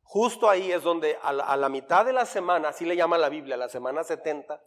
Justo 0.01 0.49
ahí 0.49 0.71
es 0.71 0.83
donde 0.83 1.17
a 1.21 1.33
la, 1.33 1.69
mitad 1.69 2.05
de 2.05 2.13
la 2.13 2.25
semana, 2.25 2.69
así 2.69 2.85
le 2.85 2.95
llama 2.95 3.17
la 3.17 3.29
Biblia, 3.29 3.57
la 3.57 3.69
semana 3.69 4.03
70, 4.03 4.59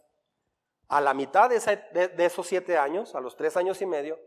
a 0.87 1.01
la 1.01 1.13
mitad 1.13 1.49
de 1.49 2.25
esos 2.25 2.45
siete 2.45 2.77
años, 2.77 3.15
a 3.15 3.19
los 3.19 3.35
tres 3.35 3.57
años 3.57 3.81
y 3.81 3.87
medio, 3.87 4.19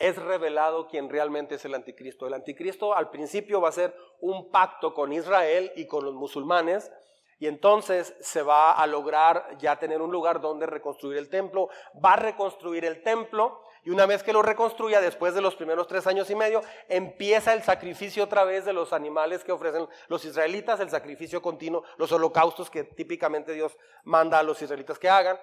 es 0.00 0.16
revelado 0.16 0.88
quien 0.88 1.08
realmente 1.08 1.54
es 1.54 1.64
el 1.64 1.74
anticristo. 1.74 2.26
El 2.26 2.34
anticristo 2.34 2.94
al 2.94 3.10
principio 3.10 3.60
va 3.60 3.68
a 3.68 3.72
ser 3.72 3.94
un 4.20 4.50
pacto 4.50 4.92
con 4.92 5.12
Israel 5.12 5.70
y 5.76 5.86
con 5.86 6.04
los 6.04 6.14
musulmanes 6.14 6.90
y 7.38 7.46
entonces 7.46 8.14
se 8.20 8.42
va 8.42 8.72
a 8.72 8.86
lograr 8.86 9.56
ya 9.58 9.78
tener 9.78 10.02
un 10.02 10.10
lugar 10.10 10.40
donde 10.40 10.66
reconstruir 10.66 11.16
el 11.16 11.28
templo, 11.28 11.70
va 12.04 12.14
a 12.14 12.16
reconstruir 12.16 12.84
el 12.84 13.02
templo 13.02 13.62
y 13.82 13.90
una 13.90 14.04
vez 14.04 14.22
que 14.22 14.34
lo 14.34 14.42
reconstruya, 14.42 15.00
después 15.00 15.34
de 15.34 15.40
los 15.40 15.56
primeros 15.56 15.86
tres 15.86 16.06
años 16.06 16.28
y 16.28 16.34
medio, 16.34 16.60
empieza 16.88 17.54
el 17.54 17.62
sacrificio 17.62 18.24
otra 18.24 18.44
vez 18.44 18.66
de 18.66 18.74
los 18.74 18.92
animales 18.92 19.42
que 19.42 19.52
ofrecen 19.52 19.88
los 20.08 20.24
israelitas, 20.26 20.80
el 20.80 20.90
sacrificio 20.90 21.40
continuo, 21.40 21.84
los 21.96 22.12
holocaustos 22.12 22.68
que 22.68 22.84
típicamente 22.84 23.54
Dios 23.54 23.78
manda 24.04 24.38
a 24.38 24.42
los 24.42 24.60
israelitas 24.60 24.98
que 24.98 25.08
hagan. 25.08 25.38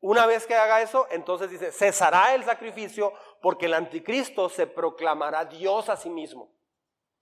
Una 0.00 0.26
vez 0.26 0.46
que 0.46 0.54
haga 0.54 0.82
eso, 0.82 1.06
entonces 1.10 1.50
dice, 1.50 1.72
cesará 1.72 2.34
el 2.34 2.44
sacrificio 2.44 3.12
porque 3.40 3.66
el 3.66 3.74
anticristo 3.74 4.48
se 4.48 4.66
proclamará 4.66 5.44
Dios 5.44 5.88
a 5.88 5.96
sí 5.96 6.10
mismo 6.10 6.52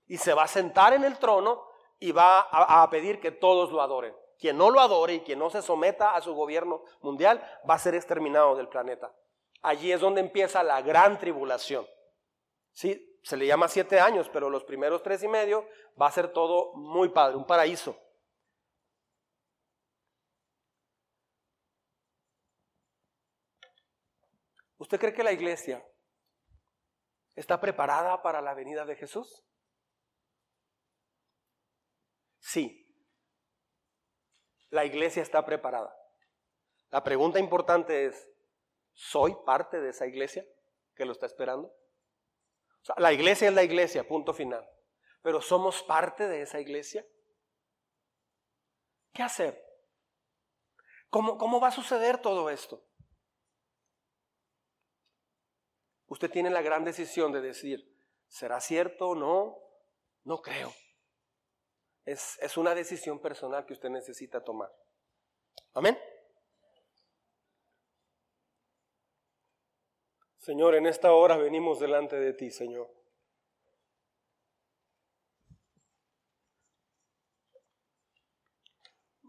y 0.07 0.19
se 0.19 0.35
va 0.35 0.45
a 0.45 0.49
sentar 0.49 0.93
en 0.93 1.05
el 1.05 1.19
trono 1.19 1.67
y 1.99 2.13
va 2.13 2.41
a, 2.41 2.89
pedir 2.91 3.21
que 3.21 3.31
todos 3.31 3.71
lo 3.71 3.81
adoren. 3.81 4.15
Quien 4.39 4.59
no 4.59 4.71
lo 4.71 4.81
adore 4.81 5.15
y 5.15 5.21
quien 5.21 5.39
no 5.39 5.49
se 5.49 5.63
someta 5.63 6.15
a 6.15 6.21
su 6.21 6.35
gobierno 6.35 6.83
mundial 7.01 7.43
va 7.69 7.75
a 7.75 7.79
ser 7.79 7.95
exterminado 7.95 8.57
del 8.57 8.69
planeta. 8.69 9.15
Allí 9.63 9.93
es 9.93 10.01
donde 10.01 10.21
empieza 10.21 10.63
la 10.63 10.83
gran 10.83 11.19
tribulación. 11.19 11.87
Sí, 12.73 13.19
se 13.23 13.37
le 13.37 13.47
llama 13.47 13.69
siete 13.69 14.01
años, 14.01 14.29
pero 14.31 14.51
los 14.51 14.65
primeros 14.65 15.03
tres 15.03 15.23
y 15.23 15.29
medio 15.29 15.67
va 16.01 16.09
a 16.09 16.13
ser 16.13 16.29
todo 16.29 16.75
muy 16.75 17.09
padre, 17.09 17.37
un 17.37 17.47
paraíso. 17.47 17.97
¿Usted 24.85 25.01
cree 25.01 25.15
que 25.15 25.25
la 25.25 25.33
iglesia 25.33 25.83
está 27.35 27.59
preparada 27.59 28.21
para 28.21 28.43
la 28.43 28.53
venida 28.53 28.85
de 28.85 28.95
Jesús? 28.97 29.43
Sí, 32.39 32.87
la 34.69 34.85
iglesia 34.85 35.23
está 35.23 35.43
preparada. 35.47 35.97
La 36.91 37.03
pregunta 37.03 37.39
importante 37.39 38.05
es, 38.05 38.31
¿soy 38.93 39.35
parte 39.47 39.81
de 39.81 39.89
esa 39.89 40.07
iglesia 40.07 40.45
que 40.95 41.07
lo 41.07 41.13
está 41.13 41.25
esperando? 41.25 41.75
la 42.99 43.11
iglesia 43.11 43.49
es 43.49 43.55
la 43.55 43.63
iglesia, 43.63 44.07
punto 44.07 44.35
final. 44.35 44.69
Pero 45.23 45.41
¿somos 45.41 45.83
parte 45.83 46.29
de 46.29 46.43
esa 46.43 46.61
iglesia? 46.61 47.07
¿Qué 49.15 49.23
hacer? 49.23 49.59
¿Cómo, 51.09 51.39
cómo 51.39 51.59
va 51.59 51.69
a 51.69 51.71
suceder 51.71 52.21
todo 52.21 52.51
esto? 52.51 52.87
Usted 56.15 56.31
tiene 56.31 56.49
la 56.49 56.63
gran 56.63 56.85
decisión 56.85 57.33
de 57.33 57.41
decir, 57.41 57.93
¿será 58.29 58.61
cierto 58.61 59.09
o 59.09 59.15
no? 59.17 59.59
No 60.23 60.41
creo. 60.41 60.73
Es, 62.05 62.39
es 62.41 62.57
una 62.57 62.73
decisión 62.73 63.19
personal 63.19 63.67
que 63.67 63.73
usted 63.73 63.89
necesita 63.89 64.45
tomar. 64.45 64.71
Amén. 65.73 65.99
Señor, 70.39 70.77
en 70.77 70.87
esta 70.87 71.13
hora 71.13 71.37
venimos 71.37 71.81
delante 71.81 72.15
de 72.15 72.33
ti, 72.33 72.53
Señor. 72.53 72.89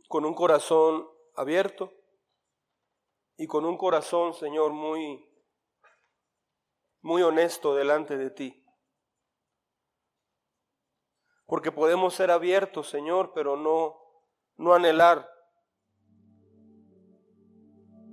Con 0.07 0.23
un 0.23 0.35
corazón 0.35 1.09
abierto 1.33 1.91
y 3.37 3.47
con 3.47 3.65
un 3.65 3.75
corazón, 3.75 4.35
Señor, 4.35 4.71
muy 4.71 5.34
muy 7.05 7.21
honesto 7.21 7.75
delante 7.75 8.17
de 8.17 8.31
ti. 8.31 8.65
Porque 11.45 11.71
podemos 11.71 12.15
ser 12.15 12.31
abiertos, 12.31 12.89
Señor, 12.89 13.31
pero 13.35 13.55
no, 13.55 13.95
no 14.57 14.73
anhelar 14.73 15.29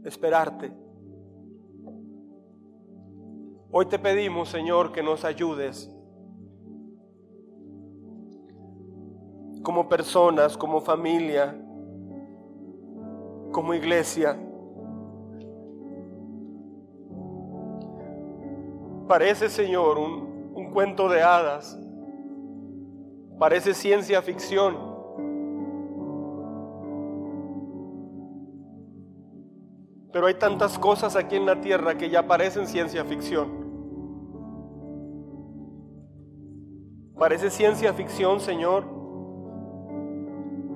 esperarte. 0.05 0.71
Hoy 3.71 3.87
te 3.87 3.99
pedimos, 3.99 4.51
Señor, 4.51 4.93
que 4.93 5.03
nos 5.03 5.25
ayudes 5.25 5.91
como 9.63 9.89
personas, 9.89 10.59
como 10.59 10.83
familia, 10.83 11.59
como 13.53 13.73
iglesia 13.73 14.39
Parece, 19.13 19.51
Señor, 19.51 19.99
un, 19.99 20.53
un 20.55 20.71
cuento 20.71 21.07
de 21.07 21.21
hadas. 21.21 21.79
Parece 23.39 23.75
ciencia 23.75 24.23
ficción. 24.23 24.75
Pero 30.15 30.29
hay 30.29 30.33
tantas 30.37 30.79
cosas 30.79 31.15
aquí 31.15 31.37
en 31.37 31.45
la 31.45 31.61
tierra 31.61 31.99
que 31.99 32.09
ya 32.09 32.27
parecen 32.27 32.67
ciencia 32.67 33.05
ficción. 33.05 33.51
Parece 37.19 37.51
ciencia 37.51 37.93
ficción, 37.93 38.41
Señor, 38.41 38.87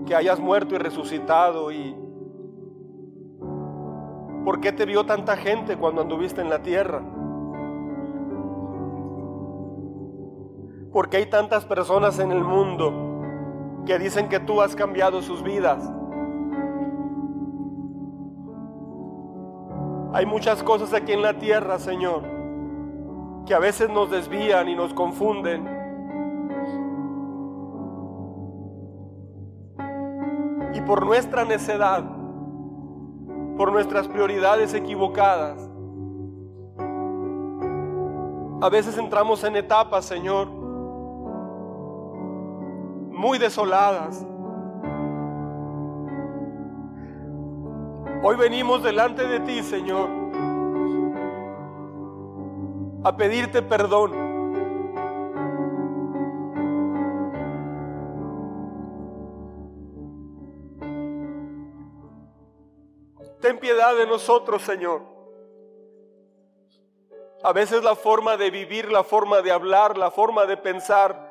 que 0.05 0.15
hayas 0.15 0.39
muerto 0.41 0.75
y 0.75 0.79
resucitado 0.79 1.73
y... 1.73 1.97
¿Por 4.45 4.61
qué 4.61 4.73
te 4.73 4.85
vio 4.85 5.07
tanta 5.07 5.39
gente 5.39 5.79
cuando 5.79 6.03
anduviste 6.03 6.43
en 6.43 6.51
la 6.51 6.61
tierra? 6.61 7.15
Porque 10.97 11.18
hay 11.18 11.27
tantas 11.27 11.66
personas 11.66 12.18
en 12.20 12.32
el 12.32 12.43
mundo 12.43 12.90
que 13.85 13.98
dicen 13.98 14.31
que 14.31 14.40
tú 14.40 14.62
has 14.62 14.74
cambiado 14.74 15.20
sus 15.20 15.43
vidas. 15.43 15.93
Hay 20.14 20.24
muchas 20.24 20.62
cosas 20.62 20.94
aquí 20.94 21.12
en 21.12 21.20
la 21.20 21.39
tierra, 21.39 21.78
Señor, 21.78 22.23
que 23.44 23.52
a 23.52 23.59
veces 23.59 23.90
nos 23.90 24.10
desvían 24.10 24.70
y 24.70 24.74
nos 24.74 24.94
confunden. 24.94 25.68
Y 30.73 30.81
por 30.81 31.05
nuestra 31.05 31.44
necedad, 31.44 32.05
por 33.59 33.70
nuestras 33.70 34.09
prioridades 34.09 34.73
equivocadas, 34.73 35.59
a 38.62 38.70
veces 38.70 38.97
entramos 38.97 39.44
en 39.44 39.56
etapas, 39.56 40.06
Señor, 40.06 40.64
muy 43.16 43.38
desoladas. 43.38 44.24
Hoy 48.22 48.36
venimos 48.36 48.82
delante 48.82 49.26
de 49.26 49.40
ti, 49.40 49.62
Señor, 49.62 50.09
a 53.05 53.16
pedirte 53.16 53.62
perdón. 53.62 54.26
Ten 63.40 63.59
piedad 63.59 63.97
de 63.97 64.06
nosotros, 64.06 64.62
Señor. 64.62 65.02
A 67.44 67.52
veces 67.52 67.84
la 67.84 67.94
forma 67.94 68.36
de 68.36 68.51
vivir, 68.51 68.90
la 68.90 69.05
forma 69.05 69.40
de 69.40 69.52
hablar, 69.52 69.97
la 69.97 70.10
forma 70.10 70.47
de 70.47 70.56
pensar 70.56 71.26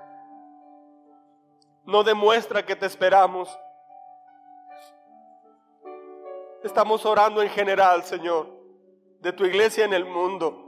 no 1.85 2.03
demuestra 2.03 2.65
que 2.65 2.75
te 2.75 2.85
esperamos. 2.85 3.59
Estamos 6.63 7.05
orando 7.05 7.41
en 7.41 7.49
general, 7.49 8.03
Señor, 8.03 8.47
de 9.21 9.31
tu 9.31 9.45
iglesia 9.45 9.85
en 9.85 9.93
el 9.93 10.05
mundo. 10.05 10.61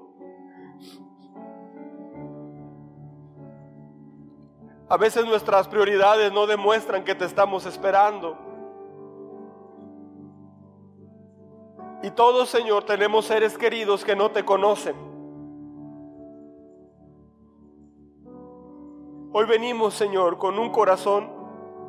A 4.90 4.96
veces 4.96 5.26
nuestras 5.26 5.68
prioridades 5.68 6.32
no 6.32 6.48
demuestran 6.48 7.04
que 7.04 7.16
te 7.16 7.26
estamos 7.26 7.66
esperando. 7.66 8.38
Y 12.04 12.12
todos, 12.12 12.48
Señor, 12.50 12.84
tenemos 12.84 13.26
seres 13.26 13.58
queridos 13.58 14.06
que 14.06 14.16
no 14.16 14.32
te 14.32 14.46
conocen. 14.46 15.17
Hoy 19.40 19.46
venimos, 19.46 19.94
Señor, 19.94 20.40
con 20.40 20.58
un 20.58 20.72
corazón 20.72 21.30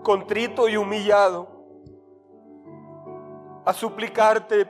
contrito 0.03 0.69
y 0.69 0.77
humillado 0.77 1.49
a 3.65 3.73
suplicarte 3.73 4.69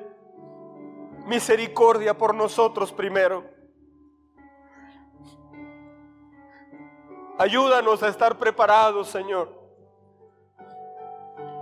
misericordia 1.26 2.16
por 2.16 2.36
nosotros 2.36 2.92
primero. 2.92 3.42
Ayúdanos 7.36 8.00
a 8.04 8.08
estar 8.10 8.38
preparados, 8.38 9.08
Señor. 9.08 9.60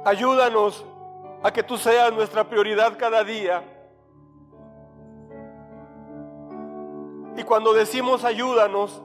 Ayúdanos 0.05 0.85
a 1.43 1.51
que 1.51 1.63
tú 1.63 1.79
seas 1.79 2.13
nuestra 2.13 2.47
prioridad 2.47 2.99
cada 2.99 3.25
día. 3.25 3.65
Y 7.39 7.43
cuando 7.43 7.73
decimos 7.73 8.23
ayúdanos, 8.23 9.01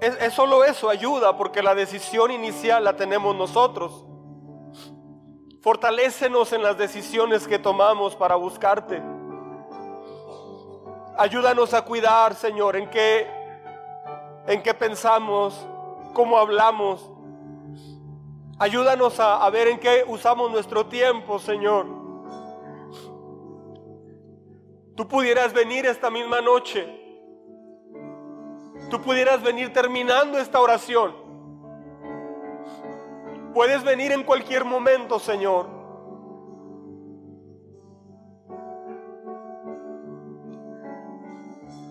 es, 0.00 0.34
solo 0.34 0.64
eso, 0.64 0.90
ayuda, 0.90 1.36
porque 1.36 1.62
la 1.62 1.74
decisión 1.74 2.30
inicial 2.30 2.84
la 2.84 2.96
tenemos 2.96 3.34
nosotros. 3.34 4.04
Fortalécenos 5.62 6.52
en 6.52 6.62
las 6.62 6.76
decisiones 6.76 7.48
que 7.48 7.58
tomamos 7.58 8.14
para 8.14 8.36
buscarte. 8.36 9.02
Ayúdanos 11.16 11.72
a 11.72 11.82
cuidar, 11.82 12.34
Señor, 12.34 12.76
en 12.76 12.90
qué, 12.90 13.26
en 14.46 14.62
qué 14.62 14.74
pensamos, 14.74 15.66
cómo 16.12 16.36
hablamos. 16.38 17.10
Ayúdanos 18.58 19.18
a, 19.18 19.44
a 19.44 19.50
ver 19.50 19.68
en 19.68 19.78
qué 19.78 20.04
usamos 20.06 20.50
nuestro 20.50 20.86
tiempo, 20.86 21.38
Señor. 21.38 21.86
Tú 24.94 25.08
pudieras 25.08 25.52
venir 25.52 25.86
esta 25.86 26.10
misma 26.10 26.40
noche 26.42 27.05
tú 28.88 29.00
pudieras 29.00 29.42
venir 29.42 29.72
terminando 29.72 30.38
esta 30.38 30.60
oración 30.60 31.26
Puedes 33.56 33.82
venir 33.84 34.12
en 34.12 34.22
cualquier 34.22 34.66
momento, 34.66 35.18
Señor. 35.18 35.66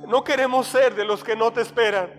No 0.08 0.24
queremos 0.24 0.68
ser 0.68 0.94
de 0.94 1.04
los 1.04 1.24
que 1.24 1.36
no 1.36 1.52
te 1.52 1.62
esperan. 1.62 2.12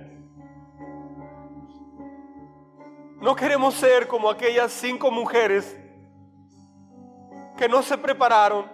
No 3.20 3.36
queremos 3.36 3.74
ser 3.74 4.08
como 4.08 4.28
aquellas 4.28 4.72
cinco 4.72 5.12
mujeres 5.12 5.78
que 7.56 7.68
no 7.68 7.84
se 7.84 7.96
prepararon 7.98 8.66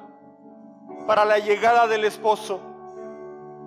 para 1.07 1.27
la 1.27 1.39
llegada 1.39 1.87
del 1.87 2.07
esposo, 2.07 2.62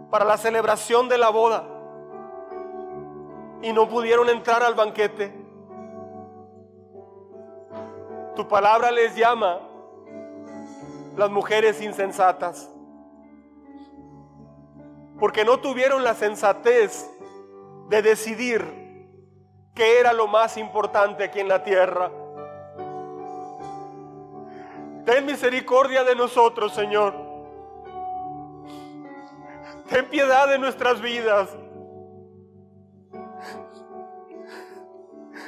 para 0.10 0.26
la 0.26 0.40
celebración 0.40 1.08
de 1.08 1.20
la 1.20 1.30
boda, 1.30 1.68
y 3.66 3.74
no 3.74 3.90
pudieron 3.90 4.30
entrar 4.30 4.62
al 4.62 4.76
banquete. 4.76 5.34
Tu 8.36 8.48
palabra 8.48 8.92
les 8.92 9.16
llama 9.16 9.60
las 11.18 11.32
mujeres 11.32 11.82
insensatas, 11.82 12.70
porque 15.20 15.44
no 15.44 15.60
tuvieron 15.62 16.04
la 16.04 16.14
sensatez 16.14 17.10
de 17.90 18.04
decidir 18.04 18.62
que 19.74 20.00
era 20.00 20.14
lo 20.14 20.28
más 20.28 20.58
importante 20.58 21.24
aquí 21.24 21.40
en 21.40 21.48
la 21.48 21.64
tierra. 21.64 22.12
Ten 25.08 25.26
misericordia 25.26 26.04
de 26.04 26.16
nosotros, 26.16 26.72
Señor. 26.72 27.16
Ten 29.90 30.08
piedad 30.08 30.48
de 30.50 30.60
nuestras 30.60 31.02
vidas. 31.02 31.50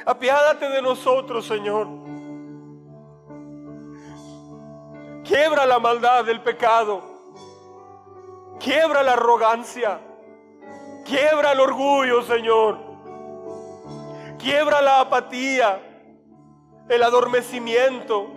Apiádate 0.08 0.70
de 0.70 0.80
nosotros, 0.80 1.46
Señor. 1.46 1.86
Quiebra 5.22 5.66
la 5.66 5.78
maldad 5.78 6.24
del 6.24 6.40
pecado. 6.40 7.02
Quiebra 8.58 9.02
la 9.02 9.12
arrogancia. 9.12 10.00
Quiebra 11.04 11.52
el 11.52 11.60
orgullo, 11.60 12.22
Señor. 12.22 12.78
Quiebra 14.38 14.80
la 14.80 15.00
apatía, 15.00 15.78
el 16.88 17.02
adormecimiento. 17.02 18.28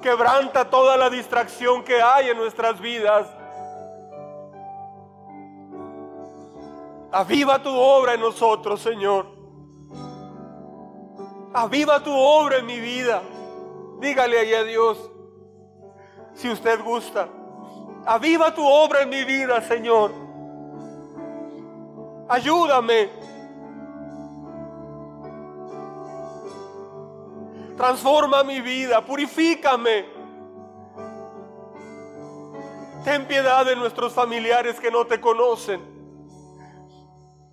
Quebranta 0.00 0.70
toda 0.70 0.96
la 0.96 1.10
distracción 1.10 1.82
que 1.82 2.00
hay 2.00 2.28
en 2.28 2.36
nuestras 2.36 2.78
vidas. 2.80 3.26
Aviva 7.10 7.60
tu 7.60 7.76
obra 7.76 8.14
en 8.14 8.20
nosotros, 8.20 8.80
Señor. 8.80 9.37
Aviva 11.54 12.02
tu 12.02 12.12
obra 12.12 12.58
en 12.58 12.66
mi 12.66 12.78
vida. 12.80 13.22
Dígale 14.00 14.38
ahí 14.38 14.54
a 14.54 14.64
Dios, 14.64 15.10
si 16.34 16.50
usted 16.50 16.82
gusta. 16.82 17.28
Aviva 18.06 18.54
tu 18.54 18.64
obra 18.66 19.02
en 19.02 19.08
mi 19.08 19.24
vida, 19.24 19.60
Señor. 19.62 20.12
Ayúdame 22.28 23.10
Transforma 27.78 28.42
mi 28.42 28.60
vida, 28.60 29.00
purifícame. 29.04 30.04
Ten 33.04 33.24
piedad 33.28 33.64
de 33.64 33.76
nuestros 33.76 34.12
familiares 34.12 34.80
que 34.80 34.90
no 34.90 35.06
te 35.06 35.20
conocen. 35.20 35.80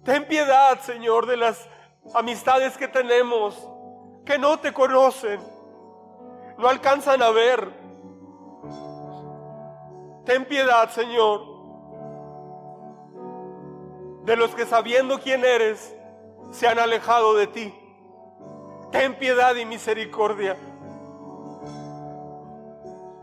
Ten 0.03 0.27
piedad, 0.27 0.79
Señor, 0.81 1.27
de 1.27 1.37
las 1.37 1.69
amistades 2.15 2.75
que 2.75 2.87
tenemos 2.87 3.69
que 4.25 4.39
no 4.39 4.59
te 4.59 4.73
conocen, 4.73 5.39
no 6.57 6.67
alcanzan 6.67 7.21
a 7.21 7.29
ver. 7.29 7.71
Ten 10.25 10.45
piedad, 10.45 10.89
Señor, 10.89 11.41
de 14.23 14.35
los 14.35 14.55
que 14.55 14.65
sabiendo 14.65 15.19
quién 15.19 15.45
eres, 15.45 15.95
se 16.51 16.67
han 16.67 16.79
alejado 16.79 17.35
de 17.35 17.47
ti. 17.47 17.73
Ten 18.91 19.15
piedad 19.19 19.55
y 19.55 19.65
misericordia. 19.65 20.57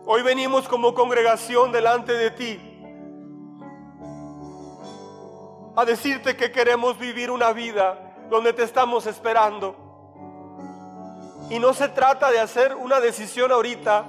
Hoy 0.05 0.23
venimos 0.23 0.69
como 0.69 0.95
congregación 0.95 1.73
delante 1.73 2.12
de 2.12 2.31
ti 2.31 2.69
a 5.74 5.85
decirte 5.85 6.37
que 6.37 6.53
queremos 6.53 6.99
vivir 6.99 7.31
una 7.31 7.53
vida 7.53 8.16
donde 8.29 8.53
te 8.53 8.62
estamos 8.62 9.07
esperando. 9.07 9.82
Y 11.51 11.59
no 11.59 11.74
se 11.74 11.89
trata 11.89 12.31
de 12.31 12.40
hacer 12.40 12.74
una 12.74 13.01
decisión 13.01 13.52
ahorita, 13.52 14.05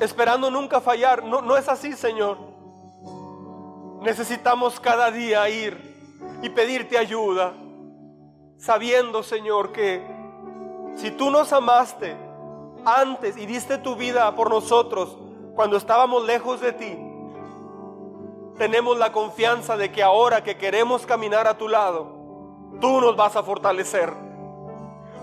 esperando 0.00 0.50
nunca 0.50 0.80
fallar. 0.80 1.24
No, 1.24 1.42
no 1.42 1.56
es 1.56 1.68
así, 1.68 1.92
Señor. 1.92 2.38
Necesitamos 4.00 4.80
cada 4.80 5.10
día 5.10 5.48
ir 5.48 5.92
y 6.42 6.50
pedirte 6.50 6.98
ayuda, 6.98 7.52
sabiendo, 8.58 9.22
Señor, 9.22 9.72
que 9.72 10.02
si 10.96 11.10
tú 11.10 11.30
nos 11.30 11.52
amaste 11.52 12.16
antes 12.84 13.36
y 13.36 13.46
diste 13.46 13.78
tu 13.78 13.94
vida 13.94 14.34
por 14.34 14.50
nosotros 14.50 15.16
cuando 15.54 15.76
estábamos 15.76 16.24
lejos 16.24 16.60
de 16.60 16.72
ti, 16.72 16.98
tenemos 18.58 18.98
la 18.98 19.12
confianza 19.12 19.76
de 19.76 19.90
que 19.92 20.02
ahora 20.02 20.42
que 20.42 20.56
queremos 20.56 21.06
caminar 21.06 21.46
a 21.46 21.56
tu 21.56 21.68
lado, 21.68 22.21
tú 22.80 23.00
nos 23.00 23.16
vas 23.16 23.36
a 23.36 23.42
fortalecer. 23.42 24.12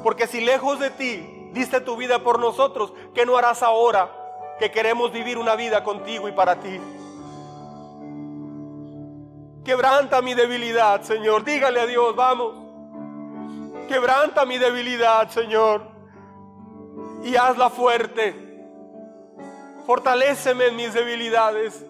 Porque 0.03 0.27
si 0.27 0.41
lejos 0.41 0.79
de 0.79 0.91
ti 0.91 1.49
diste 1.51 1.81
tu 1.81 1.95
vida 1.95 2.23
por 2.23 2.39
nosotros, 2.39 2.93
¿qué 3.13 3.25
no 3.25 3.37
harás 3.37 3.63
ahora 3.63 4.11
que 4.59 4.71
queremos 4.71 5.11
vivir 5.11 5.37
una 5.37 5.55
vida 5.55 5.83
contigo 5.83 6.27
y 6.27 6.31
para 6.31 6.59
ti? 6.59 6.79
Quebranta 9.63 10.21
mi 10.21 10.33
debilidad, 10.33 11.01
Señor. 11.01 11.43
Dígale 11.43 11.81
a 11.81 11.85
Dios, 11.85 12.15
vamos. 12.15 12.55
Quebranta 13.87 14.45
mi 14.45 14.57
debilidad, 14.57 15.29
Señor. 15.29 15.81
Y 17.23 17.35
hazla 17.35 17.69
fuerte. 17.69 18.47
Fortaléceme 19.85 20.67
en 20.67 20.75
mis 20.75 20.93
debilidades. 20.93 21.85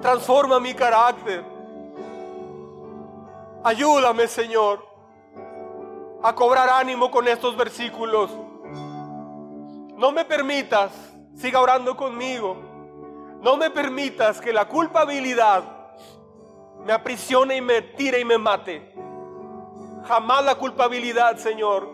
Transforma 0.00 0.58
mi 0.60 0.74
carácter. 0.74 1.44
Ayúdame, 3.64 4.28
Señor, 4.28 4.86
a 6.22 6.34
cobrar 6.34 6.68
ánimo 6.68 7.10
con 7.10 7.28
estos 7.28 7.56
versículos. 7.56 8.30
No 9.96 10.12
me 10.12 10.24
permitas, 10.24 10.92
siga 11.34 11.60
orando 11.60 11.96
conmigo 11.96 12.68
no 13.40 13.56
me 13.56 13.70
permitas 13.70 14.40
que 14.40 14.52
la 14.52 14.66
culpabilidad 14.66 15.62
me 16.84 16.92
aprisione 16.92 17.56
y 17.56 17.60
me 17.60 17.82
tire 17.82 18.20
y 18.20 18.24
me 18.24 18.36
mate. 18.36 18.94
Jamás 20.06 20.44
la 20.44 20.56
culpabilidad, 20.56 21.36
Señor, 21.36 21.88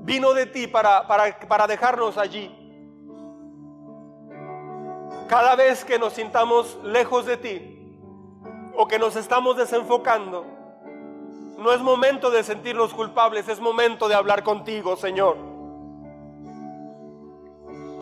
vino 0.00 0.34
de 0.34 0.46
ti 0.46 0.66
para, 0.66 1.06
para, 1.06 1.38
para 1.48 1.66
dejarnos 1.66 2.18
allí. 2.18 2.54
Cada 5.28 5.56
vez 5.56 5.84
que 5.84 5.98
nos 5.98 6.12
sintamos 6.12 6.78
lejos 6.82 7.24
de 7.24 7.36
ti 7.38 7.73
o 8.76 8.86
que 8.88 8.98
nos 8.98 9.16
estamos 9.16 9.56
desenfocando, 9.56 10.44
no 11.58 11.72
es 11.72 11.80
momento 11.80 12.30
de 12.30 12.42
sentirnos 12.42 12.92
culpables, 12.92 13.48
es 13.48 13.60
momento 13.60 14.08
de 14.08 14.14
hablar 14.14 14.42
contigo, 14.42 14.96
Señor 14.96 15.54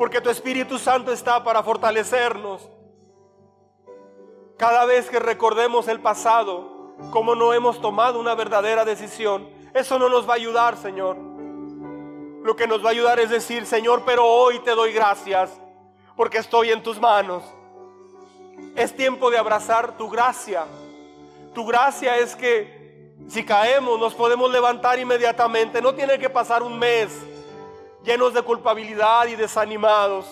porque 0.02 0.20
tu 0.20 0.30
Espíritu 0.30 0.80
Santo 0.80 1.12
está 1.12 1.44
para 1.44 1.62
fortalecernos. 1.62 2.68
Cada 4.56 4.84
vez 4.84 5.08
que 5.08 5.20
recordemos 5.20 5.86
el 5.86 6.00
pasado, 6.00 6.94
como 7.12 7.36
no 7.36 7.54
hemos 7.54 7.80
tomado 7.80 8.18
una 8.18 8.34
verdadera 8.34 8.84
decisión, 8.84 9.48
eso 9.74 10.00
no 10.00 10.08
nos 10.08 10.28
va 10.28 10.32
a 10.32 10.36
ayudar, 10.36 10.76
Señor. 10.76 11.16
Lo 12.42 12.56
que 12.56 12.66
nos 12.66 12.84
va 12.84 12.88
a 12.88 12.90
ayudar 12.90 13.20
es 13.20 13.30
decir, 13.30 13.64
Señor, 13.64 14.02
pero 14.04 14.26
hoy 14.26 14.58
te 14.60 14.72
doy 14.72 14.92
gracias 14.92 15.50
porque 16.16 16.38
estoy 16.38 16.72
en 16.72 16.82
tus 16.82 17.00
manos. 17.00 17.44
Es 18.74 18.94
tiempo 18.96 19.30
de 19.30 19.38
abrazar 19.38 19.96
tu 19.96 20.08
gracia. 20.08 20.64
Tu 21.54 21.64
gracia 21.66 22.16
es 22.18 22.34
que 22.34 22.82
si 23.28 23.44
caemos 23.44 23.98
nos 23.98 24.14
podemos 24.14 24.50
levantar 24.50 24.98
inmediatamente. 24.98 25.82
No 25.82 25.94
tiene 25.94 26.18
que 26.18 26.30
pasar 26.30 26.62
un 26.62 26.78
mes 26.78 27.10
llenos 28.04 28.34
de 28.34 28.42
culpabilidad 28.42 29.26
y 29.26 29.36
desanimados. 29.36 30.26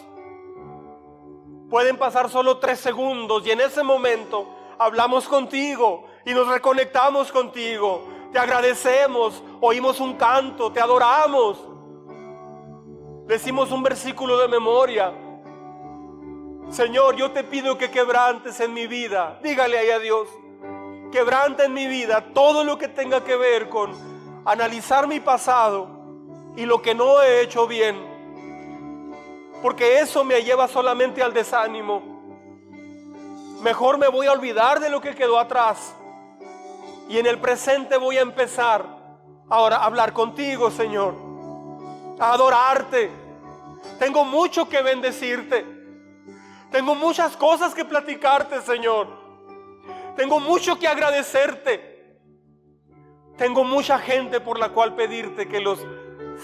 Pueden 1.68 1.96
pasar 1.96 2.28
solo 2.28 2.58
tres 2.58 2.80
segundos 2.80 3.46
y 3.46 3.50
en 3.50 3.60
ese 3.60 3.82
momento 3.82 4.48
hablamos 4.78 5.28
contigo 5.28 6.04
y 6.24 6.34
nos 6.34 6.48
reconectamos 6.48 7.30
contigo. 7.30 8.08
Te 8.32 8.38
agradecemos, 8.38 9.42
oímos 9.60 10.00
un 10.00 10.14
canto, 10.14 10.72
te 10.72 10.80
adoramos. 10.80 11.58
Decimos 13.26 13.70
un 13.70 13.82
versículo 13.82 14.38
de 14.38 14.48
memoria. 14.48 15.12
Señor, 16.70 17.16
yo 17.16 17.32
te 17.32 17.42
pido 17.42 17.76
que 17.76 17.90
quebrantes 17.90 18.60
en 18.60 18.72
mi 18.72 18.86
vida. 18.86 19.40
Dígale 19.42 19.76
ahí 19.76 19.90
a 19.90 19.98
Dios. 19.98 20.28
quebranta 21.10 21.64
en 21.64 21.74
mi 21.74 21.88
vida 21.88 22.32
todo 22.32 22.62
lo 22.62 22.78
que 22.78 22.86
tenga 22.86 23.24
que 23.24 23.34
ver 23.34 23.68
con 23.68 23.92
analizar 24.44 25.08
mi 25.08 25.18
pasado 25.18 25.88
y 26.56 26.64
lo 26.64 26.80
que 26.80 26.94
no 26.94 27.20
he 27.20 27.42
hecho 27.42 27.66
bien. 27.66 27.98
Porque 29.60 29.98
eso 29.98 30.22
me 30.22 30.44
lleva 30.44 30.68
solamente 30.68 31.20
al 31.20 31.34
desánimo. 31.34 32.00
Mejor 33.60 33.98
me 33.98 34.06
voy 34.06 34.28
a 34.28 34.32
olvidar 34.32 34.78
de 34.78 34.90
lo 34.90 35.00
que 35.00 35.16
quedó 35.16 35.40
atrás. 35.40 35.96
Y 37.08 37.18
en 37.18 37.26
el 37.26 37.40
presente 37.40 37.96
voy 37.96 38.16
a 38.18 38.22
empezar 38.22 38.86
ahora 39.48 39.78
a 39.78 39.86
hablar 39.86 40.12
contigo, 40.12 40.70
Señor. 40.70 41.14
A 42.20 42.32
adorarte. 42.32 43.10
Tengo 43.98 44.24
mucho 44.24 44.68
que 44.68 44.80
bendecirte. 44.80 45.79
Tengo 46.70 46.94
muchas 46.94 47.36
cosas 47.36 47.74
que 47.74 47.84
platicarte, 47.84 48.62
Señor. 48.62 49.08
Tengo 50.16 50.38
mucho 50.38 50.78
que 50.78 50.86
agradecerte. 50.86 52.18
Tengo 53.36 53.64
mucha 53.64 53.98
gente 53.98 54.40
por 54.40 54.58
la 54.58 54.68
cual 54.68 54.94
pedirte 54.94 55.48
que 55.48 55.60
los 55.60 55.84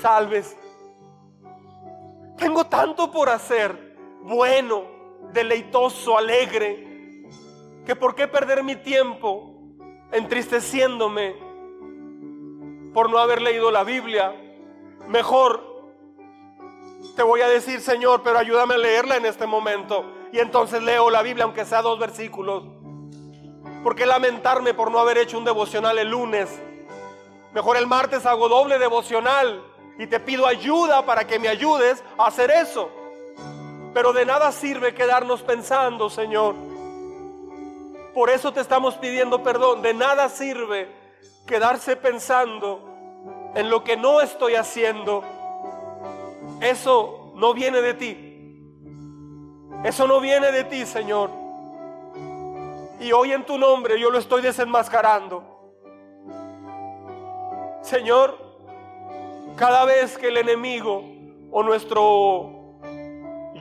salves. 0.01 0.57
Tengo 2.37 2.67
tanto 2.67 3.11
por 3.11 3.29
hacer, 3.29 3.97
bueno, 4.23 4.85
deleitoso, 5.33 6.19
alegre, 6.19 7.25
que 7.85 7.95
por 7.95 8.15
qué 8.15 8.27
perder 8.27 8.63
mi 8.65 8.77
tiempo 8.77 9.53
entristeciéndome 10.11 11.35
por 12.93 13.11
no 13.11 13.19
haber 13.19 13.43
leído 13.43 13.71
la 13.71 13.85
Biblia. 13.85 14.35
Mejor 15.07 15.77
te 17.15 17.23
voy 17.23 17.41
a 17.43 17.49
decir, 17.49 17.81
Señor, 17.81 18.23
pero 18.23 18.39
ayúdame 18.39 18.75
a 18.75 18.79
leerla 18.79 19.17
en 19.17 19.27
este 19.27 19.47
momento. 19.47 20.16
Y 20.37 20.39
entonces 20.39 20.83
leo 20.83 21.09
la 21.09 21.23
Biblia, 21.23 21.45
aunque 21.45 21.65
sea 21.65 21.81
dos 21.81 21.99
versículos. 21.99 22.63
¿Por 23.83 23.97
qué 23.97 24.05
lamentarme 24.05 24.75
por 24.75 24.91
no 24.91 24.99
haber 24.99 25.17
hecho 25.17 25.39
un 25.39 25.47
devocional 25.47 25.97
el 25.97 26.11
lunes? 26.11 26.51
Mejor 27.55 27.79
el 27.79 27.87
martes 27.87 28.27
hago 28.27 28.47
doble 28.47 28.79
devocional 28.79 29.65
y 29.99 30.07
te 30.07 30.21
pido 30.21 30.47
ayuda 30.47 31.07
para 31.07 31.27
que 31.27 31.39
me 31.39 31.49
ayudes 31.49 32.05
a 32.19 32.27
hacer 32.27 32.51
eso. 32.51 32.91
Pero 33.95 34.13
de 34.13 34.27
nada 34.27 34.53
sirve 34.53 34.95
quedarnos 34.95 35.41
pensando, 35.41 36.11
Señor. 36.11 36.55
Por 38.13 38.29
eso 38.29 38.53
te 38.53 38.61
estamos 38.61 38.97
pidiendo 38.97 39.43
perdón. 39.43 39.81
De 39.81 39.95
nada 39.95 40.29
sirve 40.29 40.87
quedarse 41.47 41.97
pensando 41.97 42.83
en 43.55 43.71
lo 43.71 43.83
que 43.83 43.97
no 43.97 44.21
estoy 44.21 44.57
haciendo. 44.57 45.25
Eso 46.61 47.33
no 47.37 47.55
viene 47.55 47.81
de 47.81 47.95
ti. 47.95 48.26
Eso 49.85 50.07
no 50.07 50.21
viene 50.21 50.53
de 50.53 50.65
ti, 50.65 50.87
Señor. 50.87 51.31
Y 53.01 53.13
hoy 53.13 53.33
en 53.33 53.45
tu 53.45 53.59
nombre 53.59 54.01
yo 54.01 54.11
lo 54.11 54.19
estoy 54.19 54.43
desenmascarando. 54.43 55.45
Señor, 57.83 58.37
cada 59.57 59.85
vez 59.85 60.19
que 60.19 60.29
el 60.29 60.39
enemigo 60.39 61.05
o 61.51 61.63
nuestro 61.63 62.81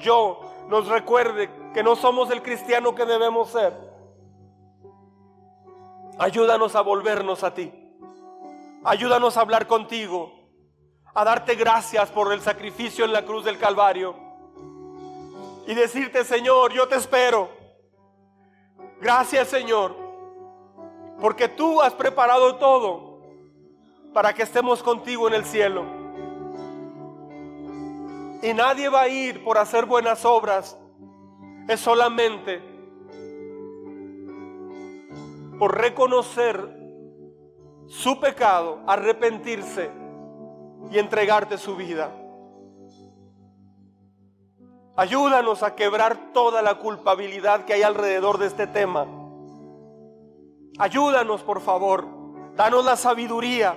yo 0.02 0.42
nos 0.68 0.88
recuerde 0.88 1.50
que 1.74 1.84
no 1.84 1.96
somos 1.96 2.32
el 2.32 2.42
cristiano 2.42 2.96
que 2.96 3.06
debemos 3.06 3.50
ser, 3.50 3.74
ayúdanos 6.18 6.76
a 6.76 6.82
volvernos 6.82 7.44
a 7.44 7.54
ti. 7.54 7.72
Ayúdanos 8.84 9.36
a 9.36 9.42
hablar 9.42 9.66
contigo, 9.66 10.32
a 11.14 11.24
darte 11.24 11.56
gracias 11.56 12.12
por 12.12 12.32
el 12.32 12.42
sacrificio 12.42 13.04
en 13.04 13.14
la 13.14 13.26
cruz 13.26 13.44
del 13.44 13.58
Calvario 13.58 14.25
y 15.68 15.74
decirte, 15.74 16.24
Señor, 16.24 16.74
yo 16.74 16.88
te 16.88 16.96
espero. 16.96 17.50
Gracias, 19.02 19.48
Señor, 19.50 19.96
porque 21.20 21.48
tú 21.48 21.82
has 21.82 21.94
preparado 21.94 22.56
todo 22.56 23.22
para 24.14 24.34
que 24.34 24.44
estemos 24.44 24.82
contigo 24.82 25.28
en 25.28 25.34
el 25.34 25.46
cielo. 25.46 25.84
Y 28.42 28.54
nadie 28.54 28.90
va 28.90 29.02
a 29.02 29.08
ir 29.08 29.44
por 29.44 29.58
hacer 29.58 29.86
buenas 29.86 30.24
obras, 30.24 30.78
es 31.68 31.80
solamente 31.80 32.62
por 35.58 35.78
reconocer 35.78 36.76
su 37.88 38.20
pecado, 38.20 38.82
arrepentirse 38.88 39.90
y 40.92 41.00
entregarte 41.00 41.58
su 41.58 41.76
vida. 41.76 42.12
Ayúdanos 44.98 45.62
a 45.62 45.76
quebrar 45.76 46.32
toda 46.32 46.62
la 46.62 46.76
culpabilidad 46.76 47.66
que 47.66 47.74
hay 47.74 47.84
alrededor 47.84 48.38
de 48.38 48.48
este 48.48 48.66
tema. 48.66 49.06
Ayúdanos, 50.78 51.42
por 51.44 51.60
favor. 51.60 52.06
Danos 52.56 52.86
la 52.86 52.96
sabiduría 52.96 53.76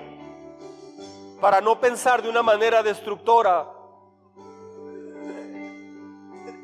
para 1.41 1.61
no 1.61 1.81
pensar 1.81 2.23
de 2.23 2.29
una 2.29 2.45
manera 2.45 2.85
destructora, 2.85 3.69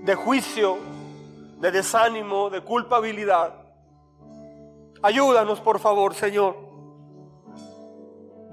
de 0.02 0.14
juicio, 0.14 0.78
de 1.58 1.72
desánimo, 1.72 2.48
de 2.48 2.60
culpabilidad. 2.60 3.54
Ayúdanos, 5.02 5.60
por 5.60 5.80
favor, 5.80 6.14
Señor. 6.14 6.54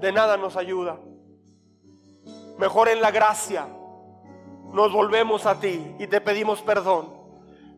De 0.00 0.10
nada 0.10 0.36
nos 0.36 0.56
ayuda. 0.56 0.98
Mejor 2.58 2.88
en 2.88 3.00
la 3.00 3.12
gracia 3.12 3.68
nos 4.72 4.92
volvemos 4.92 5.46
a 5.46 5.60
ti 5.60 5.94
y 5.98 6.06
te 6.06 6.20
pedimos 6.20 6.62
perdón. 6.62 7.20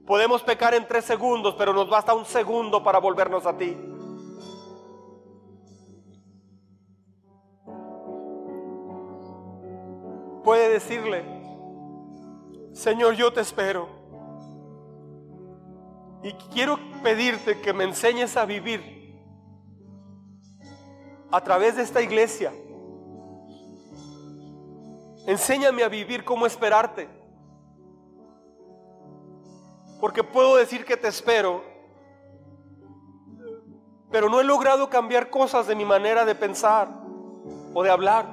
Podemos 0.06 0.42
pecar 0.42 0.74
en 0.74 0.86
tres 0.86 1.04
segundos, 1.04 1.54
pero 1.56 1.72
nos 1.72 1.88
basta 1.88 2.14
un 2.14 2.24
segundo 2.24 2.82
para 2.82 2.98
volvernos 2.98 3.46
a 3.46 3.56
ti. 3.56 3.76
Puede 10.44 10.68
decirle, 10.68 11.24
Señor, 12.72 13.14
yo 13.14 13.32
te 13.32 13.40
espero. 13.40 13.88
Y 16.22 16.32
quiero 16.52 16.78
pedirte 17.02 17.60
que 17.60 17.72
me 17.72 17.84
enseñes 17.84 18.36
a 18.36 18.44
vivir 18.44 19.22
a 21.30 21.40
través 21.42 21.76
de 21.76 21.82
esta 21.82 22.02
iglesia 22.02 22.52
Enséñame 25.26 25.82
a 25.82 25.88
vivir 25.88 26.24
como 26.24 26.46
esperarte. 26.46 27.09
Porque 30.01 30.22
puedo 30.22 30.56
decir 30.56 30.84
que 30.84 30.96
te 30.96 31.09
espero, 31.09 31.64
pero 34.10 34.28
no 34.28 34.40
he 34.40 34.44
logrado 34.44 34.90
cambiar 34.90 35.30
cosas 35.30 35.66
de 35.66 35.74
mi 35.74 35.84
manera 35.84 36.24
de 36.24 36.34
pensar 36.34 36.88
o 37.72 37.82
de 37.82 37.90
hablar. 37.90 38.26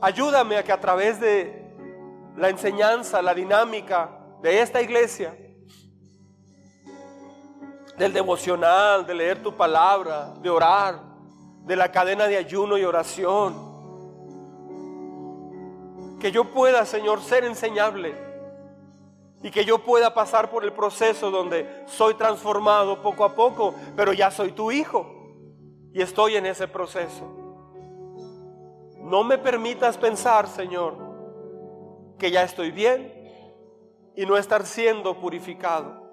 Ayúdame 0.00 0.56
a 0.56 0.64
que 0.64 0.72
a 0.72 0.80
través 0.80 1.20
de 1.20 1.74
la 2.36 2.48
enseñanza, 2.48 3.22
la 3.22 3.34
dinámica 3.34 4.10
de 4.42 4.60
esta 4.60 4.80
iglesia, 4.82 5.36
del 7.96 8.12
devocional, 8.12 9.06
de 9.06 9.14
leer 9.14 9.42
tu 9.42 9.56
palabra, 9.56 10.34
de 10.40 10.50
orar, 10.50 11.00
de 11.64 11.76
la 11.76 11.90
cadena 11.90 12.26
de 12.26 12.36
ayuno 12.36 12.78
y 12.78 12.84
oración, 12.84 13.67
que 16.18 16.32
yo 16.32 16.44
pueda, 16.44 16.84
Señor, 16.84 17.20
ser 17.20 17.44
enseñable 17.44 18.14
y 19.42 19.50
que 19.50 19.64
yo 19.64 19.78
pueda 19.78 20.14
pasar 20.14 20.50
por 20.50 20.64
el 20.64 20.72
proceso 20.72 21.30
donde 21.30 21.84
soy 21.86 22.14
transformado 22.14 23.02
poco 23.02 23.24
a 23.24 23.34
poco, 23.34 23.74
pero 23.96 24.12
ya 24.12 24.30
soy 24.30 24.52
tu 24.52 24.72
hijo 24.72 25.06
y 25.92 26.02
estoy 26.02 26.36
en 26.36 26.46
ese 26.46 26.66
proceso. 26.66 27.24
No 28.98 29.24
me 29.24 29.38
permitas 29.38 29.96
pensar, 29.96 30.48
Señor, 30.48 30.96
que 32.18 32.30
ya 32.30 32.42
estoy 32.42 32.72
bien 32.72 33.14
y 34.16 34.26
no 34.26 34.36
estar 34.36 34.66
siendo 34.66 35.18
purificado. 35.20 36.08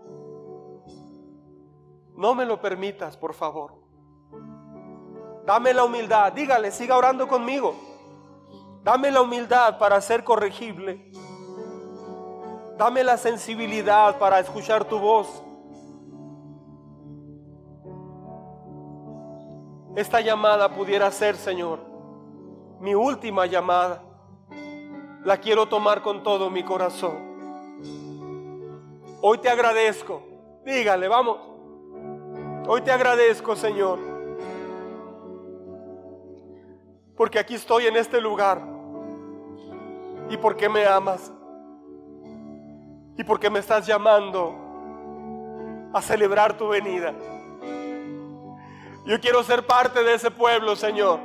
No 2.16 2.34
me 2.36 2.46
lo 2.46 2.62
permitas, 2.62 3.18
por 3.18 3.34
favor. 3.34 3.74
Dame 5.46 5.74
la 5.74 5.84
humildad. 5.84 6.32
Dígale, 6.32 6.72
siga 6.72 6.96
orando 6.96 7.28
conmigo. 7.28 7.76
Dame 8.86 9.10
la 9.10 9.24
humildad 9.24 9.80
para 9.80 10.00
ser 10.00 10.24
corregible. 10.24 11.12
Dame 12.78 13.04
la 13.04 13.18
sensibilidad 13.18 14.20
para 14.20 14.40
escuchar 14.40 14.86
tu 14.86 15.00
voz. 15.00 15.42
Esta 19.96 20.22
llamada 20.22 20.70
pudiera 20.70 21.10
ser, 21.10 21.36
Señor, 21.36 21.80
mi 22.80 22.94
última 22.94 23.48
llamada. 23.48 24.04
La 25.24 25.38
quiero 25.38 25.68
tomar 25.68 26.04
con 26.04 26.22
todo 26.22 26.52
mi 26.52 26.62
corazón. 26.62 27.18
Hoy 29.20 29.40
te 29.40 29.50
agradezco. 29.50 30.22
Dígale, 30.64 31.08
vamos. 31.08 31.40
Hoy 32.68 32.82
te 32.82 32.92
agradezco, 32.92 33.56
Señor. 33.56 33.98
Porque 37.18 37.40
aquí 37.40 37.56
estoy 37.56 37.88
en 37.88 37.96
este 37.96 38.22
lugar 38.22 38.75
y 40.30 40.38
por 40.38 40.56
qué 40.56 40.70
me 40.70 40.86
amas 40.86 41.32
y 43.18 43.24
por 43.24 43.40
qué 43.40 43.50
me 43.50 43.60
estás 43.60 43.86
llamando 43.86 44.54
a 45.94 46.02
celebrar 46.02 46.58
tu 46.58 46.68
venida. 46.68 47.14
Yo 49.06 49.20
quiero 49.22 49.44
ser 49.44 49.66
parte 49.66 50.04
de 50.04 50.16
ese 50.16 50.32
pueblo, 50.32 50.76
Señor. 50.76 51.20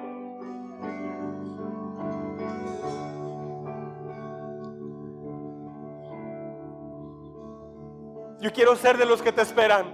Yo 8.41 8.53
quiero 8.53 8.77
ser 8.77 8.97
de 8.97 9.05
los 9.05 9.21
que 9.21 9.33
te 9.33 9.43
esperan. 9.43 9.87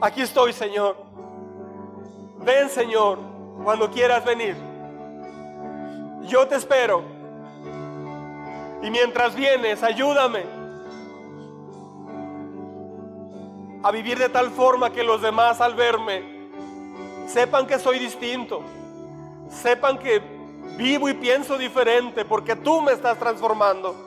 Aquí 0.00 0.22
estoy, 0.22 0.52
Señor. 0.52 0.96
Ven, 2.38 2.68
Señor, 2.70 3.18
cuando 3.64 3.90
quieras 3.90 4.24
venir. 4.24 4.56
Yo 6.22 6.46
te 6.46 6.56
espero. 6.56 7.15
Y 8.86 8.90
mientras 8.92 9.34
vienes, 9.34 9.82
ayúdame 9.82 10.44
a 13.82 13.90
vivir 13.90 14.16
de 14.16 14.28
tal 14.28 14.52
forma 14.52 14.92
que 14.92 15.02
los 15.02 15.20
demás 15.20 15.60
al 15.60 15.74
verme 15.74 16.22
sepan 17.26 17.66
que 17.66 17.80
soy 17.80 17.98
distinto. 17.98 18.62
Sepan 19.50 19.98
que 19.98 20.22
vivo 20.76 21.08
y 21.08 21.14
pienso 21.14 21.58
diferente 21.58 22.24
porque 22.24 22.54
tú 22.54 22.80
me 22.80 22.92
estás 22.92 23.18
transformando. 23.18 24.05